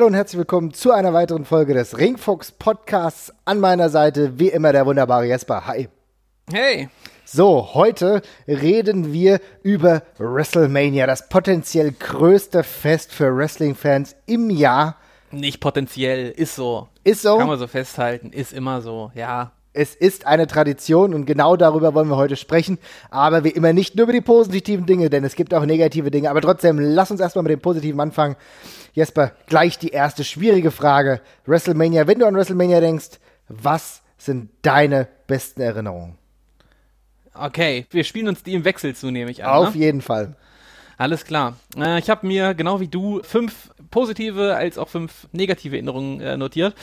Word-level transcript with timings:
Hallo 0.00 0.06
und 0.06 0.14
herzlich 0.14 0.38
willkommen 0.38 0.72
zu 0.72 0.92
einer 0.92 1.12
weiteren 1.12 1.44
Folge 1.44 1.74
des 1.74 1.98
Ringfuchs 1.98 2.52
Podcasts. 2.52 3.34
An 3.44 3.60
meiner 3.60 3.90
Seite 3.90 4.38
wie 4.38 4.48
immer 4.48 4.72
der 4.72 4.86
wunderbare 4.86 5.26
Jesper. 5.26 5.66
Hi. 5.66 5.90
Hey. 6.50 6.88
So, 7.26 7.74
heute 7.74 8.22
reden 8.48 9.12
wir 9.12 9.40
über 9.62 10.02
WrestleMania, 10.16 11.06
das 11.06 11.28
potenziell 11.28 11.92
größte 11.92 12.62
Fest 12.62 13.12
für 13.12 13.36
Wrestling-Fans 13.36 14.16
im 14.24 14.48
Jahr. 14.48 14.96
Nicht 15.32 15.60
potenziell, 15.60 16.30
ist 16.30 16.56
so. 16.56 16.88
Ist 17.04 17.20
so. 17.20 17.36
Kann 17.36 17.48
man 17.48 17.58
so 17.58 17.66
festhalten, 17.66 18.32
ist 18.32 18.54
immer 18.54 18.80
so, 18.80 19.12
ja. 19.14 19.52
Es 19.74 19.94
ist 19.94 20.26
eine 20.26 20.46
Tradition 20.46 21.12
und 21.12 21.26
genau 21.26 21.56
darüber 21.56 21.92
wollen 21.92 22.08
wir 22.08 22.16
heute 22.16 22.36
sprechen. 22.36 22.78
Aber 23.10 23.44
wie 23.44 23.50
immer 23.50 23.74
nicht 23.74 23.96
nur 23.96 24.04
über 24.04 24.14
die 24.14 24.22
positiven 24.22 24.86
Dinge, 24.86 25.10
denn 25.10 25.24
es 25.24 25.36
gibt 25.36 25.52
auch 25.52 25.66
negative 25.66 26.10
Dinge. 26.10 26.30
Aber 26.30 26.40
trotzdem, 26.40 26.78
lass 26.80 27.10
uns 27.10 27.20
erstmal 27.20 27.42
mit 27.42 27.52
dem 27.52 27.60
Positiven 27.60 28.00
anfangen. 28.00 28.36
Jesper, 28.92 29.32
gleich 29.46 29.78
die 29.78 29.88
erste 29.88 30.24
schwierige 30.24 30.70
Frage. 30.70 31.20
WrestleMania, 31.46 32.06
wenn 32.06 32.18
du 32.18 32.26
an 32.26 32.34
WrestleMania 32.34 32.80
denkst, 32.80 33.18
was 33.48 34.02
sind 34.18 34.50
deine 34.62 35.08
besten 35.26 35.60
Erinnerungen? 35.60 36.18
Okay, 37.34 37.86
wir 37.90 38.04
spielen 38.04 38.28
uns 38.28 38.42
die 38.42 38.54
im 38.54 38.64
Wechsel 38.64 38.94
zu, 38.94 39.10
nehme 39.10 39.30
ich 39.30 39.44
an. 39.44 39.50
Auf 39.50 39.74
ne? 39.74 39.80
jeden 39.80 40.02
Fall. 40.02 40.36
Alles 40.98 41.24
klar. 41.24 41.56
Äh, 41.76 41.98
ich 41.98 42.10
habe 42.10 42.26
mir, 42.26 42.54
genau 42.54 42.80
wie 42.80 42.88
du, 42.88 43.22
fünf 43.22 43.70
positive 43.90 44.56
als 44.56 44.78
auch 44.78 44.88
fünf 44.88 45.28
negative 45.32 45.76
Erinnerungen 45.76 46.20
äh, 46.20 46.36
notiert. 46.36 46.74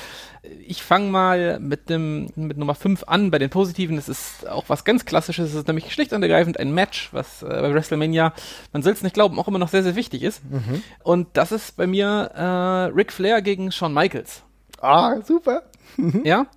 Ich 0.66 0.84
fange 0.84 1.10
mal 1.10 1.60
mit 1.60 1.90
dem 1.90 2.30
mit 2.36 2.58
Nummer 2.58 2.76
fünf 2.76 3.04
an. 3.08 3.32
Bei 3.32 3.40
den 3.40 3.50
positiven, 3.50 3.96
das 3.96 4.10
ist 4.10 4.48
auch 4.48 4.66
was 4.68 4.86
ganz 4.86 5.06
Klassisches. 5.06 5.50
Es 5.50 5.56
ist 5.56 5.68
nämlich 5.68 5.92
schlicht 5.92 6.14
und 6.14 6.22
ergreifend 6.22 6.60
ein 6.60 6.74
Match, 6.74 7.10
was 7.14 7.44
äh, 7.44 7.48
bei 7.48 7.74
WrestleMania, 7.74 8.34
man 8.74 8.84
soll 8.84 8.94
es 8.94 9.02
nicht 9.02 9.14
glauben, 9.14 9.40
auch 9.40 9.48
immer 9.48 9.60
noch 9.60 9.70
sehr, 9.70 9.84
sehr 9.84 9.96
wichtig 9.96 10.24
ist. 10.24 10.44
Mhm. 10.50 10.84
Und 11.04 11.28
das 11.34 11.52
ist 11.52 11.78
bei 11.78 11.88
mir 11.88 12.32
äh, 12.36 12.94
Ric 12.94 13.12
Flair 13.12 13.42
gegen 13.42 13.72
Shawn 13.72 13.94
Michaels. 13.94 14.44
Ah, 14.82 15.22
super. 15.22 15.64
Ja? 16.24 16.48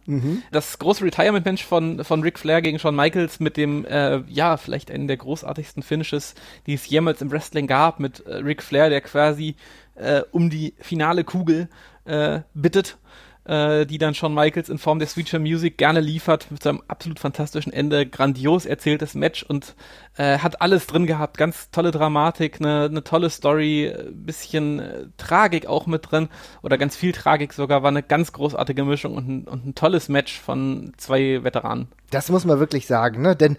Das 0.51 0.79
große 0.79 1.05
Retirement-Match 1.05 1.65
von, 1.65 2.05
von 2.05 2.23
Ric 2.23 2.39
Flair 2.39 2.63
gegen 2.63 2.79
Shawn 2.79 2.97
Michaels 2.97 3.41
mit 3.41 3.57
dem, 3.57 3.85
äh, 3.87 4.19
ja, 4.29 4.57
vielleicht 4.57 4.91
einen 4.91 5.09
der 5.09 5.17
großartigsten 5.17 5.83
Finishes, 5.83 6.35
die 6.67 6.75
es 6.75 6.87
jemals 6.89 7.23
im 7.23 7.31
Wrestling 7.31 7.67
gab, 7.67 8.01
mit 8.01 8.21
äh, 8.27 8.37
Ric 8.37 8.63
Flair, 8.63 8.91
der 8.91 9.01
quasi 9.01 9.57
äh, 10.01 10.23
um 10.33 10.51
die 10.51 10.75
finale 10.81 11.25
Kugel 11.25 11.69
äh, 12.05 12.41
bittet, 12.55 12.99
äh, 13.45 13.87
die 13.87 13.99
dann 13.99 14.15
Shawn 14.15 14.35
Michaels 14.35 14.69
in 14.69 14.79
Form 14.79 14.99
der 14.99 15.09
Sweet 15.09 15.27
Child 15.27 15.43
Music 15.43 15.79
gerne 15.79 16.01
liefert, 16.01 16.51
mit 16.51 16.63
seinem 16.63 16.83
absolut 16.89 17.19
fantastischen 17.19 17.73
Ende, 17.73 18.07
grandios 18.07 18.67
erzähltes 18.67 19.15
Match 19.15 19.43
und 19.43 19.75
äh, 20.17 20.39
hat 20.39 20.61
alles 20.61 20.87
drin 20.87 21.07
gehabt, 21.07 21.39
ganz 21.39 21.71
tolle 21.71 21.91
Dramatik, 21.91 22.61
eine 22.61 22.89
ne 22.91 23.03
tolle 23.03 23.31
Story, 23.31 23.87
äh, 23.87 24.11
bisschen 24.13 24.81
äh, 24.81 25.07
Tragik 25.17 25.67
auch 25.67 25.87
mit 25.87 26.11
drin 26.11 26.29
oder 26.63 26.79
ganz 26.79 26.97
viel 26.97 27.13
Tragik 27.13 27.53
sogar, 27.53 27.83
war 27.83 27.89
eine 27.89 28.03
ganz 28.03 28.33
großartige 28.33 28.85
Mischung 28.85 29.15
und 29.15 29.29
ein, 29.29 29.45
und 29.45 29.67
ein 29.67 29.75
tolles 29.75 30.09
Match 30.09 30.39
von 30.39 30.93
zwei 30.97 31.43
Veteranen. 31.43 31.89
Das 32.11 32.29
muss 32.29 32.45
man 32.45 32.59
wirklich 32.59 32.87
sagen, 32.87 33.23
ne? 33.23 33.37
Denn 33.37 33.57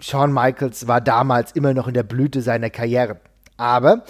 Shawn 0.00 0.32
Michaels 0.32 0.86
war 0.86 1.00
damals 1.00 1.52
immer 1.52 1.74
noch 1.74 1.88
in 1.88 1.94
der 1.94 2.02
Blüte 2.04 2.40
seiner 2.42 2.70
Karriere. 2.70 3.20
Aber 3.56 4.04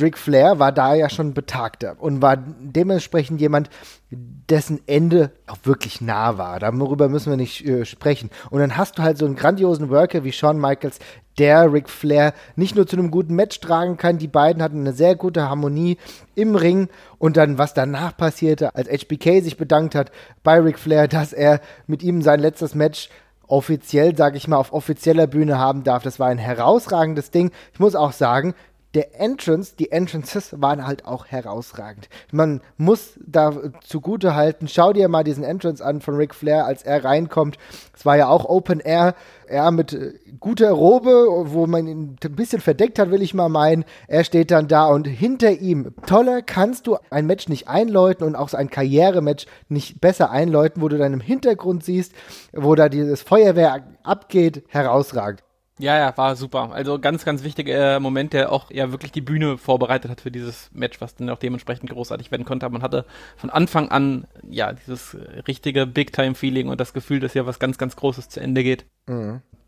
Ric 0.00 0.16
Flair 0.16 0.58
war 0.58 0.72
da 0.72 0.94
ja 0.94 1.10
schon 1.10 1.34
betagter 1.34 1.96
und 1.98 2.22
war 2.22 2.36
dementsprechend 2.36 3.40
jemand, 3.40 3.68
dessen 4.10 4.80
Ende 4.86 5.32
auch 5.46 5.58
wirklich 5.64 6.00
nah 6.00 6.36
war. 6.38 6.58
Darüber 6.60 7.08
müssen 7.08 7.30
wir 7.30 7.36
nicht 7.36 7.66
äh, 7.66 7.84
sprechen. 7.84 8.30
Und 8.50 8.60
dann 8.60 8.76
hast 8.76 8.98
du 8.98 9.02
halt 9.02 9.18
so 9.18 9.24
einen 9.24 9.36
grandiosen 9.36 9.90
Worker 9.90 10.24
wie 10.24 10.32
Shawn 10.32 10.58
Michaels, 10.58 10.98
der 11.38 11.72
Ric 11.72 11.88
Flair 11.88 12.34
nicht 12.56 12.76
nur 12.76 12.86
zu 12.86 12.96
einem 12.96 13.10
guten 13.10 13.34
Match 13.34 13.58
tragen 13.60 13.96
kann. 13.96 14.18
Die 14.18 14.28
beiden 14.28 14.62
hatten 14.62 14.80
eine 14.80 14.92
sehr 14.92 15.16
gute 15.16 15.48
Harmonie 15.48 15.96
im 16.34 16.54
Ring. 16.54 16.88
Und 17.18 17.36
dann, 17.36 17.56
was 17.56 17.72
danach 17.72 18.16
passierte, 18.16 18.74
als 18.74 18.88
HBK 18.88 19.42
sich 19.42 19.56
bedankt 19.56 19.94
hat 19.94 20.10
bei 20.42 20.60
Ric 20.60 20.78
Flair, 20.78 21.08
dass 21.08 21.32
er 21.32 21.60
mit 21.86 22.02
ihm 22.02 22.20
sein 22.20 22.40
letztes 22.40 22.74
Match 22.74 23.08
offiziell, 23.46 24.16
sage 24.16 24.36
ich 24.36 24.48
mal, 24.48 24.56
auf 24.56 24.72
offizieller 24.72 25.26
Bühne 25.26 25.58
haben 25.58 25.84
darf. 25.84 26.02
Das 26.02 26.18
war 26.18 26.28
ein 26.28 26.38
herausragendes 26.38 27.30
Ding. 27.30 27.50
Ich 27.72 27.80
muss 27.80 27.94
auch 27.94 28.12
sagen, 28.12 28.54
der 28.94 29.18
Entrance, 29.18 29.74
die 29.78 29.90
Entrances 29.90 30.60
waren 30.60 30.86
halt 30.86 31.06
auch 31.06 31.26
herausragend. 31.26 32.08
Man 32.30 32.60
muss 32.76 33.18
da 33.24 33.52
zugute 33.82 34.34
halten, 34.34 34.68
schau 34.68 34.92
dir 34.92 35.08
mal 35.08 35.24
diesen 35.24 35.44
Entrance 35.44 35.84
an 35.84 36.00
von 36.00 36.16
Ric 36.16 36.34
Flair, 36.34 36.66
als 36.66 36.82
er 36.82 37.04
reinkommt. 37.04 37.56
Es 37.96 38.04
war 38.04 38.16
ja 38.16 38.28
auch 38.28 38.44
Open 38.44 38.80
Air, 38.80 39.14
er 39.46 39.70
mit 39.70 39.92
äh, 39.92 40.14
guter 40.40 40.70
Robe, 40.70 41.10
wo 41.52 41.66
man 41.66 41.86
ihn 41.86 42.16
ein 42.22 42.36
bisschen 42.36 42.60
verdeckt 42.60 42.98
hat, 42.98 43.10
will 43.10 43.22
ich 43.22 43.34
mal 43.34 43.48
meinen. 43.48 43.84
Er 44.08 44.24
steht 44.24 44.50
dann 44.50 44.68
da 44.68 44.86
und 44.86 45.06
hinter 45.06 45.52
ihm, 45.52 45.94
toller 46.06 46.42
kannst 46.42 46.86
du 46.86 46.96
ein 47.10 47.26
Match 47.26 47.48
nicht 47.48 47.68
einläuten 47.68 48.26
und 48.26 48.36
auch 48.36 48.48
so 48.48 48.56
ein 48.56 48.70
Karrierematch 48.70 49.46
nicht 49.68 50.00
besser 50.00 50.30
einläuten, 50.30 50.82
wo 50.82 50.88
du 50.88 50.98
dann 50.98 51.12
im 51.12 51.20
Hintergrund 51.20 51.84
siehst, 51.84 52.12
wo 52.52 52.74
da 52.74 52.88
dieses 52.88 53.22
Feuerwehr 53.22 53.82
abgeht, 54.02 54.64
herausragend. 54.68 55.42
Ja, 55.82 55.98
ja, 55.98 56.16
war 56.16 56.36
super. 56.36 56.70
Also 56.72 57.00
ganz, 57.00 57.24
ganz 57.24 57.42
wichtiger 57.42 57.96
äh, 57.96 58.00
Moment, 58.00 58.34
der 58.34 58.52
auch 58.52 58.70
ja 58.70 58.92
wirklich 58.92 59.10
die 59.10 59.20
Bühne 59.20 59.58
vorbereitet 59.58 60.12
hat 60.12 60.20
für 60.20 60.30
dieses 60.30 60.70
Match, 60.72 61.00
was 61.00 61.16
dann 61.16 61.28
auch 61.28 61.40
dementsprechend 61.40 61.90
großartig 61.90 62.30
werden 62.30 62.46
konnte. 62.46 62.66
Aber 62.66 62.74
man 62.74 62.82
hatte 62.82 63.04
von 63.36 63.50
Anfang 63.50 63.88
an 63.88 64.28
ja 64.48 64.72
dieses 64.72 65.16
richtige 65.48 65.88
Big-Time-Feeling 65.88 66.68
und 66.68 66.80
das 66.80 66.92
Gefühl, 66.92 67.18
dass 67.18 67.34
ja 67.34 67.46
was 67.46 67.58
ganz, 67.58 67.78
ganz 67.78 67.96
Großes 67.96 68.28
zu 68.28 68.38
Ende 68.38 68.62
geht. 68.62 68.86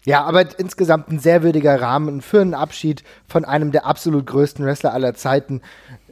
Ja, 0.04 0.22
aber 0.22 0.56
insgesamt 0.56 1.08
ein 1.08 1.18
sehr 1.18 1.42
würdiger 1.42 1.80
Rahmen 1.80 2.20
für 2.20 2.42
einen 2.42 2.54
Abschied 2.54 3.02
von 3.26 3.44
einem 3.44 3.72
der 3.72 3.84
absolut 3.84 4.24
größten 4.26 4.64
Wrestler 4.64 4.92
aller 4.92 5.14
Zeiten. 5.14 5.62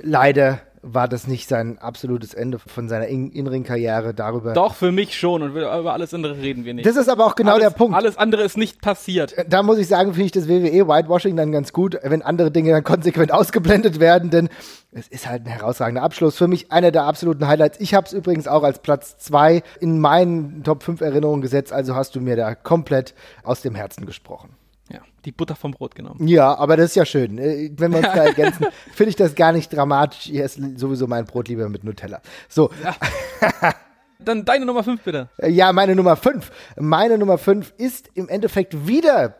Leider 0.03 0.61
war 0.82 1.06
das 1.06 1.28
nicht 1.28 1.48
sein 1.48 1.78
absolutes 1.78 2.34
Ende 2.34 2.59
von 2.59 2.88
seiner 2.88 3.06
in 3.06 3.31
inneren 3.31 3.62
Karriere 3.62 4.15
darüber. 4.15 4.53
Doch, 4.53 4.75
für 4.75 4.91
mich 4.91 5.16
schon 5.16 5.43
und 5.43 5.50
über 5.50 5.93
alles 5.93 6.12
andere 6.12 6.37
reden 6.38 6.65
wir 6.65 6.75
nicht. 6.75 6.84
Das 6.84 6.97
ist 6.97 7.09
aber 7.09 7.25
auch 7.25 7.37
genau 7.37 7.53
alles, 7.53 7.69
der 7.69 7.70
Punkt. 7.70 7.97
Alles 7.97 8.19
andere 8.19 8.43
ist 8.43 8.56
nicht 8.56 8.81
passiert. 8.81 9.34
Da 9.48 9.62
muss 9.62 9.78
ich 9.78 9.87
sagen, 9.87 10.12
finde 10.12 10.26
ich 10.26 10.32
das 10.32 10.48
WWE 10.48 10.88
Whitewashing 10.88 11.37
dann 11.37 11.53
ganz 11.53 11.72
gut, 11.72 11.97
wenn 12.03 12.22
andere 12.22 12.50
Dinge 12.50 12.72
dann 12.72 12.84
konsequent 12.93 13.32
ausgeblendet 13.32 14.00
werden, 14.00 14.31
denn 14.31 14.48
es 14.91 15.06
ist 15.09 15.28
halt 15.28 15.47
ein 15.47 15.50
herausragender 15.50 16.03
Abschluss. 16.03 16.37
Für 16.37 16.48
mich 16.48 16.72
einer 16.72 16.91
der 16.91 17.04
absoluten 17.04 17.47
Highlights. 17.47 17.78
Ich 17.81 17.94
habe 17.94 18.06
es 18.06 18.12
übrigens 18.12 18.49
auch 18.49 18.64
als 18.64 18.81
Platz 18.81 19.16
zwei 19.19 19.62
in 19.81 20.00
meinen 20.00 20.64
Top 20.64 20.82
5 20.82 21.00
Erinnerungen 21.00 21.43
gesetzt, 21.43 21.72
also 21.72 21.94
hast 21.94 22.16
du 22.16 22.20
mir 22.20 22.34
da 22.34 22.54
komplett 22.56 23.14
aus 23.44 23.62
dem 23.62 23.76
Herzen 23.76 24.04
gesprochen. 24.04 24.56
Ja, 24.91 25.00
die 25.25 25.32
Butter 25.32 25.54
vom 25.54 25.70
Brot 25.70 25.94
genommen. 25.94 26.26
Ja, 26.26 26.54
aber 26.59 26.76
das 26.76 26.87
ist 26.91 26.97
ja 26.97 27.04
schön. 27.06 27.38
Äh, 27.38 27.70
Wenn 27.76 27.93
wir 27.93 27.98
uns 27.98 28.09
da 28.09 28.25
ergänzen, 28.26 28.66
finde 28.93 29.10
ich 29.10 29.16
das 29.16 29.34
gar 29.34 29.53
nicht 29.53 29.72
dramatisch. 29.75 30.28
Ich 30.28 30.38
esse 30.38 30.76
sowieso 30.76 31.06
mein 31.06 31.25
Brot 31.25 31.48
lieber 31.48 31.69
mit 31.69 31.84
Nutella. 31.84 32.20
So, 32.48 32.70
Dann 34.19 34.44
deine 34.44 34.66
Nummer 34.66 34.84
5 34.84 35.03
bitte. 35.03 35.28
äh, 35.38 35.50
ja, 35.50 35.72
meine 35.72 35.97
Nummer 35.97 36.16
5. 36.16 36.50
Meine 36.78 37.19
Nummer 37.19 37.38
5 37.38 37.75
ist 37.78 38.09
im 38.15 38.28
Endeffekt 38.28 38.87
wieder 38.87 39.34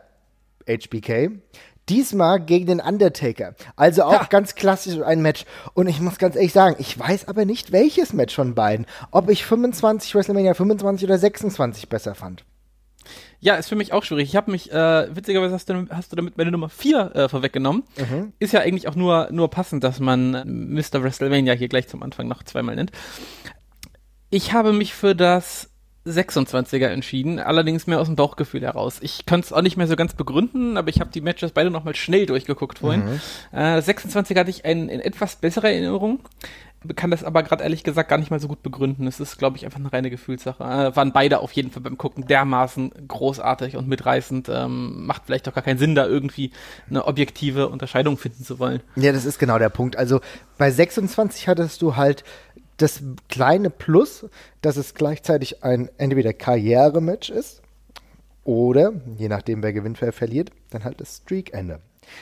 HBK. 0.67 1.31
Diesmal 1.89 2.39
gegen 2.39 2.65
den 2.65 2.79
Undertaker. 2.79 3.55
Also 3.75 4.03
auch 4.03 4.21
Ha. 4.21 4.27
ganz 4.29 4.55
klassisch 4.55 5.01
ein 5.01 5.21
Match. 5.21 5.45
Und 5.73 5.87
ich 5.87 5.99
muss 5.99 6.17
ganz 6.17 6.35
ehrlich 6.35 6.53
sagen, 6.53 6.75
ich 6.79 6.97
weiß 6.97 7.27
aber 7.27 7.43
nicht, 7.45 7.71
welches 7.73 8.13
Match 8.13 8.33
von 8.35 8.55
beiden. 8.55 8.85
Ob 9.11 9.29
ich 9.29 9.45
25 9.45 10.15
WrestleMania 10.15 10.53
25 10.53 11.05
oder 11.07 11.17
26 11.17 11.89
besser 11.89 12.15
fand. 12.15 12.45
Ja, 13.39 13.55
ist 13.55 13.67
für 13.67 13.75
mich 13.75 13.91
auch 13.91 14.03
schwierig. 14.03 14.29
Ich 14.29 14.35
habe 14.35 14.51
mich, 14.51 14.71
äh, 14.71 15.15
witzigerweise 15.15 15.53
hast 15.53 15.69
du, 15.69 15.87
hast 15.89 16.11
du 16.11 16.15
damit 16.15 16.37
meine 16.37 16.51
Nummer 16.51 16.69
4 16.69 17.11
äh, 17.15 17.29
vorweggenommen. 17.29 17.83
Ist 18.39 18.53
ja 18.53 18.61
eigentlich 18.61 18.87
auch 18.87 18.95
nur, 18.95 19.27
nur 19.31 19.49
passend, 19.49 19.83
dass 19.83 19.99
man 19.99 20.33
äh, 20.33 20.45
Mr. 20.45 21.03
WrestleMania 21.03 21.53
hier 21.53 21.67
gleich 21.67 21.87
zum 21.89 22.03
Anfang 22.03 22.27
noch 22.27 22.43
zweimal 22.43 22.75
nennt. 22.75 22.91
Ich 24.29 24.53
habe 24.53 24.71
mich 24.71 24.93
für 24.93 25.13
das 25.13 25.69
26er 26.05 26.87
entschieden, 26.87 27.39
allerdings 27.39 27.87
mehr 27.87 27.99
aus 28.01 28.07
dem 28.07 28.15
Bauchgefühl 28.17 28.61
heraus. 28.61 28.97
Ich 29.01 29.25
kann 29.25 29.39
es 29.39 29.53
auch 29.53 29.61
nicht 29.61 29.77
mehr 29.77 29.87
so 29.87 29.95
ganz 29.95 30.13
begründen, 30.15 30.75
aber 30.75 30.89
ich 30.89 30.99
habe 30.99 31.11
die 31.11 31.21
Matches 31.21 31.51
beide 31.51 31.69
nochmal 31.69 31.95
schnell 31.95 32.25
durchgeguckt 32.25 32.79
vorhin. 32.79 33.03
Äh, 33.51 33.75
das 33.75 33.87
26er 33.87 34.39
hatte 34.39 34.49
ich 34.49 34.65
ein, 34.65 34.89
in 34.89 34.99
etwas 34.99 35.37
bessere 35.37 35.71
Erinnerung, 35.71 36.19
kann 36.95 37.11
das 37.11 37.23
aber 37.23 37.43
gerade 37.43 37.63
ehrlich 37.63 37.83
gesagt 37.83 38.09
gar 38.09 38.17
nicht 38.17 38.31
mal 38.31 38.39
so 38.39 38.47
gut 38.47 38.63
begründen. 38.63 39.07
Es 39.07 39.19
ist, 39.19 39.37
glaube 39.37 39.57
ich, 39.57 39.65
einfach 39.65 39.79
eine 39.79 39.91
reine 39.91 40.09
Gefühlssache. 40.09 40.63
Äh, 40.63 40.95
waren 40.95 41.11
beide 41.13 41.39
auf 41.39 41.51
jeden 41.53 41.71
Fall 41.71 41.81
beim 41.81 41.97
Gucken 41.97 42.27
dermaßen 42.27 42.91
großartig 43.07 43.77
und 43.77 43.87
mitreißend. 43.87 44.49
Ähm, 44.49 45.05
macht 45.05 45.23
vielleicht 45.25 45.47
auch 45.47 45.53
gar 45.53 45.63
keinen 45.63 45.77
Sinn, 45.77 45.95
da 45.95 46.05
irgendwie 46.05 46.51
eine 46.89 47.05
objektive 47.05 47.69
Unterscheidung 47.69 48.17
finden 48.17 48.43
zu 48.43 48.59
wollen. 48.59 48.81
Ja, 48.95 49.11
das 49.11 49.25
ist 49.25 49.39
genau 49.39 49.59
der 49.59 49.69
Punkt. 49.69 49.97
Also 49.97 50.21
bei 50.57 50.71
26 50.71 51.47
hattest 51.47 51.81
du 51.81 51.95
halt 51.95 52.23
das 52.77 53.01
kleine 53.29 53.69
Plus, 53.69 54.25
dass 54.61 54.77
es 54.77 54.93
gleichzeitig 54.93 55.63
ein 55.63 55.89
entweder 55.97 56.33
Karrierematch 56.33 57.29
ist 57.29 57.61
oder, 58.43 58.93
je 59.17 59.29
nachdem 59.29 59.63
wer 59.63 59.73
gewinnt, 59.73 60.01
wer 60.01 60.11
verliert, 60.11 60.51
dann 60.71 60.83
halt 60.83 60.99
das 60.99 61.17
Streak-Ende. 61.17 61.79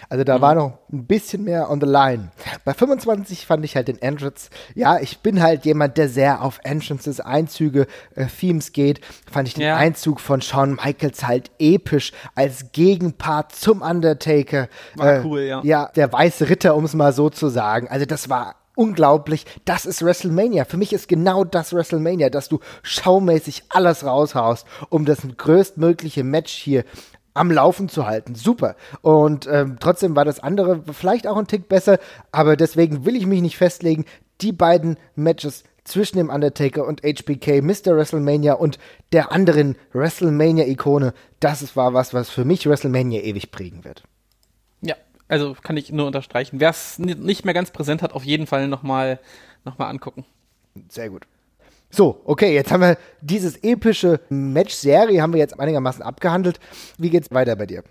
Also 0.09 0.23
da 0.23 0.41
war 0.41 0.55
noch 0.55 0.77
ein 0.91 1.05
bisschen 1.05 1.43
mehr 1.43 1.69
on 1.69 1.79
the 1.79 1.87
line. 1.87 2.31
Bei 2.65 2.73
25 2.73 3.45
fand 3.45 3.63
ich 3.65 3.75
halt 3.75 3.87
den 3.87 4.01
Entrance. 4.01 4.49
Ja, 4.75 4.99
ich 4.99 5.19
bin 5.19 5.41
halt 5.41 5.65
jemand, 5.65 5.97
der 5.97 6.09
sehr 6.09 6.41
auf 6.41 6.59
Entrances, 6.63 7.19
Einzüge, 7.19 7.87
äh, 8.15 8.25
Themes 8.27 8.71
geht. 8.73 9.01
Fand 9.31 9.47
ich 9.47 9.53
den 9.55 9.63
Ja. 9.63 9.77
Einzug 9.77 10.19
von 10.19 10.41
Shawn 10.41 10.75
Michaels 10.75 11.25
halt 11.27 11.51
episch 11.59 12.11
als 12.35 12.71
Gegenpart 12.71 13.53
zum 13.55 13.81
Undertaker. 13.81 14.67
War 14.95 15.25
cool, 15.25 15.41
ja. 15.41 15.61
Ja, 15.63 15.91
der 15.95 16.11
weiße 16.11 16.49
Ritter, 16.49 16.75
um 16.75 16.85
es 16.85 16.93
mal 16.93 17.13
so 17.13 17.29
zu 17.29 17.49
sagen. 17.49 17.87
Also 17.89 18.05
das 18.05 18.29
war 18.29 18.55
unglaublich. 18.75 19.45
Das 19.65 19.85
ist 19.85 20.03
WrestleMania. 20.03 20.65
Für 20.65 20.77
mich 20.77 20.93
ist 20.93 21.07
genau 21.07 21.43
das 21.43 21.73
WrestleMania, 21.73 22.29
dass 22.29 22.49
du 22.49 22.59
schaumäßig 22.83 23.63
alles 23.69 24.05
raushaust, 24.05 24.65
um 24.89 25.05
das 25.05 25.19
größtmögliche 25.37 26.23
Match 26.23 26.53
hier 26.53 26.83
am 27.33 27.51
Laufen 27.51 27.89
zu 27.89 28.05
halten. 28.05 28.35
Super. 28.35 28.75
Und 29.01 29.47
ähm, 29.47 29.77
trotzdem 29.79 30.15
war 30.15 30.25
das 30.25 30.39
andere 30.39 30.83
vielleicht 30.91 31.27
auch 31.27 31.37
ein 31.37 31.47
Tick 31.47 31.69
besser, 31.69 31.99
aber 32.31 32.55
deswegen 32.55 33.05
will 33.05 33.15
ich 33.15 33.25
mich 33.25 33.41
nicht 33.41 33.57
festlegen. 33.57 34.05
Die 34.41 34.51
beiden 34.51 34.97
Matches 35.15 35.63
zwischen 35.83 36.17
dem 36.17 36.29
Undertaker 36.29 36.85
und 36.85 37.01
HBK, 37.03 37.61
Mr. 37.61 37.95
WrestleMania 37.95 38.53
und 38.53 38.77
der 39.11 39.31
anderen 39.31 39.75
WrestleMania-Ikone, 39.93 41.13
das 41.39 41.75
war 41.75 41.93
was, 41.93 42.13
was 42.13 42.29
für 42.29 42.45
mich 42.45 42.67
WrestleMania 42.67 43.21
ewig 43.21 43.51
prägen 43.51 43.83
wird. 43.83 44.03
Ja, 44.81 44.95
also 45.27 45.55
kann 45.61 45.77
ich 45.77 45.91
nur 45.91 46.07
unterstreichen. 46.07 46.59
Wer 46.59 46.69
es 46.69 46.99
nicht 46.99 47.45
mehr 47.45 47.53
ganz 47.53 47.71
präsent 47.71 48.01
hat, 48.01 48.13
auf 48.13 48.23
jeden 48.23 48.47
Fall 48.47 48.67
nochmal 48.67 49.19
noch 49.63 49.77
mal 49.77 49.89
angucken. 49.89 50.25
Sehr 50.89 51.09
gut. 51.09 51.27
So, 51.91 52.21
okay, 52.25 52.53
jetzt 52.53 52.71
haben 52.71 52.81
wir 52.81 52.97
dieses 53.21 53.57
epische 53.63 54.21
Match-Serie 54.29 55.21
haben 55.21 55.33
wir 55.33 55.39
jetzt 55.39 55.59
einigermaßen 55.59 56.01
abgehandelt. 56.01 56.59
Wie 56.97 57.09
geht's 57.09 57.29
weiter 57.31 57.55
bei 57.55 57.65
dir? 57.65 57.83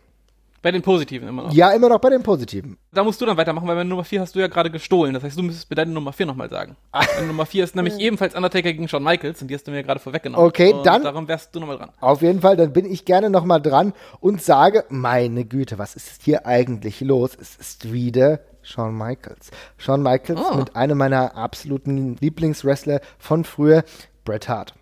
Bei 0.63 0.71
den 0.71 0.83
Positiven 0.83 1.27
immer 1.27 1.45
noch. 1.45 1.53
Ja, 1.53 1.73
immer 1.73 1.89
noch 1.89 2.01
bei 2.01 2.11
den 2.11 2.23
Positiven. 2.23 2.77
Da 2.93 3.03
musst 3.03 3.19
du 3.21 3.25
dann 3.25 3.39
weitermachen, 3.39 3.67
weil 3.67 3.77
bei 3.77 3.85
Nummer 3.85 4.05
4 4.05 4.21
hast 4.21 4.35
du 4.35 4.41
ja 4.41 4.47
gerade 4.47 4.71
gestohlen. 4.71 5.15
Das 5.15 5.23
heißt, 5.23 5.39
du 5.39 5.43
müsstest 5.43 5.71
mir 5.71 5.77
deine 5.77 5.93
Nummer 5.93 6.13
4 6.13 6.27
nochmal 6.27 6.51
sagen. 6.51 6.77
Meine 6.93 7.29
Nummer 7.29 7.47
4 7.47 7.65
ist 7.65 7.77
nämlich 7.77 7.99
ebenfalls 7.99 8.35
Undertaker 8.35 8.71
gegen 8.73 8.87
Shawn 8.87 9.03
Michaels 9.03 9.41
und 9.41 9.49
die 9.49 9.55
hast 9.55 9.67
du 9.67 9.71
mir 9.71 9.83
gerade 9.83 10.01
vorweggenommen. 10.01 10.47
Okay, 10.47 10.75
und 10.75 10.85
dann. 10.85 11.03
Darum 11.03 11.29
wärst 11.29 11.55
du 11.55 11.61
nochmal 11.61 11.79
dran. 11.79 11.91
Auf 12.01 12.21
jeden 12.21 12.43
Fall, 12.43 12.59
dann 12.59 12.75
bin 12.75 12.85
ich 12.85 13.07
gerne 13.07 13.31
nochmal 13.31 13.63
dran 13.63 13.95
und 14.21 14.43
sage, 14.43 14.85
meine 14.91 15.47
Güte, 15.47 15.79
was 15.79 15.97
ist 15.97 16.23
hier 16.23 16.47
eigentlich 16.47 17.01
los? 17.01 17.31
Es 17.41 17.57
ist 17.57 17.91
wieder 17.93 18.41
Shawn 18.71 18.97
Michaels. 18.97 19.51
Shawn 19.77 20.03
Michaels 20.03 20.41
oh. 20.41 20.57
mit 20.57 20.77
einem 20.77 20.99
meiner 20.99 21.37
absoluten 21.37 22.17
Lieblingswrestler 22.21 23.01
von 23.19 23.45
früher, 23.45 23.85
Bret 24.25 24.49
Hart. 24.49 24.75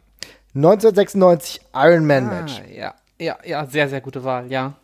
1996 0.55 1.61
Iron 1.75 2.07
Man 2.07 2.29
Match. 2.29 2.61
Ah, 2.61 2.71
ja, 2.71 2.95
ja, 3.19 3.39
ja, 3.45 3.67
sehr, 3.67 3.89
sehr 3.89 4.01
gute 4.01 4.25
Wahl, 4.25 4.51
ja 4.51 4.75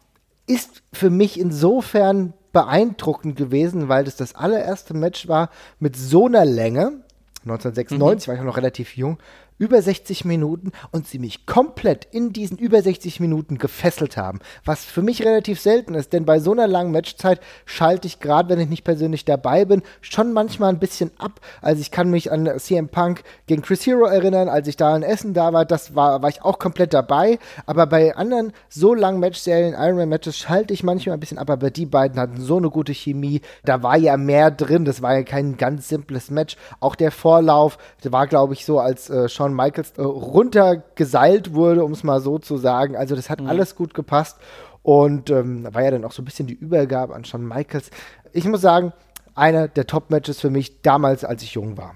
ist 0.47 0.83
für 0.93 1.11
mich 1.11 1.39
insofern 1.39 2.35
beeindruckend 2.53 3.37
gewesen, 3.37 3.89
weil 3.89 4.05
das 4.05 4.17
das 4.17 4.35
allererste 4.35 4.95
Match 4.95 5.27
war 5.29 5.51
mit 5.79 5.97
so 5.97 6.27
einer 6.27 6.45
Länge. 6.45 7.01
1996 7.45 8.27
mhm. 8.27 8.31
war 8.31 8.39
ich 8.39 8.45
noch 8.45 8.56
relativ 8.56 8.97
jung 8.97 9.19
über 9.59 9.81
60 9.81 10.25
Minuten 10.25 10.73
und 10.91 11.06
sie 11.06 11.19
mich 11.19 11.47
komplett 11.47 12.06
in 12.11 12.33
diesen 12.33 12.59
über 12.59 12.83
60 12.83 13.21
Minuten 13.21 13.59
gefesselt 13.59 14.17
haben. 14.17 14.41
Was 14.65 14.85
für 14.85 15.03
mich 15.03 15.25
relativ 15.25 15.61
selten 15.61 15.95
ist, 15.95 16.12
denn 16.12 16.25
bei 16.25 16.41
so 16.41 16.53
einer 16.53 16.67
langen 16.67 16.93
Matchzeit 16.93 17.41
schalte 17.65 18.06
ich 18.06 18.21
gerade, 18.21 18.49
wenn 18.49 18.61
ich 18.61 18.69
nicht 18.69 18.85
persönlich 18.85 19.25
dabei 19.25 19.65
bin, 19.65 19.83
schon 20.01 20.33
manchmal 20.33 20.71
ein 20.71 20.79
bisschen 20.79 21.11
ab. 21.19 21.41
Also 21.62 21.81
ich 21.81 21.91
kann 21.91 22.11
mich 22.11 22.33
an 22.33 22.51
CM 22.59 22.89
Punk 22.89 23.23
gegen 23.47 23.62
Chris 23.62 23.87
Hero 23.87 24.06
erinnern, 24.06 24.49
als 24.49 24.67
ich 24.69 24.77
da 24.77 24.97
in 24.97 25.03
Essen 25.03 25.35
da 25.35 25.53
war, 25.53 25.65
das 25.65 25.95
war, 25.95 26.23
war 26.23 26.29
ich 26.29 26.43
auch 26.43 26.59
komplett 26.59 26.93
dabei. 26.93 27.39
Aber 27.67 27.87
bei 27.87 28.17
anderen 28.17 28.53
so 28.69 28.95
langen 28.95 29.21
Matchserien, 29.21 29.75
Ironman 29.75 30.09
Matches, 30.09 30.37
schalte 30.37 30.75
ich 30.75 30.83
manchmal 30.83 31.17
ein 31.17 31.21
bisschen 31.21 31.39
ab. 31.39 31.51
Aber 31.51 31.71
die 31.71 31.87
beiden 31.87 32.19
hatten 32.19 32.41
so 32.41 32.56
eine 32.56 32.71
gute 32.71 32.93
Chemie. 32.93 33.41
Da 33.65 33.83
war 33.83 33.97
ja 33.97 34.17
mehr 34.17 34.51
drin. 34.51 34.85
Das 34.85 35.03
war 35.03 35.15
ja 35.15 35.23
kein 35.23 35.56
ganz 35.56 35.89
simples 35.89 36.31
Match. 36.31 36.56
Auch 36.81 36.95
der 36.95 37.11
Vorlauf, 37.11 37.79
der 38.03 38.12
war, 38.12 38.27
glaube 38.27 38.55
ich, 38.55 38.65
so 38.65 38.81
als 38.81 39.11
äh, 39.11 39.29
Shawn 39.29 39.44
Shawn 39.44 39.55
Michaels 39.55 39.93
äh, 39.96 40.02
runtergeseilt 40.02 41.52
wurde, 41.52 41.85
um 41.85 41.93
es 41.93 42.02
mal 42.02 42.20
so 42.20 42.38
zu 42.38 42.56
sagen. 42.56 42.96
Also 42.96 43.14
das 43.14 43.31
hat 43.31 43.41
mhm. 43.41 43.49
alles 43.49 43.76
gut 43.76 43.94
gepasst 43.94 44.38
und 44.82 45.31
ähm, 45.31 45.67
war 45.73 45.82
ja 45.82 45.91
dann 45.91 46.05
auch 46.05 46.12
so 46.12 46.23
ein 46.23 46.25
bisschen 46.25 46.46
die 46.46 46.55
Übergabe 46.55 47.14
an 47.14 47.25
Shawn 47.25 47.46
Michaels. 47.46 47.91
Ich 48.32 48.44
muss 48.44 48.61
sagen, 48.61 48.93
einer 49.35 49.69
der 49.69 49.87
Top-Matches 49.87 50.41
für 50.41 50.50
mich 50.50 50.82
damals, 50.82 51.25
als 51.25 51.43
ich 51.43 51.55
jung 51.55 51.76
war. 51.76 51.94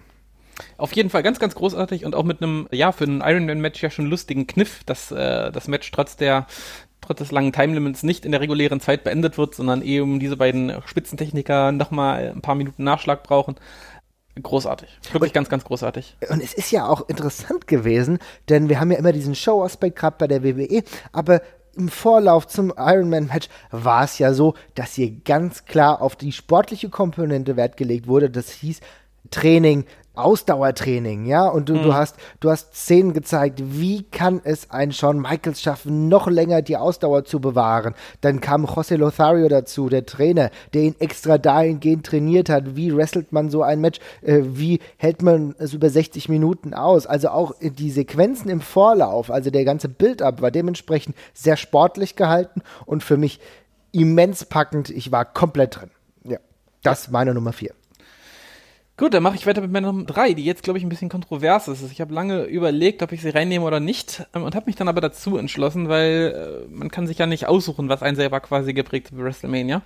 Auf 0.77 0.93
jeden 0.93 1.09
Fall 1.09 1.23
ganz, 1.23 1.39
ganz 1.39 1.55
großartig 1.55 2.05
und 2.05 2.15
auch 2.15 2.25
mit 2.25 2.43
einem, 2.43 2.69
ja, 2.73 2.91
für 2.91 3.05
ein 3.05 3.23
Ironman-Match 3.25 3.83
ja 3.83 3.91
schon 3.91 4.07
lustigen 4.07 4.47
Kniff, 4.47 4.83
dass 4.85 5.13
äh, 5.13 5.53
das 5.53 5.69
Match 5.69 5.91
trotz 5.91 6.17
der 6.17 6.47
trotz 7.01 7.19
des 7.19 7.31
langen 7.31 7.53
Timelimits 7.53 8.03
nicht 8.03 8.25
in 8.25 8.33
der 8.33 8.41
regulären 8.41 8.81
Zeit 8.81 9.05
beendet 9.05 9.39
wird, 9.39 9.55
sondern 9.55 9.83
eben 9.83 10.19
diese 10.19 10.37
beiden 10.37 10.73
Spitzentechniker 10.85 11.71
nochmal 11.71 12.33
ein 12.35 12.43
paar 12.43 12.57
Minuten 12.57 12.83
Nachschlag 12.83 13.23
brauchen. 13.23 13.55
Großartig. 14.43 14.89
Wirklich 15.13 15.31
und, 15.31 15.35
ganz, 15.35 15.49
ganz 15.49 15.65
großartig. 15.65 16.17
Und 16.29 16.43
es 16.43 16.55
ist 16.55 16.71
ja 16.71 16.87
auch 16.87 17.09
interessant 17.09 17.67
gewesen, 17.67 18.19
denn 18.49 18.69
wir 18.69 18.81
haben 18.81 18.91
ja 18.91 18.99
immer 18.99 19.13
diesen 19.13 19.35
Show-Aspekt 19.35 19.99
gerade 19.99 20.17
bei 20.19 20.27
der 20.27 20.45
WWE, 20.45 20.83
aber 21.13 21.43
im 21.77 21.89
Vorlauf 21.89 22.49
zum 22.49 22.73
Ironman-Match 22.77 23.49
war 23.71 24.05
es 24.05 24.19
ja 24.19 24.33
so, 24.35 24.55
dass 24.75 24.95
hier 24.95 25.13
ganz 25.25 25.65
klar 25.65 26.03
auf 26.03 26.17
die 26.17 26.33
sportliche 26.33 26.89
Komponente 26.89 27.57
Wert 27.57 27.77
gelegt 27.77 28.09
wurde. 28.09 28.31
Das 28.31 28.51
hieß 28.51 28.81
Training, 29.31 29.85
Ausdauertraining, 30.19 31.27
ja, 31.27 31.47
und 31.47 31.69
du, 31.69 31.75
mhm. 31.75 31.83
du, 31.83 31.95
hast, 31.95 32.17
du 32.41 32.51
hast 32.51 32.75
Szenen 32.75 33.13
gezeigt, 33.13 33.63
wie 33.65 34.03
kann 34.03 34.41
es 34.45 34.71
ein 34.71 34.93
Shawn 34.93 35.21
Michaels 35.21 35.61
schaffen, 35.61 36.09
noch 36.09 36.29
länger 36.29 36.63
die 36.63 36.77
Ausdauer 36.77 37.25
zu 37.25 37.41
bewahren. 37.41 37.95
Dann 38.21 38.41
kam 38.41 38.67
José 38.67 38.97
Lothario 38.97 39.49
dazu, 39.49 39.89
der 39.89 40.07
Trainer, 40.07 40.51
der 40.75 40.83
ihn 40.83 40.97
extra 40.99 41.39
dahingehend 41.39 42.07
trainiert 42.07 42.49
hat, 42.49 42.77
wie 42.77 42.95
wrestelt 42.95 43.33
man 43.33 43.51
so 43.51 43.63
ein 43.63 43.81
Match, 43.81 44.01
äh, 44.23 44.41
wie 44.43 44.81
hält 44.97 45.23
man 45.23 45.55
es 45.59 45.73
über 45.73 45.91
60 45.91 46.29
Minuten 46.29 46.75
aus. 46.75 47.07
Also 47.07 47.29
auch 47.29 47.53
die 47.61 47.91
Sequenzen 47.91 48.51
im 48.51 48.61
Vorlauf, 48.61 49.31
also 49.31 49.51
der 49.51 49.65
ganze 49.65 49.89
Build-up 49.89 50.43
war 50.43 50.51
dementsprechend 50.51 51.17
sehr 51.35 51.57
sportlich 51.57 52.17
gehalten 52.17 52.63
und 52.87 53.03
für 53.03 53.17
mich 53.17 53.41
immens 53.93 54.45
packend. 54.45 54.91
Ich 54.91 55.13
war 55.13 55.25
komplett 55.25 55.81
drin. 55.81 55.91
Ja, 56.25 56.39
das 56.83 57.11
meine 57.11 57.35
Nummer 57.35 57.53
vier. 57.53 57.73
Gut, 58.99 59.15
dann 59.15 59.23
mache 59.23 59.37
ich 59.37 59.47
weiter 59.47 59.61
mit 59.61 59.71
meiner 59.71 59.93
Nummer 59.93 60.07
3, 60.07 60.33
die 60.33 60.45
jetzt, 60.45 60.65
glaube 60.65 60.77
ich, 60.77 60.85
ein 60.85 60.89
bisschen 60.89 61.09
kontrovers 61.09 61.69
ist. 61.69 61.89
Ich 61.93 62.01
habe 62.01 62.13
lange 62.13 62.43
überlegt, 62.47 63.01
ob 63.01 63.13
ich 63.13 63.23
sie 63.23 63.29
reinnehme 63.29 63.65
oder 63.65 63.79
nicht 63.79 64.27
ähm, 64.35 64.43
und 64.43 64.57
habe 64.57 64.67
mich 64.67 64.75
dann 64.75 64.89
aber 64.89 65.01
dazu 65.01 65.37
entschlossen, 65.37 65.89
weil 65.89 66.67
äh, 66.67 66.75
man 66.75 66.91
kann 66.91 67.07
sich 67.07 67.17
ja 67.17 67.27
nicht 67.27 67.47
aussuchen, 67.47 67.89
was 67.89 68.03
einen 68.03 68.17
selber 68.17 68.41
quasi 68.41 68.73
geprägt 68.73 69.13
hat 69.13 69.17
für 69.17 69.23
WrestleMania. 69.23 69.83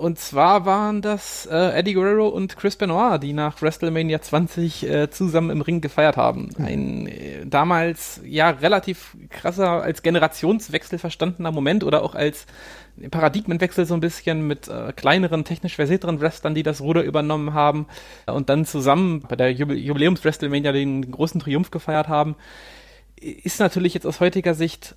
Und 0.00 0.18
zwar 0.18 0.64
waren 0.64 1.02
das 1.02 1.44
äh, 1.44 1.78
Eddie 1.78 1.92
Guerrero 1.92 2.28
und 2.28 2.56
Chris 2.56 2.76
Benoit, 2.76 3.22
die 3.22 3.34
nach 3.34 3.60
WrestleMania 3.60 4.22
20 4.22 4.88
äh, 4.88 5.10
zusammen 5.10 5.50
im 5.50 5.60
Ring 5.60 5.82
gefeiert 5.82 6.16
haben. 6.16 6.48
Hm. 6.56 6.64
Ein 6.64 7.06
äh, 7.06 7.44
damals 7.44 8.18
ja 8.24 8.48
relativ 8.48 9.14
krasser 9.28 9.82
als 9.82 10.02
Generationswechsel 10.02 10.98
verstandener 10.98 11.52
Moment 11.52 11.84
oder 11.84 12.02
auch 12.02 12.14
als 12.14 12.46
Paradigmenwechsel 13.10 13.84
so 13.84 13.92
ein 13.92 14.00
bisschen 14.00 14.46
mit 14.46 14.68
äh, 14.68 14.94
kleineren, 14.96 15.44
technisch 15.44 15.76
versierteren 15.76 16.18
Wrestlern, 16.22 16.54
die 16.54 16.62
das 16.62 16.80
Ruder 16.80 17.02
übernommen 17.02 17.52
haben 17.52 17.86
und 18.24 18.48
dann 18.48 18.64
zusammen 18.64 19.20
bei 19.28 19.36
der 19.36 19.52
Jubiläums-WrestleMania 19.52 20.72
den, 20.72 21.02
den 21.02 21.12
großen 21.12 21.42
Triumph 21.42 21.70
gefeiert 21.70 22.08
haben, 22.08 22.36
ist 23.20 23.60
natürlich 23.60 23.92
jetzt 23.92 24.06
aus 24.06 24.20
heutiger 24.20 24.54
Sicht 24.54 24.96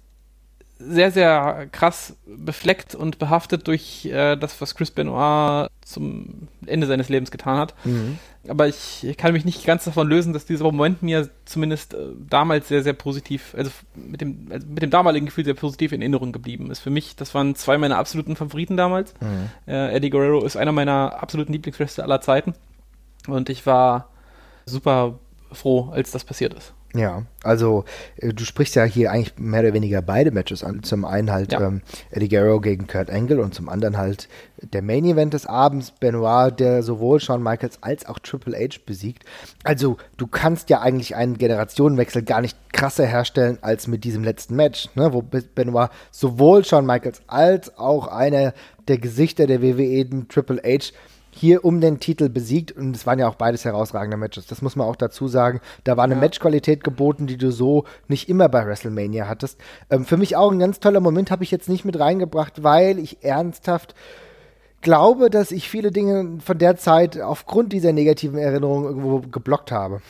sehr, 0.88 1.12
sehr 1.12 1.68
krass 1.72 2.16
befleckt 2.26 2.96
und 2.96 3.20
behaftet 3.20 3.68
durch 3.68 4.06
äh, 4.06 4.36
das, 4.36 4.60
was 4.62 4.76
Chris 4.76 4.92
Benoit 4.92 5.70
zum 5.84 6.48
Ende 6.66 6.88
seines 6.88 7.10
Lebens 7.10 7.32
getan 7.32 7.58
hat. 7.58 7.74
Mhm. 7.86 8.18
Aber 8.48 8.68
ich, 8.68 9.06
kann 9.18 9.34
mich 9.34 9.46
nicht 9.46 9.66
ganz 9.66 9.86
davon 9.86 10.08
lösen, 10.08 10.34
dass 10.34 10.46
dieser 10.46 10.66
Moment 10.66 11.02
mir 11.02 11.30
zumindest 11.46 11.94
äh, 11.94 11.98
damals 12.30 12.68
sehr, 12.68 12.84
sehr 12.84 12.94
positiv, 12.94 13.56
also 13.58 13.72
mit 13.96 14.22
dem, 14.22 14.48
also 14.52 14.68
mit 14.68 14.82
dem 14.82 14.90
damaligen 14.90 15.26
Gefühl 15.28 15.46
sehr 15.46 15.54
positiv 15.54 15.94
in 15.94 16.02
Erinnerung 16.02 16.32
geblieben 16.32 16.70
ist. 16.70 16.80
Für 16.80 16.90
mich, 16.90 17.16
das 17.16 17.34
waren 17.34 17.56
zwei 17.56 17.78
meiner 17.78 17.98
absoluten 17.98 18.36
Favoriten 18.36 18.76
damals. 18.76 19.14
Mhm. 19.22 19.50
Äh, 19.72 19.96
Eddie 19.96 20.10
Guerrero 20.10 20.44
ist 20.44 20.58
einer 20.58 20.72
meiner 20.72 21.22
absoluten 21.22 21.54
Lieblingswrestler 21.54 22.04
aller 22.04 22.22
Zeiten. 22.22 22.54
Und 23.28 23.50
ich 23.50 23.66
war 23.66 24.10
super 24.66 25.20
froh, 25.52 25.90
als 25.94 26.12
das 26.12 26.24
passiert 26.24 26.54
ist. 26.54 26.74
Ja, 26.96 27.24
also 27.42 27.86
äh, 28.18 28.34
du 28.34 28.46
sprichst 28.46 28.76
ja 28.76 28.84
hier 28.84 29.12
eigentlich 29.12 29.34
mehr 29.38 29.62
oder 29.62 29.74
weniger 29.74 30.04
beide 30.04 30.30
Matches 30.32 30.64
an. 30.64 30.84
Zum 30.84 31.06
einen 31.06 31.32
halt 31.32 31.52
ja. 31.52 31.62
ähm, 31.62 31.82
Eddie 32.12 32.30
Guerrero 32.30 32.62
gegen 32.62 32.86
Kurt 32.86 33.10
Angle 33.10 33.40
und 33.40 33.56
zum 33.56 33.68
anderen 33.68 33.98
halt 33.98 34.30
der 34.62 34.84
Main 34.84 35.04
Event 35.04 35.34
des 35.34 35.48
Abends, 35.48 35.92
Benoit, 35.92 36.60
der 36.60 36.84
sowohl 36.84 37.20
Shawn 37.20 37.42
Michaels 37.42 37.82
als 37.82 38.06
auch 38.06 38.20
Triple 38.20 38.56
H 38.56 38.80
besiegt. 38.86 39.24
Also 39.64 39.98
du 40.18 40.28
kannst 40.28 40.70
ja 40.70 40.82
eigentlich 40.82 41.16
einen 41.16 41.40
Generationenwechsel 41.40 42.22
gar 42.22 42.42
nicht 42.42 42.58
krasser 42.72 43.06
herstellen 43.06 43.58
als 43.62 43.88
mit 43.88 44.04
diesem 44.04 44.24
letzten 44.24 44.56
Match, 44.56 44.90
ne, 44.94 45.14
wo 45.14 45.24
Benoit 45.24 45.90
sowohl 46.12 46.64
Shawn 46.64 46.86
Michaels 46.86 47.24
als 47.26 47.76
auch 47.78 48.08
einer 48.08 48.54
der 48.88 49.00
Gesichter 49.00 49.48
der 49.48 49.64
WWE, 49.64 50.28
Triple 50.28 50.62
H, 50.64 50.94
hier 51.36 51.66
um 51.66 51.82
den 51.82 52.00
Titel 52.00 52.30
besiegt 52.30 52.72
und 52.72 52.96
es 52.96 53.08
waren 53.08 53.18
ja 53.20 53.28
auch 53.28 53.36
beides 53.36 53.66
herausragende 53.66 54.18
Matches. 54.18 54.46
Das 54.46 54.62
muss 54.62 54.76
man 54.76 54.88
auch 54.88 54.96
dazu 54.96 55.28
sagen. 55.28 55.62
Da 55.84 55.98
war 55.98 56.04
eine 56.04 56.14
ja. 56.14 56.20
Matchqualität 56.20 56.84
geboten, 56.84 57.26
die 57.26 57.38
du 57.38 57.52
so 57.52 57.86
nicht 58.08 58.30
immer 58.30 58.50
bei 58.50 58.66
WrestleMania 58.66 59.28
hattest. 59.28 59.60
Ähm, 59.90 60.06
für 60.06 60.18
mich 60.18 60.36
auch 60.36 60.52
ein 60.52 60.60
ganz 60.60 60.80
toller 60.80 61.00
Moment 61.00 61.32
habe 61.32 61.44
ich 61.44 61.52
jetzt 61.52 61.70
nicht 61.70 61.86
mit 61.86 62.00
reingebracht, 62.00 62.64
weil 62.64 63.00
ich 63.00 63.24
ernsthaft 63.24 63.96
glaube, 64.84 65.32
dass 65.32 65.52
ich 65.52 65.70
viele 65.70 65.92
Dinge 65.92 66.40
von 66.46 66.58
der 66.60 66.76
Zeit 66.76 67.20
aufgrund 67.20 67.74
dieser 67.74 67.92
negativen 67.92 68.38
Erinnerungen 68.38 68.86
irgendwo 68.86 69.20
geblockt 69.22 69.72
habe. 69.72 70.02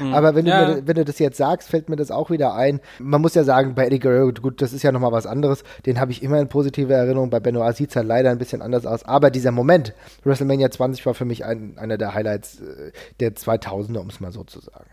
Mhm. 0.00 0.14
Aber 0.14 0.34
wenn, 0.34 0.46
ja. 0.46 0.64
du 0.64 0.74
mir, 0.76 0.86
wenn 0.86 0.94
du 0.94 1.04
das 1.04 1.18
jetzt 1.18 1.36
sagst, 1.36 1.68
fällt 1.68 1.90
mir 1.90 1.96
das 1.96 2.10
auch 2.10 2.30
wieder 2.30 2.54
ein. 2.54 2.80
Man 2.98 3.20
muss 3.20 3.34
ja 3.34 3.44
sagen, 3.44 3.74
bei 3.74 3.86
Eddie 3.86 3.98
Guerrero, 3.98 4.32
gut, 4.32 4.62
das 4.62 4.72
ist 4.72 4.82
ja 4.82 4.92
nochmal 4.92 5.12
was 5.12 5.26
anderes. 5.26 5.64
Den 5.84 6.00
habe 6.00 6.12
ich 6.12 6.22
immer 6.22 6.40
in 6.40 6.48
positive 6.48 6.92
Erinnerung. 6.94 7.28
Bei 7.28 7.40
Benoit 7.40 7.76
sieht 7.76 7.90
es 7.90 7.96
halt 7.96 8.06
leider 8.06 8.30
ein 8.30 8.38
bisschen 8.38 8.62
anders 8.62 8.86
aus. 8.86 9.04
Aber 9.04 9.30
dieser 9.30 9.50
Moment, 9.50 9.92
WrestleMania 10.22 10.70
20 10.70 11.04
war 11.04 11.14
für 11.14 11.26
mich 11.26 11.44
ein, 11.44 11.76
einer 11.76 11.98
der 11.98 12.14
Highlights 12.14 12.60
äh, 12.60 12.92
der 13.20 13.34
2000er, 13.34 13.98
um 13.98 14.08
es 14.08 14.20
mal 14.20 14.32
so 14.32 14.44
zu 14.44 14.60
sagen. 14.60 14.86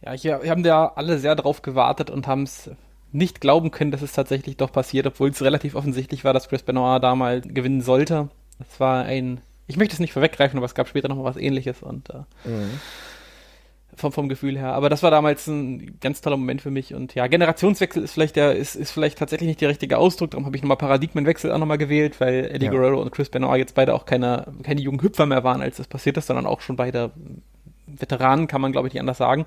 Ja, 0.00 0.12
hier, 0.12 0.42
wir 0.42 0.50
haben 0.50 0.64
ja 0.64 0.92
alle 0.94 1.18
sehr 1.18 1.34
drauf 1.34 1.60
gewartet 1.60 2.08
und 2.08 2.26
haben 2.26 2.44
es 2.44 2.70
nicht 3.10 3.40
glauben 3.40 3.70
können, 3.70 3.90
dass 3.90 4.02
es 4.02 4.12
tatsächlich 4.12 4.56
doch 4.56 4.70
passiert, 4.70 5.06
obwohl 5.06 5.30
es 5.30 5.42
relativ 5.42 5.74
offensichtlich 5.74 6.24
war, 6.24 6.32
dass 6.32 6.48
Chris 6.48 6.62
Benoit 6.62 7.02
da 7.02 7.14
mal 7.14 7.40
gewinnen 7.40 7.80
sollte. 7.80 8.28
Es 8.58 8.80
war 8.80 9.04
ein, 9.04 9.40
ich 9.66 9.76
möchte 9.76 9.94
es 9.94 10.00
nicht 10.00 10.12
vorweggreifen, 10.12 10.56
aber 10.56 10.66
es 10.66 10.74
gab 10.74 10.88
später 10.88 11.08
noch 11.08 11.16
mal 11.16 11.24
was 11.24 11.36
ähnliches 11.36 11.82
und 11.82 12.10
äh, 12.10 12.48
mhm. 12.48 12.80
vom, 13.94 14.12
vom 14.12 14.28
Gefühl 14.28 14.58
her. 14.58 14.72
Aber 14.72 14.88
das 14.88 15.02
war 15.02 15.10
damals 15.10 15.46
ein 15.46 15.98
ganz 16.00 16.20
toller 16.20 16.36
Moment 16.36 16.62
für 16.62 16.70
mich 16.70 16.94
und 16.94 17.14
ja, 17.14 17.26
Generationswechsel 17.26 18.02
ist 18.02 18.12
vielleicht 18.12 18.36
der, 18.36 18.56
ist, 18.56 18.74
ist 18.74 18.90
vielleicht 18.90 19.18
tatsächlich 19.18 19.48
nicht 19.48 19.60
der 19.60 19.68
richtige 19.68 19.98
Ausdruck, 19.98 20.32
darum 20.32 20.46
habe 20.46 20.56
ich 20.56 20.62
nochmal 20.62 20.76
Paradigmenwechsel 20.76 21.52
auch 21.52 21.58
nochmal 21.58 21.78
gewählt, 21.78 22.20
weil 22.20 22.46
Eddie 22.46 22.66
ja. 22.66 22.72
Guerrero 22.72 23.00
und 23.00 23.12
Chris 23.12 23.28
Benoit 23.28 23.58
jetzt 23.58 23.74
beide 23.74 23.94
auch 23.94 24.06
keine, 24.06 24.46
keine 24.62 24.80
jungen 24.80 25.02
Hüpfer 25.02 25.26
mehr 25.26 25.44
waren, 25.44 25.62
als 25.62 25.76
das 25.76 25.86
passiert 25.86 26.16
ist, 26.16 26.26
sondern 26.26 26.46
auch 26.46 26.60
schon 26.60 26.76
beide 26.76 27.12
Veteranen, 27.86 28.46
kann 28.46 28.60
man 28.60 28.72
glaube 28.72 28.88
ich 28.88 28.94
nicht 28.94 29.00
anders 29.00 29.18
sagen. 29.18 29.46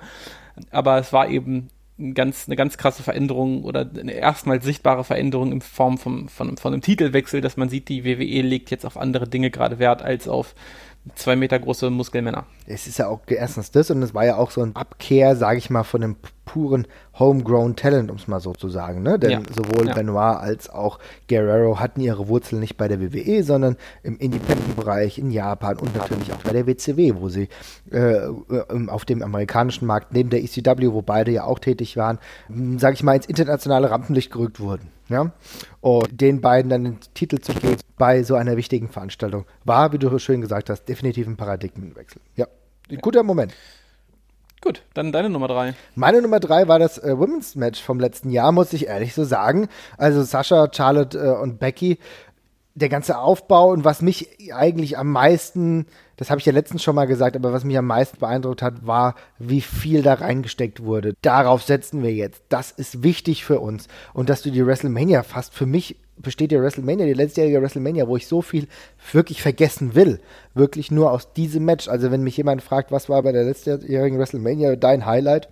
Aber 0.72 0.98
es 0.98 1.14
war 1.14 1.30
eben 1.30 1.70
ganz, 2.14 2.48
eine 2.48 2.56
ganz 2.56 2.78
krasse 2.78 3.04
Veränderung 3.04 3.64
oder 3.64 3.90
eine 4.00 4.12
erstmals 4.14 4.66
sichtbare 4.66 5.04
Veränderung 5.04 5.52
in 5.52 5.62
Form 5.62 5.98
von, 5.98 6.30
von, 6.30 6.58
von 6.58 6.74
einem 6.74 6.82
Titelwechsel, 6.82 7.42
dass 7.42 7.58
man 7.58 7.70
sieht, 7.70 7.90
die 7.90 8.04
WWE 8.04 8.42
legt 8.42 8.72
jetzt 8.72 8.86
auf 8.86 8.98
andere 8.98 9.28
Dinge 9.28 9.52
gerade 9.52 9.80
Wert 9.80 10.02
als 10.02 10.28
auf 10.28 10.56
zwei 11.16 11.36
Meter 11.36 11.58
große 11.60 11.90
Muskelmänner. 11.90 12.46
Es 12.68 12.88
ist 12.88 13.00
ja 13.00 13.08
auch 13.08 13.22
erstens 13.28 13.72
das 13.72 13.90
und 13.90 14.04
es 14.04 14.14
war 14.14 14.26
ja 14.26 14.38
auch 14.38 14.52
so 14.52 14.62
ein 14.62 14.76
Abkehr, 14.76 15.36
sage 15.36 15.58
ich 15.58 15.70
mal, 15.70 15.84
von 15.84 16.02
dem 16.02 16.16
puren 16.46 16.86
Homegrown 17.18 17.76
Talent, 17.76 18.12
um 18.12 18.18
es 18.18 18.28
mal 18.28 18.40
so 18.40 18.54
zu 18.54 18.70
sagen. 18.70 19.02
Ne? 19.02 19.18
Denn 19.18 19.32
ja. 19.32 19.42
sowohl 19.56 19.88
ja. 19.88 19.94
Benoit 19.94 20.38
als 20.38 20.70
auch 20.70 21.00
Guerrero 21.28 21.80
hatten 21.80 22.02
ihre 22.02 22.28
Wurzeln 22.28 22.60
nicht 22.60 22.78
bei 22.78 22.88
der 22.88 23.02
WWE, 23.02 23.44
sondern 23.44 23.78
im 24.04 24.18
Independent-Bereich 24.18 25.18
in 25.18 25.32
Japan 25.32 25.78
und 25.78 25.96
natürlich 25.96 26.32
auch 26.34 26.42
bei 26.44 26.54
der 26.54 26.68
WCW, 26.68 27.16
wo 27.16 27.30
sie 27.30 27.50
äh, 27.92 28.28
auf 28.88 29.06
dem 29.06 29.24
amerikanischen 29.24 29.88
Markt 29.88 30.14
neben 30.14 30.30
der 30.30 30.44
ECW, 30.44 30.92
wo 30.92 31.02
beide 31.02 31.32
ja 31.32 31.46
auch 31.46 31.60
tätig 31.60 31.98
waren, 31.98 32.20
sage 32.78 32.94
ich 32.96 33.04
mal, 33.04 33.16
ins 33.16 33.26
internationale 33.26 33.90
Rampenlicht 33.90 34.32
gerückt 34.32 34.60
wurden. 34.60 34.88
Ja? 35.12 35.32
Und 35.82 36.22
den 36.22 36.42
beiden 36.42 36.70
dann 36.70 36.84
den 36.84 37.00
Titel 37.14 37.40
zu 37.40 37.54
geben 37.54 37.78
bei 37.98 38.24
so 38.24 38.36
einer 38.36 38.58
wichtigen 38.58 38.90
Veranstaltung 38.90 39.46
war, 39.64 39.94
wie 39.94 39.98
du 39.98 40.18
schön 40.20 40.42
gesagt 40.42 40.70
hast, 40.70 40.86
definitiv 40.86 41.28
ein 41.28 41.38
Paradigmenwechsel. 41.38 42.22
Ja, 42.36 42.48
ein 42.90 42.98
guter 42.98 43.24
Moment. 43.24 43.54
Gut, 44.62 44.84
dann 44.94 45.12
deine 45.12 45.30
Nummer 45.30 45.48
drei. 45.48 45.74
Meine 45.96 46.22
Nummer 46.22 46.40
drei 46.40 46.68
war 46.68 46.78
das 46.78 47.00
äh, 47.00 47.18
Women's 47.18 47.56
Match 47.56 47.82
vom 47.82 48.00
letzten 48.00 48.30
Jahr, 48.30 48.52
muss 48.52 48.74
ich 48.74 48.86
ehrlich 48.86 49.16
so 49.16 49.24
sagen. 49.24 49.68
Also 49.98 50.22
Sascha, 50.22 50.70
Charlotte 50.72 51.18
äh, 51.18 51.42
und 51.42 51.60
Becky, 51.60 51.98
der 52.74 52.90
ganze 52.90 53.18
Aufbau 53.18 53.72
und 53.72 53.84
was 53.84 54.02
mich 54.02 54.54
eigentlich 54.54 54.98
am 54.98 55.12
meisten 55.12 55.86
das 56.22 56.30
habe 56.30 56.38
ich 56.38 56.46
ja 56.46 56.54
letztens 56.54 56.84
schon 56.84 56.94
mal 56.94 57.08
gesagt, 57.08 57.36
aber 57.36 57.52
was 57.52 57.64
mich 57.64 57.76
am 57.80 57.88
meisten 57.88 58.20
beeindruckt 58.20 58.62
hat, 58.62 58.86
war, 58.86 59.16
wie 59.40 59.60
viel 59.60 60.04
da 60.04 60.14
reingesteckt 60.14 60.84
wurde. 60.84 61.16
Darauf 61.24 61.64
setzen 61.64 62.04
wir 62.04 62.14
jetzt. 62.14 62.44
Das 62.48 62.70
ist 62.70 63.02
wichtig 63.02 63.44
für 63.44 63.60
uns. 63.60 63.88
Und 64.14 64.30
dass 64.30 64.44
du 64.44 64.52
die 64.52 64.64
WrestleMania 64.64 65.24
fast 65.24 65.56
für 65.56 65.66
mich 65.66 65.96
besteht 66.18 66.52
die 66.52 66.62
WrestleMania, 66.62 67.08
die 67.08 67.14
letztjährige 67.14 67.60
WrestleMania, 67.60 68.08
wo 68.08 68.18
ich 68.18 68.28
so 68.28 68.44
viel 68.44 68.68
wirklich 69.12 69.42
vergessen 69.42 69.96
will. 69.96 70.20
Wirklich 70.54 70.92
nur 70.92 71.12
aus 71.12 71.34
diesem 71.34 71.66
Match. 71.66 71.88
Also 71.88 72.12
wenn 72.12 72.22
mich 72.22 72.38
jemand 72.38 72.62
fragt, 72.62 72.92
was 72.92 73.10
war 73.10 73.24
bei 73.24 73.32
der 73.32 73.46
letztjährigen 73.46 74.20
WrestleMania 74.20 74.76
dein 74.76 75.08
Highlight, 75.08 75.50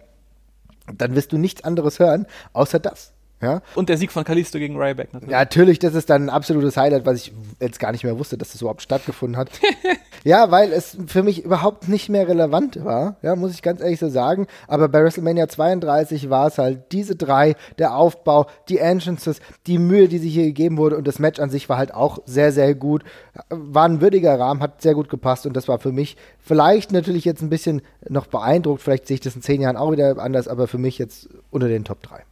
dann 0.96 1.16
wirst 1.16 1.32
du 1.32 1.40
nichts 1.40 1.64
anderes 1.64 1.98
hören, 1.98 2.28
außer 2.54 2.78
das. 2.78 3.12
Ja? 3.42 3.62
Und 3.76 3.88
der 3.88 3.98
Sieg 3.98 4.12
von 4.12 4.26
Kalisto 4.26 4.60
gegen 4.60 4.78
Ryback 4.78 5.14
natürlich. 5.14 5.32
Ja, 5.32 5.40
natürlich, 5.40 5.80
das 5.80 5.94
ist 5.94 6.10
dann 6.10 6.24
ein 6.24 6.30
absolutes 6.30 6.76
Highlight, 6.76 7.06
was 7.06 7.18
ich 7.18 7.34
jetzt 7.62 7.80
gar 7.80 7.94
nicht 7.94 8.04
mehr 8.04 8.20
wusste, 8.20 8.38
dass 8.38 8.52
das 8.52 8.62
überhaupt 8.62 8.82
stattgefunden 8.82 9.38
hat. 9.38 9.50
ja, 10.26 10.52
weil 10.52 10.74
es 10.74 10.98
für 11.08 11.24
mich 11.24 11.46
überhaupt 11.46 11.88
nicht 11.88 12.10
mehr 12.10 12.28
relevant 12.28 12.84
war, 12.84 13.16
ja, 13.22 13.38
muss 13.38 13.54
ich 13.54 13.62
ganz 13.62 13.80
ehrlich 13.80 14.00
so 14.00 14.10
sagen. 14.10 14.48
Aber 14.68 14.90
bei 14.90 15.02
WrestleMania 15.02 15.48
32 15.48 16.30
war 16.30 16.48
es 16.48 16.58
halt 16.58 16.92
diese 16.92 17.16
drei, 17.16 17.56
der 17.78 17.96
Aufbau, 17.96 18.48
die 18.68 18.80
Entrances, 18.80 19.40
die 19.68 19.78
Mühe, 19.78 20.10
die 20.10 20.18
sich 20.18 20.34
hier 20.34 20.46
gegeben 20.46 20.78
wurde 20.78 20.98
und 20.98 21.08
das 21.08 21.20
Match 21.20 21.40
an 21.40 21.50
sich 21.50 21.70
war 21.70 21.78
halt 21.78 21.94
auch 21.94 22.20
sehr, 22.26 22.52
sehr 22.52 22.76
gut. 22.76 23.04
War 23.50 23.86
ein 23.86 24.02
würdiger 24.02 24.38
Rahmen, 24.38 24.62
hat 24.62 24.82
sehr 24.82 24.96
gut 24.96 25.08
gepasst 25.08 25.46
und 25.46 25.56
das 25.56 25.70
war 25.70 25.80
für 25.80 25.94
mich 25.94 26.18
vielleicht 26.40 26.92
natürlich 26.92 27.24
jetzt 27.24 27.42
ein 27.42 27.50
bisschen 27.50 27.82
noch 28.10 28.28
beeindruckt. 28.28 28.82
Vielleicht 28.82 29.08
sehe 29.08 29.16
ich 29.16 29.22
das 29.22 29.36
in 29.36 29.42
zehn 29.42 29.62
Jahren 29.62 29.78
auch 29.78 29.94
wieder 29.94 30.18
anders, 30.18 30.50
aber 30.50 30.68
für 30.68 30.78
mich 30.78 30.98
jetzt 30.98 31.30
unter 31.52 31.70
den 31.70 31.86
Top 31.86 32.04
3. 32.04 32.24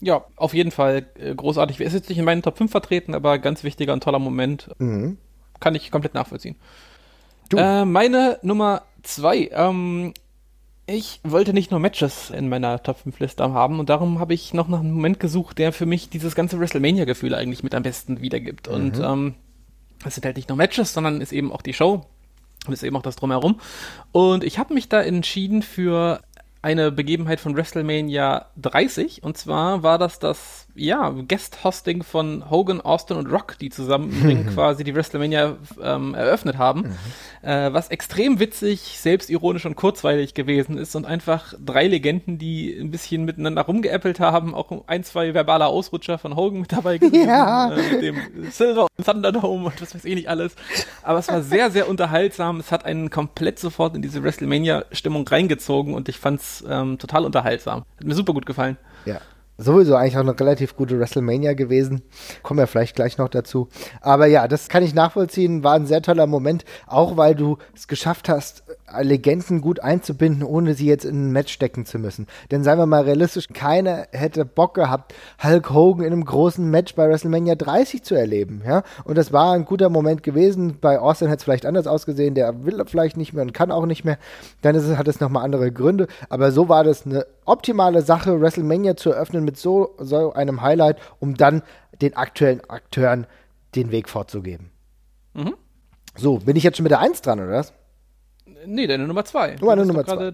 Ja, 0.00 0.24
auf 0.36 0.52
jeden 0.52 0.70
Fall 0.70 1.06
äh, 1.18 1.34
großartig. 1.34 1.80
Er 1.80 1.86
ist 1.86 1.94
jetzt 1.94 2.08
nicht 2.08 2.18
in 2.18 2.24
meinen 2.24 2.42
Top 2.42 2.58
5 2.58 2.70
vertreten, 2.70 3.14
aber 3.14 3.38
ganz 3.38 3.64
wichtiger 3.64 3.92
und 3.92 4.02
toller 4.02 4.18
Moment. 4.18 4.68
Mhm. 4.78 5.16
Kann 5.58 5.74
ich 5.74 5.90
komplett 5.90 6.14
nachvollziehen. 6.14 6.56
Äh, 7.54 7.84
meine 7.84 8.38
Nummer 8.42 8.82
2. 9.04 9.50
Ähm, 9.52 10.12
ich 10.86 11.20
wollte 11.24 11.52
nicht 11.52 11.70
nur 11.70 11.80
Matches 11.80 12.30
in 12.30 12.48
meiner 12.48 12.82
Top 12.82 12.98
5 12.98 13.18
Liste 13.18 13.52
haben 13.52 13.80
und 13.80 13.88
darum 13.88 14.20
habe 14.20 14.34
ich 14.34 14.54
noch 14.54 14.68
nach 14.68 14.80
einem 14.80 14.92
Moment 14.92 15.18
gesucht, 15.18 15.58
der 15.58 15.72
für 15.72 15.86
mich 15.86 16.10
dieses 16.10 16.34
ganze 16.34 16.60
WrestleMania-Gefühl 16.60 17.34
eigentlich 17.34 17.62
mit 17.62 17.74
am 17.74 17.82
besten 17.82 18.20
wiedergibt. 18.20 18.68
Mhm. 18.68 18.74
Und 18.74 19.00
ähm, 19.00 19.34
es 20.04 20.14
sind 20.14 20.24
halt 20.24 20.36
nicht 20.36 20.48
nur 20.48 20.58
Matches, 20.58 20.92
sondern 20.92 21.20
ist 21.20 21.32
eben 21.32 21.52
auch 21.52 21.62
die 21.62 21.72
Show 21.72 22.04
und 22.66 22.72
ist 22.72 22.82
eben 22.82 22.96
auch 22.96 23.02
das 23.02 23.16
Drumherum. 23.16 23.60
Und 24.12 24.44
ich 24.44 24.58
habe 24.58 24.74
mich 24.74 24.88
da 24.88 25.02
entschieden 25.02 25.62
für 25.62 26.20
eine 26.66 26.90
Begebenheit 26.90 27.38
von 27.38 27.56
WrestleMania 27.56 28.46
30. 28.56 29.22
Und 29.22 29.38
zwar 29.38 29.84
war 29.84 29.98
das 29.98 30.18
das, 30.18 30.65
ja, 30.76 31.10
Guest-Hosting 31.10 32.02
von 32.02 32.50
Hogan, 32.50 32.80
Austin 32.80 33.16
und 33.16 33.30
Rock, 33.30 33.58
die 33.58 33.70
zusammen 33.70 34.46
quasi 34.54 34.84
die 34.84 34.94
WrestleMania 34.94 35.56
ähm, 35.82 36.14
eröffnet 36.14 36.58
haben. 36.58 36.82
Mhm. 37.42 37.48
Äh, 37.48 37.72
was 37.72 37.88
extrem 37.88 38.40
witzig, 38.40 38.98
selbstironisch 39.00 39.66
und 39.66 39.76
kurzweilig 39.76 40.34
gewesen 40.34 40.78
ist 40.78 40.94
und 40.96 41.06
einfach 41.06 41.54
drei 41.64 41.86
Legenden, 41.86 42.38
die 42.38 42.76
ein 42.78 42.90
bisschen 42.90 43.24
miteinander 43.24 43.62
rumgeäppelt 43.62 44.20
haben, 44.20 44.54
auch 44.54 44.84
ein, 44.86 45.04
zwei 45.04 45.34
verbale 45.34 45.66
Ausrutscher 45.66 46.18
von 46.18 46.36
Hogan 46.36 46.60
mit 46.60 46.72
dabei 46.72 46.98
gewesen, 46.98 47.28
ja. 47.28 47.72
äh, 47.72 47.92
mit 47.92 48.02
dem 48.02 48.16
Silver 48.50 48.86
und 48.96 49.04
Thunderdome 49.04 49.66
und 49.66 49.80
was 49.80 49.94
weiß 49.94 50.04
ich 50.04 50.14
nicht 50.14 50.28
alles. 50.28 50.54
Aber 51.02 51.18
es 51.18 51.28
war 51.28 51.42
sehr, 51.42 51.70
sehr 51.70 51.88
unterhaltsam. 51.88 52.60
Es 52.60 52.72
hat 52.72 52.84
einen 52.84 53.10
komplett 53.10 53.58
sofort 53.58 53.94
in 53.94 54.02
diese 54.02 54.22
WrestleMania-Stimmung 54.22 55.26
reingezogen 55.26 55.94
und 55.94 56.08
ich 56.08 56.18
fand's 56.18 56.64
ähm, 56.68 56.98
total 56.98 57.24
unterhaltsam. 57.24 57.84
Hat 57.98 58.06
mir 58.06 58.14
super 58.14 58.32
gut 58.32 58.46
gefallen. 58.46 58.76
Ja. 59.04 59.20
Sowieso 59.58 59.94
eigentlich 59.94 60.16
auch 60.16 60.20
eine 60.20 60.38
relativ 60.38 60.76
gute 60.76 60.98
WrestleMania 60.98 61.54
gewesen. 61.54 62.02
Kommen 62.42 62.60
wir 62.60 62.66
vielleicht 62.66 62.94
gleich 62.94 63.16
noch 63.16 63.30
dazu. 63.30 63.68
Aber 64.02 64.26
ja, 64.26 64.48
das 64.48 64.68
kann 64.68 64.82
ich 64.82 64.94
nachvollziehen. 64.94 65.64
War 65.64 65.74
ein 65.74 65.86
sehr 65.86 66.02
toller 66.02 66.26
Moment, 66.26 66.64
auch 66.86 67.16
weil 67.16 67.34
du 67.34 67.56
es 67.74 67.88
geschafft 67.88 68.28
hast, 68.28 68.64
Legenden 69.00 69.60
gut 69.60 69.80
einzubinden, 69.80 70.42
ohne 70.42 70.74
sie 70.74 70.86
jetzt 70.86 71.04
in 71.04 71.28
ein 71.28 71.32
Match 71.32 71.52
stecken 71.52 71.86
zu 71.86 71.98
müssen. 71.98 72.26
Denn 72.50 72.62
seien 72.62 72.78
wir 72.78 72.86
mal 72.86 73.02
realistisch, 73.02 73.48
keiner 73.52 74.06
hätte 74.12 74.44
Bock 74.44 74.74
gehabt, 74.74 75.14
Hulk 75.42 75.70
Hogan 75.70 76.04
in 76.04 76.12
einem 76.12 76.24
großen 76.24 76.68
Match 76.70 76.94
bei 76.94 77.08
WrestleMania 77.08 77.56
30 77.56 78.02
zu 78.02 78.14
erleben. 78.14 78.62
Ja? 78.64 78.82
Und 79.04 79.18
das 79.18 79.32
war 79.32 79.52
ein 79.52 79.64
guter 79.64 79.90
Moment 79.90 80.22
gewesen. 80.22 80.78
Bei 80.80 81.00
Austin 81.00 81.28
hätte 81.28 81.38
es 81.38 81.44
vielleicht 81.44 81.66
anders 81.66 81.86
ausgesehen, 81.86 82.34
der 82.34 82.64
will 82.64 82.82
vielleicht 82.86 83.16
nicht 83.16 83.32
mehr 83.32 83.42
und 83.42 83.52
kann 83.52 83.72
auch 83.72 83.86
nicht 83.86 84.04
mehr. 84.04 84.18
Dann 84.62 84.76
es, 84.76 84.96
hat 84.96 85.08
es 85.08 85.20
nochmal 85.20 85.44
andere 85.44 85.72
Gründe. 85.72 86.06
Aber 86.28 86.52
so 86.52 86.68
war 86.68 86.84
das 86.84 87.06
eine 87.06 87.26
optimale 87.44 88.02
Sache, 88.02 88.40
WrestleMania 88.40 88.96
zu 88.96 89.10
eröffnen 89.10 89.44
mit 89.44 89.56
so, 89.56 89.94
so 89.98 90.32
einem 90.32 90.62
Highlight, 90.62 90.98
um 91.18 91.34
dann 91.34 91.62
den 92.00 92.16
aktuellen 92.16 92.62
Akteuren 92.68 93.26
den 93.74 93.90
Weg 93.90 94.08
vorzugeben. 94.08 94.70
Mhm. 95.34 95.54
So, 96.16 96.38
bin 96.38 96.56
ich 96.56 96.62
jetzt 96.62 96.76
schon 96.76 96.84
mit 96.84 96.92
der 96.92 97.00
1 97.00 97.20
dran, 97.22 97.40
oder 97.40 97.50
was? 97.50 97.72
Nee, 98.66 98.86
deine 98.86 99.06
Nummer 99.06 99.24
zwei. 99.24 99.56
Meine 99.60 99.84
Nummer 99.84 100.04
zwei. 100.04 100.32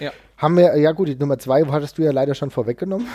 Ja. 0.00 0.12
Haben 0.36 0.56
wir, 0.56 0.76
ja 0.76 0.92
gut, 0.92 1.08
die 1.08 1.16
Nummer 1.16 1.38
zwei 1.38 1.64
hattest 1.64 1.98
du 1.98 2.02
ja 2.02 2.10
leider 2.10 2.34
schon 2.34 2.50
vorweggenommen. 2.50 3.06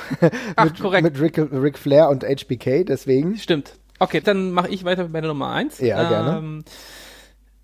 Ach, 0.55 0.65
mit, 0.65 0.79
korrekt. 0.79 1.03
Mit 1.03 1.19
Ric, 1.19 1.37
Ric 1.37 1.77
Flair 1.77 2.09
und 2.09 2.23
HBK, 2.23 2.85
deswegen. 2.85 3.35
Stimmt. 3.37 3.73
Okay, 3.99 4.21
dann 4.21 4.51
mache 4.51 4.69
ich 4.69 4.85
weiter 4.85 5.03
mit 5.03 5.13
meiner 5.13 5.27
Nummer 5.27 5.51
eins. 5.51 5.79
Ja, 5.79 6.03
ähm, 6.03 6.09
gerne. 6.09 6.63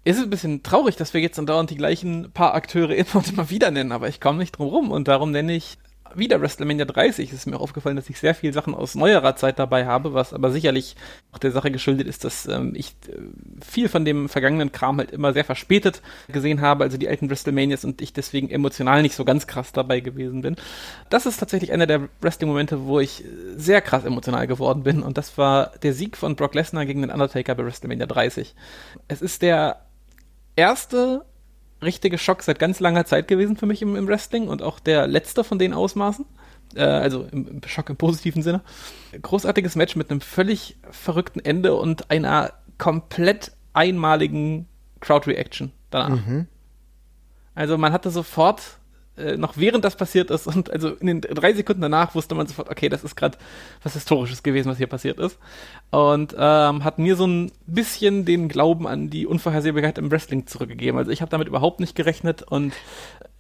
Es 0.06 0.18
ist 0.18 0.24
ein 0.24 0.30
bisschen 0.30 0.64
traurig, 0.64 0.98
dass 0.98 1.14
wir 1.14 1.22
jetzt 1.22 1.40
andauernd 1.40 1.70
die 1.70 1.78
gleichen 1.78 2.32
paar 2.34 2.56
Akteure 2.56 2.92
immer 2.96 3.16
und 3.16 3.32
immer 3.32 3.50
wieder 3.50 3.72
nennen, 3.72 3.92
aber 3.92 4.10
ich 4.10 4.20
komme 4.20 4.40
nicht 4.40 4.58
drum 4.58 4.68
rum 4.68 4.92
und 4.92 5.08
darum 5.08 5.32
nenne 5.32 5.54
ich 5.54 5.78
wieder 6.16 6.42
WrestleMania 6.42 6.86
30 6.86 7.32
ist 7.32 7.46
mir 7.46 7.60
aufgefallen, 7.60 7.96
dass 7.96 8.10
ich 8.10 8.20
sehr 8.20 8.36
viel 8.36 8.54
Sachen 8.54 8.76
aus 8.76 8.96
neuerer 8.96 9.36
Zeit 9.36 9.60
dabei 9.60 9.86
habe, 9.86 10.14
was 10.14 10.34
aber 10.34 10.52
sicherlich 10.52 10.96
auch 11.32 11.38
der 11.38 11.52
Sache 11.52 11.72
geschuldet 11.72 12.08
ist, 12.08 12.24
dass 12.24 12.48
ähm, 12.48 12.74
ich 12.76 12.96
äh, 13.08 13.18
viel 13.64 13.90
von 13.90 14.06
dem 14.06 14.30
vergangenen 14.30 14.72
Kram 14.72 14.98
halt 14.98 15.12
immer 15.12 15.34
sehr 15.34 15.46
verspätet 15.46 16.02
gesehen 16.28 16.62
habe, 16.62 16.84
also 16.84 16.98
die 16.98 17.08
alten 17.08 17.30
WrestleManias 17.30 17.86
und 17.86 18.02
ich 18.02 18.14
deswegen 18.14 18.50
emotional 18.50 19.02
nicht 19.02 19.16
so 19.16 19.26
ganz 19.26 19.48
krass 19.48 19.72
dabei 19.72 20.00
gewesen 20.00 20.42
bin. 20.42 20.56
Das 21.10 21.26
ist 21.26 21.38
tatsächlich 21.38 21.72
einer 21.72 21.88
der 21.88 22.10
Wrestling-Momente, 22.22 22.86
wo 22.86 23.00
ich 23.00 23.24
sehr 23.56 23.82
krass 23.82 24.06
emotional 24.06 24.48
geworden 24.48 24.84
bin 24.84 25.04
und 25.04 25.18
das 25.18 25.38
war 25.38 25.72
der 25.84 25.94
Sieg 25.94 26.18
von 26.18 26.36
Brock 26.36 26.56
Lesnar 26.56 26.86
gegen 26.86 27.02
den 27.02 27.12
Undertaker 27.12 27.56
bei 27.56 27.66
WrestleMania 27.66 28.06
30. 28.06 28.56
Es 29.08 29.22
ist 29.22 29.42
der 29.42 29.82
erste 30.56 31.26
richtige 31.84 32.18
Schock 32.18 32.44
seit 32.44 32.60
ganz 32.60 32.80
langer 32.80 33.06
Zeit 33.06 33.28
gewesen 33.28 33.58
für 33.58 33.66
mich 33.66 33.82
im, 33.82 33.96
im 33.96 34.08
Wrestling 34.08 34.48
und 34.48 34.62
auch 34.62 34.80
der 34.80 35.08
letzte 35.08 35.44
von 35.44 35.60
den 35.60 35.74
Ausmaßen. 35.74 36.26
Äh, 36.76 36.84
also 36.84 37.28
im, 37.32 37.48
im, 37.48 37.62
Schock 37.66 37.90
im 37.90 37.98
positiven 37.98 38.42
Sinne. 38.42 38.62
Großartiges 39.22 39.76
Match 39.76 39.96
mit 39.96 40.10
einem 40.10 40.22
völlig 40.22 40.78
verrückten 40.90 41.40
Ende 41.40 41.76
und 41.76 42.10
einer 42.12 42.54
komplett 42.78 43.52
einmaligen 43.74 44.68
Crowd-Reaction 45.00 45.72
danach. 45.90 46.26
Mhm. 46.26 46.48
Also 47.56 47.78
man 47.78 47.94
hatte 47.94 48.10
sofort 48.10 48.80
äh, 49.18 49.38
noch 49.38 49.58
während 49.58 49.86
das 49.86 49.96
passiert 49.96 50.32
ist 50.32 50.48
und 50.48 50.72
also 50.72 50.90
in 50.90 51.08
den 51.08 51.22
drei 51.22 51.54
Sekunden 51.54 51.82
danach 51.82 52.16
wusste 52.16 52.34
man 52.36 52.48
sofort, 52.48 52.70
okay, 52.70 52.90
das 52.90 53.04
ist 53.04 53.16
gerade 53.16 53.38
was 53.84 53.94
Historisches 53.94 54.42
gewesen, 54.42 54.70
was 54.70 54.78
hier 54.78 54.88
passiert 54.88 55.20
ist. 55.20 55.38
Und 55.92 56.36
ähm, 56.38 56.84
hat 56.84 56.98
mir 56.98 57.16
so 57.16 57.28
ein 57.28 57.52
bisschen 57.68 58.26
den 58.26 58.48
Glauben 58.48 58.88
an 58.88 59.10
die 59.10 59.28
Unvorhersehbarkeit 59.28 59.98
im 59.98 60.10
Wrestling 60.12 60.48
zurückgegeben. 60.48 60.98
Also 60.98 61.12
ich 61.12 61.22
habe 61.22 61.30
damit 61.30 61.48
überhaupt 61.48 61.80
nicht 61.80 61.96
gerechnet 61.96 62.42
und 62.42 62.74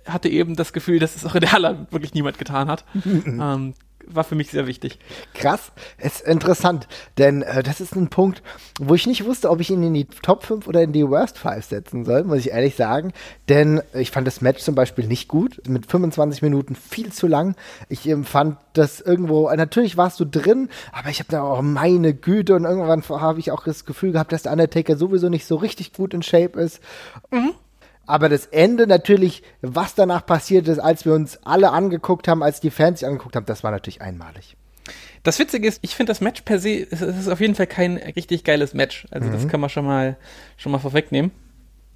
hatte 0.05 0.29
eben 0.29 0.55
das 0.55 0.73
Gefühl, 0.73 0.99
dass 0.99 1.15
es 1.15 1.25
auch 1.25 1.35
in 1.35 1.41
der 1.41 1.53
Halle 1.53 1.87
wirklich 1.89 2.13
niemand 2.13 2.37
getan 2.37 2.67
hat. 2.67 2.85
ähm, 2.95 3.73
war 4.07 4.23
für 4.23 4.35
mich 4.35 4.51
sehr 4.51 4.67
wichtig. 4.67 4.99
Krass, 5.33 5.71
ist 5.97 6.21
interessant, 6.21 6.87
denn 7.17 7.41
äh, 7.41 7.63
das 7.63 7.81
ist 7.81 7.95
ein 7.95 8.09
Punkt, 8.09 8.41
wo 8.79 8.95
ich 8.95 9.07
nicht 9.07 9.25
wusste, 9.25 9.49
ob 9.49 9.59
ich 9.59 9.69
ihn 9.69 9.83
in 9.83 9.93
die 9.93 10.05
Top 10.05 10.43
5 10.43 10.67
oder 10.67 10.81
in 10.81 10.93
die 10.93 11.07
Worst 11.07 11.37
5 11.37 11.63
setzen 11.65 12.05
soll, 12.05 12.23
muss 12.23 12.39
ich 12.39 12.51
ehrlich 12.51 12.75
sagen, 12.75 13.13
denn 13.49 13.81
ich 13.93 14.11
fand 14.11 14.27
das 14.27 14.41
Match 14.41 14.61
zum 14.61 14.75
Beispiel 14.75 15.07
nicht 15.07 15.27
gut, 15.27 15.61
mit 15.67 15.89
25 15.89 16.41
Minuten 16.41 16.75
viel 16.75 17.11
zu 17.11 17.27
lang. 17.27 17.55
Ich 17.89 18.07
ähm, 18.07 18.23
fand 18.23 18.57
das 18.73 19.01
irgendwo, 19.01 19.49
natürlich 19.49 19.97
warst 19.97 20.19
du 20.19 20.25
drin, 20.25 20.69
aber 20.91 21.09
ich 21.09 21.19
habe 21.19 21.29
da 21.29 21.41
auch 21.43 21.61
meine 21.61 22.13
Güte 22.13 22.55
und 22.55 22.65
irgendwann 22.65 23.03
habe 23.03 23.39
ich 23.39 23.51
auch 23.51 23.63
das 23.63 23.85
Gefühl 23.85 24.11
gehabt, 24.11 24.31
dass 24.31 24.43
der 24.43 24.51
Undertaker 24.51 24.97
sowieso 24.97 25.29
nicht 25.29 25.45
so 25.45 25.55
richtig 25.55 25.93
gut 25.93 26.13
in 26.13 26.23
Shape 26.23 26.59
ist. 26.59 26.81
Mhm. 27.31 27.53
Aber 28.05 28.27
das 28.29 28.45
Ende 28.47 28.85
natürlich, 28.85 29.43
was 29.61 29.95
danach 29.95 30.25
passiert 30.25 30.67
ist, 30.67 30.79
als 30.79 31.05
wir 31.05 31.13
uns 31.13 31.39
alle 31.43 31.71
angeguckt 31.71 32.27
haben, 32.27 32.43
als 32.43 32.59
die 32.59 32.69
Fans 32.69 32.99
sich 32.99 33.07
angeguckt 33.07 33.35
haben, 33.35 33.45
das 33.45 33.63
war 33.63 33.71
natürlich 33.71 34.01
einmalig. 34.01 34.57
Das 35.23 35.39
Witzige 35.39 35.67
ist, 35.67 35.79
ich 35.81 35.95
finde 35.95 36.11
das 36.11 36.19
Match 36.19 36.41
per 36.41 36.59
se, 36.59 36.85
es 36.91 37.01
ist 37.01 37.29
auf 37.29 37.39
jeden 37.39 37.55
Fall 37.55 37.67
kein 37.67 37.95
richtig 37.95 38.43
geiles 38.43 38.73
Match. 38.73 39.07
Also 39.09 39.29
mhm. 39.29 39.33
das 39.33 39.47
kann 39.47 39.61
man 39.61 39.69
schon 39.69 39.85
mal, 39.85 40.17
schon 40.57 40.73
mal 40.73 40.79
vorwegnehmen. 40.79 41.31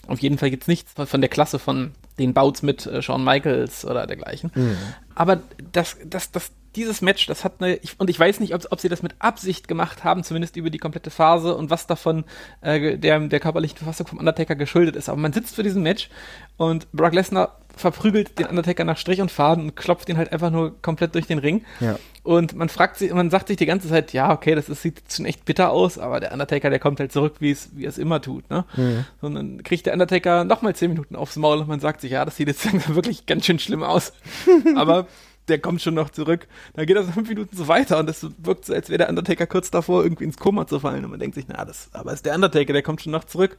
Auf 0.08 0.20
jeden 0.20 0.38
Fall 0.38 0.50
gibt 0.50 0.64
es 0.64 0.68
nichts 0.70 0.94
von 0.94 1.20
der 1.20 1.30
Klasse 1.30 1.60
von 1.60 1.92
den 2.18 2.34
Bouts 2.34 2.62
mit 2.64 2.86
äh, 2.86 3.02
Shawn 3.02 3.26
Michaels 3.26 3.84
oder 3.84 4.08
dergleichen. 4.08 4.52
Mhm. 4.56 4.78
Aber 5.14 5.42
das, 5.74 5.98
das, 6.06 6.32
das, 6.32 6.52
dieses 6.78 7.02
Match, 7.02 7.26
das 7.26 7.44
hat 7.44 7.56
eine, 7.60 7.76
ich, 7.78 8.00
und 8.00 8.10
ich 8.10 8.20
weiß 8.20 8.40
nicht, 8.40 8.54
ob, 8.54 8.62
ob, 8.70 8.80
sie 8.80 8.88
das 8.88 9.02
mit 9.04 9.16
Absicht 9.20 9.68
gemacht 9.68 10.04
haben, 10.04 10.24
zumindest 10.24 10.56
über 10.56 10.70
die 10.70 10.78
komplette 10.78 11.10
Phase 11.10 11.56
und 11.56 11.70
was 11.70 11.88
davon 11.88 12.24
äh, 12.62 12.98
der, 12.98 13.20
der 13.20 13.40
körperlichen 13.40 13.78
Verfassung 13.78 14.08
vom 14.08 14.20
Undertaker 14.20 14.56
geschuldet 14.56 14.96
ist. 14.96 15.10
Aber 15.10 15.18
man 15.18 15.34
sitzt 15.34 15.56
für 15.56 15.64
diesem 15.64 15.84
Match 15.84 16.10
und 16.56 16.90
Brock 16.92 17.14
Lesnar 17.14 17.58
verprügelt 17.76 18.40
den 18.40 18.48
Undertaker 18.48 18.84
nach 18.84 18.98
Strich 18.98 19.22
und 19.22 19.32
Faden 19.32 19.66
und 19.66 19.76
klopft 19.76 20.10
ihn 20.10 20.18
halt 20.18 20.32
einfach 20.32 20.50
nur 20.50 20.82
komplett 20.82 21.16
durch 21.16 21.28
den 21.28 21.40
Ring. 21.40 21.64
Ja. 21.80 21.98
Und 22.24 22.56
man 22.56 22.70
fragt 22.70 22.98
sich, 22.98 23.14
man 23.14 23.30
sagt 23.30 23.48
sich 23.48 23.58
die 23.58 23.66
ganze 23.66 23.88
Zeit, 23.88 24.14
ja, 24.14 24.32
okay, 24.34 24.54
das 24.56 24.68
ist, 24.68 24.82
sieht 24.82 25.02
schon 25.10 25.26
echt 25.26 25.46
bitter 25.46 25.72
aus, 25.72 25.98
aber 25.98 26.20
der 26.20 26.32
Undertaker, 26.32 26.70
der 26.70 26.80
kommt 26.80 27.00
halt 27.00 27.12
zurück, 27.12 27.36
wie 27.40 27.52
es, 27.52 27.70
wie 27.74 27.86
es 27.86 27.98
immer 27.98 28.22
tut, 28.22 28.50
ne? 28.50 28.66
Mhm. 28.76 29.06
Und 29.22 29.36
dann 29.36 29.64
kriegt 29.64 29.86
der 29.86 29.94
Undertaker 29.94 30.44
nochmal 30.44 30.76
zehn 30.76 30.90
Minuten 30.90 31.16
aufs 31.16 31.38
Maul 31.38 31.60
und 31.60 31.68
man 31.68 31.80
sagt 31.80 32.02
sich, 32.02 32.12
ja, 32.12 32.26
das 32.26 32.36
sieht 32.36 32.48
jetzt 32.48 32.66
wirklich 32.96 33.26
ganz 33.26 33.46
schön 33.46 33.60
schlimm 33.60 33.84
aus. 33.84 34.12
aber 34.76 35.08
der 35.48 35.60
kommt 35.60 35.82
schon 35.82 35.94
noch 35.94 36.10
zurück. 36.10 36.48
Dann 36.74 36.86
geht 36.86 36.96
das 36.98 37.10
fünf 37.10 37.30
Minuten 37.30 37.56
so 37.56 37.68
weiter 37.68 38.00
und 38.00 38.10
es 38.10 38.26
wirkt 38.40 38.66
so, 38.66 38.74
als 38.74 38.90
wäre 38.90 39.00
der 39.00 39.10
Undertaker 39.10 39.48
kurz 39.48 39.72
davor, 39.72 40.04
irgendwie 40.04 40.24
ins 40.24 40.38
Koma 40.38 40.68
zu 40.68 40.80
fallen. 40.80 41.06
Und 41.06 41.12
man 41.12 41.20
denkt 41.20 41.36
sich, 41.36 41.46
na, 41.48 41.64
das, 41.66 41.90
aber 41.94 42.14
ist 42.14 42.26
der 42.26 42.36
Undertaker, 42.36 42.74
der 42.74 42.84
kommt 42.84 43.02
schon 43.02 43.12
noch 43.12 43.24
zurück. 43.24 43.58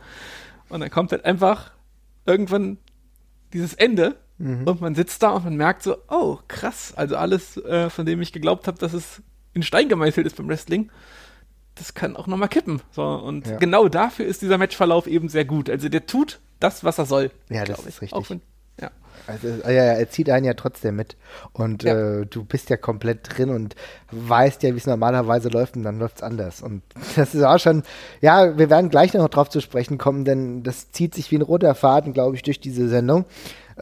Und 0.68 0.80
dann 0.80 0.90
kommt 0.90 1.12
halt 1.12 1.24
einfach 1.24 1.72
irgendwann 2.26 2.78
dieses 3.52 3.74
Ende 3.74 4.16
mhm. 4.36 4.64
und 4.64 4.80
man 4.80 4.94
sitzt 4.94 5.22
da 5.22 5.30
und 5.30 5.44
man 5.44 5.56
merkt 5.56 5.82
so, 5.82 5.96
oh, 6.08 6.38
krass, 6.48 6.92
also 6.94 7.16
alles, 7.16 7.56
äh, 7.56 7.88
von 7.88 8.04
dem 8.04 8.20
ich 8.20 8.32
geglaubt 8.32 8.66
habe, 8.66 8.78
dass 8.78 8.92
es 8.92 9.22
in 9.54 9.62
Stein 9.62 9.88
gemeißelt 9.88 10.26
ist 10.26 10.36
beim 10.36 10.48
Wrestling, 10.48 10.90
das 11.74 11.94
kann 11.94 12.16
auch 12.16 12.26
nochmal 12.26 12.48
kippen. 12.48 12.82
So, 12.90 13.02
und 13.02 13.46
ja. 13.46 13.56
genau 13.56 13.88
dafür 13.88 14.26
ist 14.26 14.42
dieser 14.42 14.58
Matchverlauf 14.58 15.06
eben 15.06 15.28
sehr 15.28 15.44
gut. 15.44 15.70
Also 15.70 15.88
der 15.88 16.06
tut 16.06 16.40
das, 16.60 16.84
was 16.84 16.98
er 16.98 17.06
soll. 17.06 17.30
Ja, 17.48 17.64
das 17.64 17.80
ist 17.80 17.86
ich. 17.86 18.02
richtig. 18.02 18.12
Auch 18.12 18.28
wenn, 18.30 18.42
also, 19.28 19.48
ja, 19.64 19.84
er 19.84 20.08
zieht 20.08 20.30
einen 20.30 20.46
ja 20.46 20.54
trotzdem 20.54 20.96
mit. 20.96 21.16
Und 21.52 21.82
ja. 21.82 22.20
äh, 22.20 22.26
du 22.26 22.44
bist 22.44 22.70
ja 22.70 22.78
komplett 22.78 23.36
drin 23.36 23.50
und 23.50 23.76
weißt 24.10 24.62
ja, 24.62 24.72
wie 24.72 24.78
es 24.78 24.86
normalerweise 24.86 25.50
läuft 25.50 25.76
und 25.76 25.82
dann 25.82 25.98
läuft 25.98 26.16
es 26.16 26.22
anders. 26.22 26.62
Und 26.62 26.82
das 27.16 27.34
ist 27.34 27.42
auch 27.42 27.58
schon, 27.58 27.82
ja, 28.22 28.56
wir 28.56 28.70
werden 28.70 28.88
gleich 28.88 29.12
noch 29.12 29.28
drauf 29.28 29.50
zu 29.50 29.60
sprechen 29.60 29.98
kommen, 29.98 30.24
denn 30.24 30.62
das 30.62 30.92
zieht 30.92 31.14
sich 31.14 31.30
wie 31.30 31.36
ein 31.36 31.42
roter 31.42 31.74
Faden, 31.74 32.14
glaube 32.14 32.36
ich, 32.36 32.42
durch 32.42 32.58
diese 32.58 32.88
Sendung. 32.88 33.26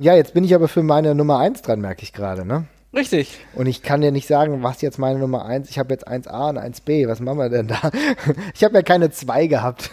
Ja, 0.00 0.14
jetzt 0.14 0.35
bin 0.35 0.42
ich 0.42 0.54
aber 0.54 0.68
für 0.68 0.82
meine 0.82 1.14
Nummer 1.14 1.38
1 1.38 1.62
dran, 1.62 1.80
merke 1.80 2.02
ich 2.02 2.12
gerade, 2.12 2.44
ne? 2.44 2.66
Richtig. 2.96 3.38
Und 3.54 3.66
ich 3.66 3.82
kann 3.82 4.00
dir 4.00 4.11
nicht 4.11 4.26
sagen, 4.26 4.62
was 4.62 4.80
jetzt 4.80 4.98
meine 4.98 5.18
Nummer 5.18 5.44
1, 5.44 5.68
ich 5.68 5.78
habe 5.78 5.92
jetzt 5.92 6.09
1a 6.09 6.48
und 6.48 6.59
1b, 6.59 7.06
was 7.06 7.20
machen 7.20 7.38
wir 7.38 7.50
denn 7.50 7.68
da? 7.68 7.78
Ich 8.54 8.64
habe 8.64 8.74
ja 8.74 8.82
keine 8.82 9.11
2 9.11 9.46
gehabt. 9.48 9.90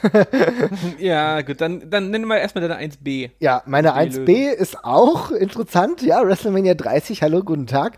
ja, 1.00 1.42
gut, 1.42 1.60
dann, 1.60 1.90
dann 1.90 2.10
nennen 2.10 2.26
wir 2.28 2.40
erstmal 2.40 2.68
deine 2.68 2.82
1b. 2.82 3.32
Ja, 3.40 3.62
meine 3.66 3.96
1b 3.96 4.52
ist 4.52 4.86
auch 4.86 5.32
interessant, 5.32 6.02
ja, 6.02 6.26
WrestleMania 6.26 6.76
30, 6.76 7.22
hallo, 7.22 7.44
guten 7.44 7.68
Tag 7.68 7.98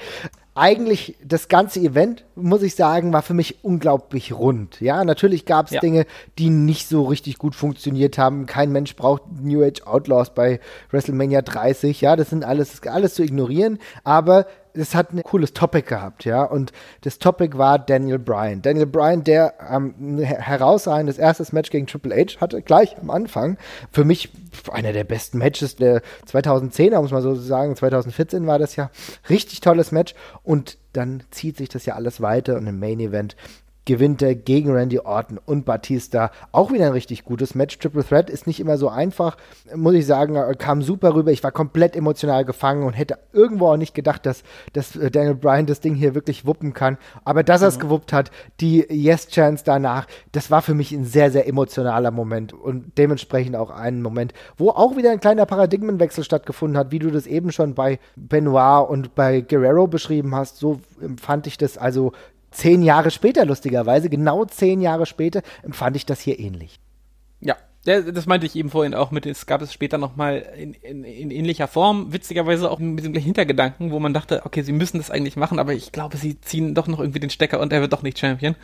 eigentlich 0.57 1.17
das 1.21 1.49
ganze 1.49 1.81
Event, 1.81 2.23
muss 2.35 2.63
ich 2.63 2.75
sagen, 2.75 3.11
war 3.11 3.21
für 3.21 3.33
mich 3.33 3.63
unglaublich 3.63 4.31
rund. 4.31 4.79
Ja, 4.79 5.03
natürlich 5.03 5.45
gab 5.45 5.65
es 5.65 5.73
ja. 5.73 5.81
Dinge, 5.81 6.05
die 6.39 6.49
nicht 6.49 6.87
so 6.87 7.03
richtig 7.03 7.37
gut 7.37 7.55
funktioniert 7.55 8.17
haben. 8.17 8.45
Kein 8.45 8.71
Mensch 8.71 8.95
braucht 8.95 9.23
New 9.41 9.61
Age 9.61 9.85
Outlaws 9.85 10.33
bei 10.33 10.61
WrestleMania 10.91 11.41
30. 11.41 11.99
Ja, 11.99 12.15
das 12.15 12.29
sind 12.29 12.45
alles, 12.45 12.81
alles 12.87 13.15
zu 13.15 13.23
ignorieren. 13.23 13.79
Aber 14.05 14.47
es 14.75 14.95
hat 14.95 15.13
ein 15.13 15.23
cooles 15.23 15.53
Topic 15.53 15.87
gehabt, 15.87 16.25
ja. 16.25 16.43
Und 16.43 16.71
das 17.01 17.19
Topic 17.19 17.57
war 17.57 17.79
Daniel 17.79 18.19
Bryan. 18.19 18.61
Daniel 18.61 18.85
Bryan, 18.85 19.23
der 19.23 19.53
ähm, 19.71 20.19
herausragendes 20.19 21.17
erstes 21.17 21.51
Match 21.51 21.69
gegen 21.69 21.87
Triple 21.87 22.15
H 22.15 22.39
hatte, 22.39 22.61
gleich 22.61 22.97
am 22.97 23.09
Anfang. 23.09 23.57
Für 23.91 24.03
mich 24.03 24.29
einer 24.71 24.93
der 24.93 25.03
besten 25.03 25.37
Matches 25.37 25.75
der 25.75 26.01
2010er, 26.31 27.01
muss 27.01 27.11
man 27.11 27.21
so 27.21 27.35
sagen. 27.35 27.75
2014 27.75 28.45
war 28.47 28.59
das 28.59 28.75
ja. 28.75 28.89
Richtig 29.29 29.61
tolles 29.61 29.91
Match. 29.91 30.13
Und 30.43 30.77
dann 30.93 31.23
zieht 31.31 31.57
sich 31.57 31.69
das 31.69 31.85
ja 31.85 31.95
alles 31.95 32.21
weiter 32.21 32.55
und 32.55 32.67
im 32.67 32.79
Main 32.79 32.99
Event 32.99 33.35
gewinnt 33.85 34.21
er 34.21 34.35
gegen 34.35 34.71
Randy 34.71 34.99
Orton 34.99 35.39
und 35.45 35.65
Batista. 35.65 36.31
Auch 36.51 36.71
wieder 36.71 36.87
ein 36.87 36.91
richtig 36.91 37.23
gutes 37.23 37.55
Match. 37.55 37.77
Triple 37.77 38.03
Threat 38.03 38.29
ist 38.29 38.47
nicht 38.47 38.59
immer 38.59 38.77
so 38.77 38.89
einfach, 38.89 39.37
muss 39.75 39.93
ich 39.93 40.05
sagen, 40.05 40.35
kam 40.57 40.81
super 40.81 41.13
rüber. 41.13 41.31
Ich 41.31 41.43
war 41.43 41.51
komplett 41.51 41.95
emotional 41.95 42.45
gefangen 42.45 42.83
und 42.83 42.93
hätte 42.93 43.19
irgendwo 43.31 43.67
auch 43.67 43.77
nicht 43.77 43.93
gedacht, 43.93 44.25
dass, 44.25 44.43
dass 44.73 44.95
äh, 44.95 45.11
Daniel 45.11 45.35
Bryan 45.35 45.67
das 45.67 45.79
Ding 45.79 45.93
hier 45.93 46.15
wirklich 46.15 46.45
wuppen 46.45 46.73
kann. 46.73 46.97
Aber 47.23 47.43
dass 47.43 47.61
er 47.61 47.67
es 47.67 47.77
mhm. 47.77 47.81
gewuppt 47.81 48.11
hat, 48.13 48.31
die 48.59 48.85
Yes-Chance 48.89 49.63
danach, 49.65 50.07
das 50.31 50.49
war 50.49 50.61
für 50.61 50.73
mich 50.73 50.91
ein 50.91 51.05
sehr, 51.05 51.31
sehr 51.31 51.47
emotionaler 51.47 52.11
Moment 52.11 52.53
und 52.53 52.97
dementsprechend 52.97 53.55
auch 53.55 53.69
ein 53.69 54.01
Moment, 54.01 54.33
wo 54.57 54.69
auch 54.69 54.97
wieder 54.97 55.11
ein 55.11 55.19
kleiner 55.19 55.45
Paradigmenwechsel 55.45 56.23
stattgefunden 56.23 56.77
hat, 56.77 56.91
wie 56.91 56.99
du 56.99 57.11
das 57.11 57.27
eben 57.27 57.51
schon 57.51 57.75
bei 57.75 57.99
Benoit 58.15 58.89
und 58.89 59.15
bei 59.15 59.41
Guerrero 59.41 59.87
beschrieben 59.87 60.35
hast. 60.35 60.57
So 60.57 60.79
fand 61.21 61.47
ich 61.47 61.57
das 61.57 61.77
also 61.77 62.13
zehn 62.55 62.81
Jahre 62.81 63.11
später, 63.11 63.45
lustigerweise, 63.45 64.09
genau 64.09 64.45
zehn 64.45 64.81
Jahre 64.81 65.05
später, 65.05 65.41
empfand 65.63 65.95
ich 65.95 66.05
das 66.05 66.21
hier 66.21 66.39
ähnlich. 66.39 66.79
Ja, 67.85 68.01
das 68.01 68.25
meinte 68.25 68.47
ich 68.47 68.55
eben 68.55 68.71
vorhin 68.71 68.95
auch 68.95 69.11
mit, 69.11 69.27
es 69.27 69.45
gab 69.45 69.61
es 69.61 69.71
später 69.71 69.99
nochmal 69.99 70.43
in, 70.57 70.73
in, 70.73 71.03
in 71.03 71.29
ähnlicher 71.29 71.67
Form, 71.67 72.11
witzigerweise 72.11 72.71
auch 72.71 72.79
mit 72.79 72.99
diesem 72.99 73.13
Hintergedanken, 73.13 73.91
wo 73.91 73.99
man 73.99 74.11
dachte, 74.11 74.41
okay, 74.43 74.63
sie 74.63 74.71
müssen 74.71 74.97
das 74.97 75.11
eigentlich 75.11 75.35
machen, 75.35 75.59
aber 75.59 75.73
ich 75.73 75.91
glaube, 75.91 76.17
sie 76.17 76.41
ziehen 76.41 76.73
doch 76.73 76.87
noch 76.87 76.99
irgendwie 76.99 77.19
den 77.19 77.29
Stecker 77.29 77.59
und 77.59 77.71
er 77.71 77.81
wird 77.81 77.93
doch 77.93 78.01
nicht 78.01 78.17
Champion. 78.17 78.55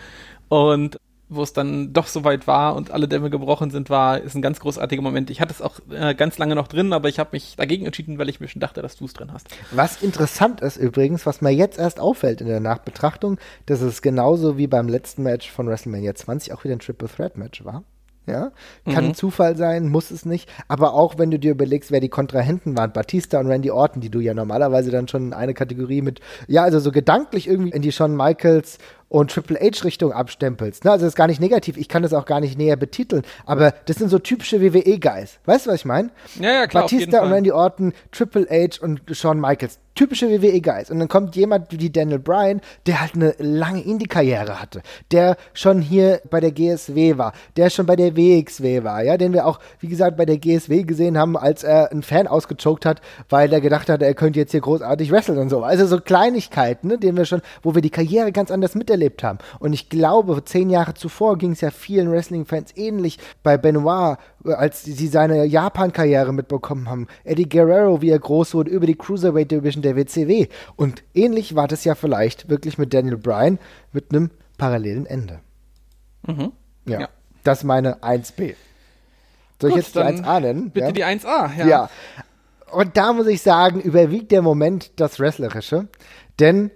Und 0.49 0.99
wo 1.31 1.43
es 1.43 1.53
dann 1.53 1.93
doch 1.93 2.07
soweit 2.07 2.45
war 2.45 2.75
und 2.75 2.91
alle 2.91 3.07
Dämme 3.07 3.29
gebrochen 3.29 3.71
sind, 3.71 3.89
war, 3.89 4.19
ist 4.19 4.35
ein 4.35 4.41
ganz 4.41 4.59
großartiger 4.59 5.01
Moment. 5.01 5.29
Ich 5.29 5.39
hatte 5.39 5.53
es 5.53 5.61
auch 5.61 5.79
äh, 5.89 6.13
ganz 6.13 6.37
lange 6.37 6.55
noch 6.55 6.67
drin, 6.67 6.91
aber 6.91 7.07
ich 7.07 7.19
habe 7.19 7.29
mich 7.31 7.55
dagegen 7.55 7.85
entschieden, 7.85 8.17
weil 8.17 8.29
ich 8.29 8.39
mir 8.39 8.49
schon 8.49 8.59
dachte, 8.59 8.81
dass 8.81 8.97
du 8.97 9.05
es 9.05 9.13
drin 9.13 9.31
hast. 9.31 9.47
Was 9.71 10.01
interessant 10.01 10.61
ist 10.61 10.75
übrigens, 10.75 11.25
was 11.25 11.41
mir 11.41 11.51
jetzt 11.51 11.79
erst 11.79 11.99
auffällt 11.99 12.41
in 12.41 12.47
der 12.47 12.59
Nachbetrachtung, 12.59 13.39
dass 13.65 13.81
es 13.81 14.01
genauso 14.01 14.57
wie 14.57 14.67
beim 14.67 14.89
letzten 14.89 15.23
Match 15.23 15.49
von 15.49 15.67
WrestleMania 15.67 16.13
20 16.13 16.53
auch 16.53 16.63
wieder 16.65 16.75
ein 16.75 16.79
Triple 16.79 17.07
Threat 17.07 17.37
Match 17.37 17.63
war. 17.63 17.83
Ja, 18.27 18.51
kann 18.85 19.07
mhm. 19.07 19.13
Zufall 19.15 19.57
sein, 19.57 19.87
muss 19.87 20.11
es 20.11 20.25
nicht. 20.25 20.47
Aber 20.67 20.93
auch 20.93 21.17
wenn 21.17 21.31
du 21.31 21.39
dir 21.39 21.51
überlegst, 21.51 21.91
wer 21.91 21.99
die 21.99 22.07
Kontrahenten 22.07 22.77
waren, 22.77 22.93
Batista 22.93 23.39
und 23.39 23.47
Randy 23.47 23.71
Orton, 23.71 23.99
die 23.99 24.11
du 24.11 24.19
ja 24.19 24.35
normalerweise 24.35 24.91
dann 24.91 25.07
schon 25.07 25.27
in 25.27 25.33
eine 25.33 25.55
Kategorie 25.55 26.03
mit, 26.03 26.21
ja, 26.47 26.61
also 26.61 26.79
so 26.79 26.91
gedanklich 26.91 27.47
irgendwie 27.47 27.71
in 27.71 27.81
die 27.81 27.91
Shawn 27.91 28.15
Michaels 28.15 28.77
und 29.09 29.31
Triple 29.31 29.59
H-Richtung 29.59 30.13
abstempelst. 30.13 30.85
Ne? 30.85 30.91
Also 30.91 31.05
das 31.05 31.13
ist 31.13 31.17
gar 31.17 31.27
nicht 31.27 31.41
negativ, 31.41 31.77
ich 31.77 31.89
kann 31.89 32.03
das 32.03 32.13
auch 32.13 32.25
gar 32.25 32.39
nicht 32.39 32.57
näher 32.57 32.77
betiteln, 32.77 33.23
aber 33.45 33.73
das 33.85 33.97
sind 33.97 34.09
so 34.09 34.19
typische 34.19 34.61
WWE-Guys. 34.61 35.39
Weißt 35.45 35.65
du, 35.65 35.71
was 35.71 35.79
ich 35.81 35.85
meine? 35.85 36.11
Ja, 36.39 36.51
ja, 36.53 36.67
klar. 36.67 36.83
Batista 36.83 37.21
und 37.21 37.31
Randy 37.33 37.51
Orton, 37.51 37.91
Triple 38.11 38.47
H 38.49 38.81
und 38.81 39.01
Shawn 39.11 39.39
Michaels. 39.39 39.79
Typische 40.01 40.29
WWE-Guys. 40.29 40.89
Und 40.89 40.99
dann 40.99 41.07
kommt 41.07 41.35
jemand 41.35 41.67
wie 41.71 41.89
Daniel 41.89 42.19
Bryan, 42.19 42.61
der 42.85 43.01
halt 43.01 43.15
eine 43.15 43.35
lange 43.37 43.81
Indie-Karriere 43.81 44.61
hatte, 44.61 44.81
der 45.11 45.37
schon 45.53 45.81
hier 45.81 46.21
bei 46.29 46.39
der 46.39 46.51
GSW 46.51 47.17
war, 47.17 47.33
der 47.57 47.69
schon 47.69 47.85
bei 47.85 47.95
der 47.95 48.15
WXW 48.15 48.83
war, 48.83 49.03
ja, 49.03 49.17
den 49.17 49.33
wir 49.33 49.45
auch, 49.45 49.59
wie 49.79 49.87
gesagt, 49.87 50.17
bei 50.17 50.25
der 50.25 50.37
GSW 50.37 50.83
gesehen 50.83 51.17
haben, 51.17 51.37
als 51.37 51.63
er 51.63 51.91
einen 51.91 52.03
Fan 52.03 52.27
ausgechoked 52.27 52.85
hat, 52.85 53.01
weil 53.29 53.51
er 53.51 53.61
gedacht 53.61 53.89
hat, 53.89 54.01
er 54.01 54.13
könnte 54.13 54.39
jetzt 54.39 54.51
hier 54.51 54.61
großartig 54.61 55.11
wresteln 55.11 55.37
und 55.37 55.49
so. 55.49 55.63
Also 55.63 55.85
so 55.85 55.99
Kleinigkeiten, 55.99 56.87
ne, 56.87 56.97
den 56.97 57.17
wir 57.17 57.25
schon, 57.25 57.41
wo 57.61 57.75
wir 57.75 57.81
die 57.81 57.89
Karriere 57.89 58.31
ganz 58.31 58.51
anders 58.51 58.75
miterleben 58.75 59.01
erlebt 59.01 59.23
haben. 59.23 59.39
Und 59.59 59.73
ich 59.73 59.89
glaube, 59.89 60.43
zehn 60.45 60.69
Jahre 60.69 60.93
zuvor 60.93 61.37
ging 61.37 61.51
es 61.51 61.61
ja 61.61 61.71
vielen 61.71 62.11
Wrestling-Fans 62.11 62.77
ähnlich 62.77 63.17
bei 63.43 63.57
Benoit, 63.57 64.17
als 64.43 64.83
sie 64.83 65.07
seine 65.07 65.45
Japan-Karriere 65.45 66.33
mitbekommen 66.33 66.89
haben. 66.89 67.07
Eddie 67.23 67.49
Guerrero, 67.49 68.01
wie 68.01 68.09
er 68.09 68.19
groß 68.19 68.53
wurde, 68.53 68.71
über 68.71 68.85
die 68.85 68.95
Cruiserweight 68.95 69.51
Division 69.51 69.81
der 69.81 69.90
WCW. 69.95 70.47
Und 70.75 71.03
ähnlich 71.13 71.55
war 71.55 71.67
das 71.67 71.83
ja 71.83 71.95
vielleicht 71.95 72.49
wirklich 72.49 72.77
mit 72.77 72.93
Daniel 72.93 73.17
Bryan 73.17 73.59
mit 73.91 74.11
einem 74.11 74.31
parallelen 74.57 75.05
Ende. 75.05 75.39
Mhm. 76.27 76.51
Ja, 76.85 77.01
ja. 77.01 77.09
Das 77.43 77.59
ist 77.59 77.63
meine 77.63 78.03
1B. 78.03 78.55
Soll 79.59 79.71
Gut, 79.71 79.79
ich 79.79 79.85
jetzt 79.85 79.95
die 79.95 79.99
1A 79.99 80.39
nennen? 80.39 80.71
Bitte 80.71 80.87
ja? 80.87 80.91
die 80.91 81.05
1A, 81.05 81.57
ja. 81.57 81.67
Ja. 81.67 81.89
Und 82.71 82.97
da 82.97 83.13
muss 83.13 83.27
ich 83.27 83.41
sagen, 83.41 83.81
überwiegt 83.81 84.31
der 84.31 84.41
Moment 84.41 84.99
das 84.99 85.19
Wrestlerische. 85.19 85.87
Denn 86.39 86.71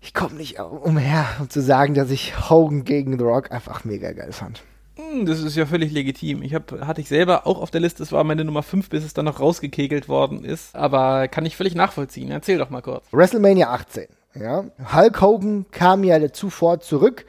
ich 0.00 0.14
komme 0.14 0.34
nicht 0.34 0.60
umher, 0.60 1.26
um 1.40 1.50
zu 1.50 1.60
sagen, 1.60 1.94
dass 1.94 2.10
ich 2.10 2.50
Hogan 2.50 2.84
gegen 2.84 3.18
The 3.18 3.24
Rock 3.24 3.52
einfach 3.52 3.84
mega 3.84 4.12
geil 4.12 4.32
fand. 4.32 4.62
Hm, 4.98 5.26
das 5.26 5.40
ist 5.40 5.56
ja 5.56 5.64
völlig 5.64 5.92
legitim. 5.92 6.42
Ich 6.42 6.54
hab, 6.54 6.72
hatte 6.80 7.00
ich 7.00 7.08
selber 7.08 7.46
auch 7.46 7.60
auf 7.60 7.70
der 7.70 7.80
Liste, 7.80 8.02
es 8.02 8.10
war 8.10 8.24
meine 8.24 8.44
Nummer 8.44 8.64
5, 8.64 8.88
bis 8.90 9.04
es 9.04 9.14
dann 9.14 9.26
noch 9.26 9.38
rausgekegelt 9.38 10.08
worden 10.08 10.44
ist. 10.44 10.74
Aber 10.74 11.28
kann 11.28 11.46
ich 11.46 11.56
völlig 11.56 11.76
nachvollziehen. 11.76 12.30
Erzähl 12.30 12.58
doch 12.58 12.70
mal 12.70 12.82
kurz. 12.82 13.04
WrestleMania 13.12 13.70
18. 13.70 14.06
Ja. 14.34 14.64
Hulk 14.92 15.20
Hogan 15.20 15.66
kam 15.70 16.02
ja 16.02 16.32
zuvor 16.32 16.80
zurück 16.80 17.26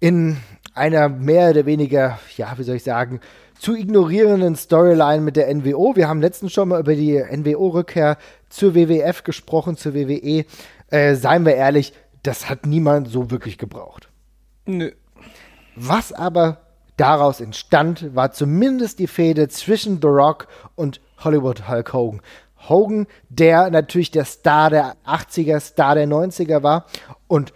in 0.00 0.36
einer 0.74 1.08
mehr 1.08 1.50
oder 1.50 1.66
weniger, 1.66 2.18
ja, 2.36 2.52
wie 2.56 2.62
soll 2.62 2.76
ich 2.76 2.84
sagen, 2.84 3.20
zu 3.58 3.74
ignorierenden 3.74 4.54
Storyline 4.54 5.22
mit 5.22 5.36
der 5.36 5.52
NWO. 5.52 5.96
Wir 5.96 6.08
haben 6.08 6.20
letztens 6.20 6.52
schon 6.52 6.68
mal 6.68 6.80
über 6.80 6.94
die 6.94 7.18
NWO-Rückkehr 7.18 8.18
zur 8.48 8.74
WWF 8.74 9.24
gesprochen, 9.24 9.76
zur 9.76 9.94
WWE 9.94 10.44
äh, 10.90 11.14
seien 11.14 11.44
wir 11.44 11.54
ehrlich, 11.54 11.92
das 12.22 12.48
hat 12.48 12.66
niemand 12.66 13.08
so 13.08 13.30
wirklich 13.30 13.58
gebraucht. 13.58 14.08
Nö. 14.66 14.92
Was 15.74 16.12
aber 16.12 16.67
daraus 16.98 17.40
entstand, 17.40 18.14
war 18.14 18.32
zumindest 18.32 18.98
die 18.98 19.06
Fehde 19.06 19.48
zwischen 19.48 20.00
The 20.02 20.08
Rock 20.08 20.48
und 20.74 21.00
Hollywood 21.18 21.68
Hulk 21.68 21.92
Hogan. 21.92 22.20
Hogan, 22.68 23.06
der 23.28 23.70
natürlich 23.70 24.10
der 24.10 24.24
Star 24.24 24.68
der 24.68 24.96
80er, 25.06 25.60
Star 25.60 25.94
der 25.94 26.06
90er 26.06 26.62
war 26.62 26.86
und 27.28 27.52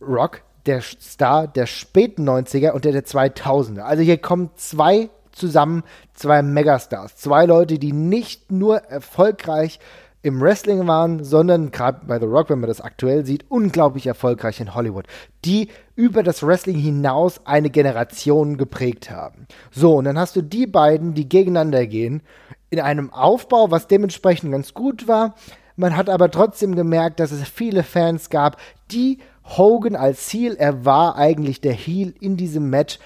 Rock, 0.00 0.42
der 0.66 0.80
Star 0.80 1.46
der 1.46 1.66
späten 1.66 2.28
90er 2.28 2.70
und 2.70 2.84
der 2.84 2.92
der 2.92 3.04
2000er. 3.04 3.80
Also 3.80 4.02
hier 4.02 4.18
kommen 4.18 4.50
zwei 4.56 5.10
zusammen, 5.32 5.82
zwei 6.14 6.42
Megastars, 6.42 7.16
zwei 7.16 7.46
Leute, 7.46 7.78
die 7.78 7.92
nicht 7.92 8.52
nur 8.52 8.78
erfolgreich 8.78 9.80
im 10.24 10.40
Wrestling 10.40 10.86
waren, 10.86 11.22
sondern 11.22 11.70
gerade 11.70 12.00
bei 12.06 12.18
The 12.18 12.24
Rock, 12.24 12.48
wenn 12.48 12.60
man 12.60 12.68
das 12.68 12.80
aktuell 12.80 13.26
sieht, 13.26 13.44
unglaublich 13.50 14.06
erfolgreich 14.06 14.58
in 14.58 14.74
Hollywood, 14.74 15.06
die 15.44 15.68
über 15.96 16.22
das 16.22 16.42
Wrestling 16.42 16.78
hinaus 16.78 17.42
eine 17.44 17.68
Generation 17.68 18.56
geprägt 18.56 19.10
haben. 19.10 19.46
So, 19.70 19.96
und 19.96 20.06
dann 20.06 20.18
hast 20.18 20.34
du 20.34 20.40
die 20.40 20.66
beiden, 20.66 21.12
die 21.12 21.28
gegeneinander 21.28 21.86
gehen, 21.86 22.22
in 22.70 22.80
einem 22.80 23.12
Aufbau, 23.12 23.70
was 23.70 23.86
dementsprechend 23.86 24.50
ganz 24.50 24.72
gut 24.72 25.06
war. 25.06 25.34
Man 25.76 25.94
hat 25.94 26.08
aber 26.08 26.30
trotzdem 26.30 26.74
gemerkt, 26.74 27.20
dass 27.20 27.30
es 27.30 27.46
viele 27.46 27.82
Fans 27.82 28.30
gab, 28.30 28.56
die 28.90 29.18
Hogan 29.44 29.94
als 29.94 30.26
Ziel, 30.28 30.56
er 30.58 30.86
war 30.86 31.16
eigentlich 31.16 31.60
der 31.60 31.74
Heel 31.74 32.14
in 32.18 32.38
diesem 32.38 32.70
Match, 32.70 32.98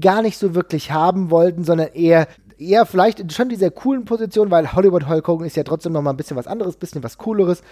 gar 0.00 0.22
nicht 0.22 0.38
so 0.38 0.54
wirklich 0.54 0.90
haben 0.90 1.30
wollten, 1.30 1.64
sondern 1.64 1.88
eher 1.88 2.28
eher 2.68 2.86
vielleicht 2.86 3.32
schon 3.32 3.48
dieser 3.48 3.70
coolen 3.70 4.04
Position, 4.04 4.50
weil 4.50 4.72
Hollywood 4.72 5.08
Hulk 5.08 5.26
Hogan 5.28 5.46
ist 5.46 5.56
ja 5.56 5.64
trotzdem 5.64 5.92
noch 5.92 6.02
mal 6.02 6.10
ein 6.10 6.16
bisschen 6.16 6.36
was 6.36 6.46
anderes, 6.46 6.76
bisschen 6.76 7.02
was 7.02 7.18
cooleres. 7.18 7.62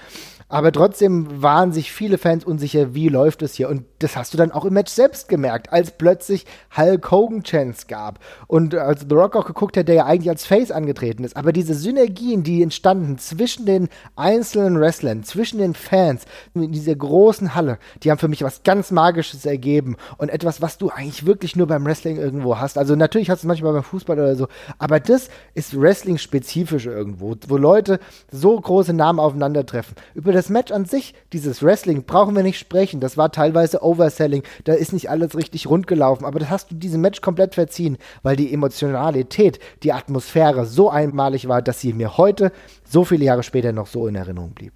Aber 0.50 0.72
trotzdem 0.72 1.42
waren 1.42 1.72
sich 1.72 1.92
viele 1.92 2.18
Fans 2.18 2.44
unsicher, 2.44 2.92
wie 2.92 3.08
läuft 3.08 3.40
es 3.42 3.54
hier. 3.54 3.68
Und 3.68 3.84
das 4.00 4.16
hast 4.16 4.34
du 4.34 4.38
dann 4.38 4.50
auch 4.50 4.64
im 4.64 4.74
Match 4.74 4.90
selbst 4.90 5.28
gemerkt, 5.28 5.72
als 5.72 5.92
plötzlich 5.92 6.44
Hulk 6.76 7.08
Hogan 7.12 7.44
Chance 7.44 7.86
gab. 7.86 8.18
Und 8.48 8.74
als 8.74 9.06
The 9.08 9.14
Rock 9.14 9.36
auch 9.36 9.46
geguckt 9.46 9.76
hat, 9.76 9.86
der 9.86 9.94
ja 9.94 10.06
eigentlich 10.06 10.28
als 10.28 10.44
Face 10.44 10.72
angetreten 10.72 11.22
ist. 11.22 11.36
Aber 11.36 11.52
diese 11.52 11.74
Synergien, 11.74 12.42
die 12.42 12.64
entstanden 12.64 13.16
zwischen 13.18 13.64
den 13.64 13.88
einzelnen 14.16 14.80
Wrestlern, 14.80 15.22
zwischen 15.22 15.58
den 15.58 15.74
Fans, 15.74 16.24
in 16.54 16.72
dieser 16.72 16.96
großen 16.96 17.54
Halle, 17.54 17.78
die 18.02 18.10
haben 18.10 18.18
für 18.18 18.26
mich 18.26 18.42
was 18.42 18.64
ganz 18.64 18.90
Magisches 18.90 19.46
ergeben. 19.46 19.96
Und 20.18 20.30
etwas, 20.30 20.60
was 20.60 20.78
du 20.78 20.90
eigentlich 20.90 21.26
wirklich 21.26 21.54
nur 21.54 21.68
beim 21.68 21.86
Wrestling 21.86 22.16
irgendwo 22.16 22.58
hast. 22.58 22.76
Also 22.76 22.96
natürlich 22.96 23.30
hast 23.30 23.44
du 23.44 23.46
es 23.46 23.48
manchmal 23.48 23.72
beim 23.72 23.84
Fußball 23.84 24.18
oder 24.18 24.34
so. 24.34 24.48
Aber 24.78 24.98
das 24.98 25.28
ist 25.54 25.80
Wrestling-spezifisch 25.80 26.86
irgendwo, 26.86 27.36
wo 27.46 27.56
Leute 27.56 28.00
so 28.32 28.60
große 28.60 28.92
Namen 28.92 29.20
aufeinandertreffen. 29.20 29.94
Über 30.14 30.39
das 30.40 30.48
Match 30.48 30.72
an 30.72 30.86
sich, 30.86 31.12
dieses 31.34 31.62
Wrestling, 31.62 32.04
brauchen 32.04 32.34
wir 32.34 32.42
nicht 32.42 32.58
sprechen. 32.58 32.98
Das 32.98 33.18
war 33.18 33.30
teilweise 33.30 33.82
Overselling. 33.82 34.42
Da 34.64 34.72
ist 34.72 34.94
nicht 34.94 35.10
alles 35.10 35.36
richtig 35.36 35.68
rund 35.68 35.86
gelaufen. 35.86 36.24
Aber 36.24 36.38
das 36.38 36.48
hast 36.48 36.70
du 36.70 36.76
diesem 36.76 37.02
Match 37.02 37.20
komplett 37.20 37.54
verziehen, 37.54 37.98
weil 38.22 38.36
die 38.36 38.50
Emotionalität, 38.50 39.60
die 39.82 39.92
Atmosphäre 39.92 40.64
so 40.64 40.88
einmalig 40.88 41.46
war, 41.46 41.60
dass 41.60 41.80
sie 41.80 41.92
mir 41.92 42.16
heute, 42.16 42.52
so 42.88 43.04
viele 43.04 43.26
Jahre 43.26 43.42
später, 43.42 43.72
noch 43.72 43.86
so 43.86 44.06
in 44.06 44.14
Erinnerung 44.14 44.52
blieb. 44.52 44.72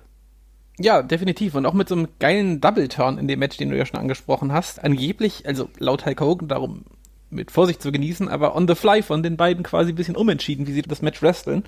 Ja, 0.78 1.02
definitiv. 1.02 1.54
Und 1.54 1.64
auch 1.64 1.72
mit 1.72 1.88
so 1.88 1.94
einem 1.94 2.08
geilen 2.18 2.60
Double-Turn 2.60 3.16
in 3.16 3.26
dem 3.26 3.38
Match, 3.38 3.56
den 3.56 3.70
du 3.70 3.78
ja 3.78 3.86
schon 3.86 4.00
angesprochen 4.00 4.52
hast. 4.52 4.84
Angeblich, 4.84 5.46
also 5.46 5.70
laut 5.78 6.04
Hulk 6.04 6.20
Hogan, 6.20 6.48
darum 6.48 6.84
mit 7.30 7.50
Vorsicht 7.50 7.80
zu 7.80 7.90
genießen, 7.90 8.28
aber 8.28 8.54
on 8.54 8.68
the 8.68 8.74
fly 8.74 9.02
von 9.02 9.22
den 9.22 9.38
beiden 9.38 9.64
quasi 9.64 9.92
ein 9.92 9.94
bisschen 9.94 10.16
umentschieden, 10.16 10.66
wie 10.66 10.72
sie 10.72 10.82
das 10.82 11.00
Match 11.00 11.22
wresteln. 11.22 11.64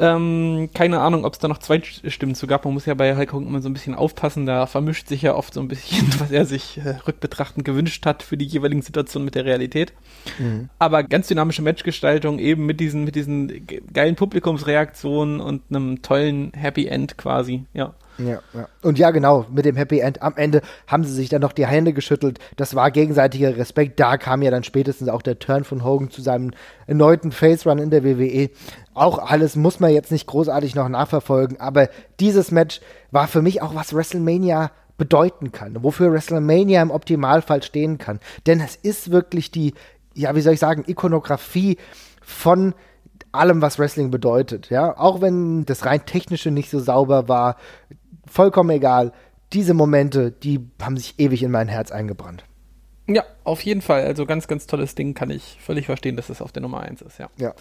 Ähm, 0.00 0.70
keine 0.72 1.00
Ahnung, 1.00 1.26
ob 1.26 1.34
es 1.34 1.38
da 1.38 1.46
noch 1.46 1.58
zwei 1.58 1.82
Stimmen 1.82 2.34
zu 2.34 2.46
gab. 2.46 2.64
Man 2.64 2.72
muss 2.72 2.86
ja 2.86 2.94
bei 2.94 3.14
Hulk 3.14 3.34
Hogan 3.34 3.46
immer 3.46 3.60
so 3.60 3.68
ein 3.68 3.74
bisschen 3.74 3.94
aufpassen. 3.94 4.46
Da 4.46 4.66
vermischt 4.66 5.08
sich 5.08 5.20
ja 5.20 5.34
oft 5.34 5.52
so 5.52 5.60
ein 5.60 5.68
bisschen, 5.68 6.08
was 6.18 6.30
er 6.30 6.46
sich 6.46 6.78
äh, 6.78 6.96
rückbetrachtend 7.06 7.66
gewünscht 7.66 8.06
hat 8.06 8.22
für 8.22 8.38
die 8.38 8.46
jeweiligen 8.46 8.80
Situationen 8.80 9.26
mit 9.26 9.34
der 9.34 9.44
Realität. 9.44 9.92
Mhm. 10.38 10.70
Aber 10.78 11.02
ganz 11.02 11.28
dynamische 11.28 11.60
Matchgestaltung 11.60 12.38
eben 12.38 12.64
mit 12.64 12.80
diesen, 12.80 13.04
mit 13.04 13.14
diesen 13.14 13.66
geilen 13.92 14.16
Publikumsreaktionen 14.16 15.40
und 15.40 15.62
einem 15.68 16.00
tollen 16.00 16.52
Happy 16.54 16.86
End 16.86 17.18
quasi, 17.18 17.64
ja. 17.74 17.94
Ja, 18.18 18.40
ja. 18.52 18.68
Und 18.82 18.98
ja, 18.98 19.10
genau, 19.10 19.46
mit 19.50 19.64
dem 19.64 19.76
Happy 19.76 20.00
End 20.00 20.22
am 20.22 20.36
Ende 20.36 20.62
haben 20.86 21.04
sie 21.04 21.12
sich 21.12 21.28
dann 21.28 21.40
noch 21.40 21.52
die 21.52 21.66
Hände 21.66 21.92
geschüttelt. 21.92 22.38
Das 22.56 22.74
war 22.74 22.90
gegenseitiger 22.90 23.56
Respekt. 23.56 23.98
Da 23.98 24.18
kam 24.18 24.42
ja 24.42 24.50
dann 24.50 24.64
spätestens 24.64 25.08
auch 25.08 25.22
der 25.22 25.38
Turn 25.38 25.64
von 25.64 25.84
Hogan 25.84 26.10
zu 26.10 26.22
seinem 26.22 26.50
erneuten 26.86 27.32
Face 27.32 27.66
Run 27.66 27.78
in 27.78 27.90
der 27.90 28.04
WWE. 28.04 28.50
Auch 28.94 29.18
alles 29.18 29.56
muss 29.56 29.80
man 29.80 29.92
jetzt 29.92 30.12
nicht 30.12 30.26
großartig 30.26 30.74
noch 30.74 30.88
nachverfolgen, 30.88 31.60
aber 31.60 31.88
dieses 32.18 32.50
Match 32.50 32.80
war 33.10 33.28
für 33.28 33.42
mich 33.42 33.62
auch 33.62 33.74
was 33.74 33.94
WrestleMania 33.94 34.70
bedeuten 34.98 35.50
kann, 35.50 35.82
wofür 35.82 36.12
WrestleMania 36.12 36.82
im 36.82 36.90
Optimalfall 36.90 37.62
stehen 37.62 37.96
kann. 37.96 38.20
Denn 38.46 38.60
es 38.60 38.76
ist 38.76 39.10
wirklich 39.10 39.50
die, 39.50 39.72
ja, 40.14 40.36
wie 40.36 40.42
soll 40.42 40.52
ich 40.52 40.60
sagen, 40.60 40.84
Ikonografie 40.86 41.78
von 42.20 42.74
allem, 43.32 43.62
was 43.62 43.78
Wrestling 43.78 44.10
bedeutet. 44.10 44.70
Ja, 44.70 44.98
auch 44.98 45.20
wenn 45.20 45.64
das 45.64 45.86
rein 45.86 46.04
technische 46.04 46.50
nicht 46.50 46.70
so 46.70 46.80
sauber 46.80 47.28
war, 47.28 47.56
vollkommen 48.30 48.70
egal. 48.70 49.12
Diese 49.52 49.74
Momente, 49.74 50.30
die 50.30 50.60
haben 50.80 50.96
sich 50.96 51.18
ewig 51.18 51.42
in 51.42 51.50
mein 51.50 51.68
Herz 51.68 51.90
eingebrannt. 51.90 52.44
Ja, 53.08 53.24
auf 53.42 53.62
jeden 53.62 53.82
Fall. 53.82 54.04
Also 54.04 54.24
ganz, 54.24 54.46
ganz 54.46 54.66
tolles 54.66 54.94
Ding. 54.94 55.14
Kann 55.14 55.30
ich 55.30 55.58
völlig 55.60 55.86
verstehen, 55.86 56.16
dass 56.16 56.28
das 56.28 56.40
auf 56.40 56.52
der 56.52 56.62
Nummer 56.62 56.80
1 56.80 57.02
ist, 57.02 57.18
ja. 57.18 57.28
Ja. 57.36 57.54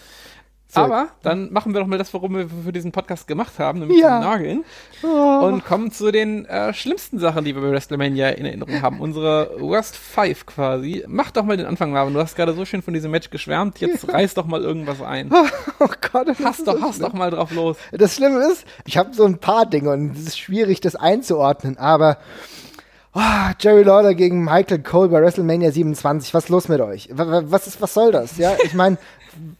So. 0.71 0.81
Aber 0.81 1.09
dann 1.23 1.51
machen 1.51 1.73
wir 1.73 1.81
doch 1.81 1.87
mal 1.87 1.97
das, 1.97 2.13
warum 2.13 2.35
wir 2.35 2.47
für 2.47 2.71
diesen 2.71 2.91
Podcast 2.91 3.27
gemacht 3.27 3.57
haben, 3.57 3.79
nämlich 3.79 3.97
ja. 3.97 4.19
Nageln. 4.19 4.63
Oh. 5.01 5.39
Und 5.47 5.65
kommen 5.65 5.91
zu 5.91 6.11
den 6.11 6.45
äh, 6.45 6.75
schlimmsten 6.75 7.17
Sachen, 7.17 7.43
die 7.43 7.55
wir 7.55 7.61
bei 7.63 7.71
WrestleMania 7.71 8.29
in 8.29 8.45
Erinnerung 8.45 8.79
haben. 8.83 8.99
Unsere 8.99 9.59
Worst 9.59 9.97
Five 9.97 10.45
quasi. 10.45 11.03
Mach 11.07 11.31
doch 11.31 11.43
mal 11.43 11.57
den 11.57 11.65
Anfang, 11.65 11.91
Marvin. 11.91 12.13
Du 12.13 12.19
hast 12.19 12.35
gerade 12.35 12.53
so 12.53 12.65
schön 12.65 12.83
von 12.83 12.93
diesem 12.93 13.09
Match 13.09 13.31
geschwärmt. 13.31 13.79
Jetzt 13.79 14.13
reiß 14.13 14.35
doch 14.35 14.45
mal 14.45 14.61
irgendwas 14.61 15.01
ein. 15.01 15.31
Oh 15.81 15.87
Gott. 16.11 16.27
Das 16.27 16.39
hast 16.39 16.67
doch, 16.67 16.81
hast 16.81 17.01
doch 17.01 17.13
mal 17.13 17.31
drauf 17.31 17.51
los. 17.51 17.77
Das 17.93 18.15
Schlimme 18.15 18.39
ist, 18.51 18.65
ich 18.85 18.97
habe 18.97 19.13
so 19.13 19.23
ein 19.23 19.37
paar 19.37 19.65
Dinge 19.65 19.91
und 19.91 20.11
es 20.11 20.27
ist 20.27 20.39
schwierig, 20.39 20.81
das 20.81 20.97
einzuordnen, 20.97 21.77
aber 21.77 22.17
Oh, 23.11 23.51
Jerry 23.59 23.81
Lawler 23.81 24.13
gegen 24.13 24.43
Michael 24.43 24.83
Cole 24.83 25.09
bei 25.09 25.19
WrestleMania 25.19 25.71
27. 25.71 26.31
Was 26.35 26.43
ist 26.43 26.49
los 26.49 26.67
mit 26.67 26.79
euch? 26.79 27.09
Was 27.11 27.65
ist, 27.65 27.81
was 27.81 27.95
soll 27.95 28.11
das? 28.11 28.37
Ja, 28.37 28.55
ich 28.63 28.75
meine, 28.75 28.99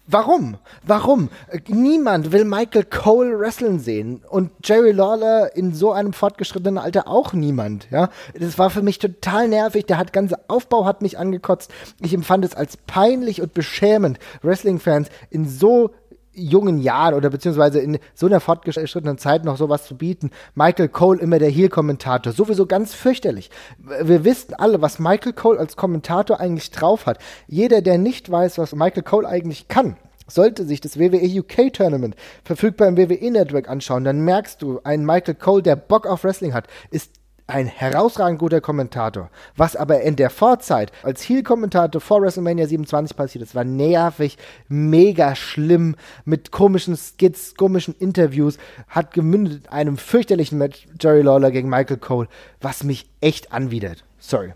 warum? 0.07 0.57
Warum? 0.83 1.29
Niemand 1.67 2.31
will 2.31 2.45
Michael 2.45 2.85
Cole 2.85 3.39
wrestlen 3.39 3.79
sehen 3.79 4.21
und 4.29 4.51
Jerry 4.63 4.91
Lawler 4.91 5.55
in 5.55 5.73
so 5.73 5.91
einem 5.91 6.13
fortgeschrittenen 6.13 6.77
Alter 6.77 7.07
auch 7.07 7.33
niemand. 7.33 7.87
Ja, 7.91 8.09
das 8.37 8.57
war 8.57 8.69
für 8.69 8.81
mich 8.81 8.99
total 8.99 9.47
nervig. 9.47 9.85
Der 9.85 9.97
hat 9.97 10.13
ganze 10.13 10.37
Aufbau 10.47 10.85
hat 10.85 11.01
mich 11.01 11.17
angekotzt. 11.17 11.71
Ich 12.01 12.13
empfand 12.13 12.45
es 12.45 12.55
als 12.55 12.77
peinlich 12.77 13.41
und 13.41 13.53
beschämend, 13.53 14.19
Wrestling-Fans 14.41 15.09
in 15.29 15.47
so 15.47 15.91
jungen 16.39 16.80
Jahren 16.80 17.13
oder 17.13 17.30
beziehungsweise 17.30 17.80
in 17.80 17.99
so 18.13 18.25
einer 18.25 18.39
fortgeschrittenen 18.39 19.17
Zeit 19.17 19.45
noch 19.45 19.58
sowas 19.58 19.86
zu 19.86 19.97
bieten. 19.97 20.32
Michael 20.56 20.89
Cole 20.89 21.19
immer 21.19 21.39
der 21.39 21.49
Heel-Kommentator, 21.49 22.34
sowieso 22.34 22.65
ganz 22.65 22.93
fürchterlich. 22.93 23.49
Wir 23.78 24.23
wissen 24.23 24.54
alle, 24.56 24.82
was 24.82 24.99
Michael 24.99 25.34
Cole 25.34 25.60
als 25.60 25.75
Kommentator 25.75 26.39
eigentlich 26.39 26.71
drauf 26.71 27.06
hat. 27.06 27.19
Jeder, 27.47 27.82
der 27.82 27.97
nicht 27.97 28.30
weiß, 28.32 28.58
was 28.58 28.73
Michael 28.73 29.04
Cole 29.04 29.28
eigentlich 29.28 29.67
kann, 29.67 29.95
sollte 30.28 30.65
sich 30.65 30.82
das 30.82 30.99
WWE 30.99 31.39
UK 31.39 31.73
Tournament 31.73 32.15
verfügbar 32.43 32.88
im 32.88 32.97
WWE 32.97 33.32
Network 33.32 33.69
anschauen, 33.69 34.04
dann 34.04 34.21
merkst 34.21 34.62
du, 34.62 34.80
ein 34.84 35.06
Michael 35.06 35.36
Cole, 35.36 35.63
der 35.63 35.75
Bock 35.75 36.06
auf 36.08 36.23
Wrestling 36.23 36.54
hat, 36.54 36.67
ist 36.91 37.18
ein 37.49 37.67
herausragend 37.67 38.39
guter 38.39 38.62
Kommentator. 38.62 39.29
Was 39.55 39.75
aber 39.75 40.01
in 40.01 40.15
der 40.15 40.29
Vorzeit 40.29 40.91
als 41.03 41.27
Heel-Kommentator 41.27 41.99
vor 41.99 42.21
WrestleMania 42.21 42.67
27 42.67 43.17
passiert 43.17 43.43
ist, 43.43 43.55
war 43.55 43.63
nervig, 43.63 44.38
mega 44.67 45.35
schlimm, 45.35 45.95
mit 46.25 46.51
komischen 46.51 46.95
Skits, 46.95 47.55
komischen 47.55 47.95
Interviews, 47.99 48.57
hat 48.88 49.13
gemündet 49.13 49.65
in 49.65 49.71
einem 49.71 49.97
fürchterlichen 49.97 50.57
Match 50.57 50.88
Jerry 50.99 51.21
Lawler 51.21 51.51
gegen 51.51 51.69
Michael 51.69 51.97
Cole, 51.97 52.27
was 52.62 52.83
mich 52.83 53.09
echt 53.21 53.51
anwidert. 53.51 54.03
Sorry. 54.19 54.53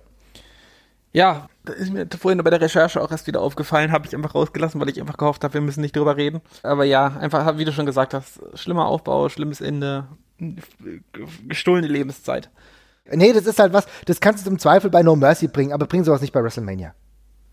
Ja, 1.13 1.47
das 1.63 1.75
ist 1.75 1.93
mir 1.93 2.07
vorhin 2.19 2.43
bei 2.43 2.49
der 2.49 2.59
Recherche 2.59 2.99
auch 2.99 3.11
erst 3.11 3.27
wieder 3.27 3.41
aufgefallen, 3.41 3.91
habe 3.91 4.07
ich 4.07 4.15
einfach 4.15 4.33
rausgelassen, 4.33 4.81
weil 4.81 4.89
ich 4.89 4.99
einfach 4.99 5.17
gehofft 5.17 5.43
habe, 5.43 5.53
wir 5.53 5.61
müssen 5.61 5.81
nicht 5.81 5.95
drüber 5.95 6.17
reden. 6.17 6.41
Aber 6.63 6.85
ja, 6.85 7.07
einfach, 7.17 7.57
wie 7.57 7.65
du 7.65 7.71
schon 7.71 7.85
gesagt 7.85 8.15
hast, 8.15 8.39
schlimmer 8.55 8.87
Aufbau, 8.87 9.29
schlimmes 9.29 9.61
Ende, 9.61 10.07
gestohlene 11.47 11.87
Lebenszeit. 11.87 12.49
Nee, 13.11 13.33
das 13.33 13.45
ist 13.45 13.59
halt 13.59 13.73
was, 13.73 13.85
das 14.05 14.21
kannst 14.21 14.45
du 14.45 14.49
zum 14.49 14.59
Zweifel 14.59 14.89
bei 14.89 15.03
No 15.03 15.15
Mercy 15.15 15.47
bringen, 15.47 15.73
aber 15.73 15.85
bring 15.87 16.03
sowas 16.03 16.21
nicht 16.21 16.33
bei 16.33 16.41
WrestleMania. 16.41 16.93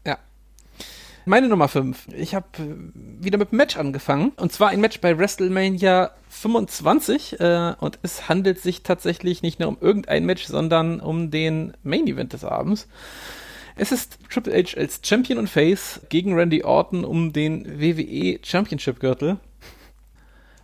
Ja. 0.06 0.18
Meine 1.26 1.48
Nummer 1.48 1.68
5. 1.68 2.08
Ich 2.16 2.34
habe 2.34 2.46
äh, 2.58 3.24
wieder 3.24 3.36
mit 3.36 3.50
einem 3.50 3.58
Match 3.58 3.76
angefangen. 3.76 4.32
Und 4.36 4.52
zwar 4.52 4.68
ein 4.68 4.80
Match 4.80 5.00
bei 5.00 5.18
WrestleMania 5.18 6.12
25. 6.28 7.40
Äh, 7.40 7.74
und 7.80 7.98
es 8.02 8.28
handelt 8.28 8.60
sich 8.60 8.82
tatsächlich 8.84 9.42
nicht 9.42 9.58
nur 9.58 9.68
um 9.68 9.78
irgendein 9.80 10.24
Match, 10.24 10.46
sondern 10.46 11.00
um 11.00 11.30
den 11.30 11.74
Main 11.82 12.06
Event 12.06 12.32
des 12.32 12.44
Abends. 12.44 12.88
Es 13.76 13.92
ist 13.92 14.18
Triple 14.30 14.52
H 14.52 14.76
als 14.76 15.00
Champion 15.02 15.38
und 15.38 15.48
Face 15.48 16.00
gegen 16.08 16.34
Randy 16.34 16.62
Orton 16.62 17.04
um 17.04 17.32
den 17.32 17.80
WWE 17.80 18.38
Championship 18.42 19.00
Gürtel. 19.00 19.38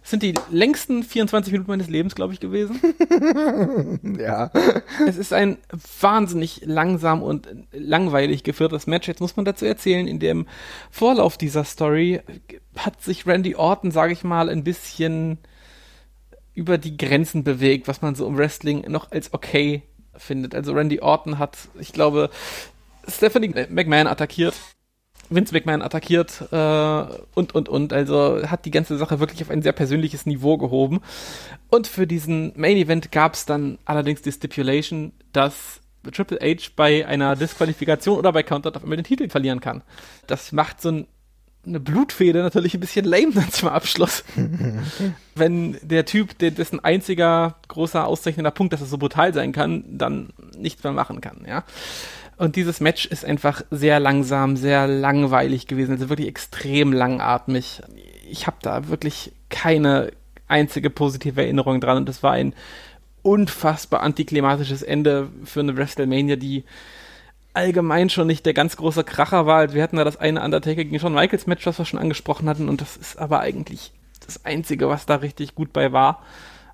Sind 0.07 0.23
die 0.23 0.35
längsten 0.53 1.03
24 1.03 1.53
Minuten 1.53 1.69
meines 1.69 1.89
Lebens, 1.89 2.15
glaube 2.15 2.33
ich, 2.33 2.39
gewesen. 2.39 2.81
ja. 4.21 4.53
Es 5.05 5.17
ist 5.17 5.33
ein 5.33 5.59
wahnsinnig 6.01 6.61
langsam 6.65 7.25
und 7.25 7.49
langweilig 7.73 8.45
geführtes 8.45 8.87
Match. 8.87 9.09
Jetzt 9.09 9.21
muss 9.21 9.35
man 9.35 9.45
dazu 9.45 9.65
erzählen, 9.67 10.07
in 10.07 10.21
dem 10.21 10.47
Vorlauf 10.93 11.37
dieser 11.37 11.65
Story 11.65 12.21
hat 12.77 13.03
sich 13.03 13.27
Randy 13.27 13.57
Orton, 13.57 13.91
sage 13.91 14.13
ich 14.13 14.23
mal, 14.23 14.49
ein 14.49 14.63
bisschen 14.63 15.39
über 16.55 16.79
die 16.79 16.97
Grenzen 16.97 17.43
bewegt, 17.43 17.89
was 17.89 18.01
man 18.01 18.15
so 18.15 18.29
im 18.29 18.39
Wrestling 18.39 18.83
noch 18.89 19.11
als 19.11 19.35
okay 19.35 19.83
findet. 20.15 20.55
Also 20.55 20.73
Randy 20.73 21.01
Orton 21.01 21.41
hat, 21.41 21.59
ich 21.81 21.93
glaube, 21.93 22.31
Stephanie 23.09 23.67
McMahon 23.71 24.07
attackiert 24.07 24.55
Vince 25.29 25.55
McMahon 25.55 25.83
attackiert 25.83 26.43
äh, 26.51 27.05
und, 27.35 27.55
und, 27.55 27.69
und. 27.69 27.93
Also 27.93 28.43
hat 28.49 28.65
die 28.65 28.71
ganze 28.71 28.97
Sache 28.97 29.21
wirklich 29.21 29.43
auf 29.43 29.51
ein 29.51 29.63
sehr 29.63 29.73
persönliches 29.73 30.27
Niveau 30.27 30.59
gehoben. 30.59 31.01
Und 31.69 31.87
für 31.87 32.07
diesen 32.07 32.53
Main 32.57 32.77
Event 32.77 33.13
gab 33.13 33.35
es 33.35 33.47
dann 33.47 33.79
allerdings 33.85 34.23
die 34.23 34.33
Stipulation, 34.33 35.13
dass 35.33 35.81
Triple 36.13 36.39
H 36.41 36.71
bei 36.77 37.07
einer 37.07 37.37
Disqualifikation 37.37 38.19
oder 38.19 38.33
bei 38.33 38.43
Countout 38.43 38.77
auf 38.77 38.83
einmal 38.83 38.97
den 38.97 39.05
Titel 39.05 39.29
verlieren 39.29 39.61
kann. 39.61 39.83
Das 40.27 40.53
macht 40.53 40.81
so 40.81 40.91
ein, 40.91 41.07
eine 41.67 41.81
Blutfede 41.81 42.43
natürlich 42.43 42.75
ein 42.75 42.81
bisschen 42.81 43.05
lame 43.05 43.33
dann 43.33 43.51
zum 43.51 43.69
Abschluss. 43.69 44.25
Wenn 45.35 45.79
der 45.83 46.05
Typ, 46.05 46.39
der, 46.39 46.53
dessen 46.53 46.81
einziger 46.81 47.57
großer 47.69 48.07
auszeichnender 48.07 48.53
Punkt, 48.53 48.73
dass 48.73 48.81
er 48.81 48.87
so 48.87 48.99
brutal 48.99 49.35
sein 49.35 49.53
kann, 49.53 49.85
dann 49.89 50.31
nichts 50.57 50.85
mehr 50.85 50.93
machen 50.93 51.21
kann, 51.21 51.45
ja. 51.49 51.65
Und 52.37 52.57
dieses 52.57 52.81
Match 52.81 53.07
ist 53.07 53.25
einfach 53.25 53.63
sehr 53.71 53.99
langsam, 53.99 54.57
sehr 54.57 54.87
langweilig 54.87 55.67
gewesen, 55.67 55.93
also 55.93 56.09
wirklich 56.11 56.29
extrem 56.29 56.93
langatmig. 56.93 57.83
Ich 58.29 58.47
habe 58.47 58.59
da 58.61 58.89
wirklich 58.89 59.33
keine 59.49 60.13
einzige 60.49 60.91
positive 60.91 61.43
Erinnerung 61.43 61.81
dran 61.81 61.97
und 61.97 62.09
das 62.09 62.23
war 62.23 62.33
ein 62.33 62.55
unfassbar 63.23 64.03
antiklimatisches 64.03 64.83
Ende 64.83 65.29
für 65.45 65.61
eine 65.61 65.77
WrestleMania, 65.77 66.37
die 66.37 66.65
allgemein 67.55 68.11
schon 68.11 68.27
nicht 68.27 68.45
der 68.45 68.55
ganz 68.55 68.77
große 68.77 69.03
Kracher 69.03 69.47
war. 69.47 69.73
Wir 69.73 69.83
hatten 69.83 69.97
da 69.97 70.05
das 70.05 70.19
eine 70.19 70.43
Undertaker 70.43 70.85
gegen 70.85 70.99
Shawn 71.01 71.15
Michaels 71.15 71.47
Match, 71.47 71.67
was 71.67 71.79
wir 71.79 71.87
schon 71.87 71.99
angesprochen 71.99 72.49
hatten 72.49 72.69
und 72.69 72.81
das 72.83 72.97
ist 72.97 73.19
aber 73.19 73.41
eigentlich 73.41 73.93
das 74.25 74.45
einzige, 74.45 74.89
was 74.89 75.07
da 75.07 75.17
richtig 75.17 75.55
gut 75.55 75.73
bei 75.73 75.93
war. 75.93 76.23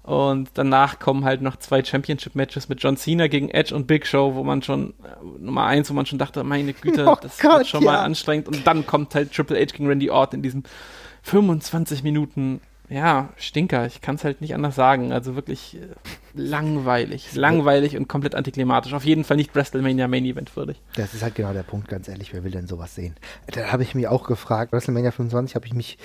Und 0.03 0.51
danach 0.55 0.99
kommen 0.99 1.25
halt 1.25 1.43
noch 1.43 1.57
zwei 1.57 1.83
Championship-Matches 1.85 2.69
mit 2.69 2.83
John 2.83 2.97
Cena 2.97 3.29
gegen 3.29 3.51
Edge 3.51 3.75
und 3.75 3.87
Big 3.87 4.07
Show, 4.07 4.35
wo 4.35 4.43
man 4.43 4.61
schon, 4.63 4.95
äh, 5.05 5.39
Nummer 5.39 5.67
eins, 5.67 5.91
wo 5.91 5.95
man 5.95 6.07
schon 6.07 6.19
dachte, 6.19 6.43
meine 6.43 6.73
Güte, 6.73 7.07
oh 7.09 7.17
das 7.21 7.39
Gott, 7.39 7.59
wird 7.59 7.69
schon 7.69 7.85
ja. 7.85 7.93
mal 7.93 7.99
anstrengend. 8.01 8.49
Und 8.49 8.67
dann 8.67 8.85
kommt 8.85 9.15
halt 9.15 9.33
Triple 9.33 9.59
H 9.59 9.77
gegen 9.77 9.87
Randy 9.87 10.11
Orton 10.11 10.39
in 10.39 10.43
diesem 10.43 10.65
25 11.23 12.03
Minuten, 12.03 12.61
ja, 12.89 13.29
Stinker. 13.37 13.87
Ich 13.87 14.01
kann 14.01 14.17
es 14.17 14.25
halt 14.25 14.41
nicht 14.41 14.57
anders 14.57 14.75
sagen. 14.75 15.13
Also 15.13 15.37
wirklich 15.37 15.77
äh, 15.77 15.87
langweilig. 16.35 17.33
Langweilig 17.35 17.97
und 17.97 18.09
komplett 18.09 18.35
antiklimatisch. 18.35 18.95
Auf 18.95 19.05
jeden 19.05 19.23
Fall 19.23 19.37
nicht 19.37 19.55
WrestleMania 19.55 20.09
Main 20.09 20.25
Event 20.25 20.55
würdig. 20.57 20.83
Das 20.97 21.15
ist 21.15 21.23
halt 21.23 21.37
genau 21.37 21.53
der 21.53 21.63
Punkt, 21.63 21.89
ganz 21.89 22.09
ehrlich. 22.09 22.33
Wer 22.33 22.43
will 22.43 22.51
denn 22.51 22.67
sowas 22.67 22.97
sehen? 22.97 23.15
Da 23.47 23.71
habe 23.71 23.85
ich 23.85 23.95
mich 23.95 24.09
auch 24.09 24.25
gefragt. 24.25 24.73
WrestleMania 24.73 25.13
25 25.13 25.55
habe 25.55 25.67
ich 25.67 25.75
mich 25.75 25.97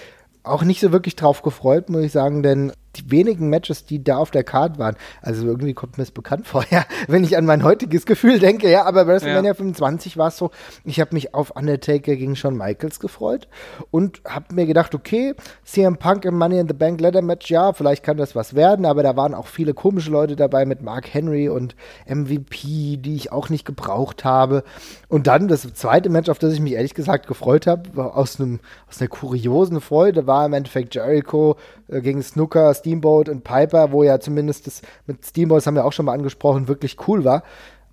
auch 0.43 0.63
nicht 0.63 0.79
so 0.79 0.91
wirklich 0.91 1.15
drauf 1.15 1.41
gefreut, 1.41 1.89
muss 1.89 2.03
ich 2.03 2.11
sagen, 2.11 2.41
denn 2.41 2.71
die 2.97 3.11
wenigen 3.11 3.49
Matches, 3.49 3.85
die 3.85 4.03
da 4.03 4.17
auf 4.17 4.31
der 4.31 4.43
Card 4.43 4.77
waren, 4.79 4.95
also 5.21 5.45
irgendwie 5.45 5.73
kommt 5.73 5.97
mir 5.97 6.03
das 6.03 6.11
bekannt 6.11 6.47
vor, 6.47 6.65
ja, 6.69 6.85
wenn 7.07 7.23
ich 7.23 7.37
an 7.37 7.45
mein 7.45 7.63
heutiges 7.63 8.05
Gefühl 8.05 8.39
denke, 8.39 8.69
ja, 8.69 8.85
aber 8.85 9.05
bei 9.05 9.13
WrestleMania 9.13 9.51
ja. 9.51 9.55
25 9.55 10.17
war 10.17 10.29
es 10.29 10.37
so, 10.37 10.51
ich 10.83 10.99
habe 10.99 11.13
mich 11.13 11.33
auf 11.33 11.51
Undertaker 11.51 12.15
gegen 12.15 12.35
Shawn 12.35 12.57
Michaels 12.57 12.99
gefreut 12.99 13.47
und 13.91 14.21
habe 14.27 14.53
mir 14.53 14.65
gedacht, 14.65 14.95
okay, 14.95 15.35
CM 15.63 15.97
Punk 15.97 16.25
im 16.25 16.37
Money 16.37 16.59
in 16.59 16.67
the 16.67 16.73
Bank 16.73 16.99
Leather 16.99 17.21
Match, 17.21 17.49
ja, 17.49 17.73
vielleicht 17.73 18.03
kann 18.03 18.17
das 18.17 18.35
was 18.35 18.55
werden, 18.55 18.85
aber 18.85 19.03
da 19.03 19.15
waren 19.15 19.33
auch 19.33 19.47
viele 19.47 19.73
komische 19.73 20.11
Leute 20.11 20.35
dabei 20.35 20.65
mit 20.65 20.81
Mark 20.81 21.13
Henry 21.13 21.49
und 21.49 21.75
MVP, 22.07 22.97
die 22.97 23.15
ich 23.15 23.31
auch 23.31 23.49
nicht 23.49 23.65
gebraucht 23.65 24.25
habe. 24.25 24.63
Und 25.07 25.27
dann 25.27 25.47
das 25.47 25.73
zweite 25.73 26.09
Match, 26.09 26.29
auf 26.29 26.39
das 26.39 26.53
ich 26.53 26.59
mich 26.59 26.73
ehrlich 26.73 26.93
gesagt 26.93 27.27
gefreut 27.27 27.67
habe, 27.67 28.13
aus 28.15 28.39
einem 28.39 28.59
aus 28.89 28.99
einer 28.99 29.09
kuriosen 29.09 29.81
Freude, 29.81 30.27
war 30.27 30.45
im 30.45 30.53
Endeffekt 30.53 30.95
Jericho 30.95 31.57
äh, 31.87 32.01
gegen 32.01 32.21
Snooker, 32.21 32.73
Steamboat 32.87 33.27
und 33.27 33.43
Piper, 33.43 33.91
wo 33.91 34.03
ja 34.03 34.19
zumindest 34.19 34.67
das 34.67 34.81
mit 35.05 35.25
Steamboat, 35.25 35.57
das 35.57 35.67
haben 35.67 35.75
wir 35.75 35.85
auch 35.85 35.93
schon 35.93 36.05
mal 36.05 36.13
angesprochen, 36.13 36.67
wirklich 36.67 36.95
cool 37.07 37.25
war. 37.25 37.43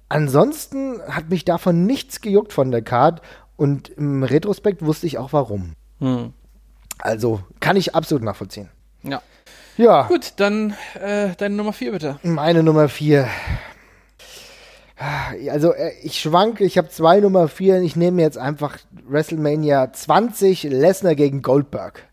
Ansonsten 0.08 1.00
hat 1.08 1.30
mich 1.30 1.44
davon 1.44 1.86
nichts 1.86 2.20
gejuckt 2.20 2.52
von 2.52 2.70
der 2.70 2.82
Card 2.82 3.20
und 3.56 3.88
im 3.90 4.22
Retrospekt 4.22 4.84
wusste 4.84 5.06
ich 5.06 5.18
auch 5.18 5.32
warum. 5.32 5.72
Hm. 5.98 6.32
Also 6.98 7.40
kann 7.60 7.76
ich 7.76 7.94
absolut 7.94 8.22
nachvollziehen. 8.22 8.68
Ja. 9.02 9.20
Ja. 9.76 10.04
Gut, 10.04 10.34
dann 10.36 10.74
äh, 11.00 11.30
deine 11.36 11.56
Nummer 11.56 11.72
4 11.72 11.92
bitte. 11.92 12.18
Meine 12.22 12.62
Nummer 12.62 12.88
4. 12.88 13.26
Also 15.50 15.74
äh, 15.74 15.90
ich 16.02 16.20
schwanke, 16.20 16.64
ich 16.64 16.78
habe 16.78 16.88
zwei 16.88 17.18
Nummer 17.18 17.48
4. 17.48 17.82
Ich 17.82 17.96
nehme 17.96 18.22
jetzt 18.22 18.38
einfach 18.38 18.78
WrestleMania 19.08 19.92
20, 19.92 20.62
Lesnar 20.64 21.16
gegen 21.16 21.42
Goldberg. 21.42 22.04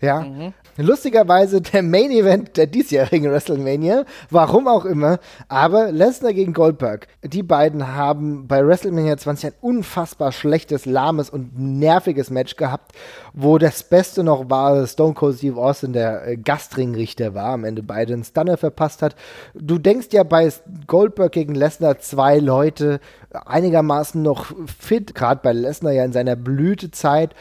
Ja, 0.00 0.20
mhm. 0.20 0.54
Lustigerweise 0.80 1.60
der 1.60 1.82
Main 1.82 2.12
Event 2.12 2.56
der 2.56 2.68
diesjährigen 2.68 3.32
WrestleMania, 3.32 4.04
warum 4.30 4.68
auch 4.68 4.84
immer, 4.84 5.18
aber 5.48 5.90
Lesnar 5.90 6.32
gegen 6.32 6.52
Goldberg, 6.52 7.08
die 7.24 7.42
beiden 7.42 7.96
haben 7.96 8.46
bei 8.46 8.64
WrestleMania 8.64 9.16
20 9.16 9.50
ein 9.50 9.54
unfassbar 9.60 10.30
schlechtes, 10.30 10.86
lahmes 10.86 11.30
und 11.30 11.58
nerviges 11.58 12.30
Match 12.30 12.54
gehabt, 12.54 12.92
wo 13.32 13.58
das 13.58 13.82
Beste 13.82 14.22
noch 14.22 14.50
war, 14.50 14.86
Stone 14.86 15.14
Cold 15.14 15.38
Steve 15.38 15.60
Austin 15.60 15.92
der 15.94 16.28
äh, 16.28 16.36
Gastringrichter 16.36 17.34
war, 17.34 17.54
am 17.54 17.64
Ende 17.64 17.82
beide 17.82 18.14
einen 18.14 18.22
Stunner 18.22 18.56
verpasst 18.56 19.02
hat. 19.02 19.16
Du 19.54 19.78
denkst 19.78 20.08
ja 20.12 20.22
bei 20.22 20.48
Goldberg 20.86 21.32
gegen 21.32 21.56
Lesnar 21.56 21.98
zwei 21.98 22.38
Leute 22.38 23.00
einigermaßen 23.32 24.22
noch 24.22 24.52
fit, 24.78 25.16
gerade 25.16 25.40
bei 25.42 25.52
Lesnar 25.52 25.90
ja 25.90 26.04
in 26.04 26.12
seiner 26.12 26.36
Blütezeit 26.36 27.34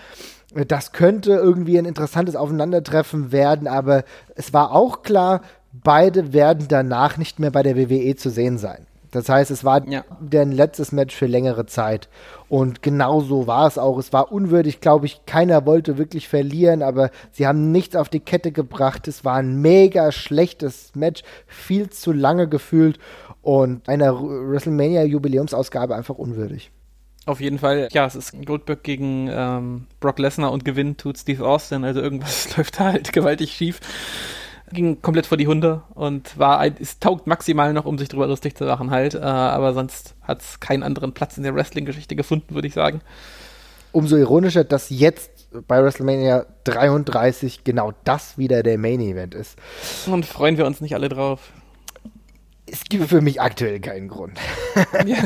das 0.53 0.91
könnte 0.91 1.31
irgendwie 1.31 1.77
ein 1.77 1.85
interessantes 1.85 2.35
Aufeinandertreffen 2.35 3.31
werden, 3.31 3.67
aber 3.67 4.03
es 4.35 4.53
war 4.53 4.71
auch 4.71 5.01
klar, 5.03 5.41
beide 5.73 6.33
werden 6.33 6.67
danach 6.69 7.17
nicht 7.17 7.39
mehr 7.39 7.51
bei 7.51 7.63
der 7.63 7.75
WWE 7.75 8.15
zu 8.15 8.29
sehen 8.29 8.57
sein. 8.57 8.87
Das 9.11 9.29
heißt, 9.29 9.51
es 9.51 9.63
war 9.63 9.87
ja. 9.87 10.03
deren 10.19 10.51
letztes 10.51 10.91
Match 10.91 11.15
für 11.15 11.27
längere 11.27 11.65
Zeit. 11.65 12.09
Und 12.49 12.81
genau 12.81 13.21
so 13.21 13.47
war 13.47 13.65
es 13.67 13.77
auch. 13.77 13.97
Es 13.97 14.11
war 14.11 14.31
unwürdig, 14.31 14.81
glaube 14.81 15.05
ich. 15.05 15.25
Keiner 15.25 15.65
wollte 15.65 15.97
wirklich 15.97 16.27
verlieren, 16.27 16.83
aber 16.83 17.09
sie 17.31 17.47
haben 17.47 17.71
nichts 17.71 17.95
auf 17.95 18.09
die 18.09 18.19
Kette 18.19 18.51
gebracht. 18.51 19.07
Es 19.07 19.23
war 19.23 19.35
ein 19.35 19.61
mega 19.61 20.11
schlechtes 20.11 20.91
Match, 20.93 21.23
viel 21.45 21.89
zu 21.89 22.11
lange 22.11 22.47
gefühlt 22.47 22.99
und 23.41 23.87
einer 23.87 24.13
WrestleMania-Jubiläumsausgabe 24.13 25.95
einfach 25.95 26.17
unwürdig. 26.17 26.71
Auf 27.27 27.39
jeden 27.41 27.59
Fall, 27.59 27.89
ja, 27.91 28.05
es 28.05 28.15
ist 28.15 28.33
Goldberg 28.45 28.83
gegen 28.83 29.29
ähm, 29.31 29.85
Brock 29.99 30.17
Lesnar 30.17 30.51
und 30.51 30.65
gewinnt 30.65 30.99
tut 30.99 31.17
Steve 31.17 31.45
Austin, 31.45 31.83
also 31.83 32.01
irgendwas 32.01 32.57
läuft 32.57 32.79
da 32.79 32.85
halt 32.85 33.13
gewaltig 33.13 33.51
schief 33.51 33.79
ging 34.71 35.01
komplett 35.01 35.25
vor 35.25 35.37
die 35.37 35.47
Hunde 35.47 35.81
und 35.93 36.37
war 36.37 36.59
ein, 36.59 36.75
es 36.79 36.99
taugt 36.99 37.27
maximal 37.27 37.73
noch, 37.73 37.85
um 37.85 37.97
sich 37.97 38.09
drüber 38.09 38.27
lustig 38.27 38.55
zu 38.55 38.65
machen 38.65 38.91
halt, 38.91 39.15
äh, 39.15 39.19
aber 39.19 39.73
sonst 39.73 40.15
hat 40.21 40.41
es 40.41 40.59
keinen 40.59 40.83
anderen 40.83 41.13
Platz 41.13 41.37
in 41.37 41.43
der 41.43 41.55
Wrestling-Geschichte 41.55 42.15
gefunden, 42.15 42.53
würde 42.53 42.67
ich 42.67 42.73
sagen. 42.73 43.01
Umso 43.91 44.17
ironischer, 44.17 44.63
dass 44.63 44.89
jetzt 44.89 45.31
bei 45.67 45.81
WrestleMania 45.81 46.45
33 46.65 47.63
genau 47.63 47.93
das 48.03 48.37
wieder 48.37 48.61
der 48.63 48.77
Main 48.77 48.99
Event 48.99 49.33
ist. 49.33 49.57
Und 50.05 50.25
freuen 50.25 50.57
wir 50.57 50.65
uns 50.65 50.81
nicht 50.81 50.93
alle 50.93 51.09
drauf. 51.09 51.51
Es 52.69 52.83
gibt 52.83 53.07
für 53.07 53.21
mich 53.21 53.41
aktuell 53.41 53.79
keinen 53.79 54.09
Grund. 54.09 54.37
ja, 55.05 55.17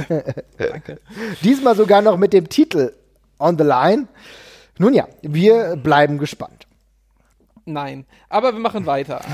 danke. 0.57 0.99
Diesmal 1.43 1.75
sogar 1.75 2.01
noch 2.01 2.17
mit 2.17 2.33
dem 2.33 2.49
Titel 2.49 2.93
On 3.39 3.57
the 3.57 3.63
Line. 3.63 4.07
Nun 4.77 4.93
ja, 4.93 5.07
wir 5.21 5.75
bleiben 5.75 6.17
gespannt. 6.17 6.67
Nein, 7.65 8.05
aber 8.29 8.53
wir 8.53 8.59
machen 8.59 8.85
weiter. 8.85 9.21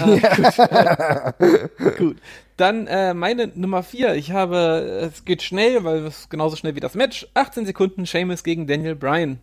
Ah, 0.60 1.32
gut. 1.38 1.98
gut. 1.98 2.18
Dann 2.56 2.88
äh, 2.88 3.14
meine 3.14 3.52
Nummer 3.54 3.84
4. 3.84 4.16
Ich 4.16 4.32
habe, 4.32 5.10
es 5.12 5.26
geht 5.26 5.44
schnell, 5.44 5.84
weil 5.84 6.06
es 6.06 6.30
genauso 6.30 6.56
schnell 6.56 6.76
wie 6.76 6.80
das 6.80 6.96
Match. 6.96 7.28
18 7.36 7.66
Sekunden 7.66 8.06
Seamus 8.06 8.44
gegen 8.44 8.68
Daniel 8.68 8.96
Bryan. 8.96 9.40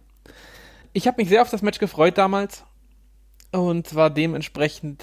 Ich 0.92 1.06
habe 1.06 1.20
mich 1.20 1.28
sehr 1.28 1.42
auf 1.42 1.50
das 1.50 1.62
Match 1.62 1.78
gefreut 1.78 2.18
damals 2.18 2.64
und 3.52 3.94
war 3.94 4.10
dementsprechend 4.10 5.02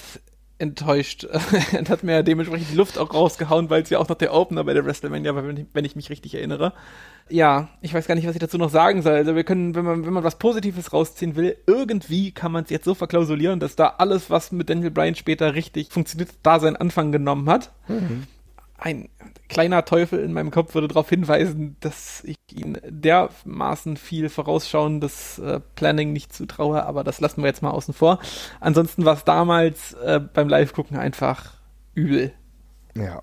enttäuscht 0.61 1.25
und 1.25 1.89
hat 1.89 2.03
mir 2.03 2.23
dementsprechend 2.23 2.71
die 2.71 2.75
Luft 2.75 2.97
auch 2.97 3.13
rausgehauen, 3.13 3.69
weil 3.69 3.81
es 3.81 3.89
ja 3.89 3.99
auch 3.99 4.07
noch 4.07 4.15
der 4.15 4.33
Opener 4.33 4.63
bei 4.63 4.73
der 4.73 4.85
WrestleMania 4.85 5.35
war, 5.35 5.43
wenn 5.43 5.85
ich, 5.85 5.95
mich 5.95 6.09
richtig 6.09 6.35
erinnere. 6.35 6.73
Ja, 7.29 7.69
ich 7.81 7.93
weiß 7.93 8.07
gar 8.07 8.15
nicht, 8.15 8.27
was 8.27 8.35
ich 8.35 8.41
dazu 8.41 8.57
noch 8.57 8.69
sagen 8.69 9.01
soll. 9.01 9.13
Also 9.13 9.35
wir 9.35 9.43
können, 9.43 9.75
wenn 9.75 9.85
man, 9.85 10.05
wenn 10.05 10.13
man 10.13 10.23
was 10.23 10.37
Positives 10.37 10.93
rausziehen 10.93 11.35
will, 11.35 11.57
irgendwie 11.65 12.31
kann 12.31 12.51
man 12.51 12.63
es 12.63 12.69
jetzt 12.69 12.85
so 12.85 12.93
verklausulieren, 12.93 13.59
dass 13.59 13.75
da 13.75 13.95
alles, 13.97 14.29
was 14.29 14.51
mit 14.51 14.69
Daniel 14.69 14.91
Bryan 14.91 15.15
später 15.15 15.55
richtig 15.55 15.89
funktioniert, 15.91 16.29
da 16.43 16.59
seinen 16.59 16.75
Anfang 16.75 17.11
genommen 17.11 17.49
hat. 17.49 17.71
Mhm 17.87 18.27
ein 18.81 19.09
kleiner 19.47 19.85
Teufel 19.85 20.19
in 20.19 20.33
meinem 20.33 20.51
Kopf 20.51 20.73
würde 20.73 20.87
darauf 20.87 21.07
hinweisen, 21.07 21.77
dass 21.79 22.23
ich 22.23 22.37
ihn 22.51 22.77
dermaßen 22.83 23.95
viel 23.95 24.27
vorausschauendes 24.27 25.39
äh, 25.39 25.59
Planning 25.75 26.11
nicht 26.11 26.33
zutraue, 26.33 26.83
aber 26.83 27.03
das 27.03 27.21
lassen 27.21 27.41
wir 27.43 27.47
jetzt 27.47 27.61
mal 27.61 27.71
außen 27.71 27.93
vor. 27.93 28.19
Ansonsten 28.59 29.05
war 29.05 29.13
es 29.13 29.23
damals 29.23 29.93
äh, 29.93 30.19
beim 30.19 30.49
Live-Gucken 30.49 30.97
einfach 30.97 31.53
übel. 31.93 32.33
Ja 32.95 33.21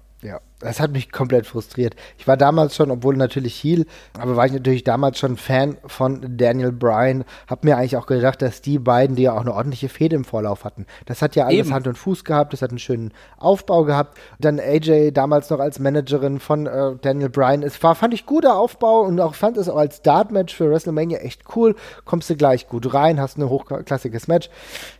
das 0.60 0.80
hat 0.80 0.92
mich 0.92 1.12
komplett 1.12 1.46
frustriert. 1.46 1.94
Ich 2.18 2.26
war 2.26 2.36
damals 2.36 2.74
schon, 2.74 2.90
obwohl 2.90 3.16
natürlich 3.16 3.54
Heel, 3.62 3.86
aber 4.18 4.36
war 4.36 4.46
ich 4.46 4.52
natürlich 4.52 4.84
damals 4.84 5.18
schon 5.18 5.36
Fan 5.36 5.76
von 5.86 6.36
Daniel 6.36 6.72
Bryan. 6.72 7.24
Hab 7.46 7.64
mir 7.64 7.76
eigentlich 7.76 7.96
auch 7.96 8.06
gedacht, 8.06 8.42
dass 8.42 8.60
die 8.60 8.78
beiden, 8.78 9.14
die 9.14 9.22
ja 9.22 9.34
auch 9.34 9.42
eine 9.42 9.54
ordentliche 9.54 9.88
Fehde 9.88 10.16
im 10.16 10.24
Vorlauf 10.24 10.64
hatten, 10.64 10.86
das 11.06 11.22
hat 11.22 11.36
ja 11.36 11.44
alles 11.46 11.66
Eben. 11.66 11.74
Hand 11.74 11.86
und 11.86 11.96
Fuß 11.96 12.24
gehabt, 12.24 12.52
das 12.52 12.62
hat 12.62 12.70
einen 12.70 12.78
schönen 12.78 13.12
Aufbau 13.36 13.84
gehabt. 13.84 14.18
Dann 14.40 14.58
AJ 14.58 15.12
damals 15.12 15.50
noch 15.50 15.60
als 15.60 15.78
Managerin 15.78 16.40
von 16.40 16.66
äh, 16.66 16.96
Daniel 17.00 17.28
Bryan. 17.28 17.62
Es 17.62 17.80
war, 17.82 17.94
fand 17.94 18.14
ich, 18.14 18.26
guter 18.26 18.56
Aufbau 18.56 19.02
und 19.02 19.20
auch 19.20 19.34
fand 19.34 19.56
es 19.56 19.68
auch 19.68 19.76
als 19.76 20.02
Dart-Match 20.02 20.54
für 20.54 20.70
WrestleMania 20.70 21.18
echt 21.18 21.42
cool. 21.54 21.76
Kommst 22.04 22.30
du 22.30 22.36
gleich 22.36 22.68
gut 22.68 22.92
rein, 22.92 23.20
hast 23.20 23.38
ein 23.38 23.48
hochklassiges 23.48 24.26
Match. 24.26 24.50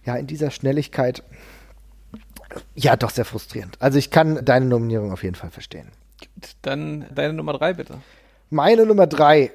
Ja, 0.05 0.15
in 0.17 0.27
dieser 0.27 0.51
Schnelligkeit 0.51 1.23
ja, 2.75 2.97
doch 2.97 3.11
sehr 3.11 3.25
frustrierend. 3.25 3.77
Also 3.81 3.99
ich 3.99 4.11
kann 4.11 4.45
deine 4.45 4.67
Nominierung 4.67 5.13
auf 5.13 5.23
jeden 5.23 5.35
Fall 5.35 5.51
verstehen. 5.51 5.91
Dann 6.63 7.07
deine 7.15 7.33
Nummer 7.33 7.53
drei, 7.53 7.75
bitte. 7.75 7.99
Meine 8.51 8.87
Nummer 8.87 9.07
drei. 9.07 9.53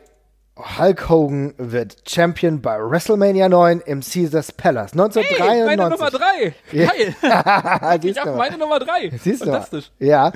Hulk 0.55 1.09
Hogan 1.09 1.55
wird 1.57 2.07
Champion 2.07 2.61
bei 2.61 2.77
WrestleMania 2.77 3.49
9 3.49 3.79
im 3.87 4.01
Caesars 4.01 4.51
Palace 4.51 4.91
1993. 4.93 5.39
Hey, 5.39 5.65
meine 5.65 5.89
Nummer 5.89 6.11
drei. 6.11 6.53
Geil. 6.71 7.99
ich 8.11 8.19
habe 8.19 8.37
meine 8.37 8.57
Nummer 8.59 8.77
drei. 8.77 9.09
Siehst 9.17 9.43
Fantastisch. 9.43 9.89
Du 9.97 10.05
ja, 10.05 10.31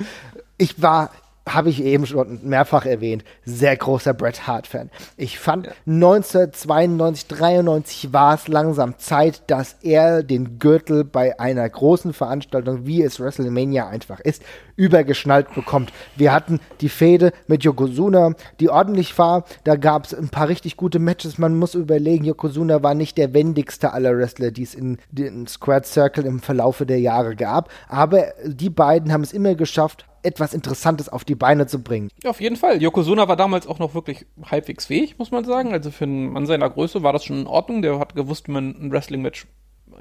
ich 0.57 0.81
war 0.81 1.11
habe 1.47 1.69
ich 1.69 1.83
eben 1.83 2.05
schon 2.05 2.39
mehrfach 2.43 2.85
erwähnt, 2.85 3.23
sehr 3.45 3.75
großer 3.75 4.13
Bret 4.13 4.47
Hart-Fan. 4.47 4.89
Ich 5.15 5.39
fand 5.39 5.67
ja. 5.67 5.73
1992, 5.85 7.27
93 7.27 8.13
war 8.13 8.35
es 8.35 8.47
langsam 8.47 8.97
Zeit, 8.97 9.43
dass 9.47 9.77
er 9.81 10.23
den 10.23 10.59
Gürtel 10.59 11.03
bei 11.03 11.39
einer 11.39 11.67
großen 11.67 12.13
Veranstaltung, 12.13 12.85
wie 12.85 13.01
es 13.01 13.19
WrestleMania 13.19 13.87
einfach 13.87 14.19
ist, 14.19 14.43
übergeschnallt 14.77 15.53
bekommt. 15.53 15.91
Wir 16.15 16.31
hatten 16.31 16.61
die 16.79 16.87
Fehde 16.87 17.33
mit 17.47 17.63
Yokozuna, 17.63 18.35
die 18.61 18.69
ordentlich 18.69 19.17
war. 19.17 19.43
Da 19.65 19.75
gab 19.75 20.05
es 20.05 20.13
ein 20.13 20.29
paar 20.29 20.47
richtig 20.47 20.77
gute 20.77 20.99
Matches. 20.99 21.37
Man 21.37 21.57
muss 21.57 21.75
überlegen, 21.75 22.23
Yokozuna 22.23 22.83
war 22.83 22.93
nicht 22.93 23.17
der 23.17 23.33
wendigste 23.33 23.91
aller 23.91 24.17
Wrestler, 24.17 24.51
die 24.51 24.63
es 24.63 24.75
in 24.75 24.99
den 25.11 25.47
Squared 25.47 25.85
Circle 25.85 26.25
im 26.25 26.39
Verlaufe 26.39 26.85
der 26.85 26.99
Jahre 26.99 27.35
gab. 27.35 27.69
Aber 27.89 28.27
die 28.45 28.69
beiden 28.69 29.11
haben 29.11 29.23
es 29.23 29.33
immer 29.33 29.55
geschafft, 29.55 30.05
etwas 30.23 30.53
Interessantes 30.53 31.09
auf 31.09 31.23
die 31.23 31.35
Beine 31.35 31.67
zu 31.67 31.81
bringen. 31.81 32.09
Ja, 32.23 32.29
auf 32.29 32.41
jeden 32.41 32.55
Fall. 32.55 32.81
Yokozuna 32.81 33.27
war 33.27 33.35
damals 33.35 33.65
auch 33.65 33.79
noch 33.79 33.95
wirklich 33.95 34.25
halbwegs 34.43 34.85
fähig, 34.85 35.17
muss 35.17 35.31
man 35.31 35.45
sagen. 35.45 35.73
Also 35.73 35.89
für 35.89 36.03
einen 36.03 36.31
Mann 36.31 36.45
seiner 36.45 36.69
Größe 36.69 37.01
war 37.01 37.13
das 37.13 37.23
schon 37.23 37.41
in 37.41 37.47
Ordnung. 37.47 37.81
Der 37.81 37.97
hat 37.99 38.13
gewusst, 38.13 38.47
wie 38.47 38.51
man 38.51 38.75
ein 38.79 38.91
Wrestling-Match 38.91 39.47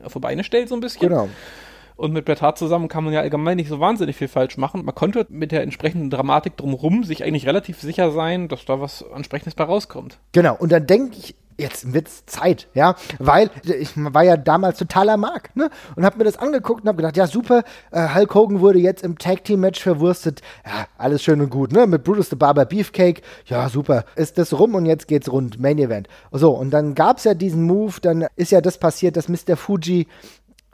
auf 0.03 0.13
die 0.13 0.19
Beine 0.19 0.45
stellt, 0.45 0.69
so 0.69 0.75
ein 0.75 0.81
bisschen. 0.81 1.09
Genau. 1.09 1.29
Und 1.97 2.13
mit 2.13 2.27
Bret 2.27 2.43
Hart 2.43 2.59
zusammen 2.59 2.89
kann 2.89 3.05
man 3.05 3.15
ja 3.15 3.21
allgemein 3.21 3.57
nicht 3.57 3.69
so 3.69 3.81
wahnsinnig 3.81 4.17
viel 4.17 4.29
falsch 4.29 4.59
machen. 4.59 4.85
Man 4.85 4.95
konnte 4.95 5.27
mit 5.31 5.51
der 5.51 5.63
entsprechenden 5.63 6.11
Dramatik 6.11 6.57
drumherum 6.57 7.05
sich 7.05 7.25
eigentlich 7.25 7.47
relativ 7.47 7.81
sicher 7.81 8.11
sein, 8.11 8.49
dass 8.49 8.67
da 8.67 8.81
was 8.81 9.05
Ansprechendes 9.11 9.55
bei 9.55 9.65
rauskommt. 9.65 10.19
Genau. 10.33 10.57
Und 10.57 10.73
dann 10.73 10.87
denke 10.87 11.17
ich 11.17 11.35
jetzt 11.59 11.93
wird's 11.93 12.27
Zeit, 12.27 12.69
ja, 12.75 12.97
weil 13.19 13.51
ich 13.63 13.91
war 13.97 14.23
ja 14.23 14.37
damals 14.37 14.79
totaler 14.79 15.17
Mark, 15.17 15.55
ne, 15.57 15.71
und 15.95 16.05
habe 16.05 16.19
mir 16.19 16.25
das 16.25 16.37
angeguckt 16.37 16.83
und 16.83 16.89
habe 16.89 16.97
gedacht, 16.97 17.17
ja 17.17 17.27
super, 17.27 17.65
äh, 17.93 18.15
Hulk 18.15 18.35
Hogan 18.35 18.61
wurde 18.61 18.79
jetzt 18.79 19.03
im 19.03 19.19
Tag 19.19 19.45
Team 19.45 19.61
Match 19.61 19.83
verwurstet, 19.83 20.43
ja, 20.67 20.87
alles 20.99 21.23
schön 21.23 21.41
und 21.41 21.51
gut, 21.51 21.73
ne, 21.73 21.87
mit 21.87 22.05
Brutus 22.05 22.29
the 22.31 22.37
Barber 22.37 22.67
Beefcake, 22.67 23.23
ja 23.47 23.69
super, 23.69 24.05
ist 24.17 24.39
das 24.39 24.59
rum 24.59 24.75
und 24.75 24.87
jetzt 24.87 25.09
geht's 25.09 25.31
rund, 25.31 25.59
Main 25.59 25.79
Event. 25.79 26.09
So, 26.31 26.51
und 26.51 26.71
dann 26.71 26.95
gab's 26.95 27.25
ja 27.25 27.35
diesen 27.35 27.63
Move, 27.63 27.95
dann 28.03 28.27
ist 28.37 28.53
ja 28.53 28.61
das 28.61 28.79
passiert, 28.79 29.17
dass 29.17 29.29
Mr. 29.29 29.57
Fuji 29.57 30.07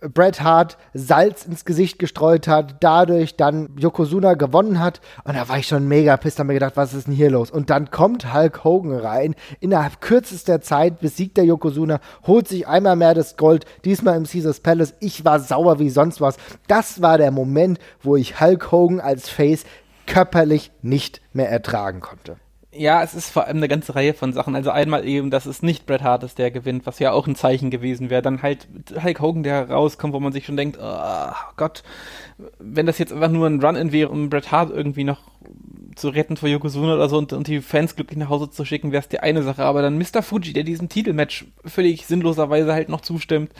Bret 0.09 0.43
Hart 0.43 0.77
Salz 0.95 1.45
ins 1.45 1.65
Gesicht 1.65 1.99
gestreut 1.99 2.49
hat, 2.49 2.77
dadurch 2.81 3.37
dann 3.37 3.71
Yokozuna 3.79 4.35
gewonnen 4.35 4.81
hat. 4.81 5.01
Und 5.25 5.37
da 5.37 5.49
war 5.49 5.59
ich 5.59 5.67
schon 5.67 5.87
mega 5.88 6.17
pisst, 6.17 6.38
hab 6.38 6.47
mir 6.47 6.55
gedacht, 6.55 6.77
was 6.77 6.95
ist 6.95 7.07
denn 7.07 7.15
hier 7.15 7.31
los? 7.31 7.51
Und 7.51 7.71
dann 7.71 7.91
kommt 7.91 8.35
Hulk 8.35 8.65
Hogan 8.65 8.95
rein, 8.95 9.35
innerhalb 9.61 10.01
kürzester 10.01 10.61
Zeit 10.61 11.01
besiegt 11.01 11.37
der 11.37 11.45
Yokozuna, 11.45 12.01
holt 12.27 12.49
sich 12.49 12.67
einmal 12.67 12.97
mehr 12.97 13.15
das 13.15 13.37
Gold, 13.37 13.65
diesmal 13.85 14.17
im 14.17 14.25
Caesars 14.25 14.61
Palace. 14.61 14.95
Ich 15.01 15.25
war 15.25 15.41
sauer 15.41 15.79
wie 15.79 15.91
sonst 15.91 16.21
was. 16.21 16.37
Das 16.69 17.03
war 17.03 17.19
der 17.19 17.31
Moment, 17.31 17.79
wo 18.03 18.17
ich 18.17 18.41
Hulk 18.41 18.73
Hogan 18.73 19.01
als 19.01 19.29
Face 19.29 19.65
körperlich 20.07 20.73
nicht 20.83 21.21
mehr 21.33 21.51
ertragen 21.51 22.01
konnte. 22.01 22.37
Ja, 22.74 23.02
es 23.02 23.12
ist 23.12 23.28
vor 23.28 23.46
allem 23.46 23.58
eine 23.58 23.68
ganze 23.68 23.94
Reihe 23.94 24.14
von 24.14 24.32
Sachen. 24.32 24.56
Also 24.56 24.70
einmal 24.70 25.06
eben, 25.06 25.30
dass 25.30 25.44
es 25.44 25.62
nicht 25.62 25.85
Bret 25.85 26.02
Hart 26.02 26.22
ist, 26.22 26.38
der 26.38 26.50
gewinnt, 26.50 26.87
was 26.87 26.98
ja 27.00 27.12
auch 27.12 27.26
ein 27.26 27.35
Zeichen 27.37 27.70
gewesen 27.70 28.08
wäre. 28.08 28.22
Dann 28.22 28.40
halt 28.40 28.66
Hulk 29.02 29.20
Hogan, 29.20 29.42
der 29.42 29.70
rauskommt, 29.70 30.14
wo 30.14 30.20
man 30.20 30.32
sich 30.32 30.46
schon 30.46 30.56
denkt, 30.56 30.78
oh 30.80 31.32
Gott, 31.56 31.82
wenn 32.58 32.87
das 32.87 32.98
jetzt 32.98 33.12
einfach 33.12 33.28
nur 33.28 33.46
ein 33.46 33.62
Run-In 33.62 33.92
wäre, 33.92 34.08
um 34.08 34.30
Bret 34.30 34.50
Hart 34.50 34.70
irgendwie 34.70 35.04
noch 35.04 35.20
zu 35.96 36.08
retten 36.08 36.38
vor 36.38 36.48
Yokozuna 36.48 36.94
oder 36.94 37.11
so 37.11 37.18
und, 37.18 37.35
und 37.35 37.46
die 37.46 37.61
Fans 37.61 37.94
glücklich 37.94 38.18
nach 38.18 38.30
Hause 38.30 38.50
zu 38.50 38.64
schicken, 38.64 38.90
wäre 38.90 39.02
es 39.02 39.08
die 39.08 39.20
eine 39.20 39.42
Sache. 39.42 39.64
Aber 39.64 39.82
dann 39.82 39.98
Mr. 39.98 40.22
Fuji, 40.22 40.54
der 40.54 40.64
diesem 40.64 40.88
Titelmatch 40.88 41.44
völlig 41.66 42.06
sinnloserweise 42.06 42.72
halt 42.72 42.88
noch 42.88 43.02
zustimmt, 43.02 43.52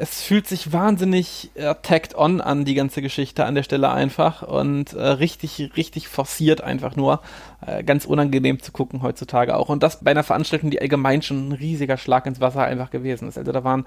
es 0.00 0.22
fühlt 0.22 0.46
sich 0.46 0.72
wahnsinnig 0.72 1.50
äh, 1.56 1.74
tagged 1.82 2.14
on 2.14 2.40
an, 2.40 2.64
die 2.64 2.74
ganze 2.74 3.02
Geschichte 3.02 3.44
an 3.44 3.54
der 3.54 3.62
Stelle 3.62 3.90
einfach 3.90 4.42
und 4.42 4.94
äh, 4.94 5.02
richtig, 5.02 5.72
richtig 5.76 6.08
forciert 6.08 6.62
einfach 6.62 6.96
nur. 6.96 7.20
Äh, 7.66 7.84
ganz 7.84 8.06
unangenehm 8.06 8.60
zu 8.60 8.72
gucken 8.72 9.02
heutzutage 9.02 9.54
auch. 9.54 9.68
Und 9.68 9.82
das 9.82 10.02
bei 10.02 10.12
einer 10.12 10.22
Veranstaltung, 10.22 10.70
die 10.70 10.80
allgemein 10.80 11.20
schon 11.20 11.50
ein 11.50 11.52
riesiger 11.52 11.98
Schlag 11.98 12.24
ins 12.24 12.40
Wasser 12.40 12.64
einfach 12.64 12.90
gewesen 12.90 13.28
ist. 13.28 13.36
Also 13.36 13.52
da 13.52 13.62
waren, 13.62 13.84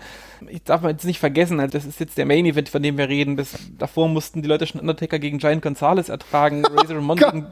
ich 0.47 0.63
darf 0.63 0.83
mal 0.83 0.91
jetzt 0.91 1.05
nicht 1.05 1.19
vergessen, 1.19 1.59
also 1.59 1.75
das 1.75 1.85
ist 1.85 1.99
jetzt 1.99 2.15
der 2.19 2.27
Main 2.27 2.45
Event, 2.45 2.69
von 2.69 2.83
dem 2.83 2.99
wir 2.99 3.09
reden. 3.09 3.35
Bis 3.35 3.55
davor 3.79 4.07
mussten 4.07 4.43
die 4.43 4.47
Leute 4.47 4.67
schon 4.67 4.81
Undertaker 4.81 5.17
gegen 5.17 5.39
Giant 5.39 5.63
Gonzalez 5.63 6.09
ertragen, 6.09 6.63
Razor 6.77 6.97
Ramon, 6.97 7.17
gegen, 7.17 7.47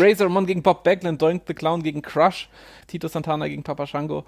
Razor 0.00 0.26
Ramon 0.26 0.46
gegen 0.46 0.62
Bob 0.64 0.82
Backlund, 0.82 1.22
Doink 1.22 1.42
the 1.46 1.54
Clown 1.54 1.84
gegen 1.84 2.02
Crush, 2.02 2.48
Tito 2.88 3.06
Santana 3.06 3.46
gegen 3.46 3.62
Papa 3.62 3.86
Shango 3.86 4.24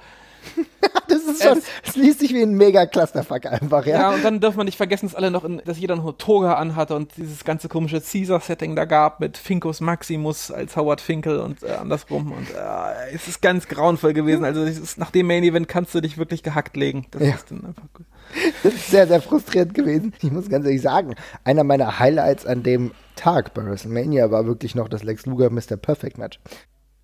das 1.09 1.23
ist 1.25 1.43
schon, 1.43 1.61
es 1.85 1.97
liest 1.97 2.21
sich 2.21 2.33
wie 2.35 2.43
ein 2.43 2.55
mega 2.55 2.87
Clusterfuck 2.87 3.47
einfach, 3.47 3.87
ja. 3.87 4.01
Ja, 4.01 4.11
und 4.15 4.25
dann 4.25 4.41
darf 4.41 4.57
man 4.57 4.67
nicht 4.67 4.77
vergessen, 4.77 5.07
dass 5.07 5.15
alle 5.15 5.31
noch, 5.31 5.45
in, 5.45 5.63
dass 5.65 5.79
jeder 5.79 5.97
noch 5.97 6.05
eine 6.05 6.17
Toga 6.17 6.55
anhatte 6.55 6.95
und 6.95 7.17
dieses 7.17 7.45
ganze 7.45 7.69
komische 7.69 8.01
Caesar-Setting 8.01 8.77
da 8.77 8.85
gab 8.85 9.21
mit 9.21 9.37
Finkus 9.37 9.81
Maximus 9.81 10.51
als 10.51 10.77
Howard 10.77 11.01
Finkel 11.01 11.41
und 11.41 11.63
äh, 11.63 11.73
andersrum 11.73 12.33
und 12.33 12.51
äh, 12.51 13.15
es 13.15 13.29
ist 13.29 13.43
ganz 13.43 13.69
grauenvoll 13.69 14.13
gewesen. 14.13 14.45
Also 14.45 14.63
ist, 14.65 14.99
nach 14.99 15.11
dem 15.11 15.27
Main-Event 15.27 15.69
kannst 15.69 15.95
du 15.95 16.01
dich 16.01 16.19
wirklich 16.19 16.43
gehackt 16.43 16.77
legen. 16.77 17.07
Das 17.11 17.23
Ja. 17.23 17.35
ist 17.35 17.51
dann 17.51 17.65
einfach 17.65 17.93
gut. 17.95 18.07
Das 18.63 18.73
ist 18.73 18.91
sehr, 18.91 19.07
sehr 19.07 19.21
frustrierend 19.21 19.75
gewesen. 19.75 20.15
Ich 20.23 20.31
muss 20.31 20.49
ganz 20.49 20.65
ehrlich 20.65 20.81
sagen, 20.83 21.15
einer 21.45 21.65
meiner 21.65 21.99
Highlights 21.99 22.47
an 22.47 22.63
dem 22.63 22.93
Tag 23.17 23.53
bei 23.53 23.65
WrestleMania 23.65 24.31
war 24.31 24.47
wirklich 24.47 24.75
noch 24.75 24.89
das 24.89 25.03
Lex 25.03 25.27
Luger 25.27 25.51
Mr. 25.51 25.77
Perfect 25.77 26.17
Match. 26.19 26.41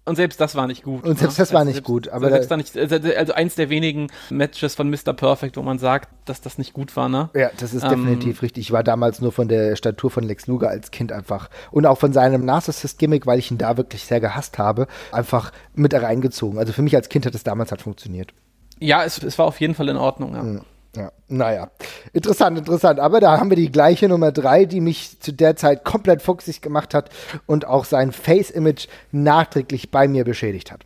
Und 0.08 0.16
selbst 0.16 0.40
das 0.40 0.54
war 0.56 0.66
nicht 0.66 0.82
gut. 0.82 1.04
Und 1.04 1.18
selbst 1.18 1.38
das 1.38 1.52
war 1.52 1.64
nicht 1.64 1.84
gut, 1.84 2.08
aber 2.08 2.28
selbst 2.30 2.50
da- 2.50 2.56
nicht, 2.56 2.76
also 2.76 2.96
also 2.96 3.32
eins 3.34 3.54
der 3.54 3.70
wenigen 3.70 4.08
Matches 4.30 4.74
von 4.74 4.88
Mr. 4.90 5.12
Perfect, 5.14 5.56
wo 5.56 5.62
man 5.62 5.78
sagt, 5.78 6.08
dass 6.24 6.40
das 6.40 6.58
nicht 6.58 6.72
gut 6.72 6.96
war, 6.96 7.08
ne? 7.08 7.30
Ja, 7.34 7.50
das 7.58 7.74
ist 7.74 7.84
Ähm, 7.84 7.90
definitiv 7.90 8.42
richtig. 8.42 8.62
Ich 8.66 8.72
war 8.72 8.82
damals 8.82 9.20
nur 9.20 9.32
von 9.32 9.48
der 9.48 9.76
Statur 9.76 10.10
von 10.10 10.24
Lex 10.24 10.46
Luger 10.46 10.68
als 10.70 10.90
Kind 10.90 11.12
einfach 11.12 11.50
und 11.70 11.86
auch 11.86 11.98
von 11.98 12.12
seinem 12.12 12.44
Narcissist-Gimmick, 12.44 13.26
weil 13.26 13.38
ich 13.38 13.50
ihn 13.50 13.58
da 13.58 13.76
wirklich 13.76 14.04
sehr 14.04 14.20
gehasst 14.20 14.58
habe, 14.58 14.86
einfach 15.12 15.52
mit 15.74 15.94
reingezogen. 15.94 16.58
Also 16.58 16.72
für 16.72 16.82
mich 16.82 16.96
als 16.96 17.08
Kind 17.08 17.26
hat 17.26 17.34
es 17.34 17.44
damals 17.44 17.70
halt 17.70 17.82
funktioniert. 17.82 18.32
Ja, 18.80 19.04
es, 19.04 19.22
es 19.22 19.38
war 19.38 19.46
auf 19.46 19.60
jeden 19.60 19.74
Fall 19.74 19.88
in 19.88 19.96
Ordnung, 19.96 20.34
ja. 20.34 20.60
Ja, 20.98 21.12
naja. 21.28 21.70
Interessant, 22.12 22.58
interessant. 22.58 22.98
Aber 22.98 23.20
da 23.20 23.38
haben 23.38 23.50
wir 23.50 23.56
die 23.56 23.70
gleiche 23.70 24.08
Nummer 24.08 24.32
drei, 24.32 24.64
die 24.64 24.80
mich 24.80 25.20
zu 25.20 25.32
der 25.32 25.54
Zeit 25.54 25.84
komplett 25.84 26.22
fuchsig 26.22 26.60
gemacht 26.60 26.92
hat 26.92 27.10
und 27.46 27.66
auch 27.66 27.84
sein 27.84 28.10
Face-Image 28.10 28.88
nachträglich 29.12 29.92
bei 29.92 30.08
mir 30.08 30.24
beschädigt 30.24 30.72
hat. 30.72 30.80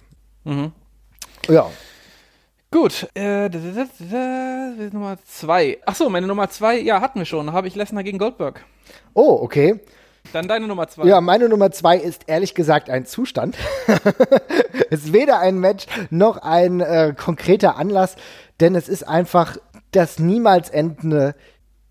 Mhm. 0.45 0.73
Ja. 1.49 1.71
Gut, 2.71 3.09
äh, 3.15 3.49
da, 3.49 3.59
da, 3.59 3.59
da, 3.59 3.85
da, 3.99 4.73
da, 4.79 4.91
Nummer 4.93 5.17
zwei. 5.27 5.79
Ach 5.87 5.95
so, 5.95 6.11
meine 6.11 6.27
Nummer 6.27 6.51
zwei, 6.51 6.79
ja, 6.79 7.01
hatten 7.01 7.19
wir 7.19 7.27
schon. 7.27 7.53
Habe 7.53 7.69
ich 7.69 7.75
Lesnar 7.75 8.03
gegen 8.03 8.19
Goldberg. 8.19 8.65
Oh, 9.15 9.39
okay. 9.41 9.81
Dann 10.35 10.47
deine 10.47 10.67
Nummer 10.67 10.89
zwei. 10.89 11.07
Ja, 11.07 11.23
meine 11.23 11.49
Nummer 11.49 11.71
zwei 11.71 11.97
ist 11.97 12.25
ehrlich 12.27 12.55
gesagt 12.55 12.91
ein 12.91 13.07
Zustand. 13.07 13.57
es 14.91 15.05
ist 15.05 15.13
weder 15.13 15.39
ein 15.41 15.59
Match 15.59 15.87
noch 16.11 16.37
ein 16.37 16.81
äh, 16.81 17.15
konkreter 17.19 17.77
Anlass, 17.77 18.17
denn 18.61 18.75
es 18.75 18.89
ist 18.89 19.07
einfach 19.07 19.57
das 19.93 20.19
niemals 20.19 20.69
endende 20.71 21.35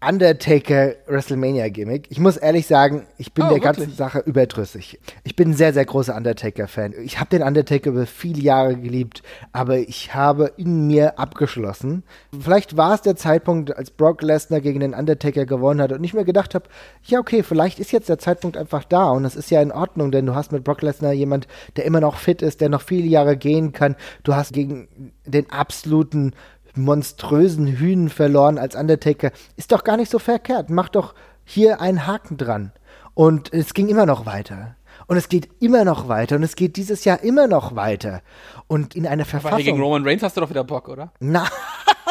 Undertaker 0.03 0.95
WrestleMania 1.05 1.69
Gimmick. 1.69 2.07
Ich 2.09 2.19
muss 2.19 2.35
ehrlich 2.35 2.65
sagen, 2.65 3.05
ich 3.19 3.33
bin 3.33 3.45
Oh, 3.45 3.49
der 3.49 3.59
ganzen 3.59 3.81
wirklich? 3.81 3.97
Sache 3.97 4.19
überdrüssig. 4.19 4.99
Ich 5.23 5.35
bin 5.35 5.51
ein 5.51 5.53
sehr, 5.53 5.73
sehr 5.73 5.85
großer 5.85 6.15
Undertaker-Fan. 6.15 6.95
Ich 7.03 7.19
habe 7.19 7.29
den 7.29 7.43
Undertaker 7.43 7.91
über 7.91 8.07
viele 8.07 8.41
Jahre 8.41 8.75
geliebt, 8.75 9.21
aber 9.51 9.77
ich 9.77 10.15
habe 10.15 10.53
in 10.57 10.87
mir 10.87 11.19
abgeschlossen. 11.19 12.01
Vielleicht 12.37 12.77
war 12.77 12.95
es 12.95 13.01
der 13.01 13.15
Zeitpunkt, 13.15 13.77
als 13.77 13.91
Brock 13.91 14.23
Lesnar 14.23 14.59
gegen 14.59 14.79
den 14.79 14.95
Undertaker 14.95 15.45
gewonnen 15.45 15.81
hat 15.81 15.91
und 15.91 16.03
ich 16.03 16.15
mir 16.15 16.25
gedacht 16.25 16.55
habe, 16.55 16.65
ja 17.03 17.19
okay, 17.19 17.43
vielleicht 17.43 17.77
ist 17.79 17.91
jetzt 17.91 18.09
der 18.09 18.17
Zeitpunkt 18.17 18.57
einfach 18.57 18.83
da 18.83 19.11
und 19.11 19.21
das 19.21 19.35
ist 19.35 19.51
ja 19.51 19.61
in 19.61 19.71
Ordnung, 19.71 20.11
denn 20.11 20.25
du 20.25 20.33
hast 20.33 20.51
mit 20.51 20.63
Brock 20.63 20.81
Lesnar 20.81 21.13
jemand, 21.13 21.47
der 21.75 21.85
immer 21.85 22.01
noch 22.01 22.15
fit 22.17 22.41
ist, 22.41 22.59
der 22.59 22.69
noch 22.69 22.81
viele 22.81 23.07
Jahre 23.07 23.37
gehen 23.37 23.71
kann. 23.71 23.95
Du 24.23 24.33
hast 24.33 24.51
gegen 24.53 25.11
den 25.27 25.51
absoluten 25.51 26.33
monströsen 26.75 27.67
Hühnen 27.67 28.09
verloren 28.09 28.57
als 28.57 28.75
Undertaker. 28.75 29.31
Ist 29.57 29.71
doch 29.71 29.83
gar 29.83 29.97
nicht 29.97 30.11
so 30.11 30.19
verkehrt. 30.19 30.69
Mach 30.69 30.89
doch 30.89 31.13
hier 31.43 31.81
einen 31.81 32.07
Haken 32.07 32.37
dran. 32.37 32.71
Und 33.13 33.53
es 33.53 33.73
ging 33.73 33.89
immer 33.89 34.05
noch 34.05 34.25
weiter. 34.25 34.75
Und 35.07 35.17
es 35.17 35.27
geht 35.29 35.49
immer 35.59 35.83
noch 35.83 36.07
weiter. 36.07 36.37
Und 36.37 36.43
es 36.43 36.55
geht 36.55 36.77
dieses 36.77 37.03
Jahr 37.03 37.21
immer 37.21 37.47
noch 37.47 37.75
weiter. 37.75 38.21
Und 38.67 38.95
in 38.95 39.05
einer 39.05 39.23
Aber 39.23 39.29
Verfassung. 39.29 39.57
gegen 39.57 39.81
Roman 39.81 40.05
Reigns 40.05 40.23
hast 40.23 40.37
du 40.37 40.41
doch 40.41 40.49
wieder 40.49 40.63
Bock, 40.63 40.87
oder? 40.87 41.11
Na, 41.19 41.47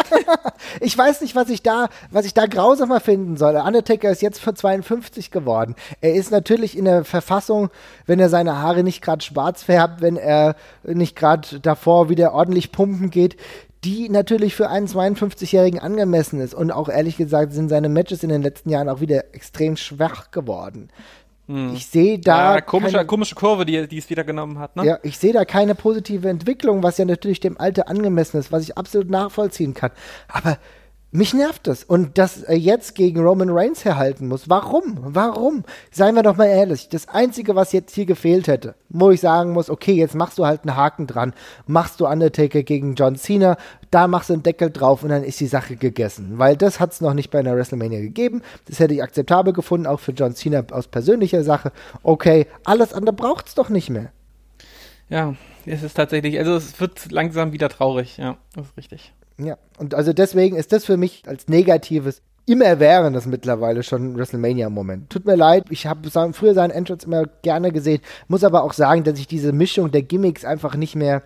ich 0.80 0.96
weiß 0.96 1.20
nicht, 1.20 1.34
was 1.34 1.48
ich 1.48 1.62
da, 1.62 1.88
was 2.10 2.26
ich 2.26 2.34
da 2.34 2.46
grausamer 2.46 3.00
finden 3.00 3.36
soll. 3.36 3.52
Der 3.52 3.64
Undertaker 3.64 4.10
ist 4.10 4.22
jetzt 4.22 4.40
für 4.40 4.54
52 4.54 5.30
geworden. 5.30 5.74
Er 6.00 6.14
ist 6.14 6.30
natürlich 6.30 6.76
in 6.76 6.84
der 6.84 7.04
Verfassung, 7.04 7.70
wenn 8.06 8.20
er 8.20 8.28
seine 8.28 8.58
Haare 8.58 8.82
nicht 8.82 9.02
gerade 9.02 9.24
schwarz 9.24 9.62
färbt, 9.62 10.02
wenn 10.02 10.16
er 10.16 10.56
nicht 10.82 11.16
gerade 11.16 11.60
davor 11.60 12.08
wieder 12.08 12.32
ordentlich 12.34 12.72
pumpen 12.72 13.10
geht, 13.10 13.36
die 13.84 14.08
natürlich 14.08 14.54
für 14.54 14.68
einen 14.68 14.86
52-Jährigen 14.86 15.80
angemessen 15.80 16.40
ist. 16.40 16.54
Und 16.54 16.70
auch 16.70 16.88
ehrlich 16.88 17.16
gesagt 17.16 17.52
sind 17.52 17.68
seine 17.70 17.88
Matches 17.88 18.22
in 18.22 18.28
den 18.28 18.42
letzten 18.42 18.70
Jahren 18.70 18.88
auch 18.88 19.00
wieder 19.00 19.34
extrem 19.34 19.76
schwach 19.76 20.30
geworden. 20.30 20.88
Ich 21.74 21.86
sehe 21.88 22.20
da. 22.20 22.54
ja, 22.54 22.60
komische, 22.60 22.92
keine- 22.98 23.06
komische 23.08 23.34
Kurve, 23.34 23.66
die, 23.66 23.88
die 23.88 23.98
es 23.98 24.08
wieder 24.08 24.22
genommen 24.22 24.60
hat, 24.60 24.76
ne? 24.76 24.86
ja, 24.86 24.98
ich 25.02 25.18
sehe 25.18 25.32
da 25.32 25.44
keine 25.44 25.74
positive 25.74 26.28
Entwicklung, 26.28 26.84
was 26.84 26.96
ja 26.98 27.04
natürlich 27.04 27.40
dem 27.40 27.58
Alter 27.58 27.88
angemessen 27.88 28.38
ist, 28.38 28.52
was 28.52 28.62
ich 28.62 28.78
absolut 28.78 29.10
nachvollziehen 29.10 29.74
kann. 29.74 29.90
Aber 30.28 30.58
mich 31.12 31.34
nervt 31.34 31.66
das. 31.66 31.82
Und 31.82 32.18
dass 32.18 32.42
er 32.42 32.56
jetzt 32.56 32.94
gegen 32.94 33.20
Roman 33.20 33.50
Reigns 33.50 33.84
herhalten 33.84 34.28
muss. 34.28 34.48
Warum? 34.48 34.98
Warum? 35.00 35.64
Seien 35.90 36.14
wir 36.14 36.22
doch 36.22 36.36
mal 36.36 36.46
ehrlich. 36.46 36.88
Das 36.88 37.08
Einzige, 37.08 37.56
was 37.56 37.72
jetzt 37.72 37.94
hier 37.94 38.06
gefehlt 38.06 38.46
hätte, 38.46 38.74
wo 38.88 39.10
ich 39.10 39.20
sagen 39.20 39.52
muss, 39.52 39.70
okay, 39.70 39.92
jetzt 39.92 40.14
machst 40.14 40.38
du 40.38 40.46
halt 40.46 40.62
einen 40.62 40.76
Haken 40.76 41.06
dran. 41.06 41.34
Machst 41.66 42.00
du 42.00 42.06
Undertaker 42.06 42.62
gegen 42.62 42.94
John 42.94 43.16
Cena, 43.16 43.56
da 43.90 44.06
machst 44.06 44.28
du 44.28 44.34
einen 44.34 44.44
Deckel 44.44 44.70
drauf 44.70 45.02
und 45.02 45.08
dann 45.08 45.24
ist 45.24 45.40
die 45.40 45.48
Sache 45.48 45.76
gegessen. 45.76 46.38
Weil 46.38 46.56
das 46.56 46.78
hat 46.78 46.92
es 46.92 47.00
noch 47.00 47.14
nicht 47.14 47.30
bei 47.30 47.40
einer 47.40 47.56
WrestleMania 47.56 48.00
gegeben. 48.00 48.42
Das 48.66 48.78
hätte 48.78 48.94
ich 48.94 49.02
akzeptabel 49.02 49.52
gefunden, 49.52 49.86
auch 49.86 50.00
für 50.00 50.12
John 50.12 50.34
Cena 50.34 50.64
aus 50.70 50.86
persönlicher 50.86 51.42
Sache. 51.42 51.72
Okay, 52.04 52.46
alles 52.64 52.92
andere 52.92 53.16
braucht 53.16 53.48
es 53.48 53.54
doch 53.54 53.68
nicht 53.68 53.90
mehr. 53.90 54.12
Ja, 55.08 55.34
es 55.66 55.82
ist 55.82 55.94
tatsächlich, 55.94 56.38
also 56.38 56.54
es 56.54 56.80
wird 56.80 57.10
langsam 57.10 57.52
wieder 57.52 57.68
traurig, 57.68 58.16
ja, 58.16 58.36
das 58.54 58.68
ist 58.68 58.76
richtig. 58.76 59.12
Ja, 59.42 59.58
und 59.78 59.94
also 59.94 60.12
deswegen 60.12 60.56
ist 60.56 60.72
das 60.72 60.84
für 60.84 60.96
mich 60.96 61.22
als 61.26 61.48
negatives 61.48 62.22
immerwährendes 62.46 63.26
mittlerweile 63.26 63.82
schon 63.82 64.16
WrestleMania-Moment. 64.16 65.10
Tut 65.10 65.24
mir 65.24 65.36
leid, 65.36 65.66
ich 65.70 65.86
habe 65.86 66.10
früher 66.32 66.54
seinen 66.54 66.70
Entrance 66.70 67.06
immer 67.06 67.24
gerne 67.42 67.70
gesehen, 67.70 68.00
muss 68.28 68.44
aber 68.44 68.64
auch 68.64 68.72
sagen, 68.72 69.04
dass 69.04 69.18
ich 69.18 69.26
diese 69.26 69.52
Mischung 69.52 69.90
der 69.90 70.02
Gimmicks 70.02 70.44
einfach 70.44 70.74
nicht 70.74 70.96
mehr. 70.96 71.22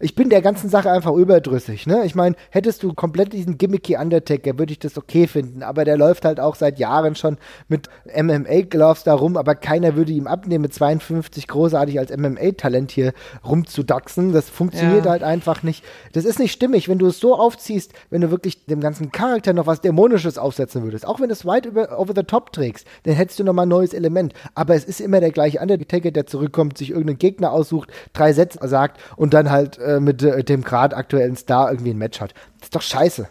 Ich 0.00 0.14
bin 0.14 0.28
der 0.28 0.42
ganzen 0.42 0.68
Sache 0.68 0.90
einfach 0.90 1.12
überdrüssig, 1.12 1.86
ne? 1.86 2.02
Ich 2.04 2.14
meine, 2.14 2.36
hättest 2.50 2.82
du 2.82 2.92
komplett 2.94 3.32
diesen 3.32 3.58
gimmicky 3.58 3.96
Undertaker, 3.96 4.58
würde 4.58 4.72
ich 4.72 4.78
das 4.78 4.98
okay 4.98 5.26
finden, 5.26 5.62
aber 5.62 5.84
der 5.84 5.96
läuft 5.96 6.24
halt 6.24 6.40
auch 6.40 6.54
seit 6.56 6.78
Jahren 6.78 7.14
schon 7.14 7.38
mit 7.68 7.88
MMA-Gloves 8.14 9.04
da 9.04 9.14
rum, 9.14 9.36
aber 9.36 9.54
keiner 9.54 9.96
würde 9.96 10.12
ihm 10.12 10.26
abnehmen, 10.26 10.62
mit 10.62 10.74
52 10.74 11.46
großartig 11.48 11.98
als 11.98 12.10
MMA-Talent 12.16 12.90
hier 12.90 13.12
rumzudachsen. 13.46 14.32
Das 14.32 14.48
funktioniert 14.48 15.04
Ja. 15.04 15.12
halt 15.12 15.22
einfach 15.22 15.62
nicht. 15.62 15.84
Das 16.12 16.24
ist 16.24 16.38
nicht 16.38 16.52
stimmig, 16.52 16.88
wenn 16.88 16.98
du 16.98 17.06
es 17.06 17.20
so 17.20 17.34
aufziehst, 17.36 17.92
wenn 18.10 18.20
du 18.20 18.30
wirklich 18.30 18.66
dem 18.66 18.80
ganzen 18.80 19.12
Charakter 19.12 19.52
noch 19.52 19.66
was 19.66 19.80
Dämonisches 19.80 20.38
aufsetzen 20.38 20.82
würdest. 20.82 21.06
Auch 21.06 21.20
wenn 21.20 21.28
du 21.28 21.32
es 21.32 21.46
weit 21.46 21.66
über, 21.66 21.98
over 21.98 22.12
the 22.16 22.22
top 22.22 22.52
trägst, 22.52 22.86
dann 23.04 23.14
hättest 23.14 23.38
du 23.38 23.44
nochmal 23.44 23.66
ein 23.66 23.70
neues 23.70 23.94
Element. 23.94 24.34
Aber 24.54 24.74
es 24.74 24.84
ist 24.84 25.00
immer 25.00 25.20
der 25.20 25.30
gleiche 25.30 25.60
Undertaker, 25.60 26.10
der 26.10 26.26
zurückkommt, 26.26 26.78
sich 26.78 26.90
irgendeinen 26.90 27.18
Gegner 27.18 27.52
aussucht, 27.52 27.90
drei 28.12 28.32
Sätze 28.32 28.58
sagt 28.66 29.00
und 29.16 29.34
dann 29.34 29.50
halt 29.50 29.78
äh, 29.84 30.00
mit 30.00 30.22
äh, 30.22 30.42
dem 30.44 30.62
gerade 30.62 30.96
aktuellen 30.96 31.36
Star 31.36 31.70
irgendwie 31.70 31.90
ein 31.90 31.98
Match 31.98 32.20
hat. 32.20 32.34
Das 32.58 32.66
ist 32.66 32.74
doch 32.74 32.82
scheiße. 32.82 33.28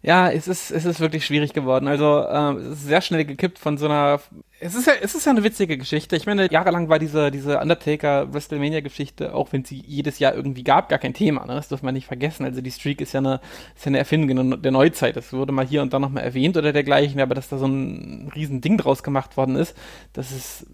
Ja, 0.00 0.30
es 0.30 0.46
ist, 0.46 0.70
es 0.70 0.84
ist 0.84 1.00
wirklich 1.00 1.26
schwierig 1.26 1.52
geworden. 1.52 1.88
Also 1.88 2.24
ähm, 2.30 2.58
es 2.58 2.78
ist 2.78 2.86
sehr 2.86 3.00
schnell 3.00 3.24
gekippt 3.24 3.58
von 3.58 3.78
so 3.78 3.86
einer. 3.86 4.20
Es 4.60 4.76
ist 4.76 4.86
ja, 4.86 4.92
es 5.02 5.14
ist 5.14 5.26
ja 5.26 5.32
eine 5.32 5.42
witzige 5.42 5.76
Geschichte. 5.76 6.14
Ich 6.14 6.24
meine, 6.24 6.50
jahrelang 6.50 6.88
war 6.88 7.00
diese, 7.00 7.32
diese 7.32 7.58
Undertaker 7.58 8.32
WrestleMania-Geschichte, 8.32 9.34
auch 9.34 9.52
wenn 9.52 9.64
sie 9.64 9.82
jedes 9.84 10.20
Jahr 10.20 10.34
irgendwie 10.34 10.62
gab, 10.62 10.88
gar 10.88 11.00
kein 11.00 11.14
Thema. 11.14 11.46
Ne? 11.46 11.54
Das 11.54 11.68
darf 11.68 11.82
man 11.82 11.94
nicht 11.94 12.06
vergessen. 12.06 12.44
Also 12.44 12.60
die 12.60 12.70
Streak 12.70 13.00
ist 13.00 13.12
ja 13.12 13.18
eine, 13.18 13.40
ist 13.74 13.84
ja 13.84 13.88
eine 13.88 13.98
Erfindung 13.98 14.62
der 14.62 14.72
Neuzeit. 14.72 15.16
Das 15.16 15.32
wurde 15.32 15.52
mal 15.52 15.66
hier 15.66 15.82
und 15.82 15.92
da 15.92 15.98
nochmal 15.98 16.22
erwähnt 16.22 16.56
oder 16.56 16.72
dergleichen, 16.72 17.20
aber 17.20 17.34
dass 17.34 17.48
da 17.48 17.58
so 17.58 17.66
ein 17.66 18.30
riesen 18.34 18.60
Ding 18.60 18.78
draus 18.78 19.02
gemacht 19.02 19.36
worden 19.36 19.56
ist, 19.56 19.76
das 20.12 20.30
ist 20.30 20.66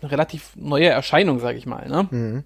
eine 0.00 0.10
relativ 0.10 0.56
neue 0.56 0.88
Erscheinung, 0.88 1.38
sage 1.38 1.58
ich 1.58 1.66
mal. 1.66 1.86
Ne? 1.88 2.44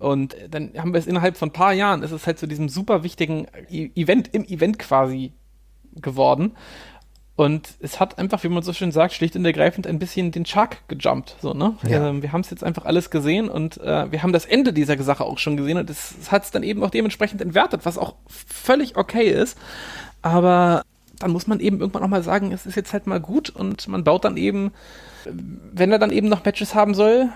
Und 0.00 0.34
dann 0.50 0.72
haben 0.76 0.92
wir 0.92 0.98
es 0.98 1.06
innerhalb 1.06 1.36
von 1.36 1.50
ein 1.50 1.52
paar 1.52 1.72
Jahren, 1.72 2.02
ist 2.02 2.10
es 2.10 2.26
halt 2.26 2.38
zu 2.38 2.48
diesem 2.48 2.68
super 2.68 3.04
wichtigen 3.04 3.46
E- 3.70 3.90
Event, 3.94 4.30
im 4.32 4.44
Event 4.44 4.78
quasi 4.78 5.32
geworden. 5.94 6.56
Und 7.36 7.70
es 7.80 8.00
hat 8.00 8.18
einfach, 8.18 8.42
wie 8.42 8.48
man 8.48 8.62
so 8.62 8.72
schön 8.72 8.92
sagt, 8.92 9.14
schlicht 9.14 9.36
und 9.36 9.44
ergreifend 9.44 9.86
ein 9.86 9.98
bisschen 9.98 10.30
den 10.30 10.44
Shark 10.44 10.88
gejumpt. 10.88 11.36
So, 11.40 11.54
ne? 11.54 11.74
Ja. 11.88 12.08
Ähm, 12.08 12.22
wir 12.22 12.32
haben 12.32 12.40
es 12.40 12.50
jetzt 12.50 12.64
einfach 12.64 12.84
alles 12.84 13.10
gesehen 13.10 13.48
und 13.48 13.78
äh, 13.78 14.10
wir 14.10 14.22
haben 14.22 14.32
das 14.32 14.44
Ende 14.44 14.72
dieser 14.72 15.02
Sache 15.02 15.24
auch 15.24 15.38
schon 15.38 15.56
gesehen 15.56 15.78
und 15.78 15.88
es, 15.88 16.14
es 16.20 16.32
hat 16.32 16.44
es 16.44 16.50
dann 16.50 16.62
eben 16.62 16.82
auch 16.82 16.90
dementsprechend 16.90 17.40
entwertet, 17.40 17.84
was 17.84 17.96
auch 17.96 18.16
völlig 18.26 18.96
okay 18.96 19.28
ist. 19.28 19.56
Aber 20.22 20.82
dann 21.18 21.30
muss 21.30 21.46
man 21.46 21.60
eben 21.60 21.80
irgendwann 21.80 22.02
auch 22.02 22.08
mal 22.08 22.22
sagen, 22.22 22.52
es 22.52 22.66
ist 22.66 22.74
jetzt 22.74 22.92
halt 22.92 23.06
mal 23.06 23.20
gut 23.20 23.50
und 23.50 23.86
man 23.88 24.04
baut 24.04 24.24
dann 24.24 24.36
eben, 24.36 24.72
wenn 25.24 25.92
er 25.92 25.98
dann 25.98 26.10
eben 26.10 26.28
noch 26.28 26.44
Matches 26.44 26.74
haben 26.74 26.94
soll, 26.94 27.28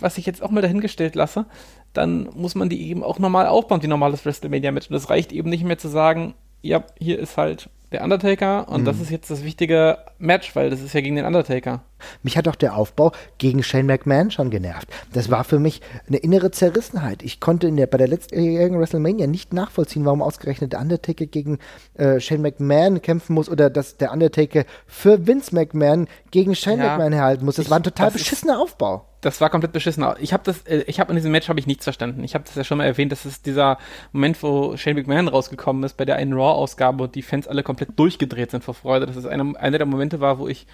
was 0.00 0.18
ich 0.18 0.26
jetzt 0.26 0.42
auch 0.42 0.50
mal 0.50 0.62
dahingestellt 0.62 1.14
lasse, 1.14 1.46
dann 1.92 2.28
muss 2.34 2.54
man 2.54 2.68
die 2.68 2.88
eben 2.88 3.02
auch 3.02 3.18
normal 3.18 3.46
aufbauen, 3.46 3.82
wie 3.82 3.88
normales 3.88 4.24
WrestleMania-Match. 4.24 4.90
Und 4.90 4.96
es 4.96 5.10
reicht 5.10 5.32
eben 5.32 5.50
nicht 5.50 5.64
mehr 5.64 5.78
zu 5.78 5.88
sagen, 5.88 6.34
ja, 6.62 6.84
hier 6.98 7.18
ist 7.18 7.36
halt 7.36 7.70
der 7.90 8.04
Undertaker 8.04 8.68
und 8.68 8.82
mhm. 8.82 8.84
das 8.84 9.00
ist 9.00 9.10
jetzt 9.10 9.30
das 9.30 9.44
wichtige 9.44 9.98
Match, 10.18 10.54
weil 10.54 10.68
das 10.68 10.82
ist 10.82 10.92
ja 10.92 11.00
gegen 11.00 11.16
den 11.16 11.24
Undertaker. 11.24 11.82
Mich 12.22 12.36
hat 12.36 12.46
auch 12.46 12.54
der 12.54 12.76
Aufbau 12.76 13.12
gegen 13.38 13.62
Shane 13.62 13.86
McMahon 13.86 14.30
schon 14.30 14.50
genervt. 14.50 14.88
Das 15.12 15.30
war 15.30 15.42
für 15.42 15.58
mich 15.58 15.80
eine 16.06 16.18
innere 16.18 16.50
Zerrissenheit. 16.50 17.22
Ich 17.22 17.40
konnte 17.40 17.66
in 17.66 17.76
der, 17.76 17.86
bei 17.86 17.96
der 17.96 18.08
letztjährigen 18.08 18.78
WrestleMania 18.78 19.26
nicht 19.26 19.54
nachvollziehen, 19.54 20.04
warum 20.04 20.20
ausgerechnet 20.20 20.74
der 20.74 20.80
Undertaker 20.80 21.26
gegen 21.26 21.58
äh, 21.94 22.20
Shane 22.20 22.42
McMahon 22.42 23.00
kämpfen 23.00 23.32
muss 23.32 23.48
oder 23.48 23.70
dass 23.70 23.96
der 23.96 24.12
Undertaker 24.12 24.64
für 24.86 25.26
Vince 25.26 25.54
McMahon 25.54 26.08
gegen 26.30 26.54
Shane 26.54 26.80
ja, 26.80 26.90
McMahon 26.90 27.14
herhalten 27.14 27.44
muss. 27.46 27.56
Das 27.56 27.66
ich, 27.66 27.70
war 27.70 27.78
ein 27.78 27.84
total 27.84 28.10
beschissener 28.10 28.60
Aufbau 28.60 29.07
das 29.20 29.40
war 29.40 29.50
komplett 29.50 29.72
beschissen. 29.72 30.04
Ich 30.20 30.32
habe 30.32 30.42
das, 30.44 30.62
äh, 30.62 30.84
ich 30.86 31.00
habe 31.00 31.10
in 31.10 31.16
diesem 31.16 31.32
Match 31.32 31.48
habe 31.48 31.58
ich 31.58 31.66
nichts 31.66 31.84
verstanden. 31.84 32.22
Ich 32.24 32.34
habe 32.34 32.44
das 32.44 32.54
ja 32.54 32.64
schon 32.64 32.78
mal 32.78 32.84
erwähnt, 32.84 33.12
das 33.12 33.26
ist 33.26 33.46
dieser 33.46 33.78
Moment, 34.12 34.42
wo 34.42 34.76
Shane 34.76 34.96
McMahon 34.96 35.28
rausgekommen 35.28 35.82
ist 35.82 35.96
bei 35.96 36.04
der 36.04 36.16
einen 36.16 36.32
Raw-Ausgabe 36.32 37.04
und 37.04 37.14
die 37.14 37.22
Fans 37.22 37.48
alle 37.48 37.62
komplett 37.62 37.98
durchgedreht 37.98 38.50
sind 38.50 38.64
vor 38.64 38.74
Freude. 38.74 39.06
Das 39.06 39.16
ist 39.16 39.26
einer, 39.26 39.58
einer 39.58 39.78
der 39.78 39.86
Momente 39.86 40.20
war, 40.20 40.38
wo 40.38 40.48
ich 40.48 40.66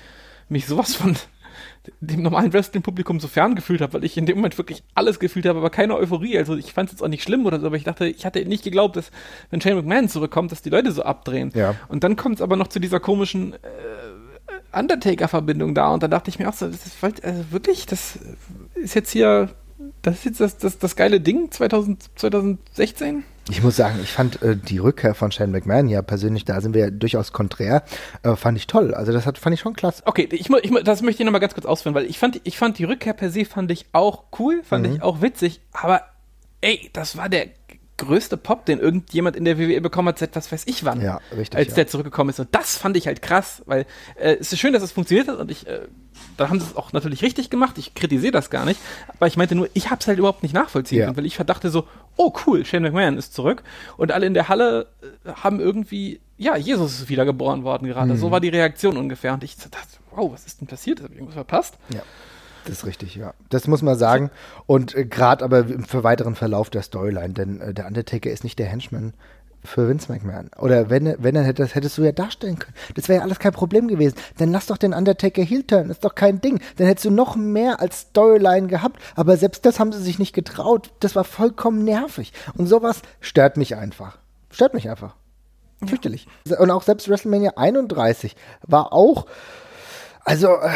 mich 0.48 0.66
sowas 0.66 0.94
von 0.94 1.16
dem 2.00 2.22
normalen 2.22 2.52
Wrestling-Publikum 2.52 3.20
so 3.20 3.28
fern 3.28 3.54
gefühlt 3.54 3.80
habe, 3.80 3.94
weil 3.94 4.04
ich 4.04 4.16
in 4.16 4.26
dem 4.26 4.36
Moment 4.36 4.58
wirklich 4.58 4.82
alles 4.94 5.18
gefühlt 5.18 5.46
habe, 5.46 5.58
aber 5.58 5.70
keine 5.70 5.96
Euphorie. 5.96 6.36
Also 6.36 6.56
ich 6.56 6.72
fand 6.72 6.88
es 6.88 6.94
jetzt 6.94 7.02
auch 7.02 7.08
nicht 7.08 7.22
schlimm 7.22 7.46
oder 7.46 7.60
so, 7.60 7.66
aber 7.66 7.76
ich 7.76 7.84
dachte, 7.84 8.06
ich 8.06 8.26
hatte 8.26 8.44
nicht 8.44 8.64
geglaubt, 8.64 8.96
dass 8.96 9.10
wenn 9.50 9.60
Shane 9.60 9.76
McMahon 9.76 10.08
zurückkommt, 10.08 10.52
dass 10.52 10.60
die 10.60 10.70
Leute 10.70 10.92
so 10.92 11.02
abdrehen. 11.02 11.50
Ja. 11.54 11.74
Und 11.88 12.04
dann 12.04 12.16
kommt 12.16 12.36
es 12.36 12.42
aber 12.42 12.56
noch 12.56 12.68
zu 12.68 12.78
dieser 12.78 13.00
komischen 13.00 13.54
äh, 13.54 13.56
Undertaker-Verbindung 14.74 15.74
da 15.74 15.88
und 15.88 16.02
da 16.02 16.08
dachte 16.08 16.30
ich 16.30 16.38
mir 16.38 16.48
auch 16.48 16.54
so, 16.54 16.66
das 16.66 16.86
ist 16.86 17.02
also 17.02 17.44
wirklich, 17.50 17.86
das 17.86 18.18
ist 18.74 18.94
jetzt 18.94 19.10
hier, 19.10 19.50
das 20.02 20.16
ist 20.16 20.24
jetzt 20.24 20.40
das, 20.40 20.58
das, 20.58 20.78
das 20.78 20.96
geile 20.96 21.20
Ding 21.20 21.50
2000, 21.50 22.10
2016. 22.16 23.24
Ich 23.50 23.62
muss 23.62 23.76
sagen, 23.76 23.98
ich 24.02 24.10
fand 24.10 24.40
äh, 24.42 24.56
die 24.56 24.78
Rückkehr 24.78 25.14
von 25.14 25.30
Shane 25.30 25.50
McMahon 25.50 25.88
ja 25.88 26.00
persönlich, 26.00 26.46
da 26.46 26.62
sind 26.62 26.74
wir 26.74 26.84
ja 26.86 26.90
durchaus 26.90 27.32
konträr, 27.32 27.82
äh, 28.22 28.36
fand 28.36 28.56
ich 28.56 28.66
toll. 28.66 28.94
Also 28.94 29.12
das 29.12 29.26
hat, 29.26 29.36
fand 29.36 29.52
ich 29.52 29.60
schon 29.60 29.74
klasse. 29.74 30.02
Okay, 30.06 30.28
ich, 30.32 30.48
ich, 30.48 30.84
das 30.84 31.02
möchte 31.02 31.22
ich 31.22 31.26
nochmal 31.26 31.42
ganz 31.42 31.52
kurz 31.52 31.66
ausführen, 31.66 31.94
weil 31.94 32.06
ich 32.06 32.18
fand, 32.18 32.40
ich 32.44 32.56
fand 32.56 32.78
die 32.78 32.84
Rückkehr 32.84 33.12
per 33.12 33.30
se 33.30 33.44
fand 33.44 33.70
ich 33.70 33.86
auch 33.92 34.24
cool, 34.38 34.62
fand 34.62 34.86
mhm. 34.86 34.94
ich 34.94 35.02
auch 35.02 35.20
witzig, 35.20 35.60
aber 35.72 36.02
ey, 36.62 36.88
das 36.94 37.18
war 37.18 37.28
der 37.28 37.48
größte 37.96 38.36
Pop, 38.36 38.66
den 38.66 38.80
irgendjemand 38.80 39.36
in 39.36 39.44
der 39.44 39.58
WWE 39.58 39.80
bekommen 39.80 40.08
hat, 40.08 40.18
seit 40.18 40.34
was 40.34 40.50
weiß 40.50 40.64
ich 40.66 40.84
wann. 40.84 41.00
Ja, 41.00 41.20
richtig. 41.36 41.56
Als 41.56 41.68
ja. 41.68 41.74
der 41.76 41.86
zurückgekommen 41.86 42.30
ist. 42.30 42.40
Und 42.40 42.48
das 42.52 42.76
fand 42.76 42.96
ich 42.96 43.06
halt 43.06 43.22
krass, 43.22 43.62
weil 43.66 43.86
äh, 44.16 44.36
es 44.40 44.52
ist 44.52 44.58
schön, 44.58 44.72
dass 44.72 44.82
es 44.82 44.92
funktioniert 44.92 45.28
hat 45.28 45.38
und 45.38 45.50
ich, 45.50 45.66
äh, 45.66 45.80
da 46.36 46.48
haben 46.48 46.58
sie 46.58 46.66
es 46.66 46.76
auch 46.76 46.92
natürlich 46.92 47.22
richtig 47.22 47.50
gemacht. 47.50 47.78
Ich 47.78 47.94
kritisiere 47.94 48.32
das 48.32 48.50
gar 48.50 48.64
nicht. 48.64 48.80
Aber 49.08 49.26
ich 49.26 49.36
meinte 49.36 49.54
nur, 49.54 49.68
ich 49.74 49.90
habe 49.90 50.00
es 50.00 50.06
halt 50.08 50.18
überhaupt 50.18 50.42
nicht 50.42 50.54
nachvollziehen 50.54 51.00
ja. 51.00 51.16
weil 51.16 51.26
ich 51.26 51.36
verdachte 51.36 51.70
so, 51.70 51.86
oh 52.16 52.32
cool, 52.46 52.64
Shane 52.64 52.82
McMahon 52.82 53.16
ist 53.16 53.34
zurück. 53.34 53.62
Und 53.96 54.10
alle 54.10 54.26
in 54.26 54.34
der 54.34 54.48
Halle 54.48 54.88
äh, 55.24 55.32
haben 55.32 55.60
irgendwie, 55.60 56.20
ja, 56.36 56.56
Jesus 56.56 57.00
ist 57.00 57.08
wiedergeboren 57.08 57.62
worden 57.62 57.86
gerade. 57.86 58.14
Mhm. 58.14 58.18
So 58.18 58.30
war 58.30 58.40
die 58.40 58.48
Reaktion 58.48 58.96
ungefähr. 58.96 59.34
Und 59.34 59.44
ich 59.44 59.56
dachte, 59.56 59.98
wow, 60.10 60.32
was 60.32 60.46
ist 60.46 60.60
denn 60.60 60.66
passiert? 60.66 61.00
Habe 61.00 61.12
ich 61.12 61.18
irgendwas 61.18 61.34
verpasst? 61.34 61.78
Ja. 61.90 62.02
Das 62.64 62.78
ist 62.78 62.86
richtig, 62.86 63.16
ja. 63.16 63.34
Das 63.50 63.68
muss 63.68 63.82
man 63.82 63.96
sagen. 63.96 64.30
Und 64.66 64.94
äh, 64.94 65.04
gerade 65.04 65.44
aber 65.44 65.64
für 65.64 66.04
weiteren 66.04 66.34
Verlauf 66.34 66.70
der 66.70 66.82
Storyline, 66.82 67.34
denn 67.34 67.60
äh, 67.60 67.74
der 67.74 67.86
Undertaker 67.86 68.30
ist 68.30 68.44
nicht 68.44 68.58
der 68.58 68.66
Henchman 68.66 69.12
für 69.64 69.88
Vince 69.88 70.12
McMahon. 70.12 70.50
Oder 70.58 70.90
wenn, 70.90 71.16
wenn 71.18 71.36
er 71.36 71.52
das 71.52 71.74
hättest 71.74 71.96
du 71.98 72.02
ja 72.02 72.12
darstellen 72.12 72.58
können. 72.58 72.74
Das 72.94 73.08
wäre 73.08 73.18
ja 73.18 73.24
alles 73.24 73.38
kein 73.38 73.52
Problem 73.52 73.88
gewesen. 73.88 74.16
Dann 74.36 74.52
lass 74.52 74.66
doch 74.66 74.76
den 74.76 74.92
Undertaker 74.92 75.42
heel 75.42 75.64
turn. 75.64 75.88
Das 75.88 75.96
ist 75.96 76.04
doch 76.04 76.14
kein 76.14 76.40
Ding. 76.40 76.60
Dann 76.76 76.86
hättest 76.86 77.06
du 77.06 77.10
noch 77.10 77.36
mehr 77.36 77.80
als 77.80 78.00
Storyline 78.00 78.68
gehabt. 78.68 79.00
Aber 79.16 79.36
selbst 79.36 79.64
das 79.64 79.80
haben 79.80 79.92
sie 79.92 80.02
sich 80.02 80.18
nicht 80.18 80.34
getraut. 80.34 80.92
Das 81.00 81.16
war 81.16 81.24
vollkommen 81.24 81.82
nervig. 81.82 82.32
Und 82.56 82.66
sowas 82.66 83.00
stört 83.20 83.56
mich 83.56 83.76
einfach. 83.76 84.18
Stört 84.50 84.74
mich 84.74 84.88
einfach. 84.88 85.16
Fürchterlich. 85.84 86.28
Und 86.58 86.70
auch 86.70 86.82
selbst 86.82 87.08
WrestleMania 87.08 87.52
31 87.56 88.36
war 88.62 88.92
auch 88.92 89.26
also, 90.24 90.48
äh, 90.48 90.70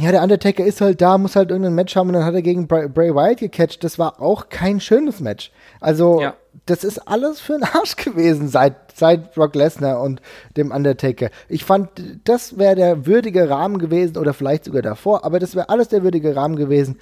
ja, 0.00 0.12
der 0.12 0.22
Undertaker 0.22 0.64
ist 0.64 0.80
halt 0.80 1.00
da, 1.00 1.18
muss 1.18 1.36
halt 1.36 1.50
irgendein 1.50 1.74
Match 1.74 1.94
haben 1.94 2.08
und 2.08 2.14
dann 2.14 2.24
hat 2.24 2.34
er 2.34 2.42
gegen 2.42 2.66
Bray, 2.66 2.88
Bray 2.88 3.14
Wyatt 3.14 3.38
gecatcht. 3.38 3.84
Das 3.84 3.98
war 3.98 4.20
auch 4.20 4.48
kein 4.48 4.80
schönes 4.80 5.20
Match. 5.20 5.50
Also, 5.80 6.20
ja. 6.20 6.34
das 6.66 6.84
ist 6.84 6.98
alles 7.06 7.40
für 7.40 7.52
den 7.54 7.64
Arsch 7.64 7.96
gewesen 7.96 8.48
seit, 8.48 8.96
seit 8.96 9.34
Brock 9.34 9.54
Lesnar 9.54 10.00
und 10.00 10.22
dem 10.56 10.70
Undertaker. 10.70 11.28
Ich 11.48 11.64
fand, 11.64 11.90
das 12.24 12.58
wäre 12.58 12.76
der 12.76 13.06
würdige 13.06 13.50
Rahmen 13.50 13.78
gewesen 13.78 14.16
oder 14.16 14.32
vielleicht 14.32 14.64
sogar 14.64 14.82
davor, 14.82 15.24
aber 15.24 15.38
das 15.38 15.54
wäre 15.54 15.68
alles 15.68 15.88
der 15.88 16.02
würdige 16.02 16.34
Rahmen 16.34 16.56
gewesen. 16.56 16.98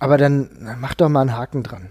Aber 0.00 0.18
dann 0.18 0.76
mach 0.80 0.94
doch 0.94 1.08
mal 1.08 1.20
einen 1.20 1.36
Haken 1.36 1.62
dran. 1.62 1.90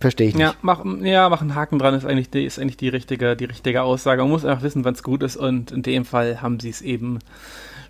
Verstehe 0.00 0.26
ich 0.26 0.34
nicht. 0.34 0.42
Ja 0.42 0.54
mach, 0.62 0.84
ja, 1.02 1.28
mach 1.28 1.42
einen 1.42 1.54
Haken 1.54 1.78
dran 1.78 1.94
ist 1.94 2.04
eigentlich 2.04 2.28
die, 2.28 2.44
ist 2.44 2.58
eigentlich 2.58 2.76
die 2.76 2.88
richtige, 2.88 3.36
die 3.36 3.44
richtige 3.44 3.82
Aussage. 3.82 4.22
Man 4.22 4.32
muss 4.32 4.44
einfach 4.44 4.64
wissen, 4.64 4.84
wann 4.84 4.94
es 4.94 5.04
gut 5.04 5.22
ist 5.22 5.36
und 5.36 5.70
in 5.70 5.82
dem 5.82 6.04
Fall 6.04 6.42
haben 6.42 6.58
sie 6.58 6.70
es 6.70 6.82
eben 6.82 7.20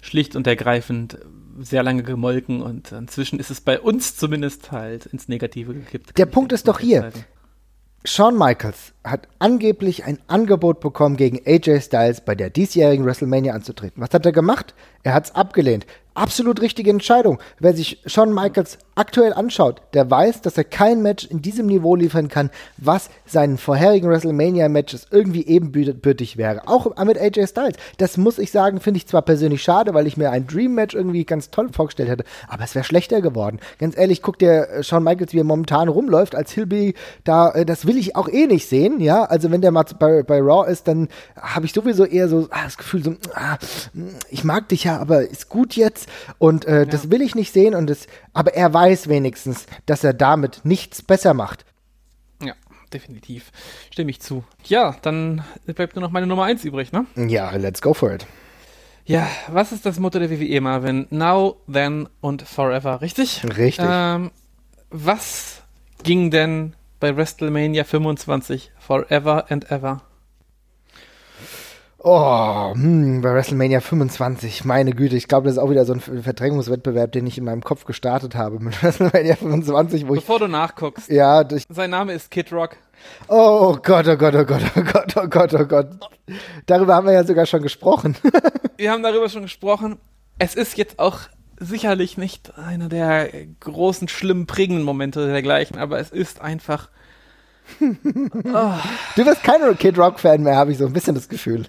schlicht 0.03 0.37
und 0.37 0.47
ergreifend 0.47 1.19
sehr 1.59 1.83
lange 1.83 2.03
gemolken 2.03 2.61
und 2.61 2.93
inzwischen 2.93 3.39
ist 3.39 3.51
es 3.51 3.63
bei 3.63 3.81
uns 3.81 4.17
zumindest 4.17 4.73
halt 4.73 5.07
ins 5.07 5.29
Negative 5.29 5.73
gekippt. 5.73 6.19
Der 6.19 6.27
Punkt 6.27 6.53
ist 6.53 6.69
doch 6.69 6.81
hier. 6.81 7.11
Shawn 8.05 8.37
Michaels 8.37 8.95
hat 9.05 9.29
angeblich 9.39 10.05
ein 10.05 10.19
Angebot 10.27 10.81
bekommen, 10.81 11.17
gegen 11.17 11.41
AJ 11.47 11.83
Styles 11.83 12.21
bei 12.21 12.35
der 12.35 12.51
diesjährigen 12.51 13.07
WrestleMania 13.07 13.55
anzutreten. 13.55 14.03
Was 14.03 14.13
hat 14.13 14.27
er 14.27 14.33
gemacht? 14.33 14.75
Er 15.05 15.15
hat 15.15 15.27
es 15.27 15.35
abgelehnt 15.37 15.87
absolut 16.15 16.61
richtige 16.61 16.91
Entscheidung. 16.91 17.39
Wer 17.59 17.75
sich 17.75 18.01
Shawn 18.07 18.33
Michaels 18.33 18.79
aktuell 18.95 19.33
anschaut, 19.33 19.81
der 19.95 20.11
weiß, 20.11 20.43
dass 20.43 20.59
er 20.59 20.65
kein 20.65 21.03
Match 21.03 21.25
in 21.25 21.43
diesem 21.43 21.67
Niveau 21.67 21.97
liefern 21.97 22.29
kann, 22.29 22.51
was 22.77 23.11
seinen 23.27 23.59
vorherigen 23.59 24.09
WrestleMania-Matches 24.11 25.09
irgendwie 25.11 25.47
ebenbürtig 25.47 26.37
wäre. 26.37 26.69
Auch 26.69 26.87
mit 27.05 27.19
AJ 27.19 27.47
Styles. 27.49 27.77
Das 27.99 28.17
muss 28.17 28.39
ich 28.39 28.51
sagen, 28.51 28.81
finde 28.81 28.99
ich 28.99 29.07
zwar 29.07 29.23
persönlich 29.23 29.63
schade, 29.63 29.95
weil 29.95 30.07
ich 30.07 30.17
mir 30.17 30.31
ein 30.31 30.47
Dream-Match 30.47 30.95
irgendwie 30.95 31.25
ganz 31.25 31.51
toll 31.51 31.71
vorgestellt 31.73 32.09
hätte, 32.09 32.25
aber 32.49 32.65
es 32.65 32.75
wäre 32.75 32.85
schlechter 32.85 33.21
geworden. 33.21 33.59
Ganz 33.79 33.97
ehrlich, 33.97 34.23
guck 34.23 34.39
dir 34.39 34.69
äh, 34.69 34.83
Shawn 34.83 35.05
Michaels, 35.05 35.33
wie 35.33 35.41
er 35.41 35.45
momentan 35.45 35.89
rumläuft 35.89 36.35
als 36.35 36.53
Hilby, 36.53 36.95
da, 37.25 37.51
äh, 37.51 37.65
das 37.65 37.87
will 37.87 37.97
ich 37.97 38.17
auch 38.17 38.29
eh 38.29 38.47
nicht 38.47 38.69
sehen, 38.69 39.01
ja. 39.01 39.25
Also 39.25 39.51
wenn 39.51 39.63
der 39.63 39.73
mal 39.73 39.85
bei, 39.99 40.23
bei 40.23 40.41
Raw 40.41 40.71
ist, 40.71 40.87
dann 40.89 41.09
habe 41.37 41.67
ich 41.67 41.73
sowieso 41.73 42.05
eher 42.05 42.29
so 42.29 42.49
ah, 42.51 42.65
das 42.65 42.77
Gefühl, 42.77 43.03
so, 43.03 43.15
ah, 43.35 43.57
ich 44.31 44.45
mag 44.45 44.69
dich 44.69 44.85
ja, 44.85 44.99
aber 44.99 45.29
ist 45.29 45.49
gut 45.49 45.75
jetzt 45.75 46.09
und 46.39 46.67
äh, 46.67 46.81
ja. 46.81 46.85
das 46.85 47.11
will 47.11 47.23
ich 47.23 47.35
nicht 47.35 47.53
sehen 47.53 47.75
und 47.75 47.89
das, 47.89 48.07
aber 48.33 48.55
er 48.55 48.73
weiß 48.83 49.09
wenigstens, 49.09 49.67
dass 49.87 50.03
er 50.03 50.13
damit 50.13 50.61
nichts 50.65 51.03
besser 51.03 51.35
macht. 51.35 51.65
Ja, 52.43 52.55
definitiv. 52.93 53.53
Stimme 53.93 54.11
ich 54.11 54.21
zu. 54.21 54.45
Ja, 54.65 54.97
dann 55.03 55.45
bleibt 55.67 55.95
nur 55.95 56.03
noch 56.03 56.11
meine 56.11 56.27
Nummer 56.27 56.45
1 56.45 56.65
übrig, 56.65 56.91
ne? 56.91 57.07
Ja, 57.15 57.51
let's 57.53 57.81
go 57.81 57.95
for 57.95 58.13
it. 58.13 58.27
Ja, 59.05 59.29
was 59.49 59.73
ist 59.73 59.87
das 59.87 60.01
Motto 60.01 60.19
der 60.19 60.31
WWE, 60.31 60.61
Marvin? 60.61 61.07
Now, 61.11 61.61
then 61.73 62.09
und 62.21 62.43
forever, 62.43 63.01
richtig? 63.01 63.45
Richtig. 63.57 63.87
Ähm, 63.89 64.31
was 64.91 65.63
ging 66.03 66.31
denn 66.31 66.75
bei 66.99 67.17
WrestleMania 67.17 67.85
25 67.85 68.73
forever 68.79 69.47
and 69.49 69.71
ever? 69.71 70.03
Oh, 72.05 72.75
hm, 72.75 73.21
bei 73.21 73.33
WrestleMania 73.33 73.81
25, 73.81 74.65
meine 74.65 74.91
Güte, 74.91 75.15
ich 75.15 75.29
glaube, 75.29 75.45
das 75.45 75.55
ist 75.55 75.63
auch 75.63 75.71
wieder 75.71 75.85
so 75.85 75.93
ein 75.93 76.01
Verdrängungswettbewerb, 76.01 77.13
den 77.13 77.29
ich 77.29 77.39
in 77.39 77.45
meinem 77.45 77.63
Kopf 77.63 77.85
gestartet 77.85 78.35
habe 78.35 78.59
mit 78.59 78.83
WrestleMania 78.83 79.37
25, 79.37 80.09
wo 80.09 80.15
Bevor 80.15 80.37
ich, 80.37 80.43
du 80.43 80.49
nachguckst. 80.49 81.09
Ja, 81.09 81.45
durch, 81.45 81.63
sein 81.69 81.91
Name 81.91 82.13
ist 82.13 82.33
Kid 82.33 82.53
Rock. 82.53 82.77
Oh 83.29 83.77
Gott, 83.81 84.09
oh 84.09 84.17
Gott, 84.17 84.35
oh 84.35 84.45
Gott, 84.45 84.63
oh 84.77 84.83
Gott, 84.83 85.17
oh 85.17 85.29
Gott, 85.29 85.55
oh 85.55 85.65
Gott. 85.65 85.91
Darüber 86.67 86.97
haben 86.97 87.07
wir 87.07 87.13
ja 87.13 87.23
sogar 87.23 87.47
schon 87.47 87.63
gesprochen. 87.63 88.17
wir 88.77 88.91
haben 88.91 89.05
darüber 89.05 89.29
schon 89.29 89.43
gesprochen. 89.43 89.99
Es 90.41 90.57
ist 90.57 90.77
jetzt 90.77 90.99
auch 90.99 91.21
sicherlich 91.61 92.19
nicht 92.19 92.59
einer 92.59 92.89
der 92.89 93.29
großen, 93.61 94.09
schlimmen, 94.09 94.47
prägenden 94.47 94.85
Momente 94.85 95.29
dergleichen, 95.29 95.79
aber 95.79 96.01
es 96.01 96.11
ist 96.11 96.41
einfach 96.41 96.89
oh. 97.81 98.73
Du 99.17 99.25
bist 99.25 99.43
kein 99.43 99.77
Kid 99.79 99.99
Rock-Fan 99.99 100.43
mehr, 100.43 100.57
habe 100.57 100.73
ich 100.73 100.79
so 100.79 100.87
ein 100.87 100.93
bisschen 100.93 101.15
das 101.15 101.29
Gefühl. 101.29 101.65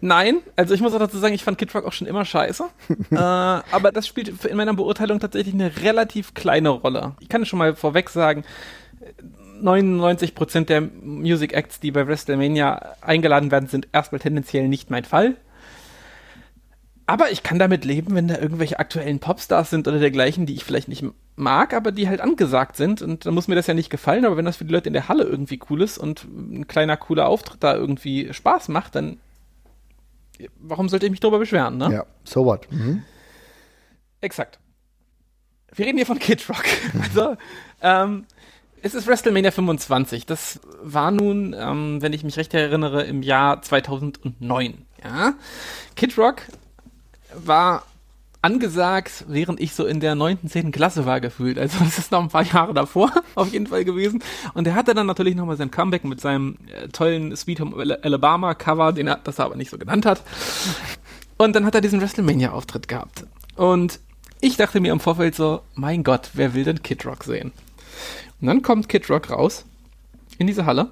Nein, 0.00 0.38
also 0.56 0.74
ich 0.74 0.80
muss 0.80 0.94
auch 0.94 0.98
dazu 0.98 1.18
sagen, 1.18 1.34
ich 1.34 1.44
fand 1.44 1.58
Kid 1.58 1.74
Rock 1.74 1.84
auch 1.84 1.92
schon 1.92 2.06
immer 2.06 2.24
scheiße. 2.24 2.64
äh, 3.10 3.16
aber 3.16 3.92
das 3.92 4.06
spielt 4.06 4.44
in 4.44 4.56
meiner 4.56 4.74
Beurteilung 4.74 5.20
tatsächlich 5.20 5.54
eine 5.54 5.76
relativ 5.82 6.34
kleine 6.34 6.70
Rolle. 6.70 7.14
Ich 7.20 7.28
kann 7.28 7.44
schon 7.46 7.58
mal 7.58 7.74
vorweg 7.74 8.10
sagen, 8.10 8.44
99% 9.62 10.66
der 10.66 10.80
Music 10.80 11.52
Acts, 11.52 11.80
die 11.80 11.90
bei 11.90 12.06
WrestleMania 12.06 12.94
eingeladen 13.00 13.50
werden, 13.50 13.68
sind 13.68 13.88
erstmal 13.92 14.20
tendenziell 14.20 14.68
nicht 14.68 14.90
mein 14.90 15.04
Fall. 15.04 15.36
Aber 17.08 17.30
ich 17.30 17.42
kann 17.42 17.58
damit 17.58 17.86
leben, 17.86 18.14
wenn 18.14 18.28
da 18.28 18.36
irgendwelche 18.36 18.78
aktuellen 18.78 19.18
Popstars 19.18 19.70
sind 19.70 19.88
oder 19.88 19.98
dergleichen, 19.98 20.44
die 20.44 20.52
ich 20.52 20.62
vielleicht 20.62 20.88
nicht 20.88 21.02
mag, 21.36 21.72
aber 21.72 21.90
die 21.90 22.06
halt 22.06 22.20
angesagt 22.20 22.76
sind. 22.76 23.00
Und 23.00 23.24
dann 23.24 23.32
muss 23.32 23.48
mir 23.48 23.54
das 23.54 23.66
ja 23.66 23.72
nicht 23.72 23.88
gefallen. 23.88 24.26
Aber 24.26 24.36
wenn 24.36 24.44
das 24.44 24.58
für 24.58 24.66
die 24.66 24.74
Leute 24.74 24.88
in 24.88 24.92
der 24.92 25.08
Halle 25.08 25.24
irgendwie 25.24 25.58
cool 25.70 25.80
ist 25.80 25.96
und 25.96 26.24
ein 26.24 26.68
kleiner, 26.68 26.98
cooler 26.98 27.26
Auftritt 27.26 27.64
da 27.64 27.74
irgendwie 27.74 28.30
Spaß 28.30 28.68
macht, 28.68 28.94
dann 28.94 29.16
warum 30.58 30.90
sollte 30.90 31.06
ich 31.06 31.10
mich 31.10 31.20
darüber 31.20 31.38
beschweren, 31.38 31.78
ne? 31.78 31.90
Ja, 31.90 32.06
so 32.24 32.44
what? 32.44 32.70
Mhm. 32.70 33.02
Exakt. 34.20 34.58
Wir 35.74 35.86
reden 35.86 35.96
hier 35.96 36.06
von 36.06 36.18
Kid 36.18 36.46
Rock. 36.50 36.64
also, 37.00 37.36
ähm, 37.80 38.26
Es 38.82 38.94
ist 38.94 39.06
WrestleMania 39.06 39.50
25. 39.50 40.26
Das 40.26 40.60
war 40.82 41.10
nun, 41.10 41.56
ähm, 41.58 42.02
wenn 42.02 42.12
ich 42.12 42.22
mich 42.22 42.36
recht 42.36 42.52
erinnere, 42.52 43.04
im 43.04 43.22
Jahr 43.22 43.62
2009. 43.62 44.84
Ja? 45.02 45.32
Kid 45.96 46.18
Rock 46.18 46.42
war 47.34 47.84
angesagt, 48.40 49.24
während 49.28 49.60
ich 49.60 49.74
so 49.74 49.84
in 49.84 50.00
der 50.00 50.14
9., 50.14 50.48
10. 50.48 50.70
Klasse 50.70 51.06
war 51.06 51.20
gefühlt. 51.20 51.58
Also 51.58 51.78
das 51.84 51.98
ist 51.98 52.12
noch 52.12 52.22
ein 52.22 52.28
paar 52.28 52.44
Jahre 52.44 52.74
davor 52.74 53.10
auf 53.34 53.52
jeden 53.52 53.66
Fall 53.66 53.84
gewesen. 53.84 54.22
Und 54.54 54.66
er 54.66 54.74
hatte 54.74 54.94
dann 54.94 55.06
natürlich 55.06 55.34
nochmal 55.34 55.56
sein 55.56 55.70
Comeback 55.70 56.04
mit 56.04 56.20
seinem 56.20 56.56
äh, 56.72 56.88
tollen 56.88 57.36
Sweet 57.36 57.60
Home 57.60 57.98
Alabama 58.02 58.54
Cover, 58.54 58.92
den 58.92 59.08
er 59.08 59.16
das 59.16 59.38
er 59.38 59.46
aber 59.46 59.56
nicht 59.56 59.70
so 59.70 59.78
genannt 59.78 60.06
hat. 60.06 60.22
Und 61.36 61.54
dann 61.54 61.64
hat 61.64 61.74
er 61.74 61.80
diesen 61.80 62.00
WrestleMania-Auftritt 62.00 62.88
gehabt. 62.88 63.26
Und 63.56 64.00
ich 64.40 64.56
dachte 64.56 64.80
mir 64.80 64.92
im 64.92 65.00
Vorfeld 65.00 65.34
so, 65.34 65.62
mein 65.74 66.04
Gott, 66.04 66.30
wer 66.34 66.54
will 66.54 66.64
denn 66.64 66.82
Kid 66.82 67.04
Rock 67.06 67.24
sehen? 67.24 67.52
Und 68.40 68.46
dann 68.46 68.62
kommt 68.62 68.88
Kid 68.88 69.10
Rock 69.10 69.30
raus 69.30 69.64
in 70.38 70.46
diese 70.46 70.64
Halle 70.64 70.90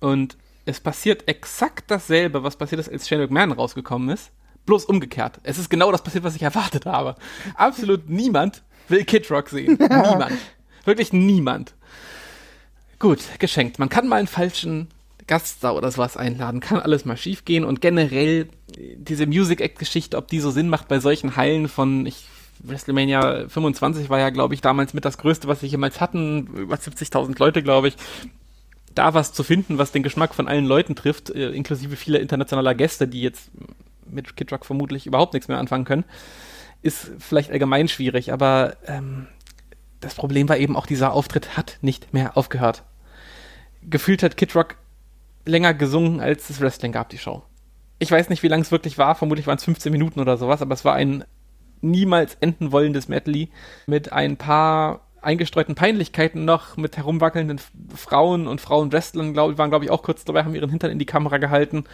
und 0.00 0.36
es 0.66 0.78
passiert 0.78 1.26
exakt 1.26 1.90
dasselbe, 1.90 2.42
was 2.42 2.56
passiert 2.56 2.80
ist, 2.80 2.90
als 2.90 3.08
Shane 3.08 3.20
McMahon 3.20 3.52
rausgekommen 3.52 4.10
ist 4.10 4.30
bloß 4.70 4.84
umgekehrt. 4.84 5.40
Es 5.42 5.58
ist 5.58 5.68
genau 5.68 5.90
das 5.90 6.04
passiert, 6.04 6.22
was 6.22 6.36
ich 6.36 6.42
erwartet 6.42 6.86
habe. 6.86 7.16
Absolut 7.56 8.08
niemand 8.08 8.62
will 8.86 9.04
Kid 9.04 9.28
Rock 9.28 9.48
sehen. 9.48 9.76
niemand. 9.80 10.38
Wirklich 10.84 11.12
niemand. 11.12 11.74
Gut, 13.00 13.18
geschenkt. 13.40 13.80
Man 13.80 13.88
kann 13.88 14.06
mal 14.06 14.18
einen 14.18 14.28
falschen 14.28 14.86
Gaststar 15.26 15.74
oder 15.74 15.90
sowas 15.90 16.16
einladen, 16.16 16.60
kann 16.60 16.78
alles 16.78 17.04
mal 17.04 17.16
schief 17.16 17.44
gehen 17.44 17.64
und 17.64 17.80
generell 17.80 18.48
diese 18.76 19.26
Music 19.26 19.60
Act 19.60 19.80
Geschichte, 19.80 20.16
ob 20.16 20.28
die 20.28 20.38
so 20.38 20.52
Sinn 20.52 20.68
macht 20.68 20.86
bei 20.86 21.00
solchen 21.00 21.34
Hallen 21.34 21.66
von 21.66 22.06
ich 22.06 22.26
WrestleMania 22.62 23.48
25 23.48 24.08
war 24.08 24.20
ja, 24.20 24.30
glaube 24.30 24.54
ich, 24.54 24.60
damals 24.60 24.94
mit 24.94 25.04
das 25.04 25.18
Größte, 25.18 25.48
was 25.48 25.62
wir 25.62 25.68
jemals 25.68 26.00
hatten. 26.00 26.46
Über 26.46 26.76
70.000 26.76 27.36
Leute, 27.40 27.64
glaube 27.64 27.88
ich. 27.88 27.96
Da 28.94 29.14
was 29.14 29.32
zu 29.32 29.42
finden, 29.42 29.78
was 29.78 29.90
den 29.90 30.04
Geschmack 30.04 30.32
von 30.32 30.46
allen 30.46 30.66
Leuten 30.66 30.94
trifft, 30.94 31.30
äh, 31.30 31.50
inklusive 31.50 31.96
vieler 31.96 32.20
internationaler 32.20 32.74
Gäste, 32.76 33.08
die 33.08 33.22
jetzt 33.22 33.50
mit 34.12 34.36
Kid 34.36 34.52
Rock 34.52 34.66
vermutlich 34.66 35.06
überhaupt 35.06 35.34
nichts 35.34 35.48
mehr 35.48 35.58
anfangen 35.58 35.84
können, 35.84 36.04
ist 36.82 37.12
vielleicht 37.18 37.50
allgemein 37.50 37.88
schwierig, 37.88 38.32
aber 38.32 38.76
ähm, 38.86 39.26
das 40.00 40.14
Problem 40.14 40.48
war 40.48 40.56
eben 40.56 40.76
auch, 40.76 40.86
dieser 40.86 41.12
Auftritt 41.12 41.56
hat 41.56 41.78
nicht 41.82 42.12
mehr 42.12 42.36
aufgehört. 42.36 42.84
Gefühlt 43.82 44.22
hat 44.22 44.36
Kid 44.36 44.54
Rock 44.54 44.76
länger 45.44 45.74
gesungen, 45.74 46.20
als 46.20 46.50
es 46.50 46.60
Wrestling 46.60 46.92
gab, 46.92 47.08
die 47.10 47.18
Show. 47.18 47.42
Ich 47.98 48.10
weiß 48.10 48.30
nicht, 48.30 48.42
wie 48.42 48.48
lang 48.48 48.62
es 48.62 48.72
wirklich 48.72 48.96
war, 48.98 49.14
vermutlich 49.14 49.46
waren 49.46 49.58
es 49.58 49.64
15 49.64 49.92
Minuten 49.92 50.20
oder 50.20 50.36
sowas, 50.38 50.62
aber 50.62 50.74
es 50.74 50.84
war 50.84 50.94
ein 50.94 51.24
niemals 51.82 52.34
enden 52.40 52.72
wollendes 52.72 53.08
Medley 53.08 53.50
mit 53.86 54.12
ein 54.12 54.36
paar 54.36 55.06
eingestreuten 55.22 55.74
Peinlichkeiten 55.74 56.44
noch 56.44 56.76
mit 56.76 56.96
herumwackelnden 56.96 57.60
Frauen 57.94 58.46
und 58.46 58.60
Frauenwrestlern, 58.60 59.32
glaub, 59.32 59.58
waren, 59.58 59.70
glaube 59.70 59.84
ich, 59.84 59.90
auch 59.90 60.02
kurz 60.02 60.24
dabei, 60.24 60.44
haben 60.44 60.54
ihren 60.54 60.70
Hintern 60.70 60.90
in 60.90 60.98
die 60.98 61.06
Kamera 61.06 61.38
gehalten. 61.38 61.84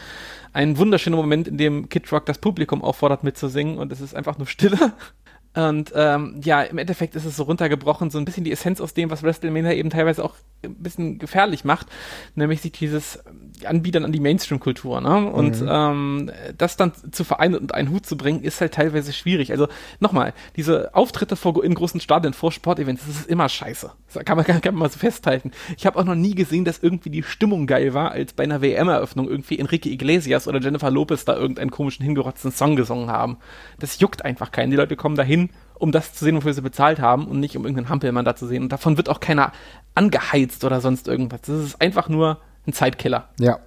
Ein 0.52 0.78
wunderschöner 0.78 1.16
Moment, 1.16 1.48
in 1.48 1.58
dem 1.58 1.88
Kid 1.88 2.10
Rock 2.12 2.26
das 2.26 2.38
Publikum 2.38 2.82
auffordert 2.82 3.24
mitzusingen 3.24 3.78
und 3.78 3.92
es 3.92 4.00
ist 4.00 4.14
einfach 4.14 4.38
nur 4.38 4.46
Stille. 4.46 4.92
Und 5.56 5.90
ähm, 5.96 6.40
ja, 6.44 6.62
im 6.62 6.76
Endeffekt 6.76 7.16
ist 7.16 7.24
es 7.24 7.36
so 7.36 7.44
runtergebrochen, 7.44 8.10
so 8.10 8.18
ein 8.18 8.26
bisschen 8.26 8.44
die 8.44 8.52
Essenz 8.52 8.78
aus 8.78 8.92
dem, 8.92 9.10
was 9.10 9.22
WrestleMania 9.22 9.72
eben 9.72 9.88
teilweise 9.88 10.22
auch 10.22 10.34
ein 10.62 10.74
bisschen 10.74 11.18
gefährlich 11.18 11.64
macht, 11.64 11.86
nämlich 12.34 12.60
sich 12.60 12.72
dieses 12.72 13.22
Anbietern 13.64 14.04
an 14.04 14.12
die 14.12 14.20
Mainstream-Kultur. 14.20 15.00
Ne? 15.00 15.30
Und 15.30 15.62
mhm. 15.62 15.68
ähm, 15.70 16.30
das 16.58 16.76
dann 16.76 16.92
zu 17.10 17.24
vereinen 17.24 17.54
und 17.54 17.74
einen 17.74 17.90
Hut 17.90 18.04
zu 18.04 18.18
bringen, 18.18 18.42
ist 18.42 18.60
halt 18.60 18.74
teilweise 18.74 19.14
schwierig. 19.14 19.50
Also 19.50 19.68
nochmal, 19.98 20.34
diese 20.56 20.94
Auftritte 20.94 21.36
vor, 21.36 21.64
in 21.64 21.72
großen 21.72 22.00
Stadien 22.00 22.34
vor 22.34 22.52
Sportevents, 22.52 23.06
das 23.06 23.16
ist 23.20 23.28
immer 23.30 23.48
scheiße. 23.48 23.90
Das 24.12 24.24
kann 24.26 24.36
man, 24.36 24.44
kann, 24.44 24.60
kann 24.60 24.74
man 24.74 24.80
mal 24.82 24.90
so 24.90 24.98
festhalten. 24.98 25.52
Ich 25.78 25.86
habe 25.86 25.98
auch 25.98 26.04
noch 26.04 26.14
nie 26.14 26.34
gesehen, 26.34 26.66
dass 26.66 26.82
irgendwie 26.82 27.10
die 27.10 27.22
Stimmung 27.22 27.66
geil 27.66 27.94
war, 27.94 28.10
als 28.10 28.34
bei 28.34 28.44
einer 28.44 28.60
WM-Eröffnung 28.60 29.26
irgendwie 29.26 29.58
Enrique 29.58 29.86
Iglesias 29.86 30.48
oder 30.48 30.60
Jennifer 30.60 30.90
Lopez 30.90 31.24
da 31.24 31.34
irgendeinen 31.34 31.70
komischen 31.70 32.04
hingerotzten 32.04 32.52
Song 32.52 32.76
gesungen 32.76 33.10
haben. 33.10 33.38
Das 33.78 33.98
juckt 34.00 34.22
einfach 34.22 34.52
keinen. 34.52 34.70
Die 34.70 34.76
Leute 34.76 34.96
kommen 34.96 35.16
dahin 35.16 35.45
um 35.78 35.92
das 35.92 36.14
zu 36.14 36.24
sehen, 36.24 36.36
wofür 36.36 36.52
sie 36.52 36.62
bezahlt 36.62 37.00
haben 37.00 37.26
und 37.26 37.40
nicht 37.40 37.56
um 37.56 37.64
irgendeinen 37.64 37.88
Hampelmann 37.88 38.24
da 38.24 38.36
zu 38.36 38.46
sehen. 38.46 38.64
Und 38.64 38.72
davon 38.72 38.96
wird 38.96 39.08
auch 39.08 39.20
keiner 39.20 39.52
angeheizt 39.94 40.64
oder 40.64 40.80
sonst 40.80 41.08
irgendwas. 41.08 41.42
Das 41.42 41.60
ist 41.60 41.80
einfach 41.80 42.08
nur 42.08 42.40
ein 42.66 42.72
Zeitkiller. 42.72 43.28
Ja. 43.38 43.58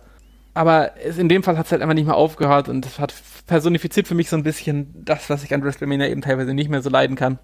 Aber 0.53 0.97
es, 0.97 1.18
in 1.18 1.30
dem 1.30 1.43
Fall 1.43 1.57
hat 1.57 1.68
es 1.68 1.72
halt 1.72 1.82
einfach 1.82 1.93
nicht 1.93 2.05
mehr 2.05 2.16
aufgehört 2.16 2.70
und 2.70 2.86
es 2.86 2.99
hat 2.99 3.14
personifiziert 3.47 4.07
für 4.07 4.16
mich 4.16 4.30
so 4.30 4.36
ein 4.36 4.43
bisschen 4.43 4.93
das, 5.05 5.30
was 5.30 5.43
ich 5.43 5.53
an 5.53 5.64
WrestleMania 5.64 6.07
eben 6.07 6.22
teilweise 6.22 6.53
nicht 6.53 6.70
mehr 6.70 6.82
so 6.82 6.89
leiden 6.89 7.16
kann. 7.16 7.39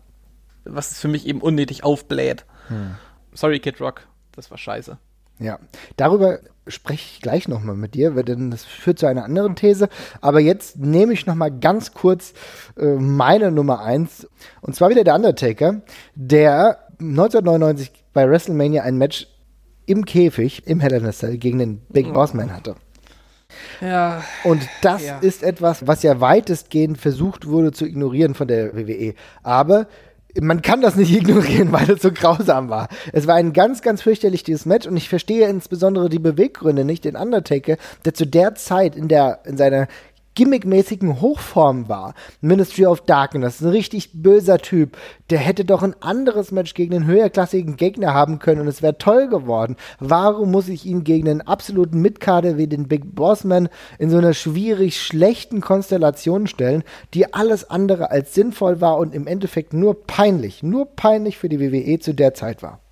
Was 0.63 0.91
es 0.91 0.99
für 0.99 1.07
mich 1.07 1.27
eben 1.27 1.41
unnötig 1.41 1.83
aufbläht. 1.83 2.45
Hm. 2.67 2.95
Sorry, 3.33 3.59
Kid 3.59 3.79
Rock, 3.79 4.07
das 4.31 4.49
war 4.49 4.57
scheiße. 4.57 4.97
Ja, 5.39 5.59
darüber 5.97 6.39
spreche 6.67 7.03
ich 7.13 7.21
gleich 7.21 7.47
nochmal 7.47 7.75
mit 7.75 7.93
dir, 7.93 8.11
denn 8.23 8.51
das 8.51 8.65
führt 8.65 8.99
zu 8.99 9.05
einer 9.05 9.25
anderen 9.25 9.55
These. 9.55 9.89
Aber 10.21 10.39
jetzt 10.39 10.77
nehme 10.77 11.13
ich 11.13 11.25
nochmal 11.25 11.51
ganz 11.51 11.93
kurz 11.93 12.33
äh, 12.77 12.95
meine 12.95 13.51
Nummer 13.51 13.81
eins. 13.81 14.27
Und 14.61 14.75
zwar 14.75 14.89
wieder 14.89 15.03
der 15.03 15.15
Undertaker, 15.15 15.81
der 16.15 16.79
1999 16.99 17.91
bei 18.13 18.29
WrestleMania 18.29 18.83
ein 18.83 18.97
Match 18.97 19.27
im 19.85 20.05
Käfig, 20.05 20.65
im 20.65 20.79
Hell 20.79 20.93
in 20.93 21.05
a 21.05 21.11
Cell, 21.11 21.37
gegen 21.37 21.59
den 21.59 21.81
Big 21.89 22.11
Boss 22.13 22.33
Man 22.33 22.53
hatte. 22.53 22.75
Ja. 23.81 24.23
Und 24.43 24.67
das 24.81 25.05
ja. 25.05 25.19
ist 25.19 25.43
etwas, 25.43 25.85
was 25.85 26.01
ja 26.01 26.19
weitestgehend 26.19 26.97
versucht 26.97 27.47
wurde 27.47 27.71
zu 27.71 27.85
ignorieren 27.85 28.33
von 28.33 28.47
der 28.47 28.75
WWE. 28.75 29.13
Aber 29.43 29.87
man 30.41 30.61
kann 30.61 30.81
das 30.81 30.95
nicht 30.95 31.11
ignorieren, 31.15 31.71
weil 31.71 31.89
es 31.89 32.01
so 32.01 32.11
grausam 32.11 32.69
war. 32.69 32.87
Es 33.13 33.27
war 33.27 33.35
ein 33.35 33.53
ganz, 33.53 33.81
ganz 33.81 34.01
fürchterliches 34.01 34.65
Match 34.65 34.87
und 34.87 34.97
ich 34.97 35.09
verstehe 35.09 35.47
insbesondere 35.47 36.09
die 36.09 36.19
Beweggründe 36.19 36.85
nicht. 36.85 37.05
Den 37.05 37.15
Undertaker, 37.15 37.77
der 38.03 38.13
zu 38.13 38.25
der 38.25 38.55
Zeit 38.55 38.95
in 38.95 39.07
der, 39.07 39.39
in 39.45 39.57
seiner 39.57 39.87
gimmickmäßigen 40.35 41.21
Hochform 41.21 41.89
war. 41.89 42.13
Ministry 42.41 42.85
of 42.85 43.01
Darkness, 43.01 43.61
ein 43.61 43.69
richtig 43.69 44.11
böser 44.13 44.59
Typ. 44.59 44.97
Der 45.29 45.39
hätte 45.39 45.65
doch 45.65 45.81
ein 45.81 45.95
anderes 46.01 46.51
Match 46.51 46.73
gegen 46.73 46.93
einen 46.93 47.07
höherklassigen 47.07 47.77
Gegner 47.77 48.13
haben 48.13 48.39
können 48.39 48.61
und 48.61 48.67
es 48.67 48.81
wäre 48.81 48.97
toll 48.97 49.27
geworden. 49.27 49.75
Warum 49.99 50.51
muss 50.51 50.67
ich 50.67 50.85
ihn 50.85 51.03
gegen 51.03 51.29
einen 51.29 51.41
absoluten 51.41 52.01
Mitkader 52.01 52.57
wie 52.57 52.67
den 52.67 52.87
Big 52.87 53.15
Bossman 53.15 53.69
in 53.97 54.09
so 54.09 54.17
einer 54.17 54.33
schwierig 54.33 55.01
schlechten 55.01 55.61
Konstellation 55.61 56.47
stellen, 56.47 56.83
die 57.13 57.33
alles 57.33 57.69
andere 57.69 58.11
als 58.11 58.33
sinnvoll 58.33 58.81
war 58.81 58.97
und 58.97 59.15
im 59.15 59.27
Endeffekt 59.27 59.73
nur 59.73 60.05
peinlich, 60.05 60.61
nur 60.61 60.85
peinlich 60.95 61.37
für 61.37 61.49
die 61.49 61.59
WWE 61.59 61.99
zu 61.99 62.13
der 62.13 62.33
Zeit 62.33 62.61
war? 62.61 62.84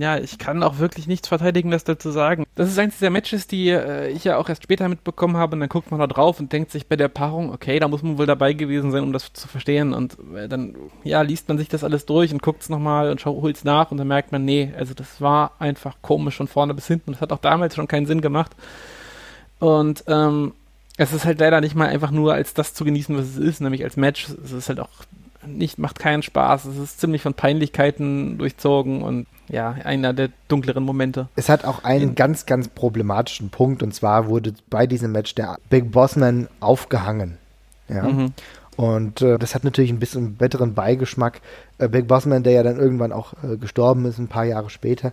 Ja, 0.00 0.18
ich 0.18 0.38
kann 0.38 0.62
auch 0.62 0.78
wirklich 0.78 1.06
nichts 1.06 1.28
verteidigen, 1.28 1.70
das 1.70 1.84
dazu 1.84 2.10
sagen. 2.10 2.44
Das 2.54 2.68
ist 2.68 2.78
eins 2.78 2.98
der 2.98 3.10
Matches, 3.10 3.46
die 3.46 3.70
äh, 3.70 4.08
ich 4.10 4.24
ja 4.24 4.36
auch 4.36 4.48
erst 4.48 4.62
später 4.62 4.88
mitbekommen 4.88 5.36
habe 5.36 5.54
und 5.54 5.60
dann 5.60 5.68
guckt 5.68 5.90
man 5.90 6.00
da 6.00 6.06
drauf 6.06 6.40
und 6.40 6.52
denkt 6.52 6.70
sich 6.70 6.86
bei 6.86 6.96
der 6.96 7.08
Paarung, 7.08 7.52
okay, 7.52 7.78
da 7.78 7.88
muss 7.88 8.02
man 8.02 8.18
wohl 8.18 8.26
dabei 8.26 8.52
gewesen 8.52 8.90
sein, 8.90 9.02
um 9.02 9.12
das 9.12 9.32
zu 9.32 9.48
verstehen 9.48 9.92
und 9.92 10.16
äh, 10.36 10.48
dann, 10.48 10.76
ja, 11.04 11.22
liest 11.22 11.48
man 11.48 11.58
sich 11.58 11.68
das 11.68 11.84
alles 11.84 12.06
durch 12.06 12.32
und 12.32 12.42
guckt 12.42 12.62
es 12.62 12.68
nochmal 12.68 13.10
und 13.10 13.24
holt 13.24 13.56
es 13.56 13.64
nach 13.64 13.90
und 13.90 13.98
dann 13.98 14.08
merkt 14.08 14.32
man, 14.32 14.44
nee, 14.44 14.72
also 14.76 14.94
das 14.94 15.20
war 15.20 15.52
einfach 15.58 15.96
komisch 16.02 16.36
von 16.36 16.48
vorne 16.48 16.74
bis 16.74 16.86
hinten 16.86 17.12
das 17.12 17.20
hat 17.20 17.32
auch 17.32 17.38
damals 17.38 17.74
schon 17.74 17.88
keinen 17.88 18.06
Sinn 18.06 18.20
gemacht 18.20 18.52
und 19.58 20.04
ähm, 20.08 20.52
es 20.96 21.12
ist 21.12 21.24
halt 21.24 21.40
leider 21.40 21.60
nicht 21.60 21.74
mal 21.74 21.88
einfach 21.88 22.10
nur 22.10 22.34
als 22.34 22.54
das 22.54 22.74
zu 22.74 22.84
genießen, 22.84 23.16
was 23.16 23.26
es 23.26 23.36
ist, 23.36 23.60
nämlich 23.60 23.84
als 23.84 23.96
Match. 23.96 24.28
Es 24.44 24.52
ist 24.52 24.68
halt 24.68 24.80
auch 24.80 24.90
nicht, 25.46 25.78
macht 25.78 25.98
keinen 25.98 26.22
Spaß. 26.22 26.64
Es 26.66 26.76
ist 26.76 27.00
ziemlich 27.00 27.22
von 27.22 27.34
Peinlichkeiten 27.34 28.38
durchzogen 28.38 29.02
und 29.02 29.26
ja, 29.52 29.72
einer 29.84 30.12
der 30.12 30.30
dunkleren 30.48 30.82
Momente. 30.82 31.28
Es 31.36 31.48
hat 31.48 31.64
auch 31.64 31.84
einen 31.84 32.02
In 32.02 32.14
ganz, 32.14 32.46
ganz 32.46 32.68
problematischen 32.68 33.50
Punkt 33.50 33.82
und 33.82 33.94
zwar 33.94 34.26
wurde 34.26 34.54
bei 34.70 34.86
diesem 34.86 35.12
Match 35.12 35.34
der 35.34 35.58
Big 35.68 35.92
Bossman 35.92 36.48
aufgehangen. 36.58 37.38
Ja. 37.88 38.04
Mhm. 38.04 38.32
Und 38.76 39.20
äh, 39.20 39.38
das 39.38 39.54
hat 39.54 39.64
natürlich 39.64 39.90
ein 39.90 39.98
bisschen 39.98 40.36
besseren 40.36 40.74
Beigeschmack. 40.74 41.40
Äh, 41.78 41.88
Big 41.88 42.08
Bossman, 42.08 42.42
der 42.42 42.52
ja 42.52 42.62
dann 42.62 42.78
irgendwann 42.78 43.12
auch 43.12 43.34
äh, 43.42 43.56
gestorben 43.56 44.06
ist, 44.06 44.18
ein 44.18 44.28
paar 44.28 44.44
Jahre 44.44 44.70
später, 44.70 45.12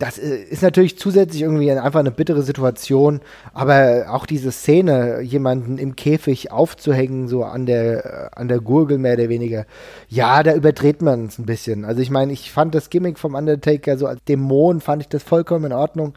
das 0.00 0.18
äh, 0.18 0.44
ist 0.44 0.62
natürlich 0.62 0.98
zusätzlich 0.98 1.42
irgendwie 1.42 1.70
einfach 1.70 2.00
eine 2.00 2.10
bittere 2.10 2.42
Situation, 2.42 3.20
aber 3.52 4.06
auch 4.08 4.26
diese 4.26 4.50
Szene, 4.50 5.20
jemanden 5.20 5.78
im 5.78 5.94
Käfig 5.94 6.50
aufzuhängen, 6.50 7.28
so 7.28 7.44
an 7.44 7.66
der, 7.66 8.30
an 8.34 8.48
der 8.48 8.60
Gurgel 8.60 8.98
mehr 8.98 9.14
oder 9.14 9.28
weniger, 9.28 9.66
ja, 10.08 10.42
da 10.42 10.54
überdreht 10.54 11.02
man 11.02 11.26
es 11.26 11.38
ein 11.38 11.46
bisschen. 11.46 11.84
Also 11.84 12.00
ich 12.00 12.10
meine, 12.10 12.32
ich 12.32 12.50
fand 12.50 12.74
das 12.74 12.90
Gimmick 12.90 13.18
vom 13.18 13.34
Undertaker 13.34 13.98
so 13.98 14.06
als 14.06 14.24
Dämon, 14.24 14.80
fand 14.80 15.02
ich 15.02 15.08
das 15.08 15.22
vollkommen 15.22 15.66
in 15.66 15.72
Ordnung, 15.72 16.14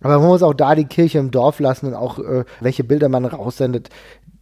aber 0.00 0.18
man 0.18 0.28
muss 0.28 0.42
auch 0.42 0.54
da 0.54 0.74
die 0.74 0.86
Kirche 0.86 1.18
im 1.18 1.30
Dorf 1.30 1.60
lassen 1.60 1.86
und 1.86 1.94
auch 1.94 2.18
äh, 2.18 2.44
welche 2.60 2.84
Bilder 2.84 3.08
man 3.08 3.24
raussendet. 3.24 3.90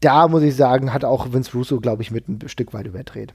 Da 0.01 0.28
muss 0.28 0.42
ich 0.42 0.57
sagen, 0.57 0.92
hat 0.92 1.05
auch 1.05 1.32
Vince 1.32 1.53
Russo, 1.53 1.80
glaube 1.80 2.03
ich, 2.03 2.11
mit 2.11 2.28
ein 2.28 2.49
Stück 2.49 2.72
weit 2.74 2.86
überdreht. 2.86 3.34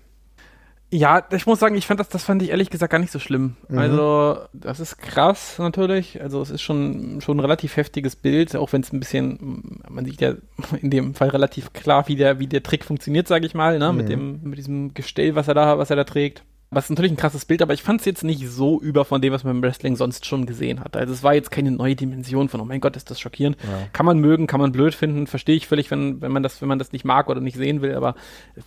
Ja, 0.92 1.24
ich 1.32 1.46
muss 1.46 1.60
sagen, 1.60 1.76
ich 1.76 1.86
fand 1.86 2.00
das, 2.00 2.10
das 2.10 2.24
fand 2.24 2.42
ich 2.42 2.50
ehrlich 2.50 2.72
gesagt 2.72 2.92
gar 2.92 2.98
nicht 2.98 3.12
so 3.12 3.20
schlimm. 3.20 3.56
Mhm. 3.68 3.78
Also, 3.78 4.40
das 4.54 4.80
ist 4.80 4.98
krass 4.98 5.60
natürlich. 5.60 6.20
Also, 6.20 6.42
es 6.42 6.50
ist 6.50 6.62
schon, 6.64 7.22
schon 7.22 7.38
ein 7.38 7.42
relativ 7.42 7.78
heftiges 7.78 8.16
Bild, 8.16 8.56
auch 8.56 8.74
wenn 8.74 8.82
es 8.82 8.92
ein 8.92 9.00
bisschen, 9.00 9.82
man 9.88 10.06
sieht 10.06 10.20
ja 10.20 10.34
in 10.82 10.90
dem 10.90 11.14
Fall 11.14 11.30
relativ 11.30 11.74
klar, 11.74 12.08
wie 12.08 12.16
der, 12.16 12.40
wie 12.40 12.48
der 12.48 12.64
Trick 12.64 12.84
funktioniert, 12.84 13.28
sage 13.28 13.46
ich 13.46 13.54
mal, 13.54 13.78
ne, 13.78 13.92
mhm. 13.92 13.98
mit 13.98 14.10
dem, 14.10 14.40
mit 14.42 14.58
diesem 14.58 14.94
Gestell, 14.96 15.36
was 15.36 15.48
er 15.48 15.54
da, 15.54 15.78
was 15.78 15.92
er 15.92 15.96
da 15.96 16.06
trägt. 16.06 16.44
Was 16.72 16.86
ist 16.86 16.90
natürlich 16.92 17.12
ein 17.12 17.18
krasses 17.18 17.46
Bild, 17.46 17.64
aber 17.64 17.74
ich 17.74 17.82
fand 17.82 18.02
es 18.02 18.06
jetzt 18.06 18.24
nicht 18.24 18.48
so 18.48 18.80
über 18.80 19.04
von 19.04 19.22
dem, 19.22 19.34
was 19.34 19.44
man 19.44 19.56
im 19.56 19.64
Wrestling 19.64 19.96
sonst 19.96 20.28
schon 20.28 20.46
gesehen 20.46 20.82
hat. 20.82 20.96
Also 20.96 21.14
es 21.14 21.24
war 21.24 21.34
jetzt 21.34 21.50
keine 21.50 21.72
neue 21.72 21.96
Dimension 21.96 22.48
von, 22.48 22.62
oh 22.62 22.66
mein 22.66 22.80
Gott, 22.80 22.96
ist 22.96 23.10
das 23.10 23.20
schockierend. 23.20 23.58
Ja. 23.64 23.88
Kann 23.92 24.06
man 24.06 24.20
mögen, 24.20 24.46
kann 24.46 24.60
man 24.60 24.72
blöd 24.72 24.94
finden, 24.94 25.26
verstehe 25.26 25.56
ich 25.56 25.68
völlig, 25.68 25.90
wenn, 25.90 26.22
wenn 26.22 26.32
man 26.32 26.44
das, 26.44 26.62
wenn 26.62 26.68
man 26.68 26.78
das 26.78 26.92
nicht 26.92 27.06
mag 27.06 27.28
oder 27.28 27.42
nicht 27.42 27.58
sehen 27.58 27.82
will, 27.82 27.96
aber 27.96 28.14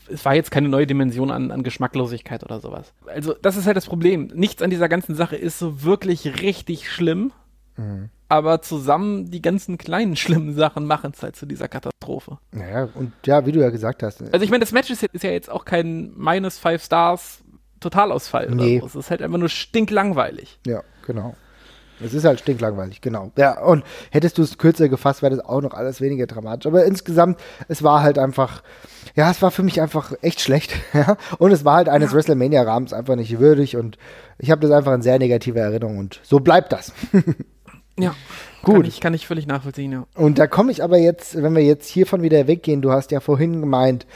es 0.08 0.24
war 0.24 0.34
jetzt 0.34 0.50
keine 0.50 0.68
neue 0.68 0.86
Dimension 0.86 1.30
an, 1.30 1.52
an 1.52 1.62
Geschmacklosigkeit 1.62 2.42
oder 2.42 2.58
sowas. 2.58 2.92
Also 3.06 3.34
das 3.40 3.56
ist 3.56 3.66
halt 3.66 3.76
das 3.76 3.86
Problem. 3.86 4.30
Nichts 4.34 4.62
an 4.62 4.70
dieser 4.70 4.88
ganzen 4.88 5.14
Sache 5.14 5.36
ist 5.36 5.60
so 5.60 5.84
wirklich 5.84 6.42
richtig 6.42 6.90
schlimm. 6.90 7.32
Mhm 7.76 8.10
aber 8.32 8.62
zusammen 8.62 9.30
die 9.30 9.42
ganzen 9.42 9.76
kleinen 9.76 10.16
schlimmen 10.16 10.54
Sachen 10.54 10.86
machen 10.86 11.12
es 11.14 11.22
halt 11.22 11.36
zu 11.36 11.44
dieser 11.44 11.68
Katastrophe. 11.68 12.38
Naja, 12.50 12.88
und 12.94 13.12
ja, 13.26 13.44
wie 13.44 13.52
du 13.52 13.60
ja 13.60 13.68
gesagt 13.68 14.02
hast. 14.02 14.22
Also 14.22 14.42
ich 14.42 14.50
meine, 14.50 14.60
das 14.60 14.72
Match 14.72 14.88
ist, 14.88 15.02
ist, 15.02 15.22
ja 15.22 15.30
jetzt 15.30 15.50
auch 15.50 15.66
kein 15.66 16.14
minus 16.16 16.58
five 16.58 16.82
Stars 16.82 17.41
Totalausfall. 17.82 18.50
Nee. 18.50 18.80
So. 18.80 18.86
Es 18.86 18.94
ist 18.94 19.10
halt 19.10 19.22
einfach 19.22 19.38
nur 19.38 19.48
stinklangweilig. 19.48 20.58
Ja, 20.66 20.82
genau. 21.06 21.34
Es 22.04 22.14
ist 22.14 22.24
halt 22.24 22.40
stinklangweilig, 22.40 23.00
genau. 23.00 23.30
Ja, 23.36 23.60
und 23.62 23.84
hättest 24.10 24.38
du 24.38 24.42
es 24.42 24.58
kürzer 24.58 24.88
gefasst, 24.88 25.22
wäre 25.22 25.36
das 25.36 25.44
auch 25.44 25.60
noch 25.60 25.74
alles 25.74 26.00
weniger 26.00 26.26
dramatisch. 26.26 26.66
Aber 26.66 26.84
insgesamt, 26.84 27.38
es 27.68 27.82
war 27.82 28.02
halt 28.02 28.18
einfach, 28.18 28.62
ja, 29.14 29.30
es 29.30 29.40
war 29.40 29.50
für 29.50 29.62
mich 29.62 29.80
einfach 29.80 30.12
echt 30.22 30.40
schlecht. 30.40 30.74
Ja? 30.94 31.16
Und 31.38 31.52
es 31.52 31.64
war 31.64 31.76
halt 31.76 31.88
eines 31.88 32.10
ja. 32.10 32.16
WrestleMania-Rahmens 32.16 32.92
einfach 32.92 33.16
nicht 33.16 33.38
würdig 33.38 33.76
und 33.76 33.96
ich 34.38 34.50
habe 34.50 34.60
das 34.60 34.70
einfach 34.70 34.92
in 34.92 35.02
sehr 35.02 35.18
negative 35.18 35.58
Erinnerung 35.58 35.98
und 35.98 36.20
so 36.22 36.40
bleibt 36.40 36.72
das. 36.72 36.92
Ja. 37.98 38.14
Gut. 38.62 38.76
Kann 38.76 38.84
ich, 38.84 39.00
kann 39.00 39.14
ich 39.14 39.26
völlig 39.26 39.46
nachvollziehen, 39.46 39.92
ja. 39.92 40.06
Und 40.14 40.38
da 40.38 40.46
komme 40.46 40.72
ich 40.72 40.82
aber 40.82 40.96
jetzt, 40.96 41.42
wenn 41.42 41.54
wir 41.54 41.62
jetzt 41.62 41.88
hiervon 41.88 42.22
wieder 42.22 42.46
weggehen, 42.46 42.80
du 42.80 42.90
hast 42.90 43.10
ja 43.10 43.20
vorhin 43.20 43.60
gemeint, 43.60 44.06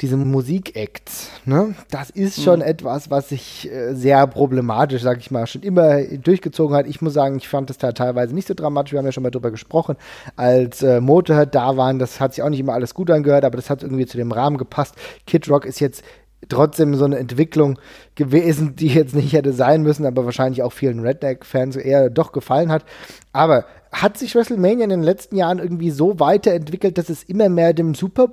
diese 0.00 0.16
Musikacts, 0.16 1.30
ne? 1.44 1.74
Das 1.90 2.08
ist 2.08 2.42
schon 2.42 2.60
mhm. 2.60 2.66
etwas, 2.66 3.10
was 3.10 3.28
sich 3.28 3.70
äh, 3.70 3.94
sehr 3.94 4.26
problematisch, 4.26 5.02
sag 5.02 5.18
ich 5.18 5.30
mal, 5.30 5.46
schon 5.46 5.62
immer 5.62 6.02
durchgezogen 6.02 6.74
hat. 6.74 6.86
Ich 6.86 7.02
muss 7.02 7.12
sagen, 7.12 7.36
ich 7.36 7.48
fand 7.48 7.68
das 7.68 7.76
da 7.78 7.92
teilweise 7.92 8.34
nicht 8.34 8.48
so 8.48 8.54
dramatisch. 8.54 8.92
Wir 8.92 8.98
haben 8.98 9.06
ja 9.06 9.12
schon 9.12 9.22
mal 9.22 9.30
drüber 9.30 9.50
gesprochen, 9.50 9.96
als 10.36 10.82
äh, 10.82 11.00
Motorhead 11.00 11.54
da 11.54 11.76
waren. 11.76 11.98
Das 11.98 12.18
hat 12.18 12.34
sich 12.34 12.42
auch 12.42 12.48
nicht 12.48 12.60
immer 12.60 12.72
alles 12.72 12.94
gut 12.94 13.10
angehört, 13.10 13.44
aber 13.44 13.56
das 13.56 13.68
hat 13.68 13.82
irgendwie 13.82 14.06
zu 14.06 14.16
dem 14.16 14.32
Rahmen 14.32 14.56
gepasst. 14.56 14.94
Kid 15.26 15.48
Rock 15.50 15.66
ist 15.66 15.80
jetzt 15.80 16.02
trotzdem 16.48 16.94
so 16.94 17.04
eine 17.04 17.18
Entwicklung 17.18 17.78
gewesen, 18.14 18.76
die 18.76 18.88
jetzt 18.88 19.14
nicht 19.14 19.34
hätte 19.34 19.52
sein 19.52 19.82
müssen, 19.82 20.06
aber 20.06 20.24
wahrscheinlich 20.24 20.62
auch 20.62 20.72
vielen 20.72 21.00
Redneck-Fans 21.00 21.76
eher 21.76 22.08
doch 22.08 22.32
gefallen 22.32 22.72
hat. 22.72 22.84
Aber 23.32 23.66
hat 23.92 24.16
sich 24.16 24.34
WrestleMania 24.34 24.84
in 24.84 24.90
den 24.90 25.02
letzten 25.02 25.36
Jahren 25.36 25.58
irgendwie 25.58 25.90
so 25.90 26.18
weiterentwickelt, 26.20 26.96
dass 26.96 27.10
es 27.10 27.22
immer 27.24 27.48
mehr 27.48 27.74
dem 27.74 27.94
Super 27.94 28.28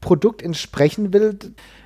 Bowl-Produkt 0.00 0.42
entsprechen 0.42 1.12
will? 1.12 1.38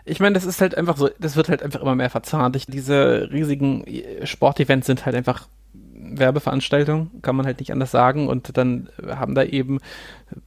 Ich 0.04 0.20
meine, 0.20 0.34
das 0.34 0.44
ist 0.44 0.60
halt 0.60 0.76
einfach 0.76 0.96
so, 0.96 1.10
das 1.18 1.36
wird 1.36 1.48
halt 1.48 1.62
einfach 1.62 1.80
immer 1.80 1.94
mehr 1.94 2.10
verzahnt. 2.10 2.56
Diese 2.68 3.28
riesigen 3.32 3.84
Sportevents 4.24 4.86
sind 4.86 5.06
halt 5.06 5.16
einfach 5.16 5.48
Werbeveranstaltung, 5.74 7.10
kann 7.22 7.36
man 7.36 7.46
halt 7.46 7.60
nicht 7.60 7.72
anders 7.72 7.90
sagen. 7.90 8.28
Und 8.28 8.56
dann 8.56 8.88
haben 9.06 9.34
da 9.34 9.44
eben 9.44 9.78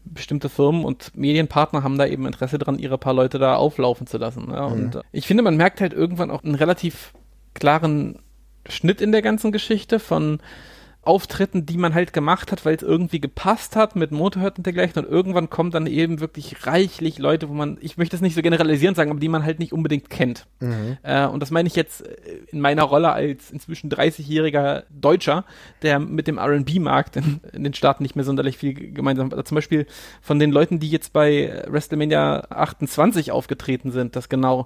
bestimmte 0.03 0.49
Firmen 0.49 0.85
und 0.85 1.15
Medienpartner 1.15 1.83
haben 1.83 1.97
da 1.97 2.05
eben 2.05 2.25
Interesse 2.25 2.59
dran, 2.59 2.79
ihre 2.79 2.97
paar 2.97 3.13
Leute 3.13 3.39
da 3.39 3.55
auflaufen 3.55 4.07
zu 4.07 4.17
lassen. 4.17 4.49
Ja. 4.51 4.69
Mhm. 4.69 4.73
Und 4.73 5.01
ich 5.11 5.27
finde, 5.27 5.43
man 5.43 5.57
merkt 5.57 5.81
halt 5.81 5.93
irgendwann 5.93 6.31
auch 6.31 6.43
einen 6.43 6.55
relativ 6.55 7.13
klaren 7.53 8.19
Schnitt 8.67 8.99
in 8.99 9.11
der 9.11 9.21
ganzen 9.21 9.51
Geschichte 9.51 9.99
von 9.99 10.39
Auftritten, 11.05 11.65
die 11.65 11.77
man 11.77 11.93
halt 11.93 12.13
gemacht 12.13 12.51
hat, 12.51 12.65
weil 12.65 12.75
es 12.75 12.81
irgendwie 12.81 13.19
gepasst 13.19 13.75
hat 13.75 13.95
mit 13.95 14.11
Motorhead 14.11 14.57
und 14.57 14.65
dergleichen. 14.65 15.05
Und 15.05 15.11
irgendwann 15.11 15.49
kommen 15.49 15.71
dann 15.71 15.87
eben 15.87 16.19
wirklich 16.19 16.65
reichlich 16.65 17.19
Leute, 17.19 17.47
wo 17.49 17.53
man, 17.53 17.77
ich 17.81 17.97
möchte 17.97 18.15
es 18.15 18.21
nicht 18.21 18.35
so 18.35 18.41
generalisierend 18.41 18.97
sagen, 18.97 19.11
aber 19.11 19.19
die 19.19 19.29
man 19.29 19.43
halt 19.43 19.59
nicht 19.59 19.73
unbedingt 19.73 20.09
kennt. 20.09 20.47
Mhm. 20.59 20.97
Äh, 21.03 21.27
und 21.27 21.41
das 21.41 21.51
meine 21.51 21.67
ich 21.67 21.75
jetzt 21.75 22.05
äh, 22.05 22.15
in 22.51 22.59
meiner 22.59 22.83
Rolle 22.83 23.11
als 23.11 23.51
inzwischen 23.51 23.89
30-jähriger 23.91 24.83
Deutscher, 24.89 25.45
der 25.81 25.99
mit 25.99 26.27
dem 26.27 26.39
RB-Markt 26.39 27.17
in, 27.17 27.39
in, 27.53 27.63
den 27.63 27.73
Staaten 27.73 28.03
nicht 28.03 28.15
mehr 28.15 28.25
sonderlich 28.25 28.57
viel 28.57 28.73
gemeinsam 28.73 29.31
hat. 29.31 29.47
Zum 29.47 29.55
Beispiel 29.55 29.85
von 30.21 30.39
den 30.39 30.51
Leuten, 30.51 30.79
die 30.79 30.89
jetzt 30.89 31.13
bei 31.13 31.63
WrestleMania 31.67 32.47
28 32.49 33.31
aufgetreten 33.31 33.91
sind, 33.91 34.15
das 34.15 34.29
genau, 34.29 34.65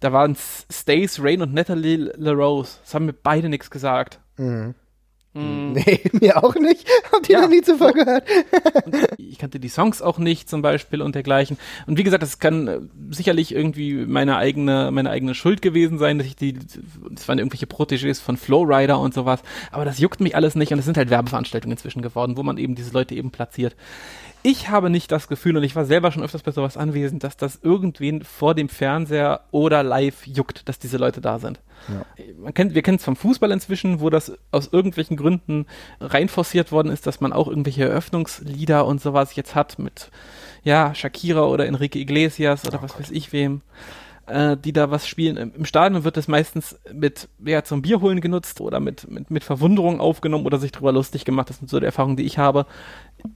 da 0.00 0.12
waren 0.12 0.36
Stace, 0.36 1.22
Rain 1.22 1.42
und 1.42 1.54
Natalie 1.54 2.12
LaRose. 2.16 2.78
Das 2.82 2.94
haben 2.94 3.06
mir 3.06 3.14
beide 3.14 3.48
nichts 3.48 3.70
gesagt. 3.70 4.20
Mhm. 4.36 4.74
Mm. 5.36 5.72
Nee, 5.72 6.00
mir 6.12 6.42
auch 6.42 6.54
nicht. 6.54 6.88
Hab 7.12 7.22
die 7.22 7.32
ja. 7.32 7.42
noch 7.42 7.48
nie 7.48 7.60
zuvor 7.60 7.92
gehört. 7.92 8.24
ich 9.18 9.38
kannte 9.38 9.60
die 9.60 9.68
Songs 9.68 10.00
auch 10.00 10.18
nicht 10.18 10.48
zum 10.48 10.62
Beispiel 10.62 11.02
und 11.02 11.14
dergleichen. 11.14 11.58
Und 11.86 11.98
wie 11.98 12.04
gesagt, 12.04 12.22
das 12.22 12.38
kann 12.38 12.68
äh, 12.68 12.80
sicherlich 13.10 13.54
irgendwie 13.54 14.06
meine 14.06 14.36
eigene, 14.36 14.90
meine 14.90 15.10
eigene 15.10 15.34
Schuld 15.34 15.60
gewesen 15.60 15.98
sein, 15.98 16.16
dass 16.18 16.26
ich 16.26 16.36
die, 16.36 16.54
das 17.10 17.28
waren 17.28 17.38
irgendwelche 17.38 17.66
Protégés 17.66 18.20
von 18.20 18.38
Flowrider 18.38 18.98
und 18.98 19.12
sowas. 19.12 19.42
Aber 19.70 19.84
das 19.84 19.98
juckt 19.98 20.20
mich 20.20 20.34
alles 20.34 20.54
nicht 20.54 20.72
und 20.72 20.78
es 20.78 20.86
sind 20.86 20.96
halt 20.96 21.10
Werbeveranstaltungen 21.10 21.76
inzwischen 21.76 22.00
geworden, 22.00 22.36
wo 22.36 22.42
man 22.42 22.56
eben 22.56 22.74
diese 22.74 22.92
Leute 22.92 23.14
eben 23.14 23.30
platziert 23.30 23.76
ich 24.46 24.68
habe 24.68 24.90
nicht 24.90 25.10
das 25.10 25.26
Gefühl, 25.26 25.56
und 25.56 25.64
ich 25.64 25.74
war 25.74 25.84
selber 25.84 26.12
schon 26.12 26.22
öfters 26.22 26.44
bei 26.44 26.52
sowas 26.52 26.76
anwesend, 26.76 27.24
dass 27.24 27.36
das 27.36 27.58
irgendwen 27.62 28.22
vor 28.22 28.54
dem 28.54 28.68
Fernseher 28.68 29.40
oder 29.50 29.82
live 29.82 30.24
juckt, 30.24 30.68
dass 30.68 30.78
diese 30.78 30.98
Leute 30.98 31.20
da 31.20 31.40
sind. 31.40 31.60
Ja. 31.88 32.24
Man 32.38 32.54
kennt, 32.54 32.72
wir 32.72 32.82
kennen 32.82 32.98
es 32.98 33.04
vom 33.04 33.16
Fußball 33.16 33.50
inzwischen, 33.50 33.98
wo 33.98 34.08
das 34.08 34.38
aus 34.52 34.68
irgendwelchen 34.72 35.16
Gründen 35.16 35.66
reinforciert 36.00 36.70
worden 36.70 36.92
ist, 36.92 37.08
dass 37.08 37.20
man 37.20 37.32
auch 37.32 37.48
irgendwelche 37.48 37.88
Eröffnungslieder 37.88 38.86
und 38.86 39.00
sowas 39.00 39.34
jetzt 39.34 39.56
hat 39.56 39.80
mit, 39.80 40.12
ja, 40.62 40.94
Shakira 40.94 41.42
oder 41.46 41.66
Enrique 41.66 41.96
Iglesias 41.98 42.64
oder 42.64 42.78
oh 42.78 42.82
was 42.84 42.92
Gott. 42.92 43.00
weiß 43.00 43.10
ich 43.10 43.32
wem 43.32 43.62
äh, 44.26 44.56
die 44.56 44.72
da 44.72 44.90
was 44.90 45.06
spielen. 45.06 45.36
Im 45.36 45.64
Stadion 45.64 46.04
wird 46.04 46.16
das 46.16 46.28
meistens 46.28 46.78
mit, 46.92 47.28
ja, 47.44 47.62
zum 47.64 47.82
Bierholen 47.82 48.20
genutzt 48.20 48.60
oder 48.60 48.80
mit, 48.80 49.08
mit, 49.10 49.30
mit 49.30 49.44
Verwunderung 49.44 50.00
aufgenommen 50.00 50.46
oder 50.46 50.58
sich 50.58 50.72
drüber 50.72 50.92
lustig 50.92 51.24
gemacht. 51.24 51.48
Das 51.48 51.58
sind 51.58 51.70
so 51.70 51.80
die 51.80 51.86
Erfahrungen, 51.86 52.16
die 52.16 52.24
ich 52.24 52.38
habe. 52.38 52.66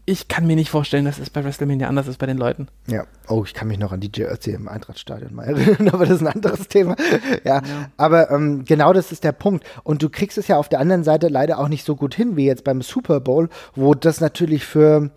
Ich 0.04 0.28
kann 0.28 0.46
mir 0.46 0.56
nicht 0.56 0.70
vorstellen, 0.70 1.04
dass 1.04 1.18
es 1.18 1.30
bei 1.30 1.44
WrestleMania 1.44 1.88
anders 1.88 2.08
ist 2.08 2.18
bei 2.18 2.26
den 2.26 2.38
Leuten. 2.38 2.68
Ja, 2.86 3.04
oh, 3.28 3.44
ich 3.44 3.54
kann 3.54 3.68
mich 3.68 3.78
noch 3.78 3.92
an 3.92 4.00
DJ 4.00 4.22
Ötzi 4.24 4.50
im 4.50 4.68
Eintrachtstadion 4.68 5.34
mal 5.34 5.44
erinnern, 5.44 5.88
aber 5.92 6.06
das 6.06 6.16
ist 6.16 6.26
ein 6.26 6.34
anderes 6.34 6.68
Thema. 6.68 6.96
Ja, 7.44 7.56
ja. 7.56 7.62
aber 7.96 8.30
ähm, 8.30 8.64
genau 8.64 8.92
das 8.92 9.12
ist 9.12 9.24
der 9.24 9.32
Punkt. 9.32 9.64
Und 9.82 10.02
du 10.02 10.08
kriegst 10.08 10.38
es 10.38 10.48
ja 10.48 10.56
auf 10.56 10.68
der 10.68 10.80
anderen 10.80 11.04
Seite 11.04 11.28
leider 11.28 11.58
auch 11.58 11.68
nicht 11.68 11.84
so 11.84 11.96
gut 11.96 12.14
hin 12.14 12.36
wie 12.36 12.46
jetzt 12.46 12.64
beim 12.64 12.82
Super 12.82 13.20
Bowl, 13.20 13.48
wo 13.74 13.94
das 13.94 14.20
natürlich 14.20 14.64
für 14.64 15.10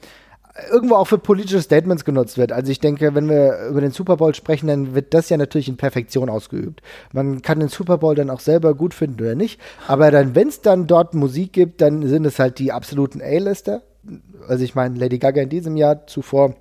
irgendwo 0.71 0.95
auch 0.95 1.07
für 1.07 1.17
politische 1.17 1.61
Statements 1.61 2.05
genutzt 2.05 2.37
wird. 2.37 2.51
Also 2.51 2.71
ich 2.71 2.79
denke, 2.79 3.15
wenn 3.15 3.27
wir 3.27 3.67
über 3.69 3.81
den 3.81 3.91
Super 3.91 4.17
Bowl 4.17 4.35
sprechen, 4.35 4.67
dann 4.67 4.93
wird 4.93 5.13
das 5.13 5.29
ja 5.29 5.37
natürlich 5.37 5.67
in 5.67 5.77
Perfektion 5.77 6.29
ausgeübt. 6.29 6.81
Man 7.11 7.41
kann 7.41 7.59
den 7.59 7.69
Super 7.69 7.97
Bowl 7.97 8.15
dann 8.15 8.29
auch 8.29 8.39
selber 8.39 8.75
gut 8.75 8.93
finden 8.93 9.21
oder 9.21 9.35
nicht, 9.35 9.59
aber 9.87 10.11
dann, 10.11 10.35
wenn 10.35 10.49
es 10.49 10.61
dann 10.61 10.85
dort 10.85 11.15
Musik 11.15 11.53
gibt, 11.53 11.81
dann 11.81 12.07
sind 12.07 12.25
es 12.25 12.37
halt 12.37 12.59
die 12.59 12.71
absoluten 12.71 13.21
A-Lister. 13.21 13.81
Also 14.47 14.63
ich 14.63 14.75
meine, 14.75 14.97
Lady 14.97 15.19
Gaga 15.19 15.41
in 15.41 15.49
diesem 15.49 15.77
Jahr 15.77 16.07
zuvor 16.07 16.55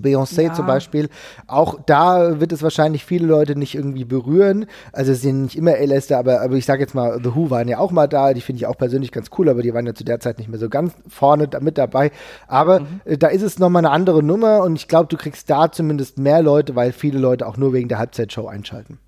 Beyoncé 0.00 0.42
ja. 0.42 0.52
zum 0.52 0.66
Beispiel, 0.66 1.08
auch 1.46 1.78
da 1.86 2.40
wird 2.40 2.52
es 2.52 2.62
wahrscheinlich 2.62 3.04
viele 3.04 3.26
Leute 3.26 3.56
nicht 3.56 3.74
irgendwie 3.74 4.04
berühren. 4.04 4.66
Also 4.92 5.12
es 5.12 5.22
sind 5.22 5.42
nicht 5.42 5.56
immer 5.56 5.72
A-Lister, 5.72 6.18
aber, 6.18 6.40
aber 6.42 6.54
ich 6.54 6.66
sage 6.66 6.82
jetzt 6.82 6.94
mal, 6.94 7.18
The 7.22 7.34
Who 7.34 7.50
waren 7.50 7.68
ja 7.68 7.78
auch 7.78 7.90
mal 7.90 8.06
da, 8.06 8.34
die 8.34 8.40
finde 8.40 8.58
ich 8.58 8.66
auch 8.66 8.76
persönlich 8.76 9.12
ganz 9.12 9.30
cool, 9.38 9.48
aber 9.48 9.62
die 9.62 9.72
waren 9.74 9.86
ja 9.86 9.94
zu 9.94 10.04
der 10.04 10.20
Zeit 10.20 10.38
nicht 10.38 10.48
mehr 10.48 10.58
so 10.58 10.68
ganz 10.68 10.94
vorne 11.08 11.48
mit 11.60 11.78
dabei. 11.78 12.10
Aber 12.46 12.80
mhm. 12.80 13.00
äh, 13.04 13.18
da 13.18 13.28
ist 13.28 13.42
es 13.42 13.58
nochmal 13.58 13.84
eine 13.84 13.90
andere 13.90 14.22
Nummer 14.22 14.62
und 14.62 14.76
ich 14.76 14.88
glaube, 14.88 15.08
du 15.08 15.16
kriegst 15.16 15.50
da 15.50 15.70
zumindest 15.70 16.18
mehr 16.18 16.42
Leute, 16.42 16.76
weil 16.76 16.92
viele 16.92 17.18
Leute 17.18 17.46
auch 17.46 17.56
nur 17.56 17.72
wegen 17.72 17.88
der 17.88 17.98
Halbzeitshow 17.98 18.46
einschalten. 18.46 18.98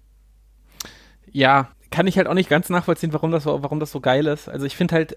Ja, 1.30 1.68
kann 1.90 2.06
ich 2.06 2.16
halt 2.16 2.26
auch 2.26 2.34
nicht 2.34 2.50
ganz 2.50 2.68
nachvollziehen, 2.68 3.12
warum 3.12 3.30
das 3.30 3.44
so, 3.44 3.62
warum 3.62 3.80
das 3.80 3.92
so 3.92 4.00
geil 4.00 4.26
ist. 4.26 4.48
Also 4.48 4.66
ich 4.66 4.76
finde 4.76 4.94
halt 4.94 5.16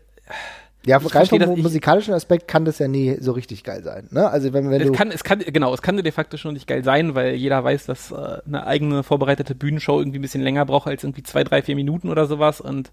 ja, 0.85 0.97
rein 0.97 1.27
vom 1.27 1.61
musikalischen 1.61 2.13
Aspekt 2.13 2.47
kann 2.47 2.65
das 2.65 2.79
ja 2.79 2.87
nie 2.87 3.17
so 3.19 3.33
richtig 3.33 3.63
geil 3.63 3.83
sein. 3.83 4.07
Ne? 4.09 4.29
Also 4.29 4.51
wenn, 4.51 4.69
wenn 4.71 4.81
es 4.81 4.91
kann, 4.91 5.11
es 5.11 5.23
kann, 5.23 5.39
genau, 5.39 5.73
es 5.73 5.81
kann 5.81 5.97
de 5.97 6.11
facto 6.11 6.37
schon 6.37 6.53
nicht 6.53 6.65
geil 6.65 6.83
sein, 6.83 7.13
weil 7.13 7.35
jeder 7.35 7.63
weiß, 7.63 7.85
dass 7.85 8.11
äh, 8.11 8.39
eine 8.47 8.65
eigene 8.65 9.03
vorbereitete 9.03 9.53
Bühnenshow 9.53 9.99
irgendwie 9.99 10.17
ein 10.17 10.23
bisschen 10.23 10.41
länger 10.41 10.65
braucht 10.65 10.87
als 10.87 11.03
irgendwie 11.03 11.23
zwei, 11.23 11.43
drei, 11.43 11.61
vier 11.61 11.75
Minuten 11.75 12.09
oder 12.09 12.25
sowas 12.25 12.61
und 12.61 12.91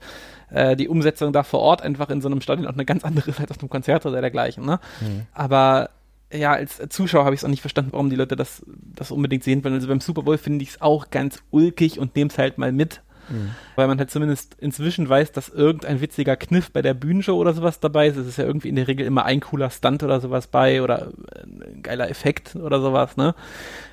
äh, 0.51 0.77
die 0.77 0.89
Umsetzung 0.89 1.33
da 1.33 1.43
vor 1.43 1.61
Ort 1.61 1.83
einfach 1.83 2.11
in 2.11 2.21
so 2.21 2.29
einem 2.29 2.43
Stadion 2.43 2.67
auch 2.67 2.75
eine 2.75 2.85
ganz 2.85 3.05
andere 3.05 3.31
ist 3.31 3.41
als 3.41 3.51
auf 3.51 3.61
einem 3.61 3.71
Konzert 3.71 4.05
oder 4.05 4.21
dergleichen. 4.21 4.67
Ne? 4.67 4.81
Mhm. 5.01 5.23
Aber 5.33 5.91
ja, 6.33 6.53
als 6.53 6.83
Zuschauer 6.91 7.25
habe 7.25 7.35
ich 7.35 7.41
es 7.41 7.45
auch 7.45 7.49
nicht 7.49 7.63
verstanden, 7.63 7.93
warum 7.93 8.11
die 8.11 8.17
Leute 8.17 8.37
das, 8.37 8.63
das 8.67 9.11
unbedingt 9.11 9.45
sehen 9.45 9.65
wollen. 9.65 9.75
Also 9.75 9.89
beim 9.89 10.01
Super 10.01 10.23
Bowl 10.23 10.37
finde 10.37 10.63
ich 10.63 10.71
es 10.71 10.81
auch 10.83 11.11
ganz 11.11 11.43
ulkig 11.51 11.99
und 11.99 12.17
nehme 12.17 12.31
es 12.31 12.37
halt 12.37 12.59
mal 12.59 12.73
mit. 12.73 13.01
Mhm. 13.29 13.51
Weil 13.77 13.87
man 13.87 13.99
halt 13.99 14.11
zumindest 14.11 14.57
inzwischen 14.59 15.09
weiß, 15.09 15.33
dass 15.33 15.49
irgendein 15.49 16.01
witziger 16.01 16.37
Kniff 16.37 16.71
bei 16.71 16.83
der 16.83 16.95
Bühnenshow 16.95 17.35
oder 17.35 17.55
sowas 17.55 17.81
dabei 17.81 18.09
ist. 18.09 18.17
Es 18.17 18.27
ist 18.27 18.39
ja 18.39 18.45
irgendwie 18.45 18.69
in 18.69 18.77
der 18.77 18.89
Regel 18.89 19.07
immer 19.07 19.25
ein 19.25 19.41
cooler 19.41 19.71
Stunt 19.71 20.03
oder 20.03 20.21
sowas 20.21 20.47
bei 20.47 20.83
oder 20.83 21.09
ein 21.43 21.83
geiler 21.83 22.11
Effekt 22.11 22.57
oder 22.57 22.81
sowas, 22.81 23.17
ne? 23.17 23.35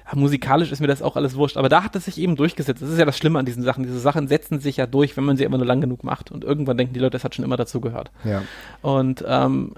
Ja, 0.05 0.17
musikalisch 0.17 0.71
ist 0.71 0.81
mir 0.81 0.88
das 0.88 1.01
auch 1.01 1.15
alles 1.15 1.36
wurscht. 1.36 1.57
Aber 1.57 1.69
da 1.69 1.83
hat 1.83 1.95
es 1.95 2.05
sich 2.05 2.19
eben 2.19 2.36
durchgesetzt. 2.36 2.81
Das 2.81 2.89
ist 2.89 2.99
ja 2.99 3.05
das 3.05 3.17
Schlimme 3.17 3.39
an 3.39 3.45
diesen 3.45 3.63
Sachen. 3.63 3.83
Diese 3.83 3.99
Sachen 3.99 4.27
setzen 4.27 4.59
sich 4.59 4.77
ja 4.77 4.86
durch, 4.86 5.17
wenn 5.17 5.23
man 5.23 5.36
sie 5.36 5.43
immer 5.43 5.57
nur 5.57 5.65
lang 5.65 5.81
genug 5.81 6.03
macht. 6.03 6.31
Und 6.31 6.43
irgendwann 6.43 6.77
denken 6.77 6.93
die 6.93 6.99
Leute, 6.99 7.11
das 7.11 7.23
hat 7.23 7.33
schon 7.33 7.45
immer 7.45 7.57
dazu 7.57 7.81
gehört. 7.81 8.11
Ja. 8.23 8.43
Und 8.81 9.23
ähm, 9.27 9.73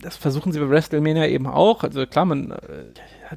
das 0.00 0.16
versuchen 0.16 0.52
sie 0.52 0.60
bei 0.60 0.68
WrestleMania 0.68 1.26
eben 1.26 1.46
auch. 1.46 1.82
Also 1.82 2.06
klar, 2.06 2.24
man, 2.24 2.52
äh, 2.52 2.56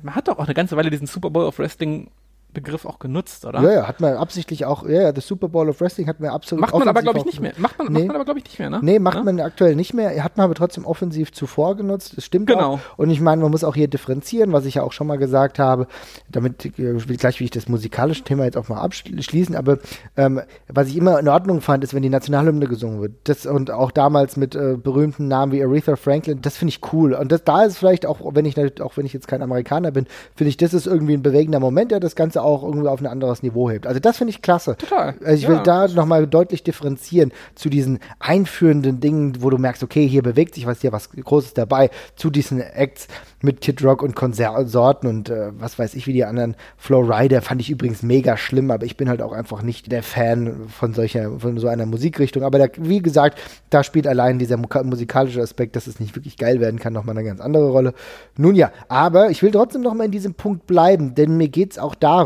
man 0.03 0.15
hat 0.15 0.28
doch 0.28 0.38
auch 0.38 0.45
eine 0.45 0.53
ganze 0.53 0.78
Weile 0.78 0.89
diesen 0.89 1.07
Super 1.07 1.30
Bowl 1.30 1.45
of 1.45 1.59
Wrestling 1.59 2.09
Begriff 2.54 2.86
auch 2.86 2.98
genutzt, 3.00 3.45
oder? 3.45 3.62
Ja, 3.62 3.72
ja, 3.72 3.88
hat 3.88 4.00
man 4.02 4.16
absichtlich 4.16 4.66
auch, 4.66 4.84
ja, 4.88 5.02
ja, 5.04 5.12
das 5.12 5.28
Super 5.28 5.48
Bowl 5.50 5.70
of 5.70 5.80
Wrestling 5.80 6.08
hat 6.08 6.20
man 6.20 6.32
absolut 6.32 6.62
Macht 6.62 6.74
man 6.74 6.88
aber, 6.88 7.02
glaube 7.02 7.20
ich, 7.20 7.26
nicht 7.26 7.39
mehr. 7.39 7.54
Macht 7.58 7.78
man, 7.78 7.88
Nee. 7.88 8.00
macht 8.00 8.08
man 8.08 8.16
aber, 8.16 8.26
glaube 8.26 8.39
ich, 8.39 8.45
nicht 8.45 8.58
mehr, 8.60 8.70
ne? 8.70 8.80
Nee, 8.82 9.00
macht 9.00 9.18
Ja? 9.18 9.24
man 9.24 9.39
aktuell 9.39 9.76
nicht 9.76 9.93
mehr. 9.93 10.24
Hat 10.24 10.38
man 10.38 10.45
aber 10.45 10.56
trotzdem 10.56 10.86
offensiv 10.86 11.32
zuvor 11.32 11.76
genutzt. 11.78 12.14
Das 12.18 12.26
stimmt 12.26 12.48
Genau. 12.48 12.74
auch. 12.76 12.80
Und 12.98 13.12
ich 13.12 13.22
meine, 13.22 13.41
man 13.43 13.52
muss 13.52 13.64
auch 13.64 13.76
hier 13.76 13.88
differenzieren, 13.88 14.54
was 14.54 14.66
ich 14.66 14.76
ja 14.76 14.84
auch 14.84 14.91
schon 14.91 15.06
mal 15.08 15.18
gesagt 15.18 15.60
habe. 15.60 15.88
Damit 16.32 16.66
äh, 16.66 16.72
gleich 17.18 17.39
will 17.39 17.45
ich 17.45 17.52
das 17.52 17.68
musikalische 17.68 18.24
Thema 18.24 18.45
jetzt 18.45 18.58
auch 18.58 18.70
mal 18.70 18.82
abschließen. 18.82 19.56
Aber 19.56 19.78
ähm, 20.16 20.41
was 20.68 20.88
ich 20.88 20.98
immer 20.98 21.20
in 21.20 21.28
Ordnung 21.28 21.62
fand, 21.62 21.84
ist, 21.84 21.93
wenn 21.93 22.02
die 22.02 22.10
Nationalhymne 22.10 22.68
gesungen 22.68 23.02
wird. 23.02 23.12
Das 23.26 23.45
und 23.45 23.70
auch 23.70 23.91
damals 23.91 24.36
mit 24.38 24.56
äh, 24.56 24.78
berühmten 24.82 25.28
Namen 25.28 25.52
wie 25.52 25.64
Aretha 25.64 25.95
Franklin. 25.95 26.41
Das 26.41 26.58
finde 26.58 26.70
ich 26.70 26.82
cool. 26.93 27.14
Und 27.14 27.32
das, 27.32 27.43
da 27.43 27.64
ist 27.66 27.78
vielleicht 27.78 28.06
auch, 28.06 28.20
wenn 28.34 28.45
ich 28.45 28.58
auch 28.82 28.98
wenn 28.98 29.06
ich 29.06 29.14
jetzt 29.14 29.28
kein 29.28 29.41
Amerikaner 29.43 29.91
bin, 29.91 30.08
finde 30.36 30.50
ich, 30.50 30.58
das 30.58 30.74
ist 30.74 30.88
irgendwie 30.88 31.14
ein 31.14 31.22
bewegender 31.22 31.60
Moment, 31.60 31.91
der 31.91 32.00
das 32.00 32.16
Ganze 32.16 32.37
auch 32.38 32.64
irgendwie 32.64 32.88
auf 32.88 33.00
ein 33.02 33.08
anderes 33.08 33.44
Niveau 33.44 33.70
hebt. 33.70 33.88
Also 33.88 34.00
das 34.00 34.18
finde 34.18 34.32
ich 34.32 34.42
klasse. 34.42 34.76
Total. 34.78 35.16
Also 35.24 35.42
ich 35.42 35.48
will 35.48 35.58
Ja. 35.58 35.64
da 35.64 35.88
nochmal 35.88 36.28
deutlich 36.28 36.64
differenzieren 36.64 37.32
zu 37.56 37.70
diesen 37.70 38.00
einführenden 38.20 39.00
Dingen, 39.00 39.42
wo 39.42 39.50
du 39.50 39.58
merkst, 39.58 39.84
okay, 39.84 40.08
hier 40.08 40.22
bewegt 40.24 40.56
sich 40.56 40.66
was, 40.68 40.82
hier 40.82 40.92
was 40.92 41.10
Großes 41.10 41.54
dabei, 41.54 41.90
zu 42.16 42.30
diesen 42.30 42.62
Acts 42.62 43.08
mit 43.42 43.62
Kid 43.62 43.84
Rock 43.84 44.02
und 44.02 44.16
Konsorten 44.16 45.08
und 45.08 45.30
äh, 45.30 45.52
was 45.60 45.78
weiß 45.78 45.94
ich, 45.96 46.08
wie 46.08 46.14
die 46.14 46.26
anderen. 46.26 46.56
Flow 46.78 47.02
Rider 47.02 47.42
fand 47.42 47.62
ich 47.62 47.70
übrigens 47.70 48.02
mega 48.04 48.36
schlimm, 48.38 48.72
aber 48.72 48.86
ich 48.86 48.98
bin 48.98 49.10
halt 49.10 49.22
auch 49.22 49.32
einfach 49.32 49.62
nicht 49.62 49.92
der 49.92 50.02
Fan 50.04 50.68
von 50.68 50.94
solcher, 50.94 51.40
von 51.40 51.58
so 51.60 51.68
einer 51.68 51.86
Musikrichtung. 51.86 52.44
Aber 52.44 52.58
da, 52.60 52.66
wie 52.78 53.02
gesagt, 53.02 53.40
da 53.70 53.84
spielt 53.84 54.08
allein 54.08 54.40
dieser 54.40 54.58
musikalische 54.58 55.42
Aspekt, 55.42 55.76
dass 55.76 55.88
es 55.88 56.00
nicht 56.00 56.16
wirklich 56.16 56.38
geil 56.38 56.60
werden 56.60 56.80
kann, 56.80 56.94
nochmal 56.94 57.16
eine 57.18 57.28
ganz 57.28 57.40
andere 57.40 57.70
Rolle. 57.70 57.94
Nun 58.38 58.56
ja, 58.56 58.72
aber 58.88 59.30
ich 59.30 59.44
will 59.44 59.52
trotzdem 59.52 59.82
nochmal 59.82 60.06
in 60.08 60.12
diesem 60.12 60.34
Punkt 60.34 60.66
bleiben, 60.66 61.14
denn 61.16 61.38
mir 61.38 61.48
geht 61.50 61.72
es 61.72 61.78
auch 61.80 61.96
darum, 61.96 62.18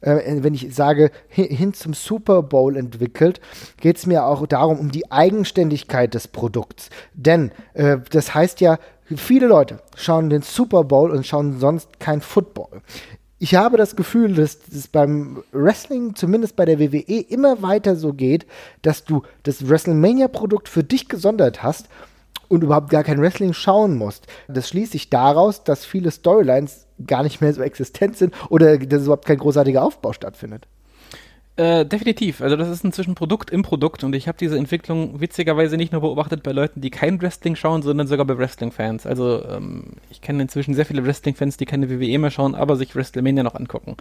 äh, 0.00 0.42
wenn 0.42 0.54
ich 0.54 0.74
sage, 0.74 1.10
hin, 1.28 1.46
hin 1.46 1.74
zum 1.74 1.94
Super 1.94 2.42
Bowl 2.42 2.76
entwickelt, 2.76 3.40
geht 3.78 3.96
es 3.96 4.06
mir 4.06 4.24
auch 4.24 4.46
darum, 4.46 4.78
um 4.78 4.90
die 4.90 5.10
Eigenständigkeit 5.10 6.14
des 6.14 6.28
Produkts. 6.28 6.90
Denn 7.14 7.52
äh, 7.74 7.98
das 8.10 8.34
heißt 8.34 8.60
ja, 8.60 8.78
viele 9.16 9.46
Leute 9.46 9.80
schauen 9.96 10.30
den 10.30 10.42
Super 10.42 10.84
Bowl 10.84 11.10
und 11.10 11.26
schauen 11.26 11.58
sonst 11.58 12.00
kein 12.00 12.20
Football. 12.20 12.82
Ich 13.42 13.54
habe 13.54 13.78
das 13.78 13.96
Gefühl, 13.96 14.34
dass 14.34 14.58
es 14.70 14.88
beim 14.88 15.42
Wrestling, 15.52 16.14
zumindest 16.14 16.56
bei 16.56 16.66
der 16.66 16.78
WWE, 16.78 17.20
immer 17.20 17.62
weiter 17.62 17.96
so 17.96 18.12
geht, 18.12 18.46
dass 18.82 19.04
du 19.04 19.22
das 19.44 19.66
WrestleMania-Produkt 19.66 20.68
für 20.68 20.84
dich 20.84 21.08
gesondert 21.08 21.62
hast 21.62 21.88
und 22.50 22.64
überhaupt 22.64 22.90
gar 22.90 23.04
kein 23.04 23.20
Wrestling 23.20 23.54
schauen 23.54 23.96
musst. 23.96 24.26
Das 24.48 24.68
schließt 24.68 24.92
sich 24.92 25.08
daraus, 25.08 25.64
dass 25.64 25.84
viele 25.84 26.10
Storylines 26.10 26.86
gar 27.06 27.22
nicht 27.22 27.40
mehr 27.40 27.54
so 27.54 27.62
existent 27.62 28.16
sind 28.16 28.34
oder 28.50 28.76
dass 28.76 29.04
überhaupt 29.04 29.24
kein 29.24 29.38
großartiger 29.38 29.82
Aufbau 29.82 30.12
stattfindet. 30.12 30.66
Äh, 31.56 31.86
definitiv. 31.86 32.40
Also 32.40 32.56
das 32.56 32.68
ist 32.68 32.84
inzwischen 32.84 33.14
Produkt 33.14 33.50
im 33.50 33.62
Produkt 33.62 34.02
und 34.02 34.14
ich 34.14 34.26
habe 34.28 34.38
diese 34.38 34.56
Entwicklung 34.58 35.20
witzigerweise 35.20 35.76
nicht 35.76 35.92
nur 35.92 36.00
beobachtet 36.00 36.42
bei 36.42 36.52
Leuten, 36.52 36.80
die 36.80 36.90
kein 36.90 37.20
Wrestling 37.22 37.54
schauen, 37.54 37.82
sondern 37.82 38.06
sogar 38.06 38.26
bei 38.26 38.36
Wrestling-Fans. 38.36 39.06
Also 39.06 39.44
ähm, 39.44 39.84
ich 40.10 40.20
kenne 40.20 40.42
inzwischen 40.42 40.74
sehr 40.74 40.86
viele 40.86 41.04
Wrestling-Fans, 41.04 41.56
die 41.56 41.66
keine 41.66 41.88
WWE 41.88 42.18
mehr 42.18 42.30
schauen, 42.30 42.54
aber 42.54 42.76
sich 42.76 42.96
WrestleMania 42.96 43.42
noch 43.44 43.54
angucken. 43.54 43.96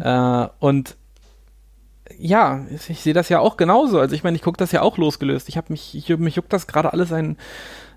Äh, 0.00 0.48
und 0.58 0.96
ja, 2.18 2.66
ich, 2.70 3.00
sehe 3.00 3.14
das 3.14 3.28
ja 3.28 3.40
auch 3.40 3.56
genauso. 3.56 3.98
Also 3.98 4.14
ich 4.14 4.24
meine, 4.24 4.36
ich 4.36 4.42
gucke 4.42 4.58
das 4.58 4.72
ja 4.72 4.82
auch 4.82 4.98
losgelöst. 4.98 5.48
Ich 5.48 5.56
habe 5.56 5.72
mich, 5.72 5.94
ich, 5.94 6.08
mich 6.18 6.36
juckt 6.36 6.52
das 6.52 6.66
gerade 6.66 6.92
alles 6.92 7.12
einen 7.12 7.36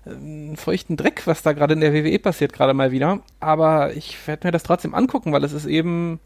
äh, 0.06 0.56
feuchten 0.56 0.96
Dreck, 0.96 1.26
was 1.26 1.42
da 1.42 1.52
gerade 1.52 1.74
in 1.74 1.80
der 1.80 1.92
WWE 1.92 2.18
passiert, 2.18 2.52
gerade 2.52 2.74
mal 2.74 2.92
wieder. 2.92 3.20
Aber 3.40 3.94
ich 3.94 4.16
werde 4.26 4.46
mir 4.46 4.52
das 4.52 4.62
trotzdem 4.62 4.94
angucken, 4.94 5.32
weil 5.32 5.44
es 5.44 5.52
ist 5.52 5.66
eben 5.66 6.20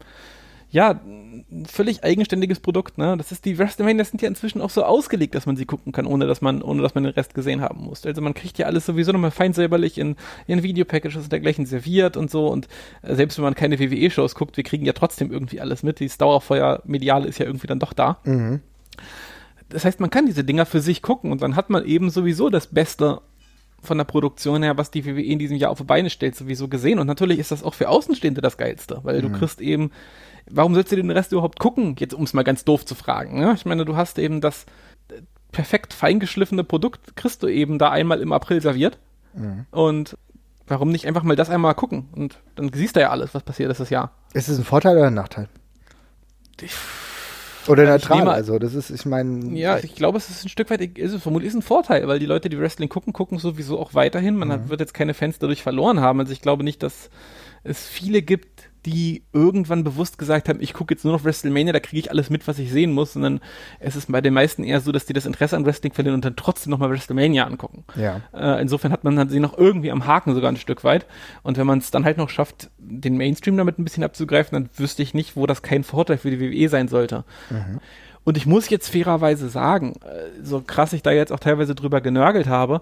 ja, 0.71 0.91
ein 0.91 1.65
völlig 1.65 2.03
eigenständiges 2.03 2.59
Produkt, 2.59 2.99
ne? 2.99 3.17
Das 3.17 3.31
ist 3.31 3.45
die 3.45 3.57
WrestleMania 3.57 4.05
sind 4.05 4.21
ja 4.21 4.27
inzwischen 4.27 4.61
auch 4.61 4.69
so 4.69 4.83
ausgelegt, 4.83 5.33
dass 5.33 5.47
man 5.47 5.55
sie 5.55 5.65
gucken 5.65 5.91
kann, 5.91 6.05
ohne 6.05 6.27
dass 6.27 6.41
man, 6.41 6.61
ohne 6.61 6.83
dass 6.83 6.93
man 6.93 7.05
den 7.05 7.13
Rest 7.13 7.33
gesehen 7.33 7.61
haben 7.61 7.83
muss. 7.83 8.05
Also 8.05 8.21
man 8.21 8.35
kriegt 8.35 8.59
ja 8.59 8.67
alles 8.67 8.85
sowieso 8.85 9.11
nochmal 9.11 9.31
fein 9.31 9.53
säuberlich 9.53 9.97
in, 9.97 10.15
in 10.45 10.61
Videopackages 10.61 11.23
und 11.23 11.31
dergleichen 11.31 11.65
serviert 11.65 12.17
und 12.17 12.29
so. 12.29 12.47
Und 12.47 12.67
äh, 13.01 13.15
selbst 13.15 13.37
wenn 13.39 13.45
man 13.45 13.55
keine 13.55 13.79
WWE-Shows 13.79 14.35
guckt, 14.35 14.57
wir 14.57 14.63
kriegen 14.63 14.85
ja 14.85 14.93
trotzdem 14.93 15.31
irgendwie 15.31 15.59
alles 15.59 15.81
mit. 15.81 15.99
Dieses 15.99 16.19
Dauerfeuer 16.19 16.83
mediale 16.85 17.27
ist 17.27 17.39
ja 17.39 17.47
irgendwie 17.47 17.67
dann 17.67 17.79
doch 17.79 17.93
da. 17.93 18.19
Das 19.69 19.85
heißt, 19.85 19.99
man 19.99 20.11
kann 20.11 20.27
diese 20.27 20.43
Dinger 20.43 20.67
für 20.67 20.81
sich 20.81 21.01
gucken 21.01 21.31
und 21.31 21.41
dann 21.41 21.55
hat 21.55 21.71
man 21.71 21.83
eben 21.83 22.11
sowieso 22.11 22.49
das 22.49 22.67
Beste 22.67 23.21
von 23.81 23.97
der 23.97 24.05
Produktion 24.05 24.63
her, 24.63 24.77
was 24.77 24.91
die 24.91 25.05
WWE 25.05 25.21
in 25.21 25.39
diesem 25.39 25.57
Jahr 25.57 25.71
auf 25.71 25.77
die 25.79 25.83
Beine 25.83 26.09
stellt, 26.09 26.35
sowieso 26.35 26.67
gesehen. 26.67 26.99
Und 26.99 27.07
natürlich 27.07 27.39
ist 27.39 27.51
das 27.51 27.63
auch 27.63 27.73
für 27.73 27.89
Außenstehende 27.89 28.41
das 28.41 28.57
Geilste, 28.57 28.99
weil 29.03 29.21
du 29.21 29.29
kriegst 29.31 29.61
eben, 29.61 29.91
warum 30.49 30.73
sollst 30.73 30.91
du 30.91 30.95
den 30.95 31.11
Rest 31.11 31.31
überhaupt 31.31 31.59
gucken? 31.59 31.95
Jetzt, 31.99 32.13
um 32.13 32.23
es 32.23 32.33
mal 32.33 32.43
ganz 32.43 32.65
doof 32.65 32.85
zu 32.85 32.95
fragen. 32.95 33.39
Ne? 33.39 33.53
Ich 33.55 33.65
meine, 33.65 33.85
du 33.85 33.95
hast 33.95 34.19
eben 34.19 34.41
das 34.41 34.65
äh, 35.09 35.21
perfekt 35.51 35.93
feingeschliffene 35.93 36.63
Produkt, 36.63 37.15
kriegst 37.15 37.43
du 37.43 37.47
eben 37.47 37.79
da 37.79 37.89
einmal 37.91 38.21
im 38.21 38.33
April 38.33 38.61
serviert. 38.61 38.97
Und 39.71 40.17
warum 40.67 40.91
nicht 40.91 41.07
einfach 41.07 41.23
mal 41.23 41.35
das 41.35 41.49
einmal 41.49 41.75
gucken? 41.75 42.09
Und 42.13 42.39
dann 42.55 42.71
siehst 42.73 42.95
du 42.95 43.01
ja 43.01 43.09
alles, 43.09 43.33
was 43.33 43.43
passiert 43.43 43.71
ist 43.71 43.79
das 43.79 43.89
Jahr. 43.89 44.11
Ist 44.33 44.49
es 44.49 44.57
ein 44.57 44.63
Vorteil 44.63 44.97
oder 44.97 45.07
ein 45.07 45.13
Nachteil? 45.13 45.47
Oder 47.69 47.83
Ja, 47.83 47.91
neutral, 47.91 48.17
nehme- 48.19 48.31
also 48.31 48.57
das 48.59 48.73
ist, 48.73 48.89
ich 48.89 49.05
meine, 49.05 49.57
Ja, 49.57 49.77
ich 49.77 49.95
glaube, 49.95 50.17
es 50.17 50.29
ist 50.29 50.43
ein 50.45 50.49
Stück 50.49 50.69
weit, 50.69 50.81
ist 50.97 51.13
es 51.13 51.21
vermutlich 51.21 51.49
ist 51.49 51.55
ein 51.55 51.61
Vorteil, 51.61 52.07
weil 52.07 52.19
die 52.19 52.25
Leute, 52.25 52.49
die 52.49 52.59
Wrestling 52.59 52.89
gucken, 52.89 53.13
gucken 53.13 53.37
sowieso 53.37 53.79
auch 53.79 53.93
weiterhin. 53.93 54.35
Man 54.37 54.51
hat, 54.51 54.69
wird 54.69 54.79
jetzt 54.79 54.93
keine 54.93 55.13
Fans 55.13 55.39
dadurch 55.39 55.61
verloren 55.63 55.99
haben. 56.01 56.19
Also 56.19 56.33
ich 56.33 56.41
glaube 56.41 56.63
nicht, 56.63 56.81
dass 56.83 57.09
es 57.63 57.87
viele 57.87 58.21
gibt, 58.21 58.68
die 58.85 59.23
irgendwann 59.33 59.83
bewusst 59.83 60.17
gesagt 60.17 60.47
haben, 60.47 60.61
ich 60.61 60.73
gucke 60.73 60.93
jetzt 60.93 61.03
nur 61.03 61.13
noch 61.13 61.23
WrestleMania, 61.23 61.73
da 61.73 61.79
kriege 61.79 61.99
ich 61.99 62.11
alles 62.11 62.29
mit, 62.29 62.47
was 62.47 62.59
ich 62.59 62.71
sehen 62.71 62.91
muss, 62.93 63.13
sondern 63.13 63.41
es 63.79 63.95
ist 63.95 64.11
bei 64.11 64.21
den 64.21 64.33
meisten 64.33 64.63
eher 64.63 64.79
so, 64.79 64.91
dass 64.91 65.05
die 65.05 65.13
das 65.13 65.25
Interesse 65.25 65.55
an 65.55 65.65
Wrestling 65.65 65.93
verlieren 65.93 66.15
und 66.15 66.25
dann 66.25 66.35
trotzdem 66.35 66.71
nochmal 66.71 66.89
WrestleMania 66.89 67.45
angucken. 67.45 67.83
ja. 67.95 68.21
Äh, 68.33 68.61
insofern 68.61 68.91
hat 68.91 69.03
man 69.03 69.15
dann 69.15 69.29
sie 69.29 69.39
noch 69.39 69.57
irgendwie 69.57 69.91
am 69.91 70.05
Haken 70.05 70.33
sogar 70.33 70.51
ein 70.51 70.57
Stück 70.57 70.83
weit. 70.83 71.05
Und 71.43 71.57
wenn 71.57 71.67
man 71.67 71.79
es 71.79 71.91
dann 71.91 72.05
halt 72.05 72.17
noch 72.17 72.29
schafft, 72.29 72.69
den 72.77 73.17
Mainstream 73.17 73.57
damit 73.57 73.79
ein 73.79 73.83
bisschen 73.83 74.03
abzugreifen, 74.03 74.53
dann 74.53 74.69
wüsste 74.77 75.03
ich 75.03 75.13
nicht, 75.13 75.35
wo 75.35 75.45
das 75.45 75.61
kein 75.61 75.83
Vorteil 75.83 76.17
für 76.17 76.31
die 76.31 76.39
WWE 76.39 76.69
sein 76.69 76.87
sollte. 76.87 77.25
Und 78.23 78.37
ich 78.37 78.45
muss 78.45 78.69
jetzt 78.69 78.89
fairerweise 78.89 79.49
sagen, 79.49 79.95
äh, 80.03 80.43
so 80.43 80.61
krass 80.61 80.93
ich 80.93 81.01
da 81.01 81.11
jetzt 81.11 81.31
auch 81.31 81.39
teilweise 81.39 81.75
drüber 81.75 82.01
genörgelt 82.01 82.47
habe, 82.47 82.81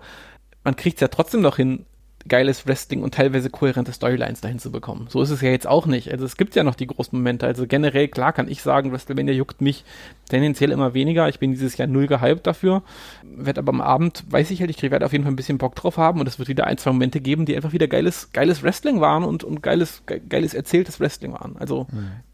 man 0.64 0.76
kriegt 0.76 0.98
es 0.98 1.02
ja 1.02 1.08
trotzdem 1.08 1.42
noch 1.42 1.56
hin, 1.56 1.86
geiles 2.28 2.68
Wrestling 2.68 3.04
und 3.04 3.14
teilweise 3.14 3.50
kohärente 3.50 3.92
Storylines 3.92 4.42
dahin 4.42 4.60
zu 4.60 4.72
bekommen. 4.72 5.08
So 5.10 5.22
ist 5.22 5.30
es 5.30 5.42
ja 5.42 5.50
jetzt 5.50 5.68
auch 5.68 5.86
nicht. 5.86 6.12
Also 6.12 6.26
es 6.26 6.38
gibt 6.38 6.56
ja 6.56 6.64
noch 6.64 6.76
die 6.76 6.88
großen 6.88 7.18
Momente. 7.18 7.46
Also 7.46 7.68
generell, 7.68 8.08
klar 8.08 8.34
kann 8.34 8.50
ich 8.50 8.62
sagen, 8.62 8.92
WrestleMania 8.92 9.34
juckt 9.34 9.62
mich 9.62 9.84
tendenziell 10.30 10.72
immer 10.72 10.94
weniger. 10.94 11.30
Ich 11.30 11.40
bin 11.40 11.52
dieses 11.52 11.78
Jahr 11.78 11.88
null 11.88 12.08
gehypt 12.08 12.46
dafür. 12.48 12.84
Werd 13.24 13.58
aber 13.58 13.70
am 13.72 13.82
Abend, 13.82 14.24
weiß 14.30 14.52
ich 14.52 14.60
halt, 14.60 14.70
ich 14.70 14.82
werde 14.82 15.06
auf 15.06 15.12
jeden 15.12 15.24
Fall 15.24 15.34
ein 15.34 15.38
bisschen 15.38 15.58
Bock 15.58 15.76
drauf 15.76 15.98
haben 15.98 16.20
und 16.20 16.28
es 16.28 16.40
wird 16.40 16.50
wieder 16.50 16.68
ein, 16.68 16.78
zwei 16.78 16.92
Momente 16.92 17.22
geben, 17.22 17.46
die 17.46 17.56
einfach 17.56 17.74
wieder 17.74 17.88
geiles, 17.88 18.32
geiles 18.34 18.64
Wrestling 18.64 19.02
waren 19.02 19.24
und, 19.24 19.44
und 19.44 19.64
geiles, 19.64 20.04
ge- 20.06 20.22
geiles 20.28 20.54
erzähltes 20.54 21.00
Wrestling 21.00 21.34
waren. 21.34 21.56
Also 21.58 21.88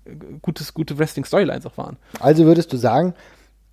äh, 0.05 0.11
gutes, 0.41 0.73
gute 0.73 0.97
Wrestling-Storylines 0.97 1.65
auch 1.65 1.77
waren. 1.77 1.97
Also 2.19 2.45
würdest 2.45 2.73
du 2.73 2.77
sagen, 2.77 3.13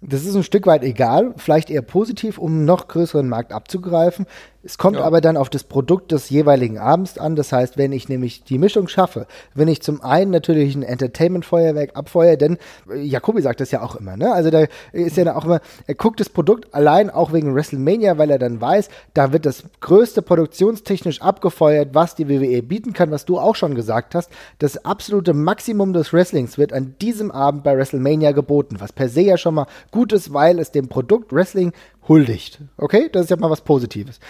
das 0.02 0.24
ist 0.24 0.34
ein 0.34 0.42
Stück 0.42 0.66
weit 0.66 0.82
egal, 0.82 1.34
vielleicht 1.36 1.68
eher 1.70 1.82
positiv, 1.82 2.38
um 2.38 2.52
einen 2.52 2.64
noch 2.64 2.88
größeren 2.88 3.28
Markt 3.28 3.52
abzugreifen. 3.52 4.26
Es 4.62 4.76
kommt 4.76 4.96
Ja. 4.98 5.04
aber 5.04 5.22
dann 5.22 5.38
auf 5.38 5.48
das 5.48 5.64
Produkt 5.64 6.12
des 6.12 6.28
jeweiligen 6.28 6.78
Abends 6.78 7.16
an. 7.16 7.34
Das 7.34 7.50
heißt, 7.50 7.78
wenn 7.78 7.92
ich 7.92 8.10
nämlich 8.10 8.44
die 8.44 8.58
Mischung 8.58 8.88
schaffe, 8.88 9.26
wenn 9.54 9.68
ich 9.68 9.80
zum 9.80 10.02
einen 10.02 10.30
natürlich 10.30 10.74
ein 10.74 10.82
Entertainment-Feuerwerk 10.82 11.96
abfeuere, 11.96 12.36
denn 12.36 12.58
äh, 12.90 13.00
Jacobi 13.00 13.40
sagt 13.40 13.60
das 13.60 13.70
ja 13.70 13.80
auch 13.80 13.96
immer, 13.96 14.18
ne? 14.18 14.32
Also 14.32 14.50
da 14.50 14.66
ist 14.92 15.16
ja 15.16 15.24
dann 15.24 15.34
auch 15.34 15.46
immer, 15.46 15.60
er 15.86 15.94
guckt 15.94 16.20
das 16.20 16.28
Produkt 16.28 16.74
allein 16.74 17.08
auch 17.08 17.32
wegen 17.32 17.54
WrestleMania, 17.54 18.18
weil 18.18 18.30
er 18.30 18.38
dann 18.38 18.60
weiß, 18.60 18.90
da 19.14 19.32
wird 19.32 19.46
das 19.46 19.64
größte 19.80 20.20
produktionstechnisch 20.20 21.22
abgefeuert, 21.22 21.94
was 21.94 22.14
die 22.14 22.28
WWE 22.28 22.62
bieten 22.62 22.92
kann, 22.92 23.10
was 23.10 23.24
du 23.24 23.38
auch 23.38 23.56
schon 23.56 23.74
gesagt 23.74 24.14
hast. 24.14 24.30
Das 24.58 24.84
absolute 24.84 25.32
Maximum 25.32 25.94
des 25.94 26.12
Wrestlings 26.12 26.58
wird 26.58 26.74
an 26.74 26.94
diesem 27.00 27.30
Abend 27.30 27.64
bei 27.64 27.74
WrestleMania 27.78 28.32
geboten, 28.32 28.76
was 28.78 28.92
per 28.92 29.08
se 29.08 29.22
ja 29.22 29.38
schon 29.38 29.54
mal 29.54 29.66
gut 29.90 30.12
ist, 30.12 30.32
weil 30.32 30.58
es 30.58 30.70
dem 30.70 30.88
Produkt 30.88 31.32
Wrestling 31.32 31.72
huldigt. 32.08 32.60
Okay, 32.76 33.08
das 33.12 33.24
ist 33.24 33.30
ja 33.30 33.36
mal 33.36 33.50
was 33.50 33.62
Positives. 33.62 34.20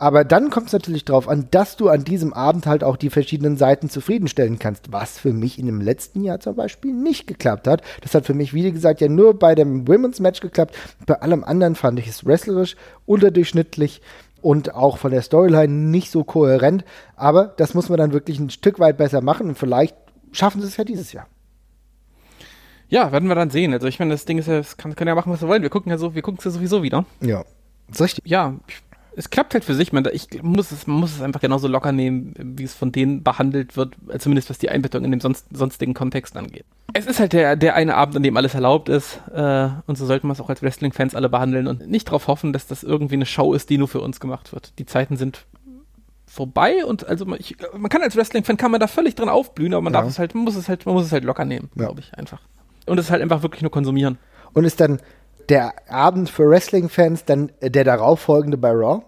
Aber 0.00 0.24
dann 0.24 0.50
kommt 0.50 0.68
es 0.68 0.72
natürlich 0.72 1.04
darauf 1.04 1.28
an, 1.28 1.48
dass 1.50 1.76
du 1.76 1.88
an 1.88 2.04
diesem 2.04 2.32
Abend 2.32 2.66
halt 2.66 2.84
auch 2.84 2.96
die 2.96 3.10
verschiedenen 3.10 3.56
Seiten 3.56 3.90
zufriedenstellen 3.90 4.60
kannst, 4.60 4.92
was 4.92 5.18
für 5.18 5.32
mich 5.32 5.58
in 5.58 5.66
dem 5.66 5.80
letzten 5.80 6.22
Jahr 6.22 6.38
zum 6.38 6.54
Beispiel 6.54 6.92
nicht 6.92 7.26
geklappt 7.26 7.66
hat. 7.66 7.82
Das 8.02 8.14
hat 8.14 8.24
für 8.24 8.34
mich, 8.34 8.54
wie 8.54 8.70
gesagt, 8.70 9.00
ja 9.00 9.08
nur 9.08 9.36
bei 9.36 9.56
dem 9.56 9.88
Women's 9.88 10.20
Match 10.20 10.40
geklappt. 10.40 10.76
Bei 11.04 11.20
allem 11.20 11.42
anderen 11.42 11.74
fand 11.74 11.98
ich 11.98 12.06
es 12.06 12.24
wrestlerisch 12.24 12.76
unterdurchschnittlich 13.06 14.00
und 14.40 14.74
auch 14.74 14.98
von 14.98 15.10
der 15.10 15.22
Storyline 15.22 15.72
nicht 15.72 16.12
so 16.12 16.22
kohärent. 16.22 16.84
Aber 17.16 17.46
das 17.56 17.74
muss 17.74 17.88
man 17.88 17.98
dann 17.98 18.12
wirklich 18.12 18.38
ein 18.38 18.50
Stück 18.50 18.78
weit 18.78 18.98
besser 18.98 19.20
machen 19.20 19.48
und 19.48 19.58
vielleicht 19.58 19.96
schaffen 20.30 20.60
sie 20.60 20.68
es 20.68 20.76
ja 20.76 20.84
dieses 20.84 21.12
Jahr. 21.12 21.26
Ja, 22.88 23.12
werden 23.12 23.28
wir 23.28 23.34
dann 23.34 23.50
sehen. 23.50 23.72
Also 23.72 23.86
ich 23.86 23.98
meine, 23.98 24.12
das 24.12 24.24
Ding 24.24 24.38
ist 24.38 24.48
ja, 24.48 24.58
es 24.58 24.76
kann, 24.76 24.94
können 24.96 25.08
ja 25.08 25.14
machen, 25.14 25.32
was 25.32 25.42
wir 25.42 25.48
wollen. 25.48 25.62
Wir 25.62 25.70
gucken 25.70 25.90
ja 25.90 25.98
so, 25.98 26.14
wir 26.14 26.22
gucken 26.22 26.38
es 26.38 26.44
ja 26.44 26.50
sowieso 26.50 26.82
wieder. 26.82 27.04
Ja, 27.20 27.44
ist 27.90 28.00
richtig. 28.00 28.26
Ja, 28.26 28.54
es 29.18 29.30
klappt 29.30 29.52
halt 29.54 29.64
für 29.64 29.74
sich. 29.74 29.92
Man, 29.92 30.08
ich 30.12 30.42
muss 30.42 30.70
es, 30.70 30.86
man 30.86 31.00
muss 31.00 31.14
es 31.14 31.20
einfach 31.20 31.40
genauso 31.40 31.66
locker 31.66 31.92
nehmen, 31.92 32.34
wie 32.38 32.62
es 32.62 32.74
von 32.74 32.92
denen 32.92 33.22
behandelt 33.22 33.76
wird, 33.76 33.94
zumindest 34.18 34.48
was 34.48 34.58
die 34.58 34.70
Einbettung 34.70 35.04
in 35.04 35.10
den 35.10 35.20
sonst, 35.20 35.46
sonstigen 35.52 35.92
Kontext 35.92 36.36
angeht. 36.36 36.64
Es 36.94 37.06
ist 37.06 37.20
halt 37.20 37.32
der, 37.32 37.56
der 37.56 37.74
eine 37.74 37.96
Abend, 37.96 38.16
an 38.16 38.22
dem 38.22 38.36
alles 38.36 38.54
erlaubt 38.54 38.88
ist. 38.88 39.20
Äh, 39.34 39.68
und 39.86 39.98
so 39.98 40.06
sollten 40.06 40.28
wir 40.28 40.32
es 40.32 40.40
auch 40.40 40.48
als 40.48 40.62
Wrestling-Fans 40.62 41.14
alle 41.14 41.28
behandeln 41.28 41.66
und 41.66 41.88
nicht 41.88 42.08
darauf 42.08 42.28
hoffen, 42.28 42.52
dass 42.52 42.66
das 42.66 42.84
irgendwie 42.84 43.16
eine 43.16 43.26
Show 43.26 43.52
ist, 43.52 43.70
die 43.70 43.76
nur 43.76 43.88
für 43.88 44.00
uns 44.00 44.20
gemacht 44.20 44.52
wird. 44.52 44.78
Die 44.78 44.86
Zeiten 44.86 45.16
sind 45.16 45.46
vorbei 46.26 46.84
und 46.84 47.06
also 47.08 47.24
man, 47.24 47.40
ich, 47.40 47.56
man 47.76 47.88
kann 47.88 48.02
als 48.02 48.14
Wrestling-Fan 48.14 48.56
kann 48.56 48.70
man 48.70 48.80
da 48.80 48.86
völlig 48.86 49.16
drin 49.16 49.28
aufblühen, 49.28 49.74
aber 49.74 49.82
man 49.82 49.92
ja. 49.94 50.00
darf 50.00 50.08
es 50.08 50.18
halt, 50.18 50.34
man 50.34 50.44
muss 50.44 50.56
es 50.56 50.68
halt, 50.68 50.86
man 50.86 50.94
muss 50.94 51.06
es 51.06 51.12
halt 51.12 51.24
locker 51.24 51.44
nehmen, 51.44 51.70
ja. 51.74 51.86
glaube 51.86 52.00
ich, 52.00 52.14
einfach. 52.14 52.40
Und 52.88 52.98
es 52.98 53.10
halt 53.10 53.22
einfach 53.22 53.42
wirklich 53.42 53.62
nur 53.62 53.70
konsumieren. 53.70 54.18
Und 54.52 54.64
ist 54.64 54.80
dann 54.80 55.00
der 55.48 55.72
Abend 55.88 56.30
für 56.30 56.48
Wrestling-Fans 56.48 57.24
dann 57.24 57.52
der 57.60 57.84
darauffolgende 57.84 58.56
bei 58.56 58.70
Raw? 58.70 59.02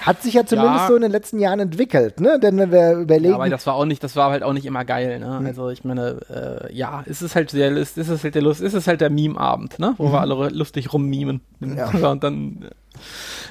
Hat 0.00 0.20
sich 0.20 0.34
ja 0.34 0.44
zumindest 0.44 0.80
ja. 0.80 0.86
so 0.88 0.96
in 0.96 1.02
den 1.02 1.12
letzten 1.12 1.38
Jahren 1.38 1.60
entwickelt, 1.60 2.20
ne? 2.20 2.40
Denn 2.40 2.58
wenn 2.58 2.72
wir 2.72 2.94
überlegen. 2.94 3.30
Ja, 3.30 3.36
aber 3.36 3.48
das 3.48 3.66
war 3.68 3.74
auch 3.74 3.84
nicht, 3.84 4.02
das 4.02 4.16
war 4.16 4.30
halt 4.30 4.42
auch 4.42 4.52
nicht 4.52 4.66
immer 4.66 4.84
geil, 4.84 5.20
ne? 5.20 5.38
Mhm. 5.40 5.46
Also 5.46 5.70
ich 5.70 5.84
meine, 5.84 6.18
äh, 6.28 6.74
ja, 6.74 7.04
es 7.06 7.22
ist 7.22 7.36
halt 7.36 7.50
sehr, 7.50 7.70
es 7.76 7.96
ist 7.96 8.24
halt 8.24 8.34
der 8.34 8.42
Lust, 8.42 8.60
es 8.60 8.74
ist 8.74 8.88
halt 8.88 9.00
der 9.00 9.10
Meme-Abend, 9.10 9.78
ne? 9.78 9.94
Wo 9.98 10.08
mhm. 10.08 10.12
wir 10.12 10.20
alle 10.20 10.48
lustig 10.48 10.92
rummimen. 10.92 11.40
Ja. 11.60 11.88
Und 12.10 12.24
dann 12.24 12.62
äh, 12.62 12.70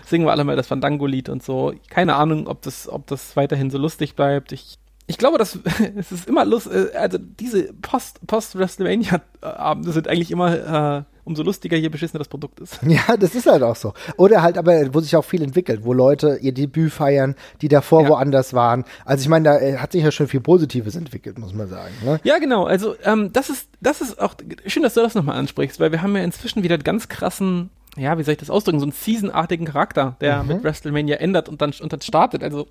singen 0.06 0.26
wir 0.26 0.32
alle 0.32 0.44
mal 0.44 0.58
das 0.58 0.68
Fandango-Lied 0.68 1.30
und 1.30 1.42
so. 1.42 1.74
Keine 1.90 2.16
Ahnung, 2.16 2.48
ob 2.48 2.62
das, 2.62 2.90
ob 2.90 3.08
das 3.08 3.38
weiterhin 3.38 3.70
so 3.70 3.78
lustig 3.78 4.16
bleibt. 4.16 4.52
Ich 4.52 4.78
ich 5.12 5.18
glaube, 5.18 5.38
dass 5.38 5.60
es 5.98 6.12
ist 6.12 6.28
immer 6.28 6.46
lustig, 6.46 6.74
äh, 6.74 6.98
also 6.98 7.18
diese 7.18 7.74
Post-WrestleMania-Abende 7.82 9.92
sind 9.92 10.08
eigentlich 10.08 10.32
immer 10.32 10.98
äh, 10.98 11.04
umso 11.26 11.44
lustiger, 11.44 11.78
je 11.78 11.90
beschissener 11.90 12.20
das 12.20 12.30
Produkt 12.30 12.62
ist. 12.62 12.80
Ja, 12.88 13.18
das 13.18 13.36
ist 13.36 13.46
halt 13.46 13.62
auch 13.62 13.76
so. 13.76 13.94
Oder 14.18 14.42
halt 14.42 14.58
aber, 14.58 14.94
wo 14.94 15.02
sich 15.02 15.16
auch 15.16 15.26
viel 15.26 15.44
entwickelt, 15.44 15.82
wo 15.84 15.94
Leute 15.94 16.40
ihr 16.42 16.54
Debüt 16.54 16.92
feiern, 16.92 17.36
die 17.62 17.68
davor 17.68 18.04
ja. 18.04 18.10
woanders 18.10 18.54
waren. 18.54 18.86
Also 19.06 19.24
ich 19.24 19.30
meine, 19.30 19.46
da 19.46 19.60
äh, 19.60 19.78
hat 19.78 19.92
sich 19.92 20.04
ja 20.04 20.12
schon 20.12 20.28
viel 20.28 20.42
Positives 20.42 20.96
entwickelt, 20.96 21.38
muss 21.38 21.54
man 21.54 21.68
sagen. 21.68 21.94
Ne? 22.04 22.20
Ja, 22.24 22.40
genau. 22.40 22.66
Also 22.66 22.96
ähm, 23.04 23.32
das 23.34 23.50
ist, 23.50 23.70
das 23.82 24.02
ist 24.02 24.20
auch 24.20 24.36
schön, 24.66 24.84
dass 24.84 24.94
du 24.94 25.02
das 25.02 25.14
nochmal 25.14 25.38
ansprichst, 25.38 25.80
weil 25.80 25.92
wir 25.92 26.02
haben 26.02 26.16
ja 26.16 26.24
inzwischen 26.24 26.64
wieder 26.64 26.78
ganz 26.78 27.10
krassen 27.10 27.70
ja, 27.98 28.18
wie 28.18 28.24
soll 28.24 28.32
ich 28.32 28.38
das 28.38 28.50
ausdrücken, 28.50 28.80
so 28.80 28.86
einen 28.86 28.94
Season-artigen 28.94 29.66
Charakter, 29.66 30.16
der 30.22 30.44
mhm. 30.44 30.48
mit 30.48 30.64
WrestleMania 30.64 31.18
ändert 31.18 31.50
und 31.50 31.62
dann, 31.62 31.74
und 31.82 31.92
dann 31.92 32.00
startet. 32.00 32.42
Also 32.42 32.68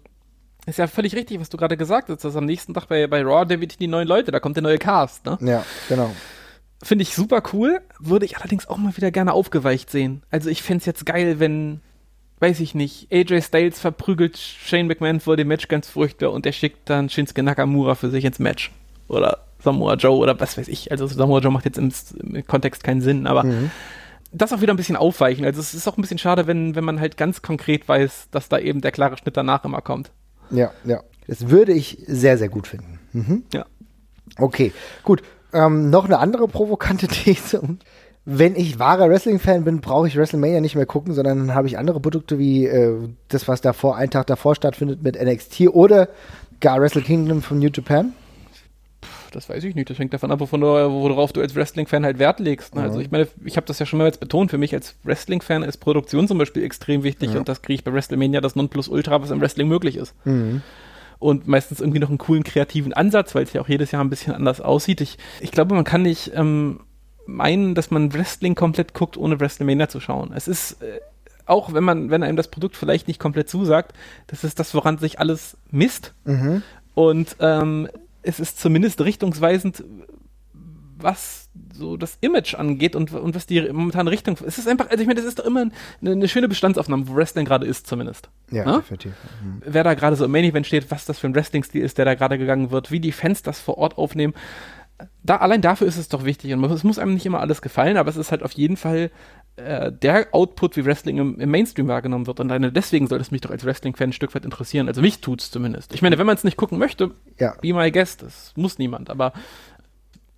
ist 0.66 0.78
ja 0.78 0.86
völlig 0.86 1.14
richtig, 1.14 1.40
was 1.40 1.48
du 1.48 1.56
gerade 1.56 1.76
gesagt 1.76 2.08
hast, 2.08 2.24
dass 2.24 2.36
am 2.36 2.44
nächsten 2.44 2.74
Tag 2.74 2.86
bei, 2.86 3.06
bei 3.06 3.22
Raw 3.22 3.44
der 3.44 3.60
wird 3.60 3.80
die 3.80 3.86
neuen 3.86 4.06
Leute, 4.06 4.30
da 4.30 4.40
kommt 4.40 4.56
der 4.56 4.62
neue 4.62 4.78
Cast, 4.78 5.24
ne? 5.26 5.38
Ja, 5.40 5.64
genau. 5.88 6.10
Finde 6.82 7.02
ich 7.02 7.14
super 7.14 7.42
cool, 7.52 7.80
würde 7.98 8.24
ich 8.24 8.38
allerdings 8.38 8.66
auch 8.66 8.78
mal 8.78 8.96
wieder 8.96 9.10
gerne 9.10 9.32
aufgeweicht 9.32 9.90
sehen. 9.90 10.22
Also 10.30 10.48
ich 10.48 10.62
fände 10.62 10.80
es 10.80 10.86
jetzt 10.86 11.04
geil, 11.04 11.38
wenn, 11.38 11.80
weiß 12.40 12.60
ich 12.60 12.74
nicht, 12.74 13.12
AJ 13.12 13.42
Styles 13.42 13.78
verprügelt 13.78 14.38
Shane 14.38 14.86
McMahon 14.86 15.20
vor 15.20 15.36
dem 15.36 15.48
Match 15.48 15.68
ganz 15.68 15.88
furchtbar 15.88 16.32
und 16.32 16.46
der 16.46 16.52
schickt 16.52 16.88
dann 16.88 17.10
Shinsuke 17.10 17.42
Nakamura 17.42 17.94
für 17.94 18.10
sich 18.10 18.24
ins 18.24 18.38
Match. 18.38 18.70
Oder 19.08 19.44
Samoa 19.62 19.94
Joe 19.94 20.16
oder 20.16 20.38
was 20.40 20.56
weiß 20.56 20.68
ich. 20.68 20.90
Also 20.90 21.06
Samoa 21.06 21.40
Joe 21.40 21.52
macht 21.52 21.66
jetzt 21.66 21.78
im, 21.78 21.92
im 22.22 22.46
Kontext 22.46 22.82
keinen 22.82 23.02
Sinn, 23.02 23.26
aber 23.26 23.44
mhm. 23.44 23.70
das 24.32 24.52
auch 24.52 24.62
wieder 24.62 24.72
ein 24.72 24.78
bisschen 24.78 24.96
aufweichen. 24.96 25.44
Also 25.44 25.60
es 25.60 25.74
ist 25.74 25.86
auch 25.86 25.98
ein 25.98 26.00
bisschen 26.00 26.18
schade, 26.18 26.46
wenn, 26.46 26.74
wenn 26.74 26.84
man 26.84 27.00
halt 27.00 27.16
ganz 27.18 27.42
konkret 27.42 27.88
weiß, 27.88 28.28
dass 28.30 28.48
da 28.48 28.58
eben 28.58 28.80
der 28.80 28.92
klare 28.92 29.18
Schnitt 29.18 29.36
danach 29.36 29.64
immer 29.64 29.82
kommt. 29.82 30.10
Ja, 30.50 30.72
ja. 30.84 31.02
Das 31.26 31.48
würde 31.48 31.72
ich 31.72 32.02
sehr, 32.06 32.38
sehr 32.38 32.48
gut 32.48 32.66
finden. 32.66 32.98
Mhm. 33.12 33.44
Ja. 33.52 33.66
Okay, 34.38 34.72
gut. 35.02 35.22
Ähm, 35.52 35.90
noch 35.90 36.04
eine 36.04 36.18
andere 36.18 36.48
provokante 36.48 37.08
These. 37.08 37.60
Wenn 38.24 38.54
ich 38.54 38.78
wahrer 38.78 39.08
Wrestling-Fan 39.08 39.64
bin, 39.64 39.80
brauche 39.80 40.06
ich 40.06 40.16
WrestleMania 40.16 40.60
nicht 40.60 40.76
mehr 40.76 40.86
gucken, 40.86 41.14
sondern 41.14 41.38
dann 41.38 41.54
habe 41.54 41.66
ich 41.66 41.78
andere 41.78 42.00
Produkte 42.00 42.38
wie 42.38 42.66
äh, 42.66 42.96
das, 43.28 43.48
was 43.48 43.60
davor, 43.60 43.96
einen 43.96 44.10
Tag 44.10 44.26
davor 44.26 44.54
stattfindet 44.54 45.02
mit 45.02 45.20
NXT 45.20 45.68
oder 45.68 46.08
gar 46.60 46.80
Wrestle 46.80 47.02
Kingdom 47.02 47.42
von 47.42 47.58
New 47.58 47.70
Japan 47.72 48.12
das 49.30 49.48
weiß 49.48 49.64
ich 49.64 49.74
nicht. 49.74 49.90
Das 49.90 49.98
hängt 49.98 50.12
davon 50.12 50.30
ab, 50.30 50.40
worauf 50.40 51.32
du 51.32 51.40
als 51.40 51.54
Wrestling-Fan 51.54 52.04
halt 52.04 52.18
Wert 52.18 52.40
legst. 52.40 52.74
Ne? 52.74 52.82
Also 52.82 52.94
mhm. 52.94 53.00
Also 53.00 53.00
ich 53.00 53.10
meine, 53.10 53.28
ich 53.44 53.56
habe 53.56 53.66
das 53.66 53.78
ja 53.78 53.86
schon 53.86 53.98
mal 53.98 54.06
jetzt 54.06 54.20
betont. 54.20 54.50
Für 54.50 54.58
mich 54.58 54.74
als 54.74 54.96
Wrestling-Fan 55.04 55.62
ist 55.62 55.78
Produktion 55.78 56.28
zum 56.28 56.38
Beispiel 56.38 56.64
extrem 56.64 57.02
wichtig 57.02 57.32
ja. 57.32 57.38
und 57.38 57.48
das 57.48 57.62
kriege 57.62 57.74
ich 57.74 57.84
bei 57.84 57.92
WrestleMania 57.92 58.40
das 58.40 58.56
Nonplusultra, 58.56 59.22
was 59.22 59.30
im 59.30 59.40
Wrestling 59.40 59.68
möglich 59.68 59.96
ist. 59.96 60.14
Mhm. 60.24 60.62
Und 61.18 61.46
meistens 61.46 61.80
irgendwie 61.80 61.98
noch 61.98 62.08
einen 62.08 62.18
coolen 62.18 62.44
kreativen 62.44 62.92
Ansatz, 62.92 63.34
weil 63.34 63.44
es 63.44 63.52
ja 63.52 63.60
auch 63.60 63.68
jedes 63.68 63.90
Jahr 63.90 64.02
ein 64.02 64.10
bisschen 64.10 64.34
anders 64.34 64.60
aussieht. 64.60 65.00
Ich, 65.00 65.18
ich 65.40 65.52
glaube, 65.52 65.74
man 65.74 65.84
kann 65.84 66.02
nicht 66.02 66.32
ähm, 66.34 66.80
meinen, 67.26 67.74
dass 67.74 67.90
man 67.90 68.12
Wrestling 68.14 68.54
komplett 68.54 68.94
guckt, 68.94 69.16
ohne 69.16 69.38
WrestleMania 69.38 69.88
zu 69.88 70.00
schauen. 70.00 70.32
Es 70.34 70.48
ist 70.48 70.82
äh, 70.82 71.00
auch 71.50 71.74
wenn 71.74 71.84
man, 71.84 72.10
wenn 72.10 72.22
einem 72.22 72.36
das 72.36 72.48
Produkt 72.48 72.76
vielleicht 72.76 73.08
nicht 73.08 73.18
komplett 73.18 73.50
zusagt, 73.50 73.92
das 74.28 74.44
ist 74.44 74.60
das, 74.60 74.72
woran 74.74 74.98
sich 74.98 75.18
alles 75.18 75.56
misst. 75.70 76.14
Mhm. 76.24 76.62
Und 76.94 77.36
ähm, 77.40 77.88
es 78.22 78.40
ist 78.40 78.60
zumindest 78.60 79.00
richtungsweisend, 79.00 79.84
was 80.96 81.48
so 81.72 81.96
das 81.96 82.18
Image 82.20 82.54
angeht 82.54 82.94
und, 82.94 83.12
und 83.12 83.34
was 83.34 83.46
die 83.46 83.60
momentane 83.72 84.10
Richtung. 84.10 84.36
Es 84.46 84.58
ist 84.58 84.68
einfach, 84.68 84.90
also 84.90 85.00
ich 85.00 85.06
meine, 85.06 85.18
das 85.18 85.28
ist 85.28 85.38
doch 85.38 85.44
immer 85.44 85.62
eine, 86.00 86.10
eine 86.10 86.28
schöne 86.28 86.48
Bestandsaufnahme, 86.48 87.08
wo 87.08 87.14
Wrestling 87.14 87.46
gerade 87.46 87.66
ist, 87.66 87.86
zumindest. 87.86 88.28
Ja, 88.50 88.66
ja? 88.66 88.76
definitiv. 88.78 89.12
Mhm. 89.42 89.62
Wer 89.64 89.84
da 89.84 89.94
gerade 89.94 90.16
so 90.16 90.24
im 90.24 90.30
Main 90.30 90.44
Event 90.44 90.66
steht, 90.66 90.90
was 90.90 91.06
das 91.06 91.18
für 91.18 91.26
ein 91.26 91.34
Wrestling-Stil 91.34 91.82
ist, 91.82 91.98
der 91.98 92.04
da 92.04 92.14
gerade 92.14 92.38
gegangen 92.38 92.70
wird, 92.70 92.90
wie 92.90 93.00
die 93.00 93.12
Fans 93.12 93.42
das 93.42 93.60
vor 93.60 93.78
Ort 93.78 93.98
aufnehmen. 93.98 94.34
Da, 95.22 95.36
allein 95.36 95.62
dafür 95.62 95.86
ist 95.86 95.96
es 95.96 96.08
doch 96.08 96.24
wichtig. 96.24 96.52
Und 96.52 96.62
es 96.64 96.84
muss 96.84 96.98
einem 96.98 97.14
nicht 97.14 97.24
immer 97.24 97.40
alles 97.40 97.62
gefallen, 97.62 97.96
aber 97.96 98.10
es 98.10 98.16
ist 98.16 98.30
halt 98.30 98.42
auf 98.42 98.52
jeden 98.52 98.76
Fall 98.76 99.10
äh, 99.64 99.92
der 99.92 100.28
Output, 100.32 100.76
wie 100.76 100.84
Wrestling 100.84 101.18
im, 101.18 101.38
im, 101.38 101.50
Mainstream 101.50 101.88
wahrgenommen 101.88 102.26
wird. 102.26 102.40
Und 102.40 102.48
deswegen 102.74 103.06
sollte 103.06 103.22
es 103.22 103.30
mich 103.30 103.40
doch 103.40 103.50
als 103.50 103.64
Wrestling-Fan 103.64 104.10
ein 104.10 104.12
Stück 104.12 104.34
weit 104.34 104.44
interessieren. 104.44 104.88
Also 104.88 105.00
mich 105.00 105.20
tut 105.20 105.40
es 105.42 105.50
zumindest. 105.50 105.94
Ich 105.94 106.02
meine, 106.02 106.18
wenn 106.18 106.26
man 106.26 106.36
es 106.36 106.44
nicht 106.44 106.56
gucken 106.56 106.78
möchte, 106.78 107.12
ja. 107.38 107.54
be 107.60 107.72
my 107.72 107.90
guest, 107.90 108.22
das 108.22 108.52
muss 108.56 108.78
niemand. 108.78 109.10
Aber 109.10 109.32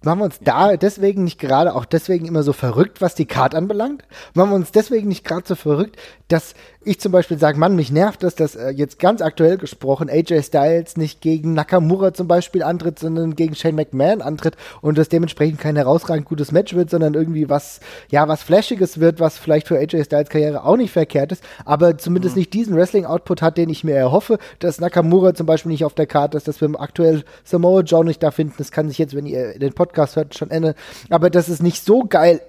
Machen 0.05 0.19
wir 0.19 0.25
uns 0.25 0.41
da 0.41 0.77
deswegen 0.77 1.23
nicht 1.23 1.39
gerade 1.39 1.75
auch 1.75 1.85
deswegen 1.85 2.27
immer 2.27 2.43
so 2.43 2.53
verrückt, 2.53 3.01
was 3.01 3.15
die 3.15 3.27
Card 3.27 3.55
anbelangt? 3.55 4.03
Machen 4.35 4.51
wir 4.51 4.57
uns 4.57 4.73
deswegen 4.73 5.09
nicht 5.09 5.25
gerade 5.25 5.47
so 5.47 5.55
verrückt, 5.55 5.97
dass 6.27 6.55
ich 6.85 7.01
zum 7.01 7.13
Beispiel 7.13 7.39
sage, 7.39 7.59
Mann, 7.59 7.77
mich 7.77 7.91
nervt 7.91 8.25
es, 8.25 8.35
dass 8.35 8.55
äh, 8.55 8.71
jetzt 8.71 8.99
ganz 8.99 9.23
aktuell 9.23 9.57
gesprochen 9.57 10.11
AJ 10.11 10.43
Styles 10.43 10.97
nicht 10.97 11.21
gegen 11.21 11.55
Nakamura 11.55 12.15
zum 12.15 12.29
Beispiel 12.29 12.63
antritt, 12.63 12.99
sondern 12.99 13.37
gegen 13.37 13.55
Shane 13.55 13.75
McMahon 13.75 14.23
antritt 14.23 14.57
und 14.81 14.99
das 14.99 15.09
dementsprechend 15.09 15.61
kein 15.61 15.77
herausragend 15.77 16.27
gutes 16.27 16.53
Match 16.53 16.75
wird, 16.75 16.91
sondern 16.91 17.15
irgendwie 17.15 17.49
was, 17.49 17.81
ja, 18.11 18.27
was 18.29 18.43
Flashiges 18.43 19.01
wird, 19.01 19.21
was 19.21 19.39
vielleicht 19.39 19.69
für 19.69 19.79
AJ 19.79 20.05
Styles 20.05 20.29
Karriere 20.29 20.65
auch 20.65 20.77
nicht 20.77 20.93
verkehrt 20.93 21.33
ist, 21.33 21.45
aber 21.65 21.99
zumindest 21.99 22.37
mhm. 22.37 22.41
nicht 22.41 22.55
diesen 22.55 22.77
Wrestling-Output 22.77 23.43
hat, 23.43 23.59
den 23.59 23.71
ich 23.71 23.85
mir 23.85 23.95
erhoffe, 23.95 24.39
dass 24.59 24.81
Nakamura 24.81 25.35
zum 25.35 25.47
Beispiel 25.47 25.73
nicht 25.73 25.85
auf 25.85 25.95
der 25.95 26.07
Karte 26.07 26.37
ist, 26.37 26.49
dass 26.49 26.61
wir 26.61 26.69
aktuell 26.81 27.25
Samoa 27.45 27.83
Joe 27.83 28.05
nicht 28.05 28.23
da 28.23 28.31
finden. 28.31 28.55
Das 28.59 28.71
kann 28.71 28.89
sich 28.89 28.99
jetzt, 28.99 29.15
wenn 29.15 29.27
ihr 29.27 29.59
den 29.59 29.73
Podcast 29.73 30.17
hört, 30.17 30.37
schon 30.37 30.51
Ende. 30.51 30.75
Aber 31.11 31.31
dass 31.31 31.49
es 31.49 31.63
nicht 31.63 31.85
so 31.85 32.05
geil 32.05 32.41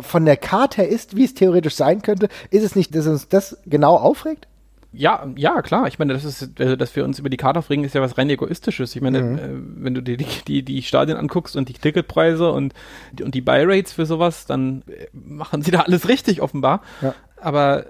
von 0.00 0.24
der 0.24 0.36
Karte 0.36 0.82
her 0.82 0.88
ist, 0.88 1.16
wie 1.16 1.24
es 1.24 1.34
theoretisch 1.34 1.74
sein 1.74 2.02
könnte, 2.02 2.28
ist 2.50 2.64
es 2.64 2.76
nicht, 2.76 2.94
dass 2.94 3.06
uns 3.06 3.28
das 3.28 3.58
genau 3.66 3.96
aufregt? 3.96 4.48
Ja, 4.96 5.26
ja, 5.36 5.60
klar. 5.62 5.88
Ich 5.88 5.98
meine, 5.98 6.12
das 6.12 6.24
ist, 6.24 6.60
also, 6.60 6.76
dass 6.76 6.94
wir 6.94 7.04
uns 7.04 7.18
über 7.18 7.28
die 7.28 7.36
Karte 7.36 7.58
aufregen, 7.58 7.84
ist 7.84 7.94
ja 7.94 8.00
was 8.00 8.16
rein 8.16 8.30
egoistisches. 8.30 8.94
Ich 8.94 9.02
meine, 9.02 9.22
mhm. 9.22 9.38
äh, 9.38 9.84
wenn 9.84 9.94
du 9.94 10.02
dir 10.02 10.16
die, 10.16 10.26
die, 10.46 10.62
die 10.62 10.82
Stadien 10.82 11.16
anguckst 11.16 11.56
und 11.56 11.68
die 11.68 11.72
Ticketpreise 11.72 12.50
und, 12.52 12.74
die, 13.12 13.24
und 13.24 13.34
die 13.34 13.40
Buy-Rates 13.40 13.92
für 13.92 14.06
sowas, 14.06 14.46
dann 14.46 14.82
äh, 14.86 15.06
machen 15.12 15.62
sie 15.62 15.72
da 15.72 15.80
alles 15.80 16.08
richtig 16.08 16.40
offenbar. 16.40 16.82
Ja. 17.02 17.14
Aber 17.40 17.86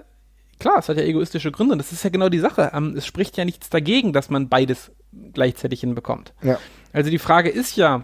klar, 0.59 0.79
es 0.79 0.89
hat 0.89 0.97
ja 0.97 1.03
egoistische 1.03 1.51
Gründe 1.51 1.73
und 1.73 1.79
das 1.79 1.91
ist 1.91 2.03
ja 2.03 2.09
genau 2.09 2.29
die 2.29 2.39
Sache. 2.39 2.71
Ähm, 2.73 2.95
es 2.97 3.05
spricht 3.05 3.37
ja 3.37 3.45
nichts 3.45 3.69
dagegen, 3.69 4.11
dass 4.11 4.29
man 4.31 4.49
beides 4.49 4.91
gleichzeitig 5.33 5.81
hinbekommt. 5.81 6.33
Ja. 6.41 6.57
Also 6.91 7.11
die 7.11 7.19
Frage 7.19 7.49
ist 7.49 7.75
ja, 7.75 8.01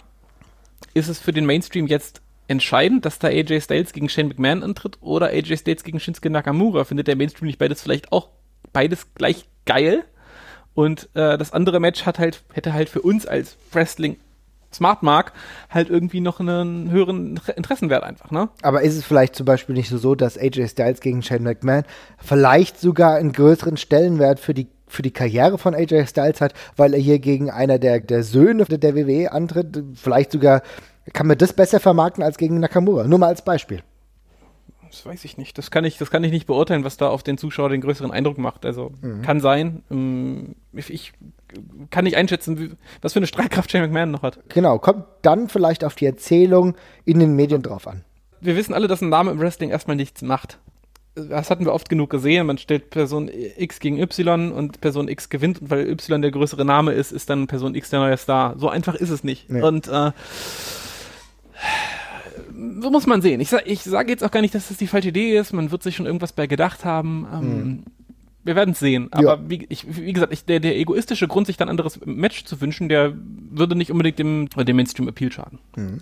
ist 0.93 1.07
es 1.07 1.19
für 1.19 1.33
den 1.33 1.45
Mainstream 1.45 1.87
jetzt 1.87 2.21
entscheidend, 2.51 3.05
dass 3.05 3.17
da 3.17 3.29
AJ 3.29 3.61
Styles 3.61 3.93
gegen 3.93 4.09
Shane 4.09 4.27
McMahon 4.27 4.61
antritt 4.61 4.97
oder 5.01 5.27
AJ 5.27 5.57
Styles 5.57 5.83
gegen 5.83 5.99
Shinsuke 5.99 6.29
Nakamura? 6.29 6.83
Findet 6.83 7.07
der 7.07 7.15
Mainstream 7.15 7.47
nicht 7.47 7.59
beides 7.59 7.81
vielleicht 7.81 8.11
auch 8.11 8.29
beides 8.73 9.07
gleich 9.15 9.45
geil? 9.65 10.03
Und 10.73 11.09
äh, 11.13 11.37
das 11.37 11.53
andere 11.53 11.79
Match 11.79 12.05
hat 12.05 12.19
halt, 12.19 12.43
hätte 12.53 12.73
halt 12.73 12.89
für 12.89 13.01
uns 13.01 13.25
als 13.25 13.57
Wrestling 13.71 14.17
Smart 14.73 15.03
Mark 15.03 15.33
halt 15.69 15.89
irgendwie 15.89 16.21
noch 16.21 16.39
einen 16.39 16.91
höheren 16.91 17.39
Interessenwert 17.55 18.03
einfach, 18.03 18.31
ne? 18.31 18.49
Aber 18.61 18.81
ist 18.81 18.95
es 18.95 19.03
vielleicht 19.03 19.35
zum 19.35 19.45
Beispiel 19.45 19.75
nicht 19.75 19.89
so, 19.89 19.97
so 19.97 20.15
dass 20.15 20.37
AJ 20.37 20.69
Styles 20.69 21.01
gegen 21.01 21.21
Shane 21.23 21.43
McMahon 21.43 21.83
vielleicht 22.17 22.79
sogar 22.79 23.15
einen 23.15 23.33
größeren 23.33 23.77
Stellenwert 23.77 24.39
für 24.39 24.53
die 24.53 24.67
für 24.87 25.01
die 25.03 25.11
Karriere 25.11 25.57
von 25.57 25.73
AJ 25.73 26.07
Styles 26.07 26.41
hat, 26.41 26.53
weil 26.75 26.93
er 26.93 26.99
hier 26.99 27.19
gegen 27.19 27.49
einer 27.49 27.79
der, 27.79 28.01
der 28.01 28.23
Söhne 28.23 28.65
der 28.65 28.93
WWE 28.93 29.31
antritt. 29.31 29.81
Vielleicht 29.95 30.33
sogar 30.33 30.63
kann 31.13 31.27
man 31.27 31.37
das 31.37 31.53
besser 31.53 31.79
vermarkten 31.79 32.23
als 32.23 32.37
gegen 32.37 32.59
Nakamura. 32.59 33.05
Nur 33.05 33.19
mal 33.19 33.27
als 33.27 33.43
Beispiel. 33.43 33.83
Das 34.91 35.05
weiß 35.05 35.23
ich 35.23 35.37
nicht. 35.37 35.57
Das 35.57 35.71
kann 35.71 35.85
ich, 35.85 35.97
das 35.97 36.11
kann 36.11 36.23
ich 36.23 36.31
nicht 36.31 36.47
beurteilen, 36.47 36.83
was 36.83 36.97
da 36.97 37.07
auf 37.07 37.23
den 37.23 37.37
Zuschauer 37.37 37.69
den 37.69 37.79
größeren 37.79 38.11
Eindruck 38.11 38.37
macht. 38.37 38.65
Also 38.65 38.91
mhm. 39.01 39.21
kann 39.21 39.39
sein. 39.39 39.83
Ähm, 39.89 40.55
ich 40.73 41.13
kann 41.89 42.03
nicht 42.03 42.17
einschätzen, 42.17 42.77
was 43.01 43.13
für 43.13 43.19
eine 43.19 43.27
Streitkraft 43.27 43.71
Shane 43.71 43.83
McMahon 43.83 44.11
noch 44.11 44.21
hat. 44.21 44.39
Genau, 44.49 44.79
kommt 44.79 45.05
dann 45.21 45.47
vielleicht 45.47 45.85
auf 45.85 45.95
die 45.95 46.05
Erzählung 46.05 46.75
in 47.05 47.19
den 47.19 47.35
Medien 47.37 47.61
drauf 47.61 47.87
an. 47.87 48.03
Wir 48.41 48.57
wissen 48.57 48.73
alle, 48.73 48.87
dass 48.87 49.01
ein 49.01 49.09
Name 49.09 49.31
im 49.31 49.39
Wrestling 49.39 49.69
erstmal 49.69 49.95
nichts 49.95 50.21
macht. 50.23 50.59
das 51.15 51.49
hatten 51.49 51.63
wir 51.63 51.73
oft 51.73 51.87
genug 51.87 52.09
gesehen. 52.09 52.47
Man 52.47 52.57
stellt 52.57 52.89
Person 52.89 53.29
X 53.57 53.79
gegen 53.79 53.97
Y 53.97 54.51
und 54.51 54.81
Person 54.81 55.07
X 55.07 55.29
gewinnt 55.29 55.61
und 55.61 55.69
weil 55.69 55.87
Y 55.87 56.21
der 56.21 56.31
größere 56.31 56.65
Name 56.65 56.91
ist, 56.91 57.13
ist 57.13 57.29
dann 57.29 57.47
Person 57.47 57.75
X 57.75 57.91
der 57.91 57.99
neue 57.99 58.17
Star. 58.17 58.55
So 58.57 58.67
einfach 58.67 58.95
ist 58.95 59.09
es 59.09 59.23
nicht. 59.23 59.49
Nee. 59.49 59.61
Und 59.61 59.87
äh, 59.87 60.11
so 62.81 62.89
muss 62.89 63.07
man 63.07 63.21
sehen. 63.21 63.39
Ich, 63.39 63.49
sag, 63.49 63.67
ich 63.67 63.83
sage 63.83 64.11
jetzt 64.11 64.23
auch 64.23 64.31
gar 64.31 64.41
nicht, 64.41 64.55
dass 64.55 64.67
das 64.67 64.77
die 64.77 64.87
falsche 64.87 65.09
Idee 65.09 65.37
ist. 65.37 65.53
Man 65.53 65.71
wird 65.71 65.83
sich 65.83 65.95
schon 65.95 66.05
irgendwas 66.05 66.33
bei 66.33 66.47
gedacht 66.47 66.85
haben. 66.85 67.27
Ähm, 67.33 67.41
mhm. 67.41 67.83
Wir 68.43 68.55
werden 68.55 68.71
es 68.71 68.79
sehen. 68.79 69.07
Aber 69.11 69.37
ja. 69.37 69.39
wie, 69.47 69.65
ich, 69.69 69.85
wie, 69.95 70.13
gesagt, 70.13 70.33
ich, 70.33 70.45
der, 70.45 70.59
der 70.59 70.77
egoistische 70.77 71.27
Grund, 71.27 71.47
sich 71.47 71.57
dann 71.57 71.67
ein 71.67 71.71
anderes 71.71 71.99
Match 72.05 72.45
zu 72.45 72.59
wünschen, 72.59 72.89
der 72.89 73.13
würde 73.51 73.75
nicht 73.75 73.91
unbedingt 73.91 74.19
dem, 74.19 74.49
dem 74.49 74.75
Mainstream-Appeal 74.75 75.31
schaden. 75.31 75.59
Mhm. 75.75 76.01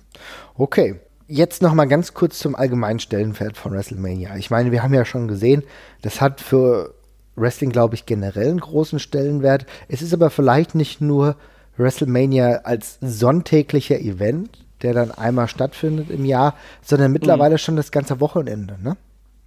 Okay. 0.55 0.95
Jetzt 1.27 1.61
noch 1.61 1.75
mal 1.75 1.85
ganz 1.85 2.15
kurz 2.15 2.39
zum 2.39 2.55
allgemeinen 2.55 2.99
Stellenwert 2.99 3.55
von 3.55 3.71
WrestleMania. 3.73 4.35
Ich 4.37 4.49
meine, 4.49 4.71
wir 4.71 4.81
haben 4.81 4.95
ja 4.95 5.05
schon 5.05 5.27
gesehen, 5.27 5.61
das 6.01 6.21
hat 6.21 6.41
für 6.41 6.95
Wrestling, 7.35 7.69
glaube 7.69 7.93
ich, 7.93 8.07
generell 8.07 8.49
einen 8.49 8.59
großen 8.59 8.97
Stellenwert. 8.97 9.67
Es 9.87 10.01
ist 10.01 10.13
aber 10.13 10.31
vielleicht 10.31 10.73
nicht 10.73 11.01
nur 11.01 11.35
WrestleMania 11.77 12.61
als 12.63 12.97
sonntäglicher 13.01 13.99
Event, 13.99 14.65
der 14.81 14.93
dann 14.93 15.11
einmal 15.11 15.47
stattfindet 15.47 16.09
im 16.09 16.25
Jahr, 16.25 16.55
sondern 16.81 17.11
mittlerweile 17.11 17.55
mhm. 17.55 17.59
schon 17.59 17.75
das 17.75 17.91
ganze 17.91 18.19
Wochenende, 18.19 18.77
ne? 18.81 18.97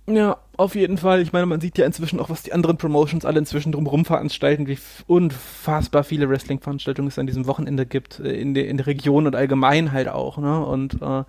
Ja, 0.09 0.39
auf 0.57 0.75
jeden 0.75 0.99
Fall. 0.99 1.23
Ich 1.23 1.33
meine, 1.33 1.47
man 1.47 1.61
sieht 1.61 1.79
ja 1.79 1.87
inzwischen 1.87 2.19
auch, 2.19 2.29
was 2.29 2.43
die 2.43 2.53
anderen 2.53 2.77
Promotions 2.77 3.25
alle 3.25 3.39
inzwischen 3.39 3.71
drumherum 3.71 4.05
veranstalten, 4.05 4.67
wie 4.67 4.77
unfassbar 5.07 6.03
viele 6.03 6.29
Wrestling-Veranstaltungen 6.29 7.07
es 7.07 7.21
an 7.21 7.29
diesem 7.29 7.47
Wochenende 7.47 7.87
gibt, 7.87 8.19
äh, 8.19 8.33
in, 8.33 8.55
der, 8.55 8.67
in 8.67 8.79
der 8.79 8.87
Region 8.87 9.27
und 9.27 9.37
allgemein 9.37 9.93
halt 9.93 10.09
auch, 10.09 10.39
ne? 10.39 10.65
Und 10.65 11.01
äh, 11.01 11.23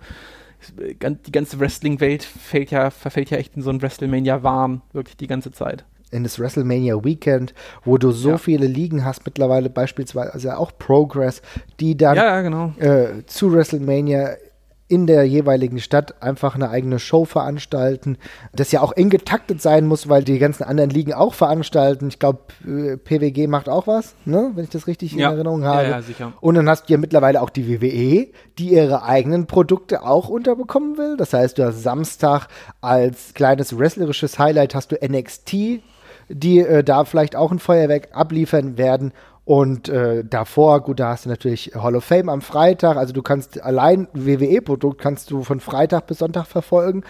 die 0.78 1.32
ganze 1.32 1.60
Wrestling-Welt 1.60 2.24
fällt 2.24 2.70
ja, 2.70 2.90
verfällt 2.90 3.30
ja 3.30 3.38
echt 3.38 3.54
in 3.54 3.62
so 3.62 3.70
ein 3.70 3.80
WrestleMania-Wahn, 3.80 4.82
wirklich 4.92 5.16
die 5.16 5.26
ganze 5.26 5.52
Zeit 5.52 5.84
in 6.10 6.22
das 6.22 6.38
WrestleMania 6.38 7.04
Weekend, 7.04 7.54
wo 7.84 7.98
du 7.98 8.12
so 8.12 8.30
ja. 8.30 8.38
viele 8.38 8.66
Ligen 8.66 9.04
hast, 9.04 9.24
mittlerweile 9.26 9.70
beispielsweise 9.70 10.32
also 10.32 10.50
auch 10.50 10.72
Progress, 10.78 11.42
die 11.80 11.96
dann 11.96 12.16
ja, 12.16 12.40
genau. 12.42 12.72
äh, 12.78 13.24
zu 13.26 13.52
WrestleMania 13.52 14.36
in 14.86 15.06
der 15.06 15.24
jeweiligen 15.24 15.80
Stadt 15.80 16.22
einfach 16.22 16.54
eine 16.54 16.68
eigene 16.68 16.98
Show 16.98 17.24
veranstalten, 17.24 18.18
das 18.52 18.70
ja 18.70 18.82
auch 18.82 18.92
eng 18.92 19.08
getaktet 19.08 19.62
sein 19.62 19.86
muss, 19.86 20.08
weil 20.10 20.24
die 20.24 20.38
ganzen 20.38 20.62
anderen 20.62 20.90
Ligen 20.90 21.14
auch 21.14 21.32
veranstalten. 21.32 22.08
Ich 22.08 22.18
glaube, 22.18 22.40
äh, 22.66 22.98
PWG 22.98 23.46
macht 23.46 23.68
auch 23.68 23.86
was, 23.86 24.14
ne? 24.26 24.52
wenn 24.54 24.64
ich 24.64 24.70
das 24.70 24.86
richtig 24.86 25.12
ja. 25.12 25.28
in 25.28 25.34
Erinnerung 25.36 25.64
habe. 25.64 25.84
Ja, 25.84 25.90
ja, 25.90 26.02
sicher. 26.02 26.32
Und 26.40 26.56
dann 26.56 26.68
hast 26.68 26.88
du 26.88 26.92
ja 26.92 26.98
mittlerweile 26.98 27.40
auch 27.40 27.50
die 27.50 27.66
WWE, 27.68 28.28
die 28.58 28.72
ihre 28.72 29.02
eigenen 29.04 29.46
Produkte 29.46 30.02
auch 30.02 30.28
unterbekommen 30.28 30.98
will. 30.98 31.16
Das 31.16 31.32
heißt, 31.32 31.58
du 31.58 31.64
hast 31.64 31.82
Samstag 31.82 32.48
als 32.82 33.32
kleines 33.32 33.78
wrestlerisches 33.78 34.38
Highlight 34.38 34.74
hast 34.74 34.92
du 34.92 34.96
NXT, 34.96 35.80
die 36.28 36.60
äh, 36.60 36.84
da 36.84 37.04
vielleicht 37.04 37.36
auch 37.36 37.52
ein 37.52 37.58
Feuerwerk 37.58 38.08
abliefern 38.12 38.78
werden. 38.78 39.12
Und 39.44 39.90
äh, 39.90 40.24
davor, 40.24 40.80
gut, 40.80 41.00
da 41.00 41.10
hast 41.10 41.26
du 41.26 41.28
natürlich 41.28 41.72
Hall 41.74 41.96
of 41.96 42.04
Fame 42.04 42.30
am 42.30 42.40
Freitag. 42.40 42.96
Also 42.96 43.12
du 43.12 43.20
kannst 43.20 43.62
allein 43.62 44.08
WWE-Produkt 44.14 45.00
kannst 45.00 45.30
du 45.30 45.42
von 45.42 45.60
Freitag 45.60 46.06
bis 46.06 46.18
Sonntag 46.18 46.46
verfolgen. 46.46 47.04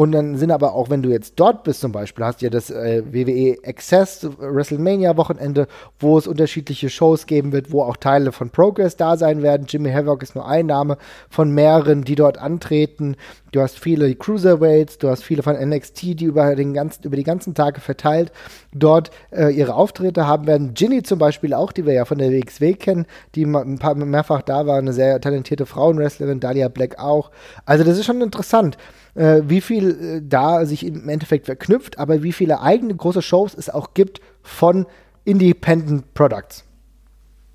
Und 0.00 0.12
dann 0.12 0.38
sind 0.38 0.50
aber 0.50 0.72
auch, 0.72 0.88
wenn 0.88 1.02
du 1.02 1.10
jetzt 1.10 1.34
dort 1.36 1.62
bist 1.62 1.82
zum 1.82 1.92
Beispiel, 1.92 2.24
hast 2.24 2.40
du 2.40 2.46
ja 2.46 2.50
das 2.50 2.70
äh, 2.70 3.02
WWE 3.12 3.58
Access 3.68 4.26
WrestleMania 4.38 5.14
Wochenende, 5.18 5.66
wo 5.98 6.16
es 6.16 6.26
unterschiedliche 6.26 6.88
Shows 6.88 7.26
geben 7.26 7.52
wird, 7.52 7.70
wo 7.70 7.82
auch 7.82 7.98
Teile 7.98 8.32
von 8.32 8.48
Progress 8.48 8.96
da 8.96 9.18
sein 9.18 9.42
werden. 9.42 9.66
Jimmy 9.68 9.92
Havoc 9.92 10.22
ist 10.22 10.34
nur 10.34 10.48
ein 10.48 10.64
Name 10.64 10.96
von 11.28 11.50
mehreren, 11.50 12.02
die 12.02 12.14
dort 12.14 12.38
antreten. 12.38 13.14
Du 13.52 13.60
hast 13.60 13.78
viele 13.78 14.14
Cruiserweights, 14.14 14.96
du 14.96 15.10
hast 15.10 15.22
viele 15.22 15.42
von 15.42 15.54
NXT, 15.54 16.18
die 16.18 16.24
über, 16.24 16.56
den 16.56 16.72
ganzen, 16.72 17.04
über 17.04 17.16
die 17.16 17.22
ganzen 17.22 17.52
Tage 17.52 17.82
verteilt 17.82 18.32
dort 18.72 19.10
äh, 19.32 19.50
ihre 19.50 19.74
Auftritte 19.74 20.26
haben 20.26 20.46
werden. 20.46 20.72
Ginny 20.72 21.02
zum 21.02 21.18
Beispiel 21.18 21.52
auch, 21.52 21.72
die 21.72 21.84
wir 21.84 21.92
ja 21.92 22.06
von 22.06 22.16
der 22.16 22.30
WXW 22.30 22.72
kennen, 22.72 23.04
die 23.34 23.44
ein 23.44 23.78
paar 23.78 23.96
mehrfach 23.96 24.40
da 24.40 24.66
war, 24.66 24.78
eine 24.78 24.94
sehr 24.94 25.20
talentierte 25.20 25.66
Frauenwrestlerin, 25.66 26.40
Dahlia 26.40 26.68
Black 26.68 26.98
auch. 26.98 27.30
Also 27.66 27.84
das 27.84 27.98
ist 27.98 28.06
schon 28.06 28.22
interessant 28.22 28.78
äh, 29.14 29.42
wie 29.44 29.60
viel 29.60 29.90
äh, 29.90 30.22
da 30.22 30.64
sich 30.66 30.84
im 30.84 31.08
Endeffekt 31.08 31.46
verknüpft, 31.46 31.98
aber 31.98 32.22
wie 32.22 32.32
viele 32.32 32.60
eigene 32.60 32.94
große 32.94 33.22
Shows 33.22 33.54
es 33.54 33.70
auch 33.70 33.94
gibt 33.94 34.20
von 34.42 34.86
Independent 35.24 36.14
Products. 36.14 36.64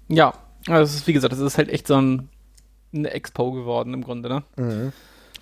Ja, 0.07 0.33
also 0.67 0.83
es 0.83 0.95
ist, 0.95 1.07
wie 1.07 1.13
gesagt, 1.13 1.33
das 1.33 1.39
ist 1.39 1.57
halt 1.57 1.69
echt 1.69 1.87
so 1.87 1.95
ein, 1.95 2.29
eine 2.93 3.11
Expo 3.11 3.51
geworden 3.51 3.93
im 3.93 4.03
Grunde, 4.03 4.29
ne? 4.29 4.43
Mhm. 4.57 4.93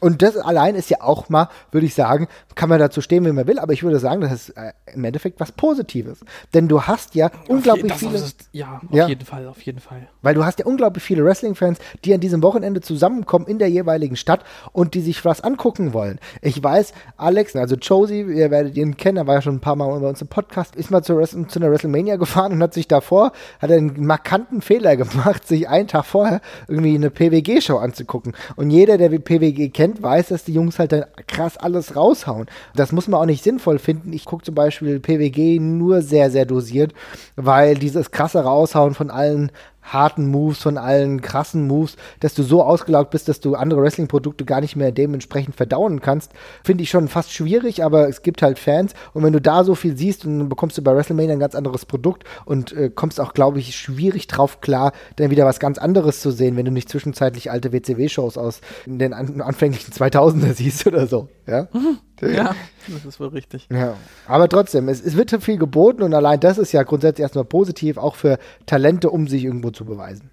Und 0.04 0.22
das 0.22 0.36
allein 0.36 0.76
ist 0.76 0.90
ja 0.90 0.98
auch 1.00 1.30
mal, 1.30 1.48
würde 1.72 1.88
ich 1.88 1.94
sagen, 1.94 2.28
kann 2.56 2.68
man 2.68 2.78
dazu 2.78 3.00
stehen, 3.00 3.24
wie 3.26 3.32
man 3.32 3.48
will, 3.48 3.58
aber 3.58 3.72
ich 3.72 3.84
würde 3.84 4.00
sagen, 4.00 4.20
das 4.20 4.34
ist 4.34 4.50
äh, 4.50 4.74
im 4.94 5.06
Endeffekt 5.06 5.40
was 5.40 5.54
Positives. 5.54 6.20
Denn 6.54 6.68
du 6.68 6.82
hast 6.82 7.16
ja 7.16 7.32
unglaublich 7.48 7.94
viele. 7.94 8.18
Ist, 8.18 8.50
ja, 8.52 8.82
auf 8.86 8.94
ja, 8.94 9.08
jeden 9.08 9.26
Fall, 9.26 9.48
auf 9.48 9.62
jeden 9.62 9.80
Fall. 9.80 10.10
Weil 10.22 10.36
du 10.36 10.44
hast 10.44 10.60
ja 10.60 10.66
unglaublich 10.66 11.06
viele 11.06 11.24
Wrestling-Fans, 11.24 11.80
die 12.04 12.14
an 12.14 12.20
diesem 12.20 12.44
Wochenende 12.44 12.82
zusammenkommen 12.82 13.48
in 13.48 13.60
der 13.60 13.70
jeweiligen 13.70 14.18
Stadt 14.18 14.44
und 14.74 14.94
die 14.94 15.00
sich 15.00 15.24
was 15.24 15.40
angucken 15.40 15.94
wollen. 15.94 16.20
Ich 16.42 16.62
weiß, 16.62 16.92
Alex, 17.16 17.56
also 17.56 17.76
Josie, 17.76 18.24
ihr 18.24 18.52
werdet 18.52 18.76
ihn 18.76 18.98
kennen, 18.98 19.16
er 19.16 19.28
war 19.28 19.36
ja 19.36 19.42
schon 19.42 19.56
ein 19.56 19.62
paar 19.62 19.78
Mal 19.78 19.98
bei 20.02 20.10
uns 20.10 20.22
im 20.22 20.28
Podcast, 20.28 20.76
ist 20.76 20.92
mal 20.92 21.02
zu, 21.02 21.18
zu 21.22 21.60
einer 21.60 21.72
WrestleMania 21.72 22.18
gefahren 22.18 22.52
und 22.52 22.62
hat 22.62 22.74
sich 22.74 22.90
davor, 22.90 23.32
hat 23.60 23.72
einen 23.72 24.06
markanten 24.06 24.62
Fehler 24.62 24.98
gemacht, 24.98 25.48
sich 25.48 25.70
einen 25.70 25.88
Tag 25.88 26.04
vorher 26.04 26.42
irgendwie 26.68 26.94
eine 26.94 27.10
PWG-Show 27.10 27.78
anzugucken. 27.78 28.34
Und 28.58 28.70
jeder, 28.70 28.98
der 28.98 29.14
PWG 29.18 29.70
kennt, 29.70 29.93
kennt, 29.94 30.04
weiß, 30.04 30.30
dass 30.30 30.44
die 30.44 30.54
Jungs 30.54 30.80
halt 30.80 30.92
dann 30.92 31.06
krass 31.28 31.58
alles 31.58 31.96
raushauen. 31.96 32.48
Das 32.76 32.92
muss 32.92 33.08
man 33.08 33.22
auch 33.22 33.26
nicht 33.26 33.44
sinnvoll 33.44 33.80
finden. 33.80 34.14
Ich 34.14 34.26
gucke 34.26 34.44
zum 34.44 34.56
Beispiel 34.56 35.00
PWG 35.00 35.60
nur 35.60 36.02
sehr, 36.02 36.32
sehr 36.32 36.46
dosiert, 36.46 36.94
weil 37.36 37.76
dieses 37.76 38.12
krasse 38.12 38.44
Raushauen 38.44 38.94
von 38.94 39.10
allen 39.10 39.52
harten 39.84 40.28
Moves, 40.28 40.62
von 40.62 40.78
allen 40.78 41.22
krassen 41.22 41.68
Moves, 41.68 41.98
dass 42.20 42.34
du 42.34 42.44
so 42.44 42.64
ausgelaugt 42.64 43.12
bist, 43.12 43.28
dass 43.28 43.40
du 43.40 43.56
andere 43.56 43.82
Wrestling-Produkte 43.82 44.46
gar 44.46 44.62
nicht 44.62 44.76
mehr 44.76 44.92
dementsprechend 44.92 45.56
verdauen 45.56 46.02
kannst, 46.02 46.32
finde 46.64 46.84
ich 46.84 46.90
schon 46.90 47.08
fast 47.08 47.32
schwierig, 47.32 47.84
aber 47.84 48.08
es 48.08 48.22
gibt 48.22 48.42
halt 48.42 48.60
Fans 48.60 48.94
und 49.14 49.24
wenn 49.24 49.34
du 49.34 49.42
da 49.42 49.64
so 49.64 49.76
viel 49.76 49.98
siehst, 49.98 50.26
dann 50.26 50.50
bekommst 50.50 50.78
du 50.78 50.82
bei 50.82 50.96
WrestleMania 50.96 51.34
ein 51.34 51.40
ganz 51.40 51.56
anderes 51.56 51.86
Produkt 51.86 52.24
und 52.46 52.72
äh, 52.74 52.90
kommst 52.94 53.20
auch, 53.20 53.34
glaube 53.34 53.60
ich, 53.60 53.76
schwierig 53.76 54.28
drauf 54.28 54.62
klar, 54.62 54.94
dann 55.18 55.30
wieder 55.30 55.46
was 55.46 55.60
ganz 55.60 55.78
anderes 55.78 56.22
zu 56.22 56.32
sehen, 56.32 56.56
wenn 56.56 56.66
du 56.66 56.72
nicht 56.72 56.90
zwischenzeitlich 56.90 57.52
alte 57.52 57.72
WCW-Shows 57.72 58.38
aus 58.38 58.62
den 58.86 59.14
an 59.14 59.42
anfänglichen 59.42 59.94
2000er 59.94 60.54
siehst 60.54 60.88
oder 60.88 61.08
so. 61.08 61.30
Ja? 61.48 61.68
Mhm. 61.74 61.98
Ja, 62.32 62.56
das 62.88 63.06
ist 63.06 63.20
wohl 63.20 63.30
richtig. 63.30 63.68
Ja. 63.72 63.96
Aber 64.28 64.48
trotzdem, 64.48 64.90
es, 64.90 65.02
es 65.02 65.16
wird 65.16 65.32
viel 65.44 65.58
geboten 65.58 66.04
und 66.04 66.14
allein 66.14 66.40
das 66.40 66.58
ist 66.58 66.72
ja 66.72 66.84
grundsätzlich 66.84 67.24
erstmal 67.24 67.46
positiv, 67.46 67.98
auch 67.98 68.16
für 68.16 68.38
Talente, 68.66 69.10
um 69.10 69.28
sich 69.28 69.44
irgendwo 69.44 69.72
zu 69.72 69.86
beweisen. 69.86 70.32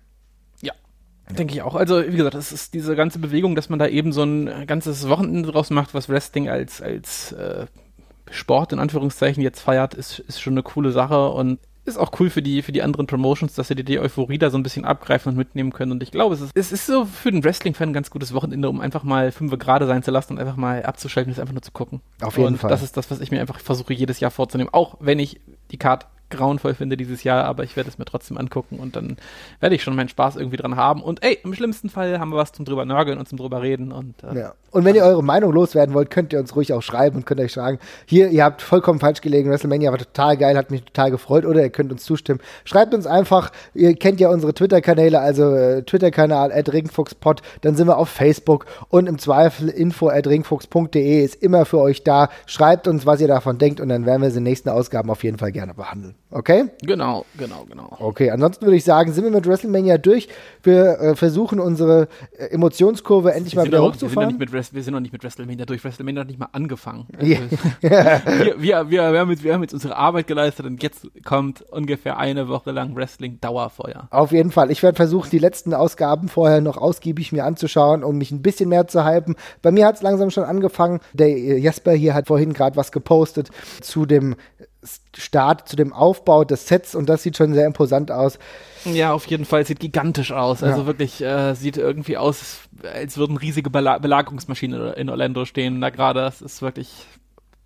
Ja, 0.61 0.73
denke 1.31 1.55
ich 1.55 1.63
auch. 1.63 1.75
Also, 1.75 2.07
wie 2.07 2.17
gesagt, 2.17 2.35
es 2.35 2.53
ist 2.53 2.75
diese 2.75 2.97
ganze 2.97 3.19
Bewegung, 3.19 3.55
dass 3.55 3.69
man 3.69 3.79
da 3.79 3.87
eben 3.87 4.13
so 4.13 4.23
ein 4.23 4.67
ganzes 4.67 5.09
Wochenende 5.09 5.51
draus 5.51 5.71
macht, 5.71 5.95
was 5.95 6.09
Wrestling 6.09 6.49
als, 6.49 6.83
als 6.83 7.33
äh, 7.33 7.67
Sport 8.31 8.73
in 8.73 8.79
Anführungszeichen 8.79 9.43
jetzt 9.43 9.61
feiert, 9.61 9.95
ist, 9.95 10.19
ist 10.21 10.41
schon 10.41 10.55
eine 10.55 10.63
coole 10.63 10.93
Sache 10.93 11.31
und 11.31 11.59
ist 11.85 11.99
auch 11.99 12.13
cool 12.21 12.31
für 12.31 12.43
die, 12.43 12.63
für 12.63 12.73
die 12.73 12.83
anderen 12.83 13.07
Promotions, 13.07 13.55
dass 13.55 13.69
sie 13.69 13.75
die, 13.75 13.85
die 13.85 13.99
Euphorie 13.99 14.39
da 14.39 14.51
so 14.51 14.59
ein 14.59 14.63
bisschen 14.63 14.85
abgreifen 14.85 15.33
und 15.33 15.39
mitnehmen 15.39 15.73
können. 15.73 15.93
Und 15.93 16.03
ich 16.03 16.11
glaube, 16.11 16.35
es 16.35 16.41
ist, 16.41 16.53
es 16.55 16.73
ist 16.73 16.87
so 16.87 17.05
für 17.05 17.31
den 17.31 17.43
Wrestling-Fan 17.43 17.91
ein 17.91 17.93
ganz 17.93 18.11
gutes 18.11 18.35
Wochenende, 18.35 18.69
um 18.69 18.81
einfach 18.81 19.03
mal 19.03 19.33
fünf 19.33 19.57
gerade 19.59 19.87
sein 19.87 20.03
zu 20.03 20.11
lassen 20.11 20.35
und 20.35 20.39
einfach 20.39 20.57
mal 20.57 20.83
abzuschalten 20.85 21.31
und 21.31 21.35
es 21.35 21.41
einfach 21.41 21.55
nur 21.55 21.63
zu 21.63 21.73
gucken. 21.73 22.01
Auf 22.21 22.37
jeden 22.37 22.49
und 22.49 22.59
Fall. 22.59 22.71
Das 22.71 22.83
ist 22.83 22.97
das, 22.97 23.11
was 23.11 23.21
ich 23.21 23.31
mir 23.31 23.41
einfach 23.41 23.59
versuche, 23.61 23.95
jedes 23.95 24.21
Jahr 24.21 24.31
vorzunehmen. 24.31 24.71
Auch 24.73 24.97
wenn 25.01 25.19
ich 25.19 25.41
die 25.71 25.79
Card 25.79 26.07
grauenvoll 26.31 26.75
finde 26.75 26.97
dieses 26.97 27.25
Jahr, 27.25 27.45
aber 27.45 27.65
ich 27.65 27.77
werde 27.77 27.89
es 27.89 27.99
mir 27.99 28.05
trotzdem 28.05 28.39
angucken 28.39 28.79
und 28.79 28.97
dann 28.97 29.17
werde 29.61 29.75
ich 29.75 29.83
schon 29.83 29.97
meinen 29.97 30.09
Spaß 30.09 30.37
irgendwie 30.37 30.57
dran 30.57 30.77
haben. 30.77 31.03
Und 31.03 31.23
ey, 31.23 31.39
im 31.45 31.55
schlimmsten 31.55 31.91
Fall 31.91 32.19
haben 32.19 32.31
wir 32.31 32.37
was 32.37 32.53
zum 32.53 32.65
drüber 32.65 32.85
nörgeln 32.85 33.19
und 33.19 33.29
zum 33.29 33.39
drüber 33.39 33.63
reden. 33.63 33.93
Und, 33.93 34.23
äh, 34.23 34.39
ja. 34.39 34.55
und 34.71 34.85
wenn 34.85 34.95
ihr 34.95 35.05
eure 35.05 35.23
Meinung 35.23 35.53
loswerden 35.53 35.95
wollt, 35.95 36.11
könnt 36.11 36.33
ihr 36.33 36.39
uns 36.39 36.55
ruhig 36.57 36.73
auch 36.73 36.83
schreiben 36.83 37.17
und 37.17 37.27
könnt 37.27 37.41
euch 37.41 37.53
sagen, 37.53 37.79
hier, 38.07 38.31
ihr 38.31 38.45
habt 38.45 38.63
vollkommen 38.63 39.01
falsch 39.01 39.21
gelegen, 39.21 39.51
WrestleMania 39.51 39.91
war 39.91 39.99
total 39.99 40.37
geil, 40.37 40.57
hat 40.57 40.71
mich 40.71 40.85
total 40.85 41.11
gefreut 41.11 41.45
oder 41.45 41.63
ihr 41.63 41.71
könnt 41.71 41.93
uns 41.93 42.05
zustimmen. 42.05 42.41
Schreibt 42.65 42.95
uns 42.95 43.07
einfach, 43.07 43.53
ihr 43.75 43.95
kennt 43.95 44.21
ja 44.21 44.31
unsere 44.31 44.55
Twitter-Kanäle, 44.55 45.21
also 45.21 45.55
äh, 45.55 45.83
Twitter-Kanal 45.83 46.53
at 46.53 46.73
ringfuchspot, 46.73 47.43
dann 47.63 47.75
sind 47.75 47.89
wir 47.89 47.99
auf 47.99 48.09
Facebook 48.09 48.67
und 48.89 49.09
im 49.09 49.19
Zweifel 49.19 49.69
info 49.69 50.09
at 50.09 50.27
ringfuchs.de 50.27 51.25
ist 51.25 51.37
immer 51.37 51.65
für 51.65 51.79
euch 51.79 52.05
da. 52.05 52.29
Schreibt 52.47 52.89
uns, 52.89 53.07
was 53.07 53.21
ihr 53.21 53.29
davon 53.29 53.59
denkt 53.59 53.81
und 53.81 53.89
dann 53.89 54.07
werden 54.07 54.23
wir 54.23 54.31
sie 54.31 54.39
in 54.39 54.45
den 54.45 54.51
nächsten 54.51 54.69
Ausgaben 54.69 55.11
auf 55.11 55.25
jeden 55.25 55.39
Fall 55.39 55.53
gerne 55.53 55.75
behandeln. 55.75 56.15
Okay? 56.33 56.67
Genau, 56.83 57.25
genau, 57.37 57.65
genau. 57.69 57.97
Okay, 57.99 58.31
ansonsten 58.31 58.65
würde 58.65 58.77
ich 58.77 58.85
sagen, 58.85 59.13
sind 59.13 59.25
wir 59.25 59.33
mit 59.33 59.47
WrestleMania 59.47 59.99
durch. 59.99 60.29
Wir 60.63 61.01
äh, 61.01 61.17
versuchen 61.17 61.59
unsere 61.59 62.09
äh, 62.39 62.47
Emotionskurve 62.47 63.33
endlich 63.33 63.57
mal 63.57 63.67
wieder 63.67 63.83
auch, 63.83 63.89
hochzufahren. 63.89 64.39
Wir 64.39 64.47
sind, 64.47 64.53
mit, 64.53 64.75
wir 64.75 64.83
sind 64.83 64.95
noch 64.95 65.01
nicht 65.01 65.13
mit 65.13 65.25
WrestleMania 65.25 65.67
durch. 65.67 65.83
WrestleMania 65.83 66.21
hat 66.21 66.29
nicht 66.29 66.39
mal 66.39 66.49
angefangen. 66.53 67.07
Ja. 67.81 68.21
wir, 68.25 68.55
wir, 68.59 68.91
wir, 68.91 69.13
wir, 69.13 69.21
haben 69.21 69.31
jetzt, 69.31 69.43
wir 69.43 69.55
haben 69.55 69.63
jetzt 69.63 69.73
unsere 69.73 69.97
Arbeit 69.97 70.27
geleistet 70.27 70.67
und 70.67 70.83
jetzt 70.83 71.07
kommt 71.25 71.63
ungefähr 71.63 72.19
eine 72.19 72.49
Woche 72.49 72.71
lang 72.71 72.95
Wrestling-Dauerfeuer. 72.95 74.09
Auf 74.11 74.33
jeden 74.33 74.51
Fall. 74.51 74.71
Ich 74.71 74.83
werde 74.83 74.97
versuchen, 74.97 75.31
die 75.31 75.39
letzten 75.39 75.75
Ausgaben 75.75 76.29
vorher 76.29 76.61
noch 76.61 76.77
ausgiebig 76.77 77.33
mir 77.33 77.45
anzuschauen, 77.45 78.05
um 78.05 78.19
mich 78.19 78.31
ein 78.31 78.43
bisschen 78.43 78.69
mehr 78.69 78.87
zu 78.87 79.05
hypen. 79.05 79.37
Bei 79.63 79.71
mir 79.71 79.87
hat 79.87 79.97
es 79.97 80.03
langsam 80.03 80.31
schon 80.31 80.45
angefangen. 80.45 81.01
Der 81.13 81.29
äh, 81.29 81.57
Jesper 81.59 81.93
hier 81.93 82.15
hat 82.15 82.27
vorhin 82.27 82.53
gerade 82.53 82.77
was 82.77 82.93
gepostet 82.93 83.51
zu 83.81 84.07
dem 84.07 84.37
Start, 85.17 85.69
zu 85.69 85.77
dem 85.77 85.93
Aufbau 85.93 86.45
des 86.45 86.67
Sets 86.67 86.95
und 86.95 87.09
das 87.09 87.23
sieht 87.23 87.37
schon 87.37 87.53
sehr 87.53 87.67
imposant 87.67 88.11
aus. 88.11 88.39
Ja, 88.87 89.13
auf 89.13 89.27
jeden 89.27 89.45
Fall. 89.45 89.67
Sieht 89.67 89.79
gigantisch 89.81 90.33
aus. 90.33 90.63
Also 90.63 90.81
Ja. 90.83 90.87
wirklich 90.87 91.21
äh, 91.23 91.55
sieht 91.55 91.77
irgendwie 91.77 92.17
aus, 92.17 92.61
als 92.95 93.19
würden 93.19 93.37
riesige 93.37 93.69
Bela 93.69 93.99
Belagerungsmaschinen 93.99 94.95
in 94.95 95.11
Orlando 95.11 95.45
stehen. 95.45 95.81
Da 95.83 95.91
gerade, 95.91 96.21
das 96.21 96.41
ist 96.41 96.63
wirklich 96.63 97.05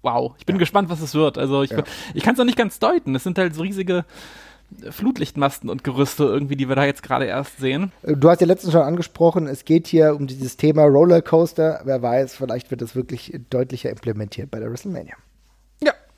wow. 0.03 0.33
Ich 0.39 0.47
bin 0.47 0.59
gespannt, 0.59 0.89
was 0.91 1.01
es 1.01 1.15
wird. 1.15 1.39
Also 1.39 1.63
ich, 1.63 1.71
Ja. 1.71 1.85
ich 2.15 2.23
kann 2.25 2.35
es 2.35 2.39
noch 2.39 2.45
nicht 2.45 2.59
ganz 2.59 2.79
deuten. 2.81 3.15
Es 3.15 3.23
sind 3.23 3.39
halt 3.39 3.55
so 3.55 3.63
riesige 3.63 4.05
Flutlichtmasten 4.91 5.71
und 5.71 5.85
Gerüste 5.85 6.25
irgendwie, 6.25 6.57
die 6.57 6.69
wir 6.69 6.75
da 6.75 6.85
jetzt 6.85 7.03
gerade 7.03 7.27
erst 7.27 7.59
sehen. 7.59 7.93
Du 8.03 8.29
hast 8.29 8.41
ja 8.41 8.47
letztens 8.47 8.73
schon 8.73 8.83
angesprochen, 8.83 9.47
es 9.47 9.65
geht 9.65 9.87
hier 9.87 10.17
um 10.17 10.27
dieses 10.27 10.57
Thema 10.57 10.83
Rollercoaster. 10.85 11.83
Wer 11.85 12.03
weiß, 12.03 12.35
vielleicht 12.35 12.71
wird 12.73 12.83
das 12.83 12.97
wirklich 12.97 13.39
deutlicher 13.51 13.91
implementiert 13.91 14.51
bei 14.51 14.59
der 14.59 14.71
WrestleMania. 14.71 15.15
Ja. 15.83 15.93
Schauen 15.93 15.93
wir 15.93 15.93
mal. 15.93 16.14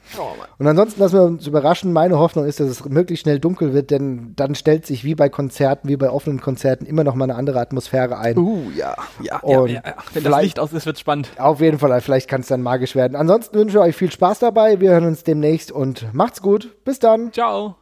Und 0.58 0.66
ansonsten 0.66 1.00
lassen 1.00 1.14
wir 1.14 1.22
uns 1.22 1.46
überraschen. 1.46 1.92
Meine 1.92 2.18
Hoffnung 2.18 2.46
ist, 2.46 2.60
dass 2.60 2.68
es 2.68 2.84
möglichst 2.84 3.22
schnell 3.22 3.38
dunkel 3.38 3.74
wird, 3.74 3.90
denn 3.90 4.32
dann 4.36 4.54
stellt 4.54 4.86
sich 4.86 5.04
wie 5.04 5.14
bei 5.14 5.28
Konzerten, 5.28 5.88
wie 5.88 5.96
bei 5.96 6.10
offenen 6.10 6.40
Konzerten 6.40 6.86
immer 6.86 7.04
noch 7.04 7.14
mal 7.14 7.24
eine 7.24 7.34
andere 7.34 7.60
Atmosphäre 7.60 8.18
ein. 8.18 8.38
Uh, 8.38 8.70
ja. 8.76 8.94
Ja, 9.20 9.40
ja, 9.44 9.58
Und 9.58 9.70
ja. 9.70 9.82
Wenn 10.12 10.24
das 10.24 10.42
Licht 10.42 10.58
aus 10.58 10.72
ist, 10.72 10.86
wird 10.86 10.98
spannend. 10.98 11.30
Auf 11.38 11.60
jeden 11.60 11.78
Fall, 11.78 12.00
vielleicht 12.00 12.28
kann 12.28 12.40
es 12.40 12.48
dann 12.48 12.62
magisch 12.62 12.94
werden. 12.94 13.16
Ansonsten 13.16 13.56
wünsche 13.56 13.78
ich 13.78 13.82
euch 13.82 13.96
viel 13.96 14.10
Spaß 14.10 14.38
dabei. 14.38 14.80
Wir 14.80 14.90
hören 14.90 15.06
uns 15.06 15.24
demnächst 15.24 15.72
und 15.72 16.12
macht's 16.12 16.42
gut. 16.42 16.74
Bis 16.84 16.98
dann. 16.98 17.32
Ciao. 17.32 17.76